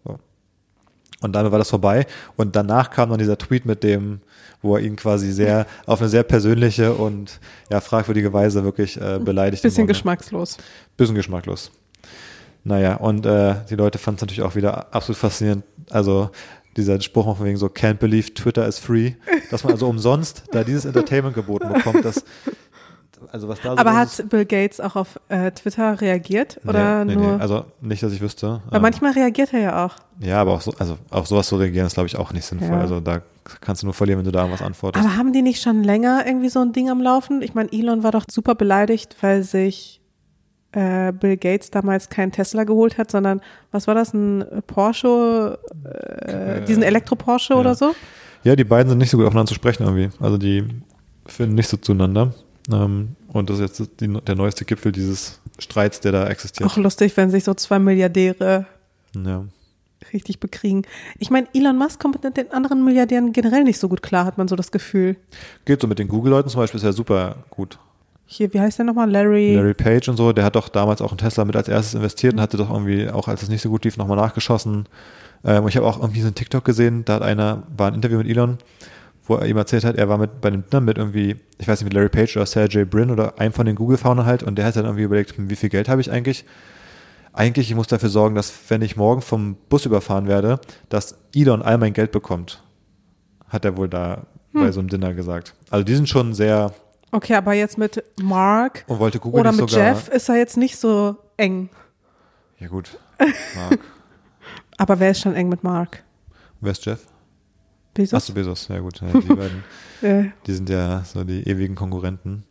So. 0.04 0.18
Und 1.20 1.34
damit 1.34 1.52
war 1.52 1.58
das 1.58 1.70
vorbei. 1.70 2.06
Und 2.36 2.56
danach 2.56 2.90
kam 2.90 3.10
dann 3.10 3.18
dieser 3.18 3.38
Tweet 3.38 3.64
mit 3.64 3.84
dem, 3.84 4.20
wo 4.60 4.76
er 4.76 4.82
ihn 4.82 4.96
quasi 4.96 5.30
sehr, 5.30 5.66
auf 5.86 6.00
eine 6.00 6.08
sehr 6.08 6.24
persönliche 6.24 6.94
und 6.94 7.38
ja, 7.70 7.80
fragwürdige 7.80 8.32
Weise 8.32 8.64
wirklich 8.64 9.00
äh, 9.00 9.20
beleidigt. 9.20 9.62
Bisschen 9.62 9.86
geschmackslos. 9.86 10.56
Bisschen 10.96 11.14
geschmacklos. 11.14 11.70
Naja, 12.64 12.96
und 12.96 13.24
äh, 13.24 13.54
die 13.70 13.74
Leute 13.74 13.98
fanden 13.98 14.16
es 14.16 14.22
natürlich 14.22 14.42
auch 14.42 14.54
wieder 14.54 14.92
absolut 14.94 15.18
faszinierend. 15.18 15.64
Also 15.90 16.30
dieser 16.76 17.00
Spruch 17.00 17.36
von 17.36 17.44
wegen 17.46 17.56
so, 17.56 17.66
can't 17.66 17.94
believe 17.94 18.32
Twitter 18.34 18.66
is 18.66 18.78
free, 18.78 19.12
dass 19.50 19.64
man 19.64 19.72
also 19.72 19.88
umsonst 19.88 20.44
da 20.52 20.62
dieses 20.64 20.84
Entertainment 20.84 21.34
geboten 21.34 21.72
bekommt, 21.72 22.04
das, 22.04 22.24
also 23.32 23.48
was 23.48 23.60
da 23.60 23.72
so 23.72 23.78
Aber 23.78 23.94
hat 23.94 24.24
Bill 24.30 24.44
Gates 24.46 24.80
auch 24.80 24.96
auf 24.96 25.18
äh, 25.28 25.50
Twitter 25.50 26.00
reagiert? 26.00 26.58
Oder 26.66 27.04
nee, 27.04 27.16
nee, 27.16 27.22
nur? 27.22 27.36
nee, 27.36 27.42
also 27.42 27.64
nicht, 27.80 28.02
dass 28.02 28.12
ich 28.12 28.20
wüsste. 28.20 28.62
Weil 28.70 28.76
Ähm, 28.76 28.82
manchmal 28.82 29.12
reagiert 29.12 29.52
er 29.52 29.60
ja 29.60 29.84
auch. 29.86 29.96
ja, 30.20 30.40
aber 30.40 30.54
auch 30.54 30.60
so, 30.60 30.72
also 30.78 30.96
auf 31.10 31.26
sowas 31.26 31.48
zu 31.48 31.56
reagieren 31.56 31.86
ist, 31.86 31.94
glaube 31.94 32.06
ich, 32.06 32.16
auch 32.16 32.32
nicht 32.32 32.44
sinnvoll. 32.44 32.70
Ja. 32.70 32.80
Also 32.80 33.00
da 33.00 33.20
kannst 33.60 33.82
du 33.82 33.86
nur 33.86 33.94
verlieren, 33.94 34.18
wenn 34.20 34.24
du 34.24 34.32
da 34.32 34.40
irgendwas 34.40 34.62
antwortest. 34.64 35.04
Aber 35.04 35.16
haben 35.16 35.32
die 35.32 35.42
nicht 35.42 35.60
schon 35.60 35.82
länger 35.82 36.22
irgendwie 36.26 36.48
so 36.48 36.60
ein 36.60 36.72
Ding 36.72 36.88
am 36.88 37.02
Laufen? 37.02 37.42
Ich 37.42 37.52
meine, 37.54 37.70
Elon 37.72 38.02
war 38.02 38.12
doch 38.12 38.24
super 38.30 38.54
beleidigt, 38.54 39.16
weil 39.20 39.42
sich 39.42 39.99
äh, 40.72 41.12
Bill 41.12 41.36
Gates 41.36 41.70
damals 41.70 42.08
keinen 42.08 42.32
Tesla 42.32 42.64
geholt 42.64 42.98
hat, 42.98 43.10
sondern 43.10 43.40
was 43.72 43.86
war 43.86 43.94
das, 43.94 44.14
ein 44.14 44.44
Porsche, 44.66 45.58
äh, 45.84 46.64
diesen 46.64 46.82
Elektro-Porsche 46.82 47.54
ja. 47.54 47.60
oder 47.60 47.74
so? 47.74 47.94
Ja, 48.44 48.56
die 48.56 48.64
beiden 48.64 48.88
sind 48.88 48.98
nicht 48.98 49.10
so 49.10 49.16
gut 49.16 49.26
aufeinander 49.26 49.48
zu 49.48 49.54
sprechen 49.54 49.82
irgendwie. 49.82 50.10
Also 50.20 50.38
die 50.38 50.64
finden 51.26 51.54
nicht 51.54 51.68
so 51.68 51.76
zueinander. 51.76 52.32
Ähm, 52.72 53.16
und 53.28 53.50
das 53.50 53.58
ist 53.58 53.78
jetzt 53.78 54.00
die, 54.00 54.08
der 54.08 54.34
neueste 54.34 54.64
Gipfel 54.64 54.92
dieses 54.92 55.40
Streits, 55.58 56.00
der 56.00 56.12
da 56.12 56.26
existiert. 56.28 56.68
Auch 56.70 56.76
lustig, 56.76 57.16
wenn 57.16 57.30
sich 57.30 57.44
so 57.44 57.54
zwei 57.54 57.78
Milliardäre 57.78 58.66
Ja. 59.14 59.44
richtig 60.12 60.40
bekriegen. 60.40 60.82
Ich 61.18 61.30
meine, 61.30 61.48
Elon 61.52 61.76
Musk 61.76 62.00
kommt 62.00 62.22
mit 62.22 62.36
den 62.36 62.50
anderen 62.52 62.84
Milliardären 62.84 63.32
generell 63.32 63.64
nicht 63.64 63.78
so 63.78 63.88
gut 63.88 64.02
klar, 64.02 64.24
hat 64.24 64.38
man 64.38 64.48
so 64.48 64.56
das 64.56 64.72
Gefühl. 64.72 65.16
Geht 65.64 65.80
so 65.80 65.86
mit 65.86 65.98
den 65.98 66.08
Google-Leuten 66.08 66.48
zum 66.48 66.60
Beispiel, 66.60 66.78
ist 66.78 66.84
ja 66.84 66.92
super 66.92 67.36
gut. 67.50 67.78
Hier, 68.32 68.54
wie 68.54 68.60
heißt 68.60 68.78
der 68.78 68.84
nochmal? 68.84 69.10
Larry. 69.10 69.56
Larry 69.56 69.74
Page 69.74 70.08
und 70.08 70.16
so, 70.16 70.32
der 70.32 70.44
hat 70.44 70.54
doch 70.54 70.68
damals 70.68 71.02
auch 71.02 71.10
in 71.10 71.18
Tesla 71.18 71.44
mit 71.44 71.56
als 71.56 71.66
erstes 71.66 71.94
investiert 71.94 72.34
und 72.34 72.40
hatte 72.40 72.56
doch 72.56 72.70
irgendwie, 72.70 73.10
auch 73.10 73.26
als 73.26 73.42
es 73.42 73.48
nicht 73.48 73.60
so 73.60 73.70
gut 73.70 73.84
lief, 73.84 73.96
nochmal 73.96 74.16
nachgeschossen. 74.16 74.88
Ähm, 75.42 75.66
ich 75.66 75.76
habe 75.76 75.84
auch 75.84 75.98
irgendwie 75.98 76.20
so 76.20 76.28
einen 76.28 76.36
TikTok 76.36 76.64
gesehen, 76.64 77.04
da 77.04 77.14
hat 77.14 77.22
einer, 77.22 77.64
war 77.76 77.88
ein 77.88 77.94
Interview 77.94 78.18
mit 78.18 78.28
Elon, 78.28 78.58
wo 79.24 79.34
er 79.34 79.46
ihm 79.46 79.56
erzählt 79.56 79.82
hat, 79.82 79.96
er 79.96 80.08
war 80.08 80.16
mit 80.16 80.40
bei 80.40 80.46
einem 80.46 80.62
Dinner 80.70 80.80
mit 80.80 80.96
irgendwie, 80.96 81.38
ich 81.58 81.66
weiß 81.66 81.80
nicht, 81.80 81.86
mit 81.86 81.92
Larry 81.92 82.08
Page 82.08 82.36
oder 82.36 82.46
Sergey 82.46 82.84
Brin 82.84 83.10
oder 83.10 83.40
einem 83.40 83.52
von 83.52 83.66
den 83.66 83.74
Google-Foundern 83.74 84.26
halt 84.26 84.44
und 84.44 84.54
der 84.54 84.64
hat 84.64 84.76
dann 84.76 84.84
irgendwie 84.84 85.02
überlegt, 85.02 85.36
hm, 85.36 85.50
wie 85.50 85.56
viel 85.56 85.68
Geld 85.68 85.88
habe 85.88 86.00
ich 86.00 86.12
eigentlich? 86.12 86.44
Eigentlich, 87.32 87.68
ich 87.68 87.74
muss 87.74 87.88
dafür 87.88 88.10
sorgen, 88.10 88.36
dass 88.36 88.52
wenn 88.68 88.82
ich 88.82 88.96
morgen 88.96 89.22
vom 89.22 89.56
Bus 89.68 89.86
überfahren 89.86 90.28
werde, 90.28 90.60
dass 90.88 91.18
Elon 91.34 91.62
all 91.62 91.78
mein 91.78 91.94
Geld 91.94 92.12
bekommt. 92.12 92.62
Hat 93.48 93.64
er 93.64 93.76
wohl 93.76 93.88
da 93.88 94.28
bei 94.52 94.70
so 94.70 94.78
einem 94.78 94.88
Dinner 94.88 95.14
gesagt. 95.14 95.54
Also 95.68 95.84
die 95.84 95.96
sind 95.96 96.08
schon 96.08 96.32
sehr, 96.32 96.72
Okay, 97.12 97.34
aber 97.34 97.54
jetzt 97.54 97.76
mit 97.76 98.04
Mark 98.22 98.84
und 98.86 98.98
wollte 98.98 99.18
Google 99.18 99.40
oder 99.40 99.52
nicht 99.52 99.60
mit 99.62 99.70
sogar, 99.70 99.88
Jeff 99.88 100.08
ist 100.08 100.28
er 100.28 100.36
jetzt 100.36 100.56
nicht 100.56 100.76
so 100.76 101.16
eng. 101.36 101.68
Ja 102.58 102.68
gut, 102.68 102.98
Mark. 103.56 103.80
Aber 104.76 104.98
wer 104.98 105.10
ist 105.10 105.20
schon 105.20 105.34
eng 105.34 105.50
mit 105.50 105.62
Mark? 105.62 106.02
Wer 106.60 106.72
ist 106.72 106.86
Jeff? 106.86 107.06
Bezos? 107.92 108.14
Achso, 108.14 108.32
Bezos, 108.32 108.68
ja 108.68 108.78
gut. 108.78 109.00
Ja, 109.00 109.20
die 109.20 109.34
beiden, 109.34 109.64
die 110.46 110.52
sind 110.52 110.70
ja 110.70 111.04
so 111.04 111.22
die 111.24 111.46
ewigen 111.46 111.74
Konkurrenten. 111.74 112.44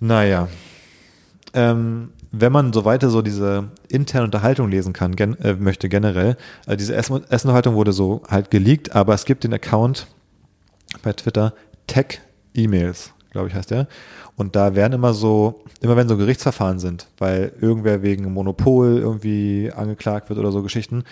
Naja. 0.00 0.48
Ähm, 1.54 2.12
wenn 2.30 2.52
man 2.52 2.72
so 2.74 2.84
weiter 2.84 3.08
so 3.08 3.22
diese 3.22 3.70
interne 3.88 4.26
Unterhaltung 4.26 4.68
lesen 4.68 4.92
kann, 4.92 5.16
gen 5.16 5.38
äh, 5.38 5.54
möchte 5.54 5.88
generell, 5.88 6.36
äh, 6.66 6.76
diese 6.76 6.94
Essen 6.94 7.24
Essenunterhaltung 7.30 7.74
wurde 7.74 7.92
so 7.92 8.22
halt 8.28 8.50
geleakt, 8.50 8.94
aber 8.94 9.14
es 9.14 9.24
gibt 9.24 9.44
den 9.44 9.54
Account 9.54 10.06
bei 11.02 11.14
Twitter 11.14 11.54
Tech-E-Mails, 12.58 13.12
glaube 13.30 13.48
ich 13.48 13.54
heißt 13.54 13.70
der. 13.70 13.86
Und 14.36 14.56
da 14.56 14.74
werden 14.74 14.92
immer 14.92 15.14
so, 15.14 15.62
immer 15.80 15.96
wenn 15.96 16.08
so 16.08 16.16
Gerichtsverfahren 16.16 16.78
sind, 16.78 17.08
weil 17.18 17.52
irgendwer 17.60 18.02
wegen 18.02 18.32
Monopol 18.32 18.98
irgendwie 18.98 19.72
angeklagt 19.74 20.28
wird 20.28 20.38
oder 20.38 20.52
so 20.52 20.62
Geschichten, 20.62 21.04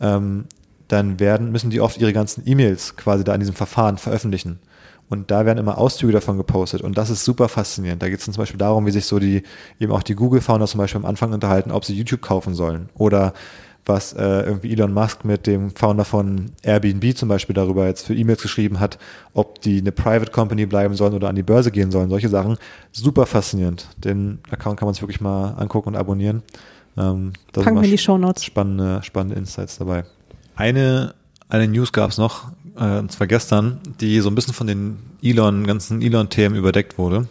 ähm, 0.00 0.46
dann 0.88 1.18
werden, 1.18 1.50
müssen 1.50 1.70
die 1.70 1.80
oft 1.80 1.98
ihre 1.98 2.12
ganzen 2.12 2.42
E-Mails 2.46 2.96
quasi 2.96 3.24
da 3.24 3.34
in 3.34 3.40
diesem 3.40 3.54
Verfahren 3.54 3.98
veröffentlichen. 3.98 4.58
Und 5.10 5.30
da 5.30 5.44
werden 5.44 5.58
immer 5.58 5.78
Auszüge 5.78 6.12
davon 6.12 6.38
gepostet. 6.38 6.80
Und 6.80 6.96
das 6.96 7.10
ist 7.10 7.24
super 7.24 7.48
faszinierend. 7.48 8.02
Da 8.02 8.08
geht 8.08 8.18
es 8.18 8.24
zum 8.24 8.34
Beispiel 8.34 8.58
darum, 8.58 8.86
wie 8.86 8.90
sich 8.90 9.04
so 9.04 9.18
die, 9.18 9.42
eben 9.78 9.92
auch 9.92 10.02
die 10.02 10.14
Google-Founder 10.14 10.66
zum 10.66 10.78
Beispiel 10.78 11.00
am 11.00 11.06
Anfang 11.06 11.32
unterhalten, 11.32 11.70
ob 11.72 11.84
sie 11.84 11.94
YouTube 11.94 12.22
kaufen 12.22 12.54
sollen. 12.54 12.88
Oder 12.94 13.34
was 13.86 14.12
äh, 14.14 14.22
irgendwie 14.22 14.72
Elon 14.72 14.92
Musk 14.92 15.24
mit 15.24 15.46
dem 15.46 15.70
Founder 15.70 16.04
von 16.04 16.52
Airbnb 16.62 17.16
zum 17.16 17.28
Beispiel 17.28 17.54
darüber 17.54 17.86
jetzt 17.86 18.06
für 18.06 18.14
E-Mails 18.14 18.42
geschrieben 18.42 18.80
hat, 18.80 18.98
ob 19.34 19.60
die 19.60 19.78
eine 19.78 19.92
Private 19.92 20.30
Company 20.30 20.66
bleiben 20.66 20.94
sollen 20.94 21.14
oder 21.14 21.28
an 21.28 21.36
die 21.36 21.42
Börse 21.42 21.70
gehen 21.70 21.90
sollen. 21.90 22.08
Solche 22.08 22.28
Sachen. 22.28 22.56
Super 22.92 23.26
faszinierend. 23.26 23.88
Den 23.96 24.38
Account 24.50 24.78
kann 24.78 24.86
man 24.86 24.94
sich 24.94 25.02
wirklich 25.02 25.20
mal 25.20 25.54
angucken 25.54 25.90
und 25.90 25.96
abonnieren. 25.96 26.42
Ähm, 26.96 27.32
da 27.52 27.60
Packen 27.60 27.64
sind 27.64 27.74
wir 27.74 27.82
in 27.82 27.82
die 27.82 27.90
mal 27.90 27.98
Shownotes. 27.98 28.44
Spannende, 28.44 29.02
spannende 29.02 29.36
Insights 29.36 29.78
dabei. 29.78 30.04
Eine, 30.56 31.14
eine 31.48 31.68
News 31.68 31.92
gab 31.92 32.10
es 32.10 32.18
noch, 32.18 32.52
äh, 32.78 32.98
und 32.98 33.12
zwar 33.12 33.26
gestern, 33.26 33.80
die 34.00 34.20
so 34.20 34.30
ein 34.30 34.34
bisschen 34.34 34.54
von 34.54 34.66
den 34.66 34.98
Elon, 35.22 35.66
ganzen 35.66 36.00
Elon-Themen 36.00 36.56
überdeckt 36.56 36.96
wurde. 36.96 37.28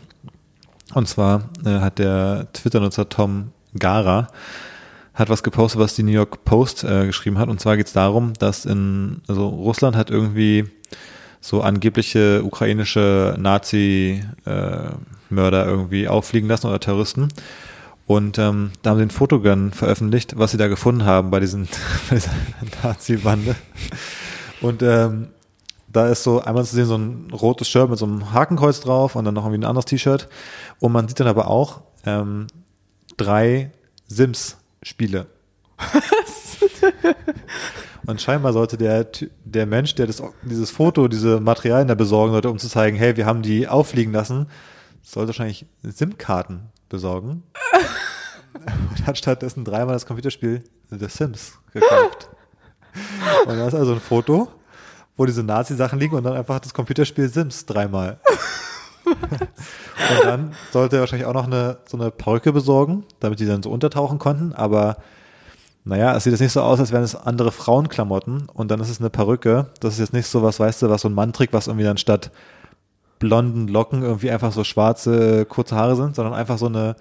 Und 0.93 1.08
zwar 1.08 1.49
äh, 1.66 1.80
hat 1.80 1.97
der 1.99 2.47
Twitter-Nutzer 2.54 3.10
Tom 3.10 3.51
Gara 3.80 4.28
hat 5.14 5.30
was 5.30 5.43
gepostet, 5.43 5.80
was 5.80 5.95
die 5.95 6.03
New 6.03 6.11
York 6.11 6.43
Post 6.45 6.84
äh, 6.84 7.05
geschrieben 7.05 7.38
hat. 7.38 7.49
Und 7.49 7.59
zwar 7.59 7.78
geht 7.78 7.88
es 7.88 7.93
darum, 7.93 8.34
dass 8.34 8.66
in, 8.66 9.22
also 9.28 9.47
Russland 9.47 9.95
hat 9.95 10.09
irgendwie 10.09 10.66
so 11.39 11.61
angebliche 11.61 12.43
ukrainische 12.43 13.36
Nazi-Mörder 13.38 14.95
irgendwie 15.66 16.07
auffliegen 16.07 16.49
lassen 16.49 16.68
oder 16.68 16.80
Terroristen. 16.80 17.28
Und 18.07 18.38
ähm, 18.38 18.72
da 18.82 18.89
haben 18.91 18.97
sie 18.97 19.03
ein 19.03 19.11
Fotogun 19.11 19.72
veröffentlicht, 19.72 20.38
was 20.38 20.51
sie 20.51 20.57
da 20.57 20.68
gefunden 20.68 21.05
haben 21.05 21.32
bei, 21.32 21.39
diesen, 21.39 21.68
bei 22.09 22.16
dieser 22.16 22.32
Nazi-Bande. 22.84 23.55
Und 24.61 24.82
ähm, 24.82 25.28
da 25.91 26.07
ist 26.07 26.24
so 26.24 26.41
einmal 26.41 26.66
zu 26.66 26.76
sehen 26.76 26.86
so 26.86 26.97
ein 26.97 27.30
rotes 27.32 27.70
Shirt 27.70 27.89
mit 27.89 27.99
so 27.99 28.05
einem 28.05 28.34
Hakenkreuz 28.34 28.82
drauf 28.82 29.16
und 29.16 29.26
dann 29.26 29.36
noch 29.36 29.43
irgendwie 29.45 29.61
ein 29.61 29.70
anderes 29.70 29.86
T-Shirt. 29.86 30.28
Und 30.80 30.91
man 30.91 31.07
sieht 31.07 31.20
dann 31.20 31.28
aber 31.28 31.47
auch 31.47 31.82
ähm, 32.05 32.47
drei 33.16 33.72
Sims-Spiele. 34.84 35.27
Und 38.05 38.21
scheinbar 38.21 38.53
sollte 38.53 38.77
der, 38.77 39.07
der 39.45 39.65
Mensch, 39.65 39.95
der 39.95 40.07
das, 40.07 40.21
dieses 40.43 40.71
Foto, 40.71 41.07
diese 41.07 41.39
Materialien 41.39 41.88
da 41.88 41.95
besorgen 41.95 42.34
sollte, 42.34 42.49
um 42.49 42.59
zu 42.59 42.67
zeigen, 42.67 42.97
hey, 42.97 43.15
wir 43.15 43.25
haben 43.25 43.41
die 43.41 43.67
auffliegen 43.67 44.11
lassen, 44.11 44.47
sollte 45.01 45.29
wahrscheinlich 45.29 45.65
SIM-Karten 45.84 46.69
besorgen. 46.89 47.43
Und 48.53 49.07
hat 49.07 49.17
stattdessen 49.17 49.65
dreimal 49.65 49.95
das 49.95 50.05
Computerspiel 50.05 50.63
The 50.89 51.07
Sims 51.07 51.53
gekauft. 51.71 52.29
Und 53.47 53.57
da 53.57 53.67
ist 53.67 53.73
also 53.73 53.93
ein 53.93 54.01
Foto, 54.01 54.49
wo 55.17 55.25
diese 55.25 55.43
Nazi-Sachen 55.43 55.99
liegen 55.99 56.15
und 56.15 56.23
dann 56.23 56.34
einfach 56.34 56.59
das 56.59 56.73
Computerspiel 56.73 57.29
Sims 57.29 57.65
dreimal. 57.65 58.19
Und 59.14 60.24
dann 60.24 60.53
sollte 60.72 60.97
er 60.97 60.99
wahrscheinlich 61.01 61.28
auch 61.28 61.34
noch 61.34 61.47
eine, 61.47 61.78
so 61.88 61.97
eine 61.97 62.11
Perücke 62.11 62.51
besorgen, 62.53 63.03
damit 63.20 63.39
die 63.39 63.45
dann 63.45 63.64
so 63.64 63.72
untertauchen 63.72 64.20
konnten. 64.20 64.53
Aber 64.53 64.97
naja, 65.86 66.16
es 66.16 66.24
sieht 66.24 66.32
jetzt 66.32 66.39
nicht 66.39 66.53
so 66.53 66.61
aus, 66.61 66.80
als 66.80 66.91
wären 66.91 67.03
es 67.03 67.16
andere 67.16 67.51
Frauenklamotten 67.51 68.47
und 68.53 68.72
dann 68.72 68.80
ist 68.80 68.89
es 68.89 68.99
eine 68.99 69.09
Perücke. 69.09 69.68
Das 69.80 69.93
ist 69.93 69.99
jetzt 69.99 70.14
nicht 70.14 70.28
so 70.28 70.41
was, 70.41 70.59
weißt 70.59 70.82
du, 70.82 70.89
was 70.89 71.01
so 71.01 71.09
ein 71.09 71.14
Mann 71.14 71.34
was 71.51 71.68
irgendwie 71.68 71.86
dann 71.86 71.97
statt 71.97 72.32
blonden 73.20 73.68
Locken 73.68 74.01
irgendwie 74.01 74.32
einfach 74.32 74.51
so 74.51 74.64
schwarze, 74.64 75.45
kurze 75.45 75.76
Haare 75.76 75.95
sind, 75.95 76.16
sondern 76.16 76.34
einfach 76.34 76.57
so 76.57 76.66
eine 76.66 76.95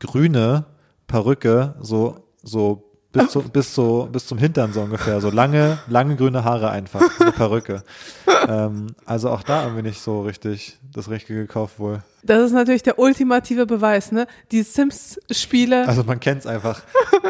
grüne 0.00 0.64
Perücke, 1.06 1.74
so, 1.80 2.24
so 2.42 2.89
bis, 3.12 3.30
zu, 3.30 3.42
bis, 3.42 3.74
zu, 3.74 4.08
bis 4.10 4.26
zum 4.26 4.38
Hintern 4.38 4.72
so 4.72 4.82
ungefähr. 4.82 5.20
So 5.20 5.30
lange, 5.30 5.78
lange 5.88 6.16
grüne 6.16 6.44
Haare 6.44 6.70
einfach, 6.70 7.02
eine 7.20 7.32
Perücke. 7.32 7.82
ähm, 8.48 8.88
also 9.04 9.30
auch 9.30 9.42
da 9.42 9.64
irgendwie 9.64 9.82
nicht 9.82 10.00
so 10.00 10.22
richtig 10.22 10.78
das 10.94 11.10
Richtige 11.10 11.40
gekauft 11.40 11.78
wohl. 11.78 12.02
Das 12.22 12.42
ist 12.42 12.52
natürlich 12.52 12.82
der 12.82 12.98
ultimative 12.98 13.66
Beweis, 13.66 14.12
ne? 14.12 14.26
Die 14.52 14.62
Sims-Spiele. 14.62 15.88
Also 15.88 16.04
man 16.04 16.20
kennt 16.20 16.40
es 16.40 16.46
einfach, 16.46 16.82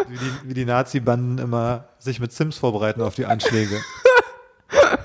wie 0.08 0.16
die, 0.16 0.48
wie 0.48 0.54
die 0.54 0.64
Nazi-Banden 0.64 1.38
immer 1.38 1.84
sich 1.98 2.20
mit 2.20 2.32
Sims 2.32 2.58
vorbereiten 2.58 3.00
auf 3.00 3.14
die 3.14 3.26
Anschläge. 3.26 3.80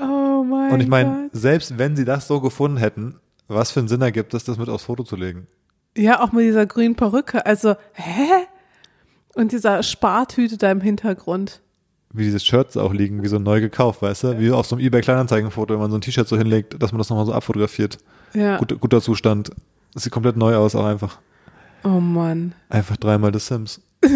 oh 0.00 0.44
mein 0.44 0.72
Und 0.72 0.80
ich 0.80 0.88
meine, 0.88 1.30
selbst 1.32 1.78
wenn 1.78 1.96
sie 1.96 2.04
das 2.04 2.26
so 2.26 2.40
gefunden 2.40 2.76
hätten, 2.76 3.18
was 3.48 3.70
für 3.70 3.80
einen 3.80 3.88
Sinn 3.88 4.02
ergibt 4.02 4.34
es, 4.34 4.44
das 4.44 4.58
mit 4.58 4.68
aufs 4.68 4.84
Foto 4.84 5.02
zu 5.02 5.16
legen? 5.16 5.46
Ja, 5.96 6.20
auch 6.22 6.30
mit 6.32 6.44
dieser 6.44 6.66
grünen 6.66 6.94
Perücke. 6.94 7.44
Also, 7.46 7.74
hä? 7.94 8.46
Und 9.34 9.52
dieser 9.52 9.82
Spartüte 9.82 10.56
da 10.56 10.70
im 10.70 10.80
Hintergrund. 10.80 11.60
Wie 12.12 12.24
diese 12.24 12.40
Shirts 12.40 12.76
auch 12.76 12.92
liegen, 12.92 13.22
wie 13.22 13.28
so 13.28 13.38
neu 13.38 13.60
gekauft, 13.60 14.02
weißt 14.02 14.24
du? 14.24 14.38
Wie 14.40 14.50
auf 14.50 14.66
so 14.66 14.74
einem 14.74 14.84
Ebay-Kleinanzeigenfoto, 14.84 15.74
wenn 15.74 15.80
man 15.80 15.90
so 15.90 15.98
ein 15.98 16.00
T-Shirt 16.00 16.26
so 16.26 16.36
hinlegt, 16.36 16.82
dass 16.82 16.90
man 16.90 16.98
das 16.98 17.08
nochmal 17.08 17.26
so 17.26 17.32
abfotografiert. 17.32 17.98
Ja. 18.34 18.58
Gut, 18.58 18.80
guter 18.80 19.00
Zustand. 19.00 19.50
Das 19.94 20.02
sieht 20.02 20.12
komplett 20.12 20.36
neu 20.36 20.56
aus, 20.56 20.74
auch 20.74 20.84
einfach. 20.84 21.18
Oh 21.84 22.00
Mann. 22.00 22.54
Einfach 22.68 22.96
dreimal 22.96 23.32
The 23.32 23.38
Sims. 23.38 23.80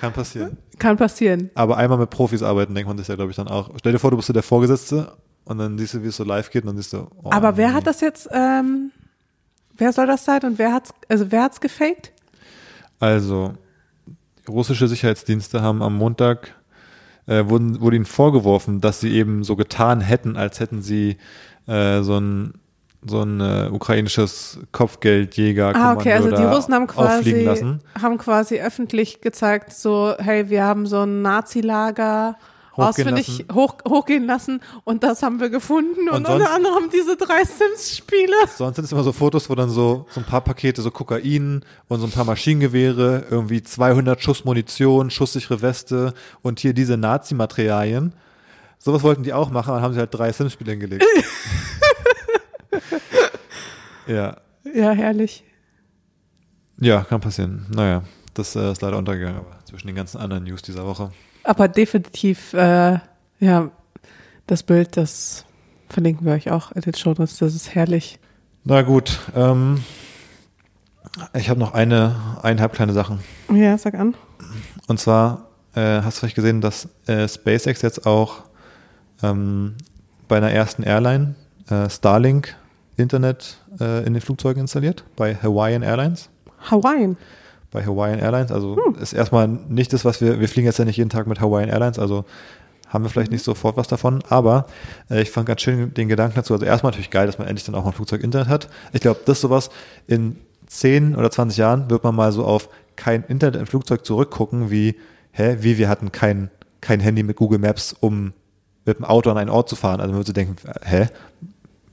Kann 0.00 0.12
passieren. 0.12 0.56
Kann 0.78 0.96
passieren. 0.96 1.50
Aber 1.54 1.76
einmal 1.76 1.98
mit 1.98 2.10
Profis 2.10 2.42
arbeiten, 2.42 2.74
denkt 2.74 2.88
man 2.88 2.96
sich 2.98 3.08
ja, 3.08 3.16
glaube 3.16 3.30
ich, 3.30 3.36
dann 3.36 3.48
auch. 3.48 3.70
Stell 3.78 3.92
dir 3.92 3.98
vor, 3.98 4.10
du 4.10 4.16
bist 4.16 4.28
so 4.28 4.32
der 4.32 4.42
Vorgesetzte 4.42 5.12
und 5.44 5.58
dann 5.58 5.76
siehst 5.76 5.94
du, 5.94 6.02
wie 6.02 6.08
es 6.08 6.16
so 6.16 6.24
live 6.24 6.50
geht 6.50 6.62
und 6.62 6.68
dann 6.68 6.76
siehst 6.76 6.92
du, 6.92 7.08
oh, 7.22 7.30
Aber 7.30 7.56
wer 7.56 7.68
nee. 7.68 7.74
hat 7.74 7.86
das 7.86 8.00
jetzt, 8.00 8.28
ähm, 8.32 8.92
wer 9.76 9.92
soll 9.92 10.06
das 10.06 10.24
sein 10.24 10.42
und 10.44 10.58
wer 10.58 10.72
hat's, 10.72 10.94
also 11.08 11.30
wer 11.30 11.42
hat's 11.42 11.60
gefaked? 11.60 12.12
Also, 13.00 13.54
russische 14.48 14.88
Sicherheitsdienste 14.88 15.62
haben 15.62 15.82
am 15.82 15.96
Montag, 15.96 16.54
äh, 17.26 17.44
wurden, 17.48 17.80
wurde 17.80 17.96
ihnen 17.96 18.04
vorgeworfen, 18.04 18.80
dass 18.80 19.00
sie 19.00 19.12
eben 19.12 19.44
so 19.44 19.56
getan 19.56 20.00
hätten, 20.00 20.36
als 20.36 20.60
hätten 20.60 20.82
sie 20.82 21.16
äh, 21.66 22.02
so 22.02 22.18
ein 22.18 22.54
so 23.06 23.22
ein 23.22 23.40
äh, 23.40 23.68
ukrainisches 23.70 24.58
Kopfgeldjäger 24.72 25.72
Ah, 25.74 25.92
okay, 25.92 26.14
also 26.14 26.30
die 26.30 26.42
Russen 26.42 26.74
haben 26.74 26.88
quasi, 26.88 27.44
lassen. 27.44 27.80
haben 28.00 28.18
quasi 28.18 28.60
öffentlich 28.60 29.20
gezeigt, 29.20 29.72
so, 29.72 30.14
hey, 30.18 30.50
wir 30.50 30.64
haben 30.64 30.84
so 30.86 31.02
ein 31.02 31.22
Nazi-Lager 31.22 32.36
ausfindig 32.78 33.46
hoch, 33.52 33.74
hochgehen 33.88 34.24
lassen 34.26 34.60
und 34.84 35.02
das 35.02 35.22
haben 35.22 35.40
wir 35.40 35.50
gefunden 35.50 36.08
und, 36.08 36.08
Und 36.08 36.16
unter 36.26 36.38
sonst- 36.38 36.50
anderem 36.50 36.90
diese 36.92 37.16
drei 37.16 37.44
Sims-Spiele. 37.44 38.34
Sonst 38.56 38.76
sind 38.76 38.84
es 38.84 38.92
immer 38.92 39.02
so 39.04 39.12
Fotos, 39.12 39.48
wo 39.50 39.54
dann 39.54 39.70
so, 39.70 40.06
so 40.10 40.20
ein 40.20 40.26
paar 40.26 40.40
Pakete, 40.42 40.80
so 40.82 40.90
Kokain 40.90 41.64
und 41.88 42.00
so 42.00 42.06
ein 42.06 42.12
paar 42.12 42.24
Maschinengewehre, 42.24 43.26
irgendwie 43.30 43.62
200 43.62 44.22
Schuss 44.22 44.44
Munition, 44.44 45.10
schusssichere 45.10 45.60
Weste 45.62 46.14
und 46.42 46.60
hier 46.60 46.72
diese 46.72 46.96
Nazi-Materialien. 46.96 48.12
Sowas 48.78 49.02
wollten 49.02 49.24
die 49.24 49.32
auch 49.32 49.50
machen, 49.50 49.74
dann 49.74 49.82
haben 49.82 49.92
sie 49.94 49.98
halt 50.00 50.14
drei 50.14 50.30
Sims-Spiele 50.32 50.70
hingelegt. 50.72 51.04
ja, 54.06 54.36
Ja, 54.74 54.90
herrlich. 54.92 55.44
ja, 56.78 57.02
kann 57.02 57.20
passieren. 57.20 57.66
Naja, 57.70 58.02
das 58.34 58.54
äh, 58.56 58.70
ist 58.72 58.82
leider 58.82 58.96
untergegangen, 58.98 59.38
aber 59.38 59.58
zwischen 59.64 59.86
den 59.88 59.96
ganzen 59.96 60.18
anderen 60.18 60.44
News 60.44 60.62
dieser 60.62 60.86
Woche. 60.86 61.10
Aber 61.44 61.68
definitiv, 61.68 62.52
äh, 62.54 62.98
ja, 63.40 63.70
das 64.46 64.62
Bild, 64.62 64.96
das 64.96 65.44
verlinken 65.88 66.26
wir 66.26 66.34
euch 66.34 66.50
auch 66.50 66.72
in 66.72 66.82
den 66.82 66.94
Show 66.94 67.10
Notes. 67.10 67.38
Das 67.38 67.54
ist 67.54 67.74
herrlich. 67.74 68.18
Na 68.64 68.82
gut, 68.82 69.18
ähm, 69.34 69.82
ich 71.34 71.48
habe 71.48 71.60
noch 71.60 71.74
eine, 71.74 72.14
eineinhalb 72.42 72.72
kleine 72.72 72.92
Sachen. 72.92 73.20
Ja, 73.52 73.78
sag 73.78 73.94
an. 73.94 74.14
Und 74.86 75.00
zwar 75.00 75.48
äh, 75.74 76.02
hast 76.02 76.16
du 76.16 76.20
vielleicht 76.20 76.36
gesehen, 76.36 76.60
dass 76.60 76.88
äh, 77.06 77.28
SpaceX 77.28 77.82
jetzt 77.82 78.06
auch 78.06 78.42
ähm, 79.22 79.76
bei 80.28 80.36
einer 80.36 80.50
ersten 80.50 80.82
Airline 80.82 81.34
äh, 81.70 81.88
Starlink 81.88 82.56
Internet 82.96 83.58
äh, 83.80 84.04
in 84.04 84.14
den 84.14 84.20
Flugzeugen 84.20 84.60
installiert, 84.60 85.04
bei 85.16 85.34
Hawaiian 85.34 85.82
Airlines. 85.82 86.28
Hawaiian. 86.70 87.16
Bei 87.70 87.84
Hawaiian 87.84 88.18
Airlines, 88.18 88.50
also 88.50 88.78
ist 89.00 89.12
erstmal 89.12 89.46
nicht 89.46 89.92
das, 89.92 90.04
was 90.04 90.20
wir, 90.20 90.40
wir 90.40 90.48
fliegen 90.48 90.66
jetzt 90.66 90.78
ja 90.78 90.84
nicht 90.84 90.96
jeden 90.96 91.10
Tag 91.10 91.26
mit 91.26 91.40
Hawaiian 91.40 91.68
Airlines, 91.68 91.98
also 91.98 92.24
haben 92.88 93.04
wir 93.04 93.10
vielleicht 93.10 93.30
nicht 93.30 93.44
sofort 93.44 93.76
was 93.76 93.88
davon, 93.88 94.22
aber 94.28 94.66
äh, 95.10 95.20
ich 95.20 95.30
fand 95.30 95.46
ganz 95.46 95.60
schön 95.60 95.92
den 95.92 96.08
Gedanken 96.08 96.36
dazu, 96.36 96.54
also 96.54 96.64
erstmal 96.64 96.92
natürlich 96.92 97.10
geil, 97.10 97.26
dass 97.26 97.38
man 97.38 97.46
endlich 97.46 97.64
dann 97.64 97.74
auch 97.74 97.84
ein 97.84 97.92
Flugzeug 97.92 98.22
Internet 98.22 98.48
hat. 98.48 98.68
Ich 98.92 99.00
glaube, 99.00 99.20
das 99.26 99.38
ist 99.38 99.42
sowas, 99.42 99.70
in 100.06 100.38
10 100.66 101.16
oder 101.16 101.30
20 101.30 101.58
Jahren 101.58 101.90
wird 101.90 102.04
man 102.04 102.14
mal 102.14 102.32
so 102.32 102.44
auf 102.44 102.68
kein 102.96 103.24
Internet 103.24 103.60
im 103.60 103.66
Flugzeug 103.66 104.04
zurückgucken, 104.04 104.70
wie, 104.70 104.96
hä, 105.32 105.58
wie 105.60 105.78
wir 105.78 105.88
hatten 105.88 106.12
kein, 106.12 106.50
kein 106.80 107.00
Handy 107.00 107.22
mit 107.22 107.36
Google 107.36 107.58
Maps, 107.58 107.94
um 108.00 108.32
mit 108.84 108.98
dem 108.98 109.04
Auto 109.04 109.30
an 109.30 109.38
einen 109.38 109.50
Ort 109.50 109.68
zu 109.68 109.76
fahren. 109.76 110.00
Also 110.00 110.12
man 110.12 110.20
würde 110.20 110.28
so 110.28 110.32
denken, 110.32 110.56
hä, 110.82 111.08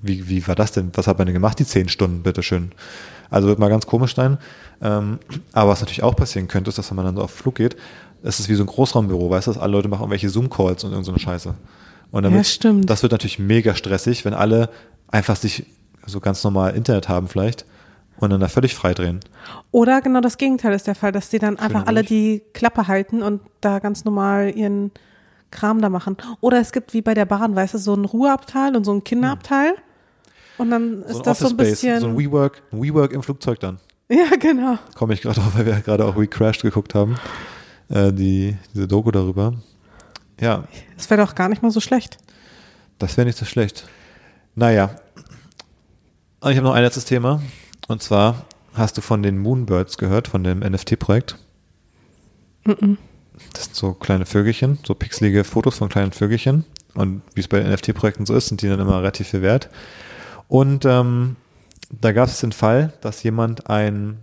wie, 0.01 0.29
wie 0.29 0.47
war 0.47 0.55
das 0.55 0.71
denn? 0.71 0.91
Was 0.93 1.07
hat 1.07 1.17
man 1.17 1.27
denn 1.27 1.33
gemacht, 1.33 1.59
die 1.59 1.65
10 1.65 1.89
Stunden, 1.89 2.23
bitteschön? 2.23 2.71
Also 3.29 3.47
wird 3.47 3.59
mal 3.59 3.69
ganz 3.69 3.85
komisch 3.85 4.15
sein. 4.15 4.37
Ähm, 4.81 5.19
aber 5.53 5.71
was 5.71 5.81
natürlich 5.81 6.03
auch 6.03 6.15
passieren 6.15 6.47
könnte, 6.47 6.69
ist, 6.69 6.77
dass 6.77 6.89
wenn 6.89 6.97
man 6.97 7.05
dann 7.05 7.15
so 7.15 7.21
auf 7.21 7.31
Flug 7.31 7.55
geht, 7.55 7.75
es 8.23 8.39
ist 8.39 8.49
wie 8.49 8.55
so 8.55 8.63
ein 8.63 8.67
Großraumbüro, 8.67 9.29
weißt 9.29 9.47
du, 9.47 9.51
dass 9.53 9.61
alle 9.61 9.73
Leute 9.73 9.87
machen 9.87 10.01
irgendwelche 10.01 10.29
Zoom-Calls 10.29 10.83
und 10.83 10.91
irgendeine 10.91 11.17
so 11.17 11.23
Scheiße. 11.23 11.53
Und 12.11 12.23
damit, 12.23 12.37
Ja, 12.37 12.43
stimmt. 12.43 12.89
das 12.89 13.03
wird 13.03 13.11
natürlich 13.11 13.39
mega 13.39 13.75
stressig, 13.75 14.25
wenn 14.25 14.33
alle 14.33 14.69
einfach 15.07 15.35
sich 15.35 15.65
so 16.05 16.19
ganz 16.19 16.43
normal 16.43 16.75
Internet 16.75 17.09
haben 17.09 17.27
vielleicht 17.27 17.65
und 18.17 18.29
dann 18.29 18.39
da 18.39 18.47
völlig 18.47 18.75
frei 18.75 18.93
drehen. 18.93 19.19
Oder 19.71 20.01
genau 20.01 20.21
das 20.21 20.37
Gegenteil 20.37 20.73
ist 20.73 20.87
der 20.87 20.95
Fall, 20.95 21.11
dass 21.11 21.29
die 21.29 21.39
dann 21.39 21.59
einfach 21.59 21.87
alle 21.87 22.03
die 22.03 22.41
Klappe 22.53 22.87
halten 22.87 23.21
und 23.21 23.41
da 23.61 23.79
ganz 23.79 24.05
normal 24.05 24.55
ihren 24.55 24.91
Kram 25.51 25.81
da 25.81 25.89
machen. 25.89 26.17
Oder 26.41 26.59
es 26.59 26.71
gibt 26.71 26.93
wie 26.93 27.01
bei 27.01 27.13
der 27.13 27.25
Bahn, 27.25 27.55
weißt 27.55 27.75
du, 27.75 27.77
so 27.77 27.93
ein 27.93 28.05
Ruheabteil 28.05 28.75
und 28.75 28.83
so 28.85 28.93
ein 28.93 29.03
Kinderabteil. 29.03 29.75
Und 30.57 30.69
dann 30.71 31.03
ist 31.03 31.13
So 31.17 31.21
das 31.21 31.39
so 31.39 31.49
ein 31.49 31.57
bisschen. 31.57 31.91
Space, 31.97 32.01
so 32.01 32.07
ein 32.07 32.17
WeWork, 32.17 32.61
ein 32.71 32.81
WeWork 32.81 33.11
im 33.11 33.23
Flugzeug 33.23 33.59
dann. 33.59 33.79
ja, 34.09 34.35
genau. 34.39 34.77
Komme 34.95 35.13
ich 35.13 35.21
gerade 35.21 35.41
auf, 35.41 35.57
weil 35.57 35.65
wir 35.65 35.79
gerade 35.81 36.05
auch 36.05 36.15
We 36.15 36.27
Crashed 36.27 36.61
geguckt 36.61 36.93
haben. 36.95 37.15
Äh, 37.89 38.11
die, 38.13 38.55
diese 38.73 38.87
Doku 38.87 39.11
darüber. 39.11 39.53
Ja, 40.39 40.65
Das 40.97 41.09
wäre 41.09 41.21
doch 41.25 41.35
gar 41.35 41.49
nicht 41.49 41.61
mal 41.61 41.71
so 41.71 41.79
schlecht. 41.79 42.17
das 42.99 43.15
wäre 43.17 43.25
nicht 43.25 43.37
so 43.37 43.45
schlecht. 43.45 43.87
Naja. 44.55 44.95
Und 46.41 46.51
ich 46.51 46.57
habe 46.57 46.67
noch 46.67 46.73
ein 46.75 46.83
letztes 46.83 47.05
Thema. 47.05 47.41
Und 47.87 48.01
zwar 48.03 48.45
hast 48.73 48.97
du 48.97 49.01
von 49.01 49.23
den 49.23 49.37
Moonbirds 49.37 49.97
gehört, 49.97 50.27
von 50.27 50.43
dem 50.43 50.59
NFT-Projekt. 50.59 51.37
Das 52.65 53.65
sind 53.65 53.75
so 53.75 53.93
kleine 53.93 54.25
Vögelchen, 54.25 54.79
so 54.85 54.95
pixelige 54.95 55.43
Fotos 55.43 55.77
von 55.77 55.89
kleinen 55.89 56.11
Vögelchen. 56.11 56.65
Und 56.93 57.21
wie 57.33 57.41
es 57.41 57.47
bei 57.47 57.61
NFT-Projekten 57.61 58.25
so 58.25 58.33
ist, 58.35 58.47
sind 58.47 58.61
die 58.61 58.67
dann 58.69 58.79
immer 58.79 58.97
relativ 58.99 59.27
viel 59.29 59.41
wert. 59.41 59.69
Und 60.47 60.85
ähm, 60.85 61.35
da 62.01 62.11
gab 62.11 62.27
es 62.29 62.39
den 62.39 62.51
Fall, 62.51 62.93
dass 63.01 63.23
jemand 63.23 63.69
ein 63.69 64.19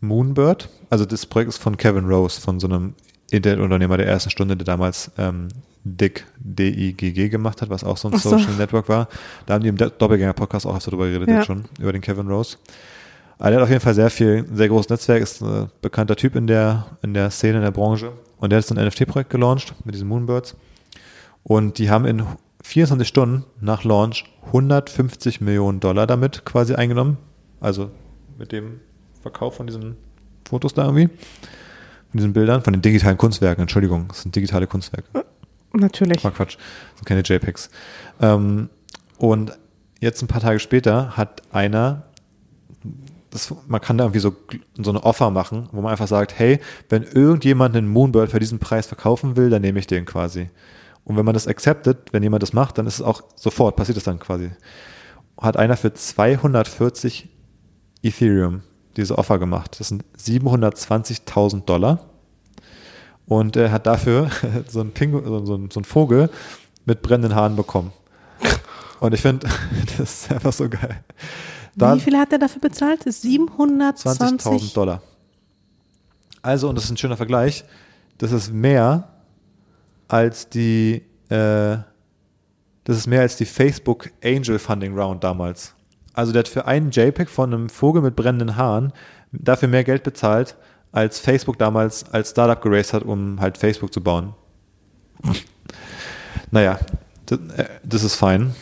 Moonbird, 0.00 0.68
also 0.90 1.04
das 1.04 1.26
Projekt 1.26 1.50
ist 1.50 1.58
von 1.58 1.76
Kevin 1.76 2.06
Rose, 2.06 2.40
von 2.40 2.60
so 2.60 2.66
einem 2.68 2.94
Internetunternehmer 3.30 3.96
der 3.96 4.06
ersten 4.06 4.30
Stunde, 4.30 4.56
der 4.56 4.64
damals 4.64 5.10
ähm, 5.18 5.48
Dick, 5.84 6.26
D-I-G-G 6.38 7.28
gemacht 7.28 7.62
hat, 7.62 7.70
was 7.70 7.84
auch 7.84 7.96
so 7.96 8.08
ein 8.08 8.18
so. 8.18 8.30
Social 8.30 8.54
Network 8.54 8.88
war. 8.88 9.08
Da 9.46 9.54
haben 9.54 9.62
die 9.62 9.68
im 9.68 9.76
Do- 9.76 9.90
Doppelgänger-Podcast 9.90 10.66
auch 10.66 10.78
drüber 10.78 11.06
geredet 11.06 11.28
Ja. 11.28 11.44
schon, 11.44 11.64
über 11.78 11.92
den 11.92 12.00
Kevin 12.00 12.28
Rose. 12.28 12.56
Aber 13.38 13.50
der 13.50 13.58
hat 13.58 13.64
auf 13.64 13.70
jeden 13.70 13.80
Fall 13.80 13.94
sehr 13.94 14.10
viel, 14.10 14.46
sehr 14.52 14.68
großes 14.68 14.88
Netzwerk, 14.88 15.22
ist 15.22 15.42
ein 15.42 15.70
bekannter 15.82 16.16
Typ 16.16 16.34
in 16.36 16.46
der, 16.46 16.86
in 17.02 17.14
der 17.14 17.30
Szene, 17.30 17.58
in 17.58 17.62
der 17.64 17.70
Branche. 17.70 18.12
Und 18.38 18.50
der 18.50 18.58
hat 18.58 18.64
jetzt 18.68 18.76
ein 18.76 18.84
NFT-Projekt 18.84 19.30
gelauncht 19.30 19.74
mit 19.84 19.94
diesen 19.94 20.08
Moonbirds. 20.08 20.56
Und 21.44 21.78
die 21.78 21.90
haben 21.90 22.04
in 22.04 22.24
24 22.68 23.08
Stunden 23.08 23.44
nach 23.62 23.82
Launch 23.82 24.24
150 24.48 25.40
Millionen 25.40 25.80
Dollar 25.80 26.06
damit 26.06 26.44
quasi 26.44 26.74
eingenommen. 26.74 27.16
Also 27.60 27.90
mit 28.36 28.52
dem 28.52 28.80
Verkauf 29.22 29.56
von 29.56 29.66
diesen 29.66 29.96
Fotos 30.46 30.74
da 30.74 30.84
irgendwie. 30.84 31.08
Von 31.08 32.18
diesen 32.18 32.34
Bildern, 32.34 32.62
von 32.62 32.74
den 32.74 32.82
digitalen 32.82 33.16
Kunstwerken, 33.16 33.62
Entschuldigung, 33.62 34.08
das 34.08 34.20
sind 34.20 34.36
digitale 34.36 34.66
Kunstwerke. 34.66 35.08
Natürlich. 35.72 36.20
Quatsch, 36.20 36.34
Quatsch. 36.34 36.56
Das 36.56 36.98
sind 36.98 37.06
keine 37.06 37.22
JPEGs. 37.22 37.70
Ähm, 38.20 38.68
und 39.16 39.58
jetzt 40.00 40.20
ein 40.20 40.28
paar 40.28 40.42
Tage 40.42 40.58
später 40.58 41.16
hat 41.16 41.42
einer, 41.50 42.02
das, 43.30 43.54
man 43.66 43.80
kann 43.80 43.96
da 43.96 44.04
irgendwie 44.04 44.20
so, 44.20 44.36
so 44.76 44.90
eine 44.90 45.02
Offer 45.04 45.30
machen, 45.30 45.70
wo 45.72 45.80
man 45.80 45.92
einfach 45.92 46.08
sagt, 46.08 46.38
hey, 46.38 46.60
wenn 46.90 47.02
irgendjemand 47.02 47.74
einen 47.74 47.88
Moonbird 47.88 48.30
für 48.30 48.40
diesen 48.40 48.58
Preis 48.58 48.86
verkaufen 48.86 49.36
will, 49.36 49.48
dann 49.48 49.62
nehme 49.62 49.78
ich 49.78 49.86
den 49.86 50.04
quasi. 50.04 50.50
Und 51.08 51.16
wenn 51.16 51.24
man 51.24 51.34
das 51.34 51.48
acceptet, 51.48 52.12
wenn 52.12 52.22
jemand 52.22 52.42
das 52.42 52.52
macht, 52.52 52.78
dann 52.78 52.86
ist 52.86 52.96
es 52.96 53.02
auch 53.02 53.22
sofort, 53.34 53.74
passiert 53.76 53.96
es 53.98 54.04
dann 54.04 54.18
quasi. 54.18 54.50
Hat 55.40 55.56
einer 55.56 55.76
für 55.76 55.92
240 55.92 57.28
Ethereum 58.02 58.62
diese 58.96 59.16
Offer 59.18 59.38
gemacht. 59.38 59.80
Das 59.80 59.88
sind 59.88 60.04
720.000 60.18 61.64
Dollar. 61.64 62.00
Und 63.26 63.56
er 63.56 63.72
hat 63.72 63.86
dafür 63.86 64.30
so 64.68 64.80
einen, 64.80 64.92
Pingu 64.92 65.20
so, 65.46 65.54
einen- 65.54 65.70
so 65.70 65.80
einen 65.80 65.84
Vogel 65.84 66.30
mit 66.84 67.02
brennenden 67.02 67.34
Haaren 67.34 67.56
bekommen. 67.56 67.92
Und 69.00 69.14
ich 69.14 69.20
finde, 69.22 69.48
das 69.98 70.24
ist 70.24 70.32
einfach 70.32 70.52
so 70.52 70.68
geil. 70.68 71.02
Da 71.74 71.94
Wie 71.96 72.00
viel 72.00 72.18
hat 72.18 72.32
er 72.32 72.38
dafür 72.38 72.60
bezahlt? 72.60 73.04
720. 73.04 74.40
20.000 74.46 74.74
Dollar. 74.74 75.02
Also, 76.42 76.68
und 76.68 76.74
das 76.74 76.84
ist 76.84 76.90
ein 76.90 76.96
schöner 76.96 77.16
Vergleich, 77.16 77.64
das 78.18 78.32
ist 78.32 78.52
mehr 78.52 79.08
als 80.08 80.48
die, 80.48 81.02
äh, 81.28 81.76
das 82.84 82.96
ist 82.96 83.06
mehr 83.06 83.20
als 83.20 83.36
die 83.36 83.44
Facebook 83.44 84.10
Angel 84.24 84.58
Funding 84.58 84.98
Round 84.98 85.22
damals. 85.22 85.74
Also 86.14 86.32
der 86.32 86.40
hat 86.40 86.48
für 86.48 86.66
einen 86.66 86.90
JPEG 86.90 87.28
von 87.28 87.52
einem 87.52 87.68
Vogel 87.68 88.02
mit 88.02 88.16
brennenden 88.16 88.56
Haaren 88.56 88.92
dafür 89.30 89.68
mehr 89.68 89.84
Geld 89.84 90.02
bezahlt, 90.02 90.56
als 90.90 91.20
Facebook 91.20 91.58
damals 91.58 92.10
als 92.12 92.30
Startup 92.30 92.60
geraced 92.60 92.94
hat, 92.94 93.02
um 93.02 93.40
halt 93.40 93.58
Facebook 93.58 93.92
zu 93.92 94.02
bauen. 94.02 94.34
naja, 96.50 96.78
das, 97.26 97.38
äh, 97.56 97.66
das 97.84 98.02
ist 98.02 98.16
fein, 98.16 98.54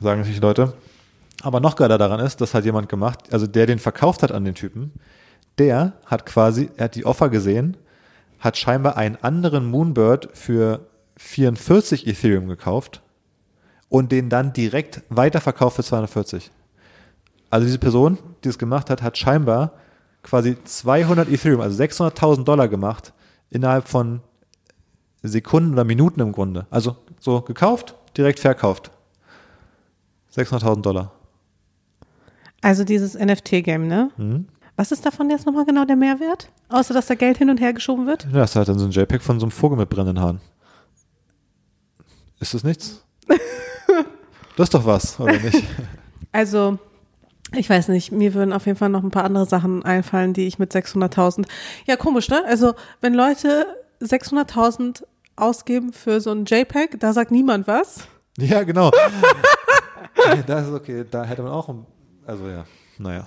sagen 0.00 0.24
die 0.24 0.38
Leute. 0.40 0.74
Aber 1.42 1.60
noch 1.60 1.76
geiler 1.76 1.98
daran 1.98 2.20
ist, 2.20 2.40
das 2.40 2.54
hat 2.54 2.64
jemand 2.64 2.88
gemacht, 2.88 3.32
also 3.32 3.46
der 3.46 3.66
den 3.66 3.78
verkauft 3.78 4.22
hat 4.22 4.32
an 4.32 4.44
den 4.44 4.54
Typen, 4.54 4.92
der 5.58 5.94
hat 6.06 6.26
quasi, 6.26 6.70
er 6.76 6.84
hat 6.84 6.94
die 6.94 7.04
Offer 7.04 7.28
gesehen, 7.28 7.76
hat 8.42 8.58
scheinbar 8.58 8.96
einen 8.96 9.16
anderen 9.22 9.64
Moonbird 9.64 10.36
für 10.36 10.80
44 11.16 12.08
Ethereum 12.08 12.48
gekauft 12.48 13.00
und 13.88 14.10
den 14.10 14.28
dann 14.28 14.52
direkt 14.52 15.02
weiterverkauft 15.10 15.76
für 15.76 15.84
240. 15.84 16.50
Also 17.50 17.66
diese 17.66 17.78
Person, 17.78 18.18
die 18.42 18.48
es 18.48 18.58
gemacht 18.58 18.90
hat, 18.90 19.00
hat 19.00 19.16
scheinbar 19.16 19.74
quasi 20.24 20.56
200 20.62 21.28
Ethereum, 21.28 21.60
also 21.60 21.80
600.000 21.80 22.42
Dollar 22.42 22.66
gemacht 22.66 23.12
innerhalb 23.50 23.86
von 23.86 24.22
Sekunden 25.22 25.74
oder 25.74 25.84
Minuten 25.84 26.20
im 26.20 26.32
Grunde. 26.32 26.66
Also 26.70 26.96
so 27.20 27.42
gekauft, 27.42 27.94
direkt 28.16 28.40
verkauft. 28.40 28.90
600.000 30.34 30.82
Dollar. 30.82 31.12
Also 32.60 32.82
dieses 32.82 33.14
NFT-Game, 33.14 33.86
ne? 33.86 34.10
Mhm. 34.16 34.48
Was 34.76 34.90
ist 34.92 35.04
davon 35.04 35.28
jetzt 35.30 35.46
nochmal 35.46 35.64
genau 35.64 35.84
der 35.84 35.96
Mehrwert? 35.96 36.48
Außer, 36.68 36.94
dass 36.94 37.06
da 37.06 37.14
Geld 37.14 37.38
hin 37.38 37.50
und 37.50 37.60
her 37.60 37.72
geschoben 37.72 38.06
wird? 38.06 38.24
Ja, 38.32 38.40
das 38.40 38.50
ist 38.50 38.56
halt 38.56 38.68
dann 38.68 38.78
so 38.78 38.86
ein 38.86 38.90
JPEG 38.90 39.22
von 39.22 39.38
so 39.38 39.44
einem 39.46 39.50
Vogel 39.50 39.76
mit 39.78 39.90
brennenden 39.90 40.20
Haaren. 40.22 40.40
Ist 42.40 42.54
das 42.54 42.64
nichts? 42.64 43.04
das 44.56 44.64
ist 44.66 44.74
doch 44.74 44.84
was, 44.84 45.18
oder 45.20 45.38
nicht? 45.38 45.62
Also, 46.34 46.78
ich 47.54 47.68
weiß 47.68 47.88
nicht, 47.88 48.10
mir 48.10 48.32
würden 48.32 48.54
auf 48.54 48.64
jeden 48.64 48.78
Fall 48.78 48.88
noch 48.88 49.02
ein 49.02 49.10
paar 49.10 49.24
andere 49.24 49.44
Sachen 49.44 49.84
einfallen, 49.84 50.32
die 50.32 50.46
ich 50.46 50.58
mit 50.58 50.74
600.000. 50.74 51.44
Ja, 51.84 51.96
komisch, 51.96 52.30
ne? 52.30 52.42
Also, 52.46 52.72
wenn 53.02 53.12
Leute 53.12 53.66
600.000 54.00 55.02
ausgeben 55.36 55.92
für 55.92 56.22
so 56.22 56.30
ein 56.32 56.46
JPEG, 56.46 56.98
da 57.00 57.12
sagt 57.12 57.32
niemand 57.32 57.66
was. 57.66 58.08
ja, 58.38 58.62
genau. 58.62 58.90
das 60.46 60.68
ist 60.68 60.72
okay, 60.72 61.04
da 61.10 61.24
hätte 61.24 61.42
man 61.42 61.52
auch, 61.52 61.68
ein- 61.68 61.84
also 62.26 62.48
ja, 62.48 62.64
naja, 62.96 63.26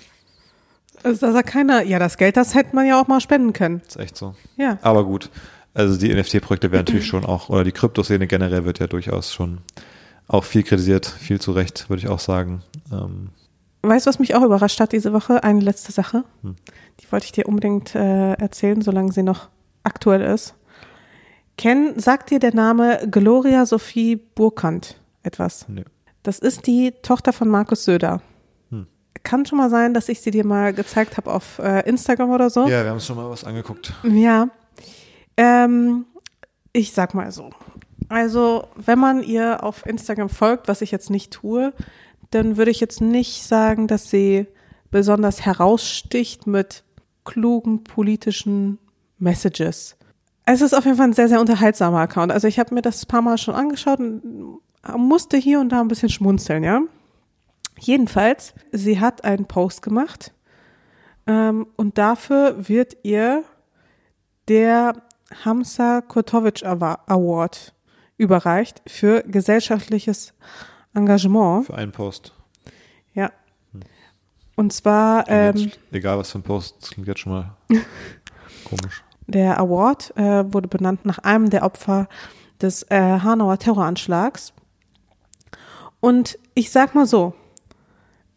Also, 1.04 1.26
da 1.26 1.34
sagt 1.34 1.50
keiner, 1.50 1.84
ja, 1.84 2.00
das 2.00 2.18
Geld, 2.18 2.38
das 2.38 2.56
hätte 2.56 2.76
man 2.76 2.86
ja 2.86 3.00
auch 3.00 3.08
mal 3.08 3.20
spenden 3.22 3.54
können. 3.54 3.82
ist 3.88 3.98
echt 3.98 4.18
so. 4.18 4.36
Ja. 4.58 4.78
Aber 4.82 5.06
gut, 5.06 5.30
also 5.74 5.98
die 5.98 6.14
NFT-Projekte 6.14 6.72
werden 6.72 6.86
natürlich 6.86 7.08
schon 7.08 7.26
auch, 7.26 7.50
oder 7.50 7.64
die 7.64 7.72
Kryptoszene 7.72 8.28
generell 8.28 8.66
wird 8.66 8.80
ja 8.80 8.88
durchaus 8.88 9.34
schon 9.34 9.60
auch 10.28 10.44
viel 10.44 10.64
kritisiert, 10.64 11.06
viel 11.06 11.40
zu 11.40 11.52
Recht, 11.52 11.90
würde 11.90 12.02
ich 12.02 12.08
auch 12.10 12.20
sagen. 12.20 12.64
Ähm, 12.92 13.30
Weißt 13.84 14.08
du, 14.08 14.10
was 14.10 14.18
mich 14.18 14.34
auch 14.34 14.42
überrascht 14.42 14.80
hat 14.80 14.94
diese 14.94 15.14
Woche? 15.14 15.44
Eine 15.44 15.60
letzte 15.60 15.92
Sache. 15.92 16.24
Hm. 16.42 16.56
Die 17.00 17.12
wollte 17.12 17.26
ich 17.26 17.34
dir 17.34 17.48
unbedingt 17.48 17.94
äh, 17.94 18.34
erzählen, 18.34 18.82
solange 18.82 19.12
sie 19.12 19.22
noch 19.22 19.50
aktuell 19.84 20.22
ist. 20.22 20.56
Kenn, 21.58 22.00
sagt 22.00 22.32
dir 22.32 22.40
der 22.40 22.54
Name 22.54 23.08
Gloria 23.12 23.66
Sophie 23.66 24.16
Burkhardt 24.16 25.00
etwas? 25.24 25.68
nö. 25.70 25.84
Das 26.24 26.40
ist 26.40 26.66
die 26.66 26.92
Tochter 27.04 27.34
von 27.34 27.48
Markus 27.48 27.86
Söder. 27.86 28.20
Kann 29.26 29.46
schon 29.46 29.58
mal 29.58 29.72
sein, 29.72 29.96
dass 29.96 30.08
ich 30.08 30.22
sie 30.22 30.30
dir 30.30 30.46
mal 30.46 30.72
gezeigt 30.72 31.18
habe 31.18 31.34
auf 31.34 31.58
äh, 31.58 31.82
Instagram 31.90 32.30
oder 32.30 32.52
so. 32.52 32.68
Ja, 32.68 32.84
wir 32.84 32.92
haben 32.92 33.00
schon 33.00 33.16
mal 33.16 33.28
was 33.28 33.44
angeguckt. 33.44 33.92
Ja. 34.04 34.50
Ähm, 35.36 36.06
ich 36.72 36.94
sag 36.94 37.16
mal 37.16 37.32
so. 37.32 37.50
Also, 38.08 38.68
wenn 38.76 39.00
man 39.00 39.24
ihr 39.24 39.64
auf 39.64 39.84
Instagram 39.88 40.30
folgt, 40.30 40.68
was 40.68 40.82
ich 40.82 40.92
jetzt 40.92 41.10
nicht 41.10 41.34
tue, 41.34 41.74
dann 42.30 42.56
würde 42.56 42.70
ich 42.70 42.80
jetzt 42.80 43.02
nicht 43.02 43.44
sagen, 43.44 43.88
dass 43.88 44.12
sie 44.12 44.46
besonders 44.92 45.44
heraussticht 45.44 46.46
mit 46.46 46.84
klugen 47.24 47.84
politischen 47.84 48.78
Messages. 49.18 49.98
Es 50.46 50.62
ist 50.62 50.76
auf 50.76 50.86
jeden 50.86 50.98
Fall 50.98 51.08
ein 51.08 51.14
sehr, 51.14 51.30
sehr 51.30 51.42
unterhaltsamer 51.42 52.02
Account. 52.02 52.32
Also 52.32 52.48
ich 52.48 52.60
habe 52.60 52.76
mir 52.76 52.84
das 52.84 53.04
ein 53.04 53.08
paar 53.08 53.24
Mal 53.24 53.40
schon 53.40 53.56
angeschaut 53.56 54.00
und 54.00 54.60
musste 54.98 55.38
hier 55.38 55.60
und 55.60 55.70
da 55.70 55.82
ein 55.82 55.88
bisschen 55.88 56.10
schmunzeln, 56.10 56.64
ja. 56.64 56.82
Jedenfalls, 57.80 58.54
sie 58.72 59.00
hat 59.00 59.24
einen 59.24 59.46
Post 59.46 59.82
gemacht 59.82 60.34
ähm, 61.28 61.68
und 61.76 61.98
dafür 61.98 62.68
wird 62.70 62.96
ihr 63.04 63.44
der 64.48 64.94
Hamza 65.44 66.02
Kurtovic 66.02 66.64
Awa- 66.64 67.00
Award 67.08 67.74
überreicht 68.18 68.82
für 68.88 69.24
gesellschaftliches 69.24 70.34
Engagement. 70.94 71.66
Für 71.66 71.76
einen 71.76 71.92
Post. 71.92 72.34
Ja. 73.14 73.32
Und 74.56 74.72
zwar 74.72 75.28
ähm, 75.28 75.56
Jetzt, 75.58 75.80
egal 75.92 76.18
was 76.18 76.32
für 76.32 76.40
ein 76.40 76.44
Post, 76.44 76.78
das 76.80 76.92
klingt 76.92 77.08
jetzt 77.10 77.20
schon 77.20 77.34
mal 77.34 77.58
komisch. 78.64 79.04
der 79.28 79.60
Award 79.60 80.16
äh, 80.16 80.46
wurde 80.54 80.70
benannt 80.70 81.06
nach 81.06 81.20
einem 81.20 81.50
der 81.50 81.64
Opfer 81.64 82.08
des 82.62 82.84
äh, 82.84 83.20
Hanauer 83.20 83.58
Terroranschlags. 83.60 84.54
Und 86.00 86.38
ich 86.54 86.72
sag 86.72 86.96
mal 86.96 87.06
so, 87.06 87.34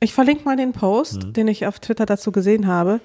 ich 0.01 0.15
verlinke 0.15 0.45
mal 0.45 0.57
den 0.57 0.73
Post, 0.73 1.25
Mhm. 1.25 1.33
den 1.33 1.49
ich 1.49 1.67
auf 1.67 1.81
Twitter 1.81 2.07
dazu 2.07 2.33
gesehen 2.33 2.67
habe. 2.67 3.01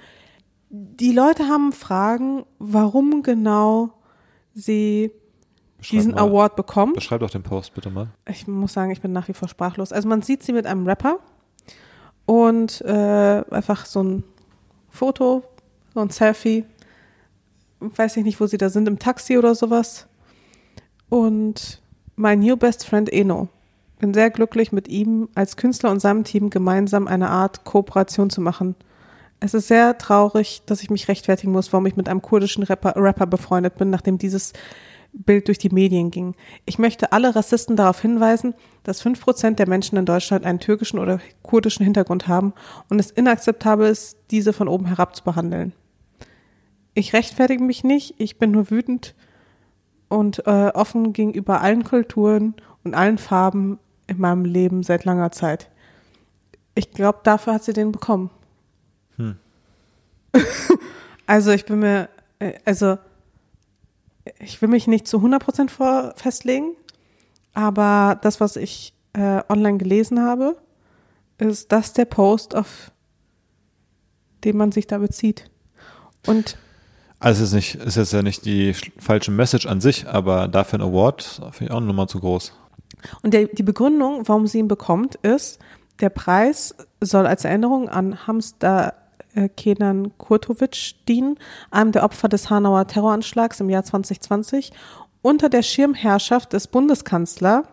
Die 0.70 1.12
Leute 1.12 1.48
haben 1.48 1.72
Fragen, 1.72 2.46
warum 2.60 3.24
genau 3.24 3.90
sie 4.54 5.12
Beschreib 5.78 6.00
diesen 6.00 6.12
mal- 6.14 6.22
Award 6.22 6.56
bekommt. 6.56 6.96
Beschreib 6.96 7.20
doch 7.22 7.30
den 7.30 7.44
Post 7.44 7.74
bitte 7.74 7.90
mal. 7.90 8.08
Ich 8.28 8.48
muss 8.48 8.74
sagen, 8.74 8.92
ich 8.92 9.02
bin 9.02 9.12
nach 9.12 9.28
wie 9.28 9.34
vor 9.34 9.48
sprachlos. 9.48 9.92
Also 9.92 10.08
man 10.08 10.22
sieht 10.22 10.44
sie 10.44 10.54
mit 10.54 10.66
einem 10.66 10.88
Rapper 10.88 11.20
und 12.26 12.82
äh, 12.82 13.44
einfach 13.50 13.86
so 13.86 14.02
ein 14.04 14.24
Foto, 14.90 15.44
so 15.94 16.00
ein 16.00 16.10
Selfie. 16.10 16.66
Weiß 17.80 18.16
ich 18.18 18.24
nicht, 18.24 18.40
wo 18.40 18.48
sie 18.48 18.58
da 18.58 18.70
sind, 18.70 18.88
im 18.88 18.98
Taxi 18.98 19.38
oder 19.38 19.56
sowas. 19.56 20.08
Und 21.10 21.82
mein 22.16 22.40
new 22.40 22.56
best 22.56 22.86
friend 22.86 23.12
Eno. 23.12 23.50
Bin 24.04 24.14
sehr 24.14 24.32
glücklich, 24.32 24.74
mit 24.74 24.90
ihm 24.90 25.30
als 25.34 25.56
Künstler 25.56 25.90
und 25.90 26.02
seinem 26.02 26.26
Team 26.26 26.50
gemeinsam 26.50 27.08
eine 27.08 27.30
Art 27.30 27.64
Kooperation 27.64 28.30
zu 28.30 28.42
machen. 28.42 28.76
Es 29.40 29.54
ist 29.54 29.70
sehr 29.70 29.98
traurig, 29.98 30.62
dass 30.66 30.84
ich 30.84 30.90
mich 30.90 31.08
rechtfertigen 31.08 31.54
muss, 31.54 31.72
warum 31.72 31.86
ich 31.86 31.96
mit 31.96 32.10
einem 32.10 32.22
kurdischen 32.22 32.64
Rapper, 32.64 32.96
Rapper 32.98 33.28
befreundet 33.28 33.78
bin, 33.78 33.90
nachdem 33.92 34.18
dieses 34.18 34.52
Bild 35.14 35.48
durch 35.48 35.58
die 35.58 35.70
Medien 35.70 36.12
ging. 36.12 36.36
Ich 36.66 36.80
möchte 36.80 37.14
alle 37.14 37.34
Rassisten 37.34 37.78
darauf 37.78 38.02
hinweisen, 38.02 38.56
dass 38.84 39.02
5% 39.02 39.52
der 39.52 39.70
Menschen 39.70 39.98
in 39.98 40.06
Deutschland 40.06 40.46
einen 40.46 40.60
türkischen 40.60 41.00
oder 41.00 41.22
kurdischen 41.42 41.86
Hintergrund 41.86 42.28
haben 42.28 42.52
und 42.90 43.00
es 43.00 43.10
inakzeptabel 43.10 43.88
ist, 43.88 44.18
diese 44.32 44.52
von 44.52 44.68
oben 44.68 44.88
herab 44.88 45.16
zu 45.16 45.24
behandeln. 45.24 45.72
Ich 46.94 47.14
rechtfertige 47.14 47.64
mich 47.64 47.86
nicht, 47.86 48.16
ich 48.18 48.38
bin 48.38 48.52
nur 48.52 48.70
wütend 48.70 49.16
und 50.10 50.46
äh, 50.46 50.72
offen 50.74 51.14
gegenüber 51.14 51.62
allen 51.62 51.86
Kulturen 51.86 52.56
und 52.84 52.96
allen 52.96 53.18
Farben 53.18 53.80
in 54.08 54.20
meinem 54.20 54.46
Leben 54.46 54.84
seit 54.84 55.06
langer 55.06 55.32
Zeit. 55.32 55.70
Ich 56.76 56.92
glaube, 56.92 57.20
dafür 57.24 57.54
hat 57.54 57.64
sie 57.64 57.74
den 57.74 57.92
bekommen. 57.92 58.30
Hm. 59.18 59.38
also 61.28 61.52
ich 61.52 61.66
bin 61.66 61.80
mir, 61.80 62.10
äh, 62.40 62.54
also 62.66 62.98
ich 64.40 64.62
will 64.62 64.70
mich 64.70 64.88
nicht 64.88 65.08
zu 65.08 65.18
100% 65.18 65.70
vor 65.70 66.14
festlegen, 66.16 66.72
aber 67.54 68.18
das, 68.22 68.40
was 68.40 68.56
ich 68.56 68.94
äh, 69.14 69.42
online 69.50 69.78
gelesen 69.78 70.22
habe, 70.22 70.58
ist 71.38 71.72
das 71.72 71.94
der 71.94 72.06
Post, 72.06 72.56
auf 72.56 72.92
den 74.44 74.58
man 74.58 74.72
sich 74.72 74.88
da 74.88 74.98
bezieht. 74.98 75.50
Und 76.26 76.58
Also 77.20 77.44
es 77.44 77.50
ist, 77.50 77.56
nicht, 77.56 77.76
ist 77.76 77.96
jetzt 77.98 78.14
ja 78.14 78.22
nicht 78.22 78.46
die 78.46 78.74
sch- 78.74 78.92
falsche 78.98 79.32
Message 79.32 79.66
an 79.68 79.82
sich, 79.82 80.08
aber 80.08 80.48
dafür 80.48 80.80
ein 80.80 80.84
Award 80.84 81.22
finde 81.52 81.66
ich 81.66 81.72
auch 81.72 81.78
eine 81.78 81.86
Nummer 81.86 82.08
zu 82.08 82.20
groß. 82.20 82.54
Und 83.22 83.34
der, 83.34 83.46
die 83.46 83.64
Begründung, 83.64 84.28
warum 84.28 84.48
sie 84.48 84.60
ihn 84.60 84.68
bekommt, 84.68 85.16
ist, 85.16 85.60
der 86.00 86.10
Preis 86.10 86.76
soll 87.02 87.28
als 87.28 87.46
Erinnerung 87.46 87.90
an 87.90 88.28
Hamster 88.28 88.94
äh, 89.36 89.50
Kenan 89.50 90.18
Kurtovic 90.18 90.96
dienen, 91.08 91.38
einem 91.72 91.92
der 91.92 92.04
Opfer 92.04 92.30
des 92.30 92.50
Hanauer 92.50 92.88
Terroranschlags 92.88 93.60
im 93.60 93.70
Jahr 93.70 93.84
2020. 93.84 94.72
Unter 95.22 95.50
der 95.50 95.62
Schirmherrschaft 95.62 96.54
des 96.54 96.68
Bundeskanzlers 96.68 97.66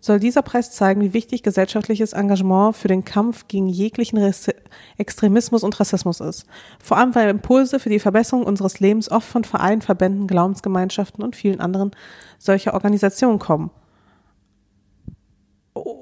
soll 0.00 0.18
dieser 0.18 0.40
Preis 0.40 0.70
zeigen, 0.72 1.02
wie 1.02 1.12
wichtig 1.12 1.42
gesellschaftliches 1.42 2.14
Engagement 2.14 2.74
für 2.74 2.88
den 2.88 3.04
Kampf 3.04 3.48
gegen 3.48 3.68
jeglichen 3.68 4.18
Res- 4.18 4.48
Extremismus 4.96 5.62
und 5.62 5.78
Rassismus 5.78 6.20
ist. 6.20 6.46
Vor 6.82 6.96
allem, 6.96 7.14
weil 7.14 7.28
Impulse 7.28 7.78
für 7.78 7.90
die 7.90 7.98
Verbesserung 7.98 8.44
unseres 8.44 8.80
Lebens 8.80 9.10
oft 9.10 9.28
von 9.28 9.44
Vereinen, 9.44 9.82
Verbänden, 9.82 10.26
Glaubensgemeinschaften 10.26 11.22
und 11.22 11.36
vielen 11.36 11.60
anderen 11.60 11.90
solcher 12.38 12.72
Organisationen 12.72 13.38
kommen. 13.38 13.70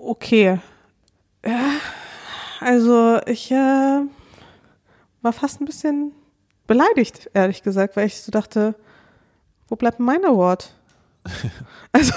Okay. 0.09 0.59
Ja, 1.45 1.73
also 2.61 3.21
ich 3.27 3.51
äh, 3.51 4.01
war 5.21 5.33
fast 5.35 5.61
ein 5.61 5.67
bisschen 5.67 6.13
beleidigt, 6.67 7.29
ehrlich 7.35 7.63
gesagt, 7.63 7.95
weil 7.95 8.07
ich 8.07 8.23
so 8.23 8.33
dachte, 8.33 8.75
wo 9.69 9.77
bleibt 9.77 10.01
mein 10.01 10.25
Award? 10.25 10.73
also, 11.93 12.15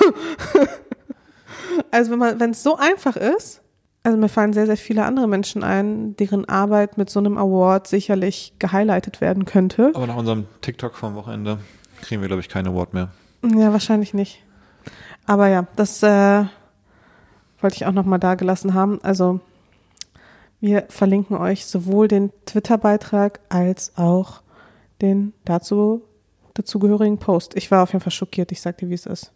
also 1.91 2.11
wenn 2.11 2.19
man, 2.19 2.39
wenn 2.39 2.51
es 2.51 2.63
so 2.63 2.77
einfach 2.77 3.17
ist, 3.17 3.61
also 4.03 4.17
mir 4.17 4.29
fallen 4.29 4.53
sehr, 4.53 4.67
sehr 4.67 4.77
viele 4.77 5.03
andere 5.03 5.27
Menschen 5.27 5.61
ein, 5.61 6.15
deren 6.15 6.47
Arbeit 6.47 6.97
mit 6.97 7.09
so 7.09 7.19
einem 7.19 7.37
Award 7.37 7.87
sicherlich 7.87 8.53
gehighlightet 8.57 9.19
werden 9.19 9.43
könnte. 9.43 9.91
Aber 9.95 10.07
nach 10.07 10.15
unserem 10.15 10.45
TikTok 10.61 10.95
vom 10.95 11.15
Wochenende 11.15 11.57
kriegen 12.01 12.21
wir, 12.21 12.29
glaube 12.29 12.39
ich, 12.39 12.47
kein 12.47 12.65
Award 12.67 12.93
mehr. 12.93 13.09
Ja, 13.43 13.73
wahrscheinlich 13.73 14.13
nicht. 14.13 14.45
Aber 15.25 15.49
ja, 15.49 15.67
das 15.75 16.01
äh, 16.03 16.45
wollte 17.61 17.75
ich 17.75 17.85
auch 17.85 17.91
nochmal 17.91 18.19
da 18.19 18.35
gelassen 18.35 18.73
haben. 18.73 18.99
Also 19.03 19.39
wir 20.59 20.85
verlinken 20.89 21.37
euch 21.37 21.65
sowohl 21.65 22.07
den 22.07 22.31
Twitter-Beitrag 22.45 23.39
als 23.49 23.97
auch 23.97 24.41
den 25.01 25.33
dazu 25.45 26.03
dazugehörigen 26.53 27.17
Post. 27.17 27.55
Ich 27.55 27.71
war 27.71 27.83
auf 27.83 27.93
jeden 27.93 28.03
Fall 28.03 28.11
schockiert, 28.11 28.51
ich 28.51 28.61
sag 28.61 28.77
dir, 28.77 28.89
wie 28.89 28.93
es 28.93 29.05
ist. 29.05 29.31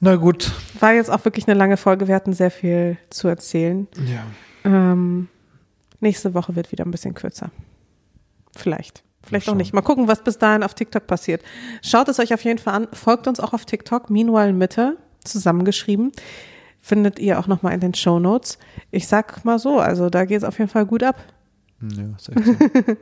Na 0.00 0.16
gut. 0.16 0.52
War 0.78 0.92
jetzt 0.92 1.10
auch 1.10 1.24
wirklich 1.24 1.48
eine 1.48 1.58
lange 1.58 1.76
Folge, 1.76 2.08
wir 2.08 2.14
hatten 2.14 2.32
sehr 2.32 2.50
viel 2.50 2.98
zu 3.10 3.26
erzählen. 3.26 3.88
Ja. 4.06 4.24
Ähm, 4.64 5.28
nächste 6.00 6.34
Woche 6.34 6.54
wird 6.54 6.70
wieder 6.70 6.84
ein 6.84 6.90
bisschen 6.90 7.14
kürzer. 7.14 7.50
Vielleicht. 8.54 9.02
Vielleicht 9.22 9.48
auch 9.48 9.54
nicht. 9.54 9.74
Mal 9.74 9.82
gucken, 9.82 10.08
was 10.08 10.22
bis 10.22 10.38
dahin 10.38 10.62
auf 10.62 10.74
TikTok 10.74 11.06
passiert. 11.06 11.42
Schaut 11.82 12.08
es 12.08 12.18
euch 12.18 12.32
auf 12.32 12.44
jeden 12.44 12.58
Fall 12.58 12.74
an. 12.74 12.88
Folgt 12.92 13.26
uns 13.26 13.40
auch 13.40 13.52
auf 13.52 13.64
TikTok. 13.64 14.08
Meanwhile 14.08 14.52
Mitte 14.52 14.96
zusammengeschrieben. 15.24 16.12
Findet 16.88 17.18
ihr 17.18 17.38
auch 17.38 17.46
nochmal 17.46 17.74
in 17.74 17.80
den 17.80 17.92
Show 17.92 18.18
Notes. 18.18 18.58
Ich 18.90 19.08
sag 19.08 19.44
mal 19.44 19.58
so, 19.58 19.78
also 19.78 20.08
da 20.08 20.24
geht 20.24 20.38
es 20.38 20.44
auf 20.44 20.58
jeden 20.58 20.70
Fall 20.70 20.86
gut 20.86 21.02
ab. 21.02 21.22
Ja, 21.82 22.16
ist 22.16 22.30
echt 22.30 22.46
so. 22.46 22.54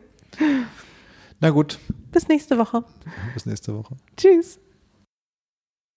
Na 1.40 1.50
gut. 1.50 1.78
Bis 2.10 2.26
nächste 2.26 2.58
Woche. 2.58 2.82
Bis 3.32 3.46
nächste 3.46 3.76
Woche. 3.76 3.94
Tschüss. 4.16 4.58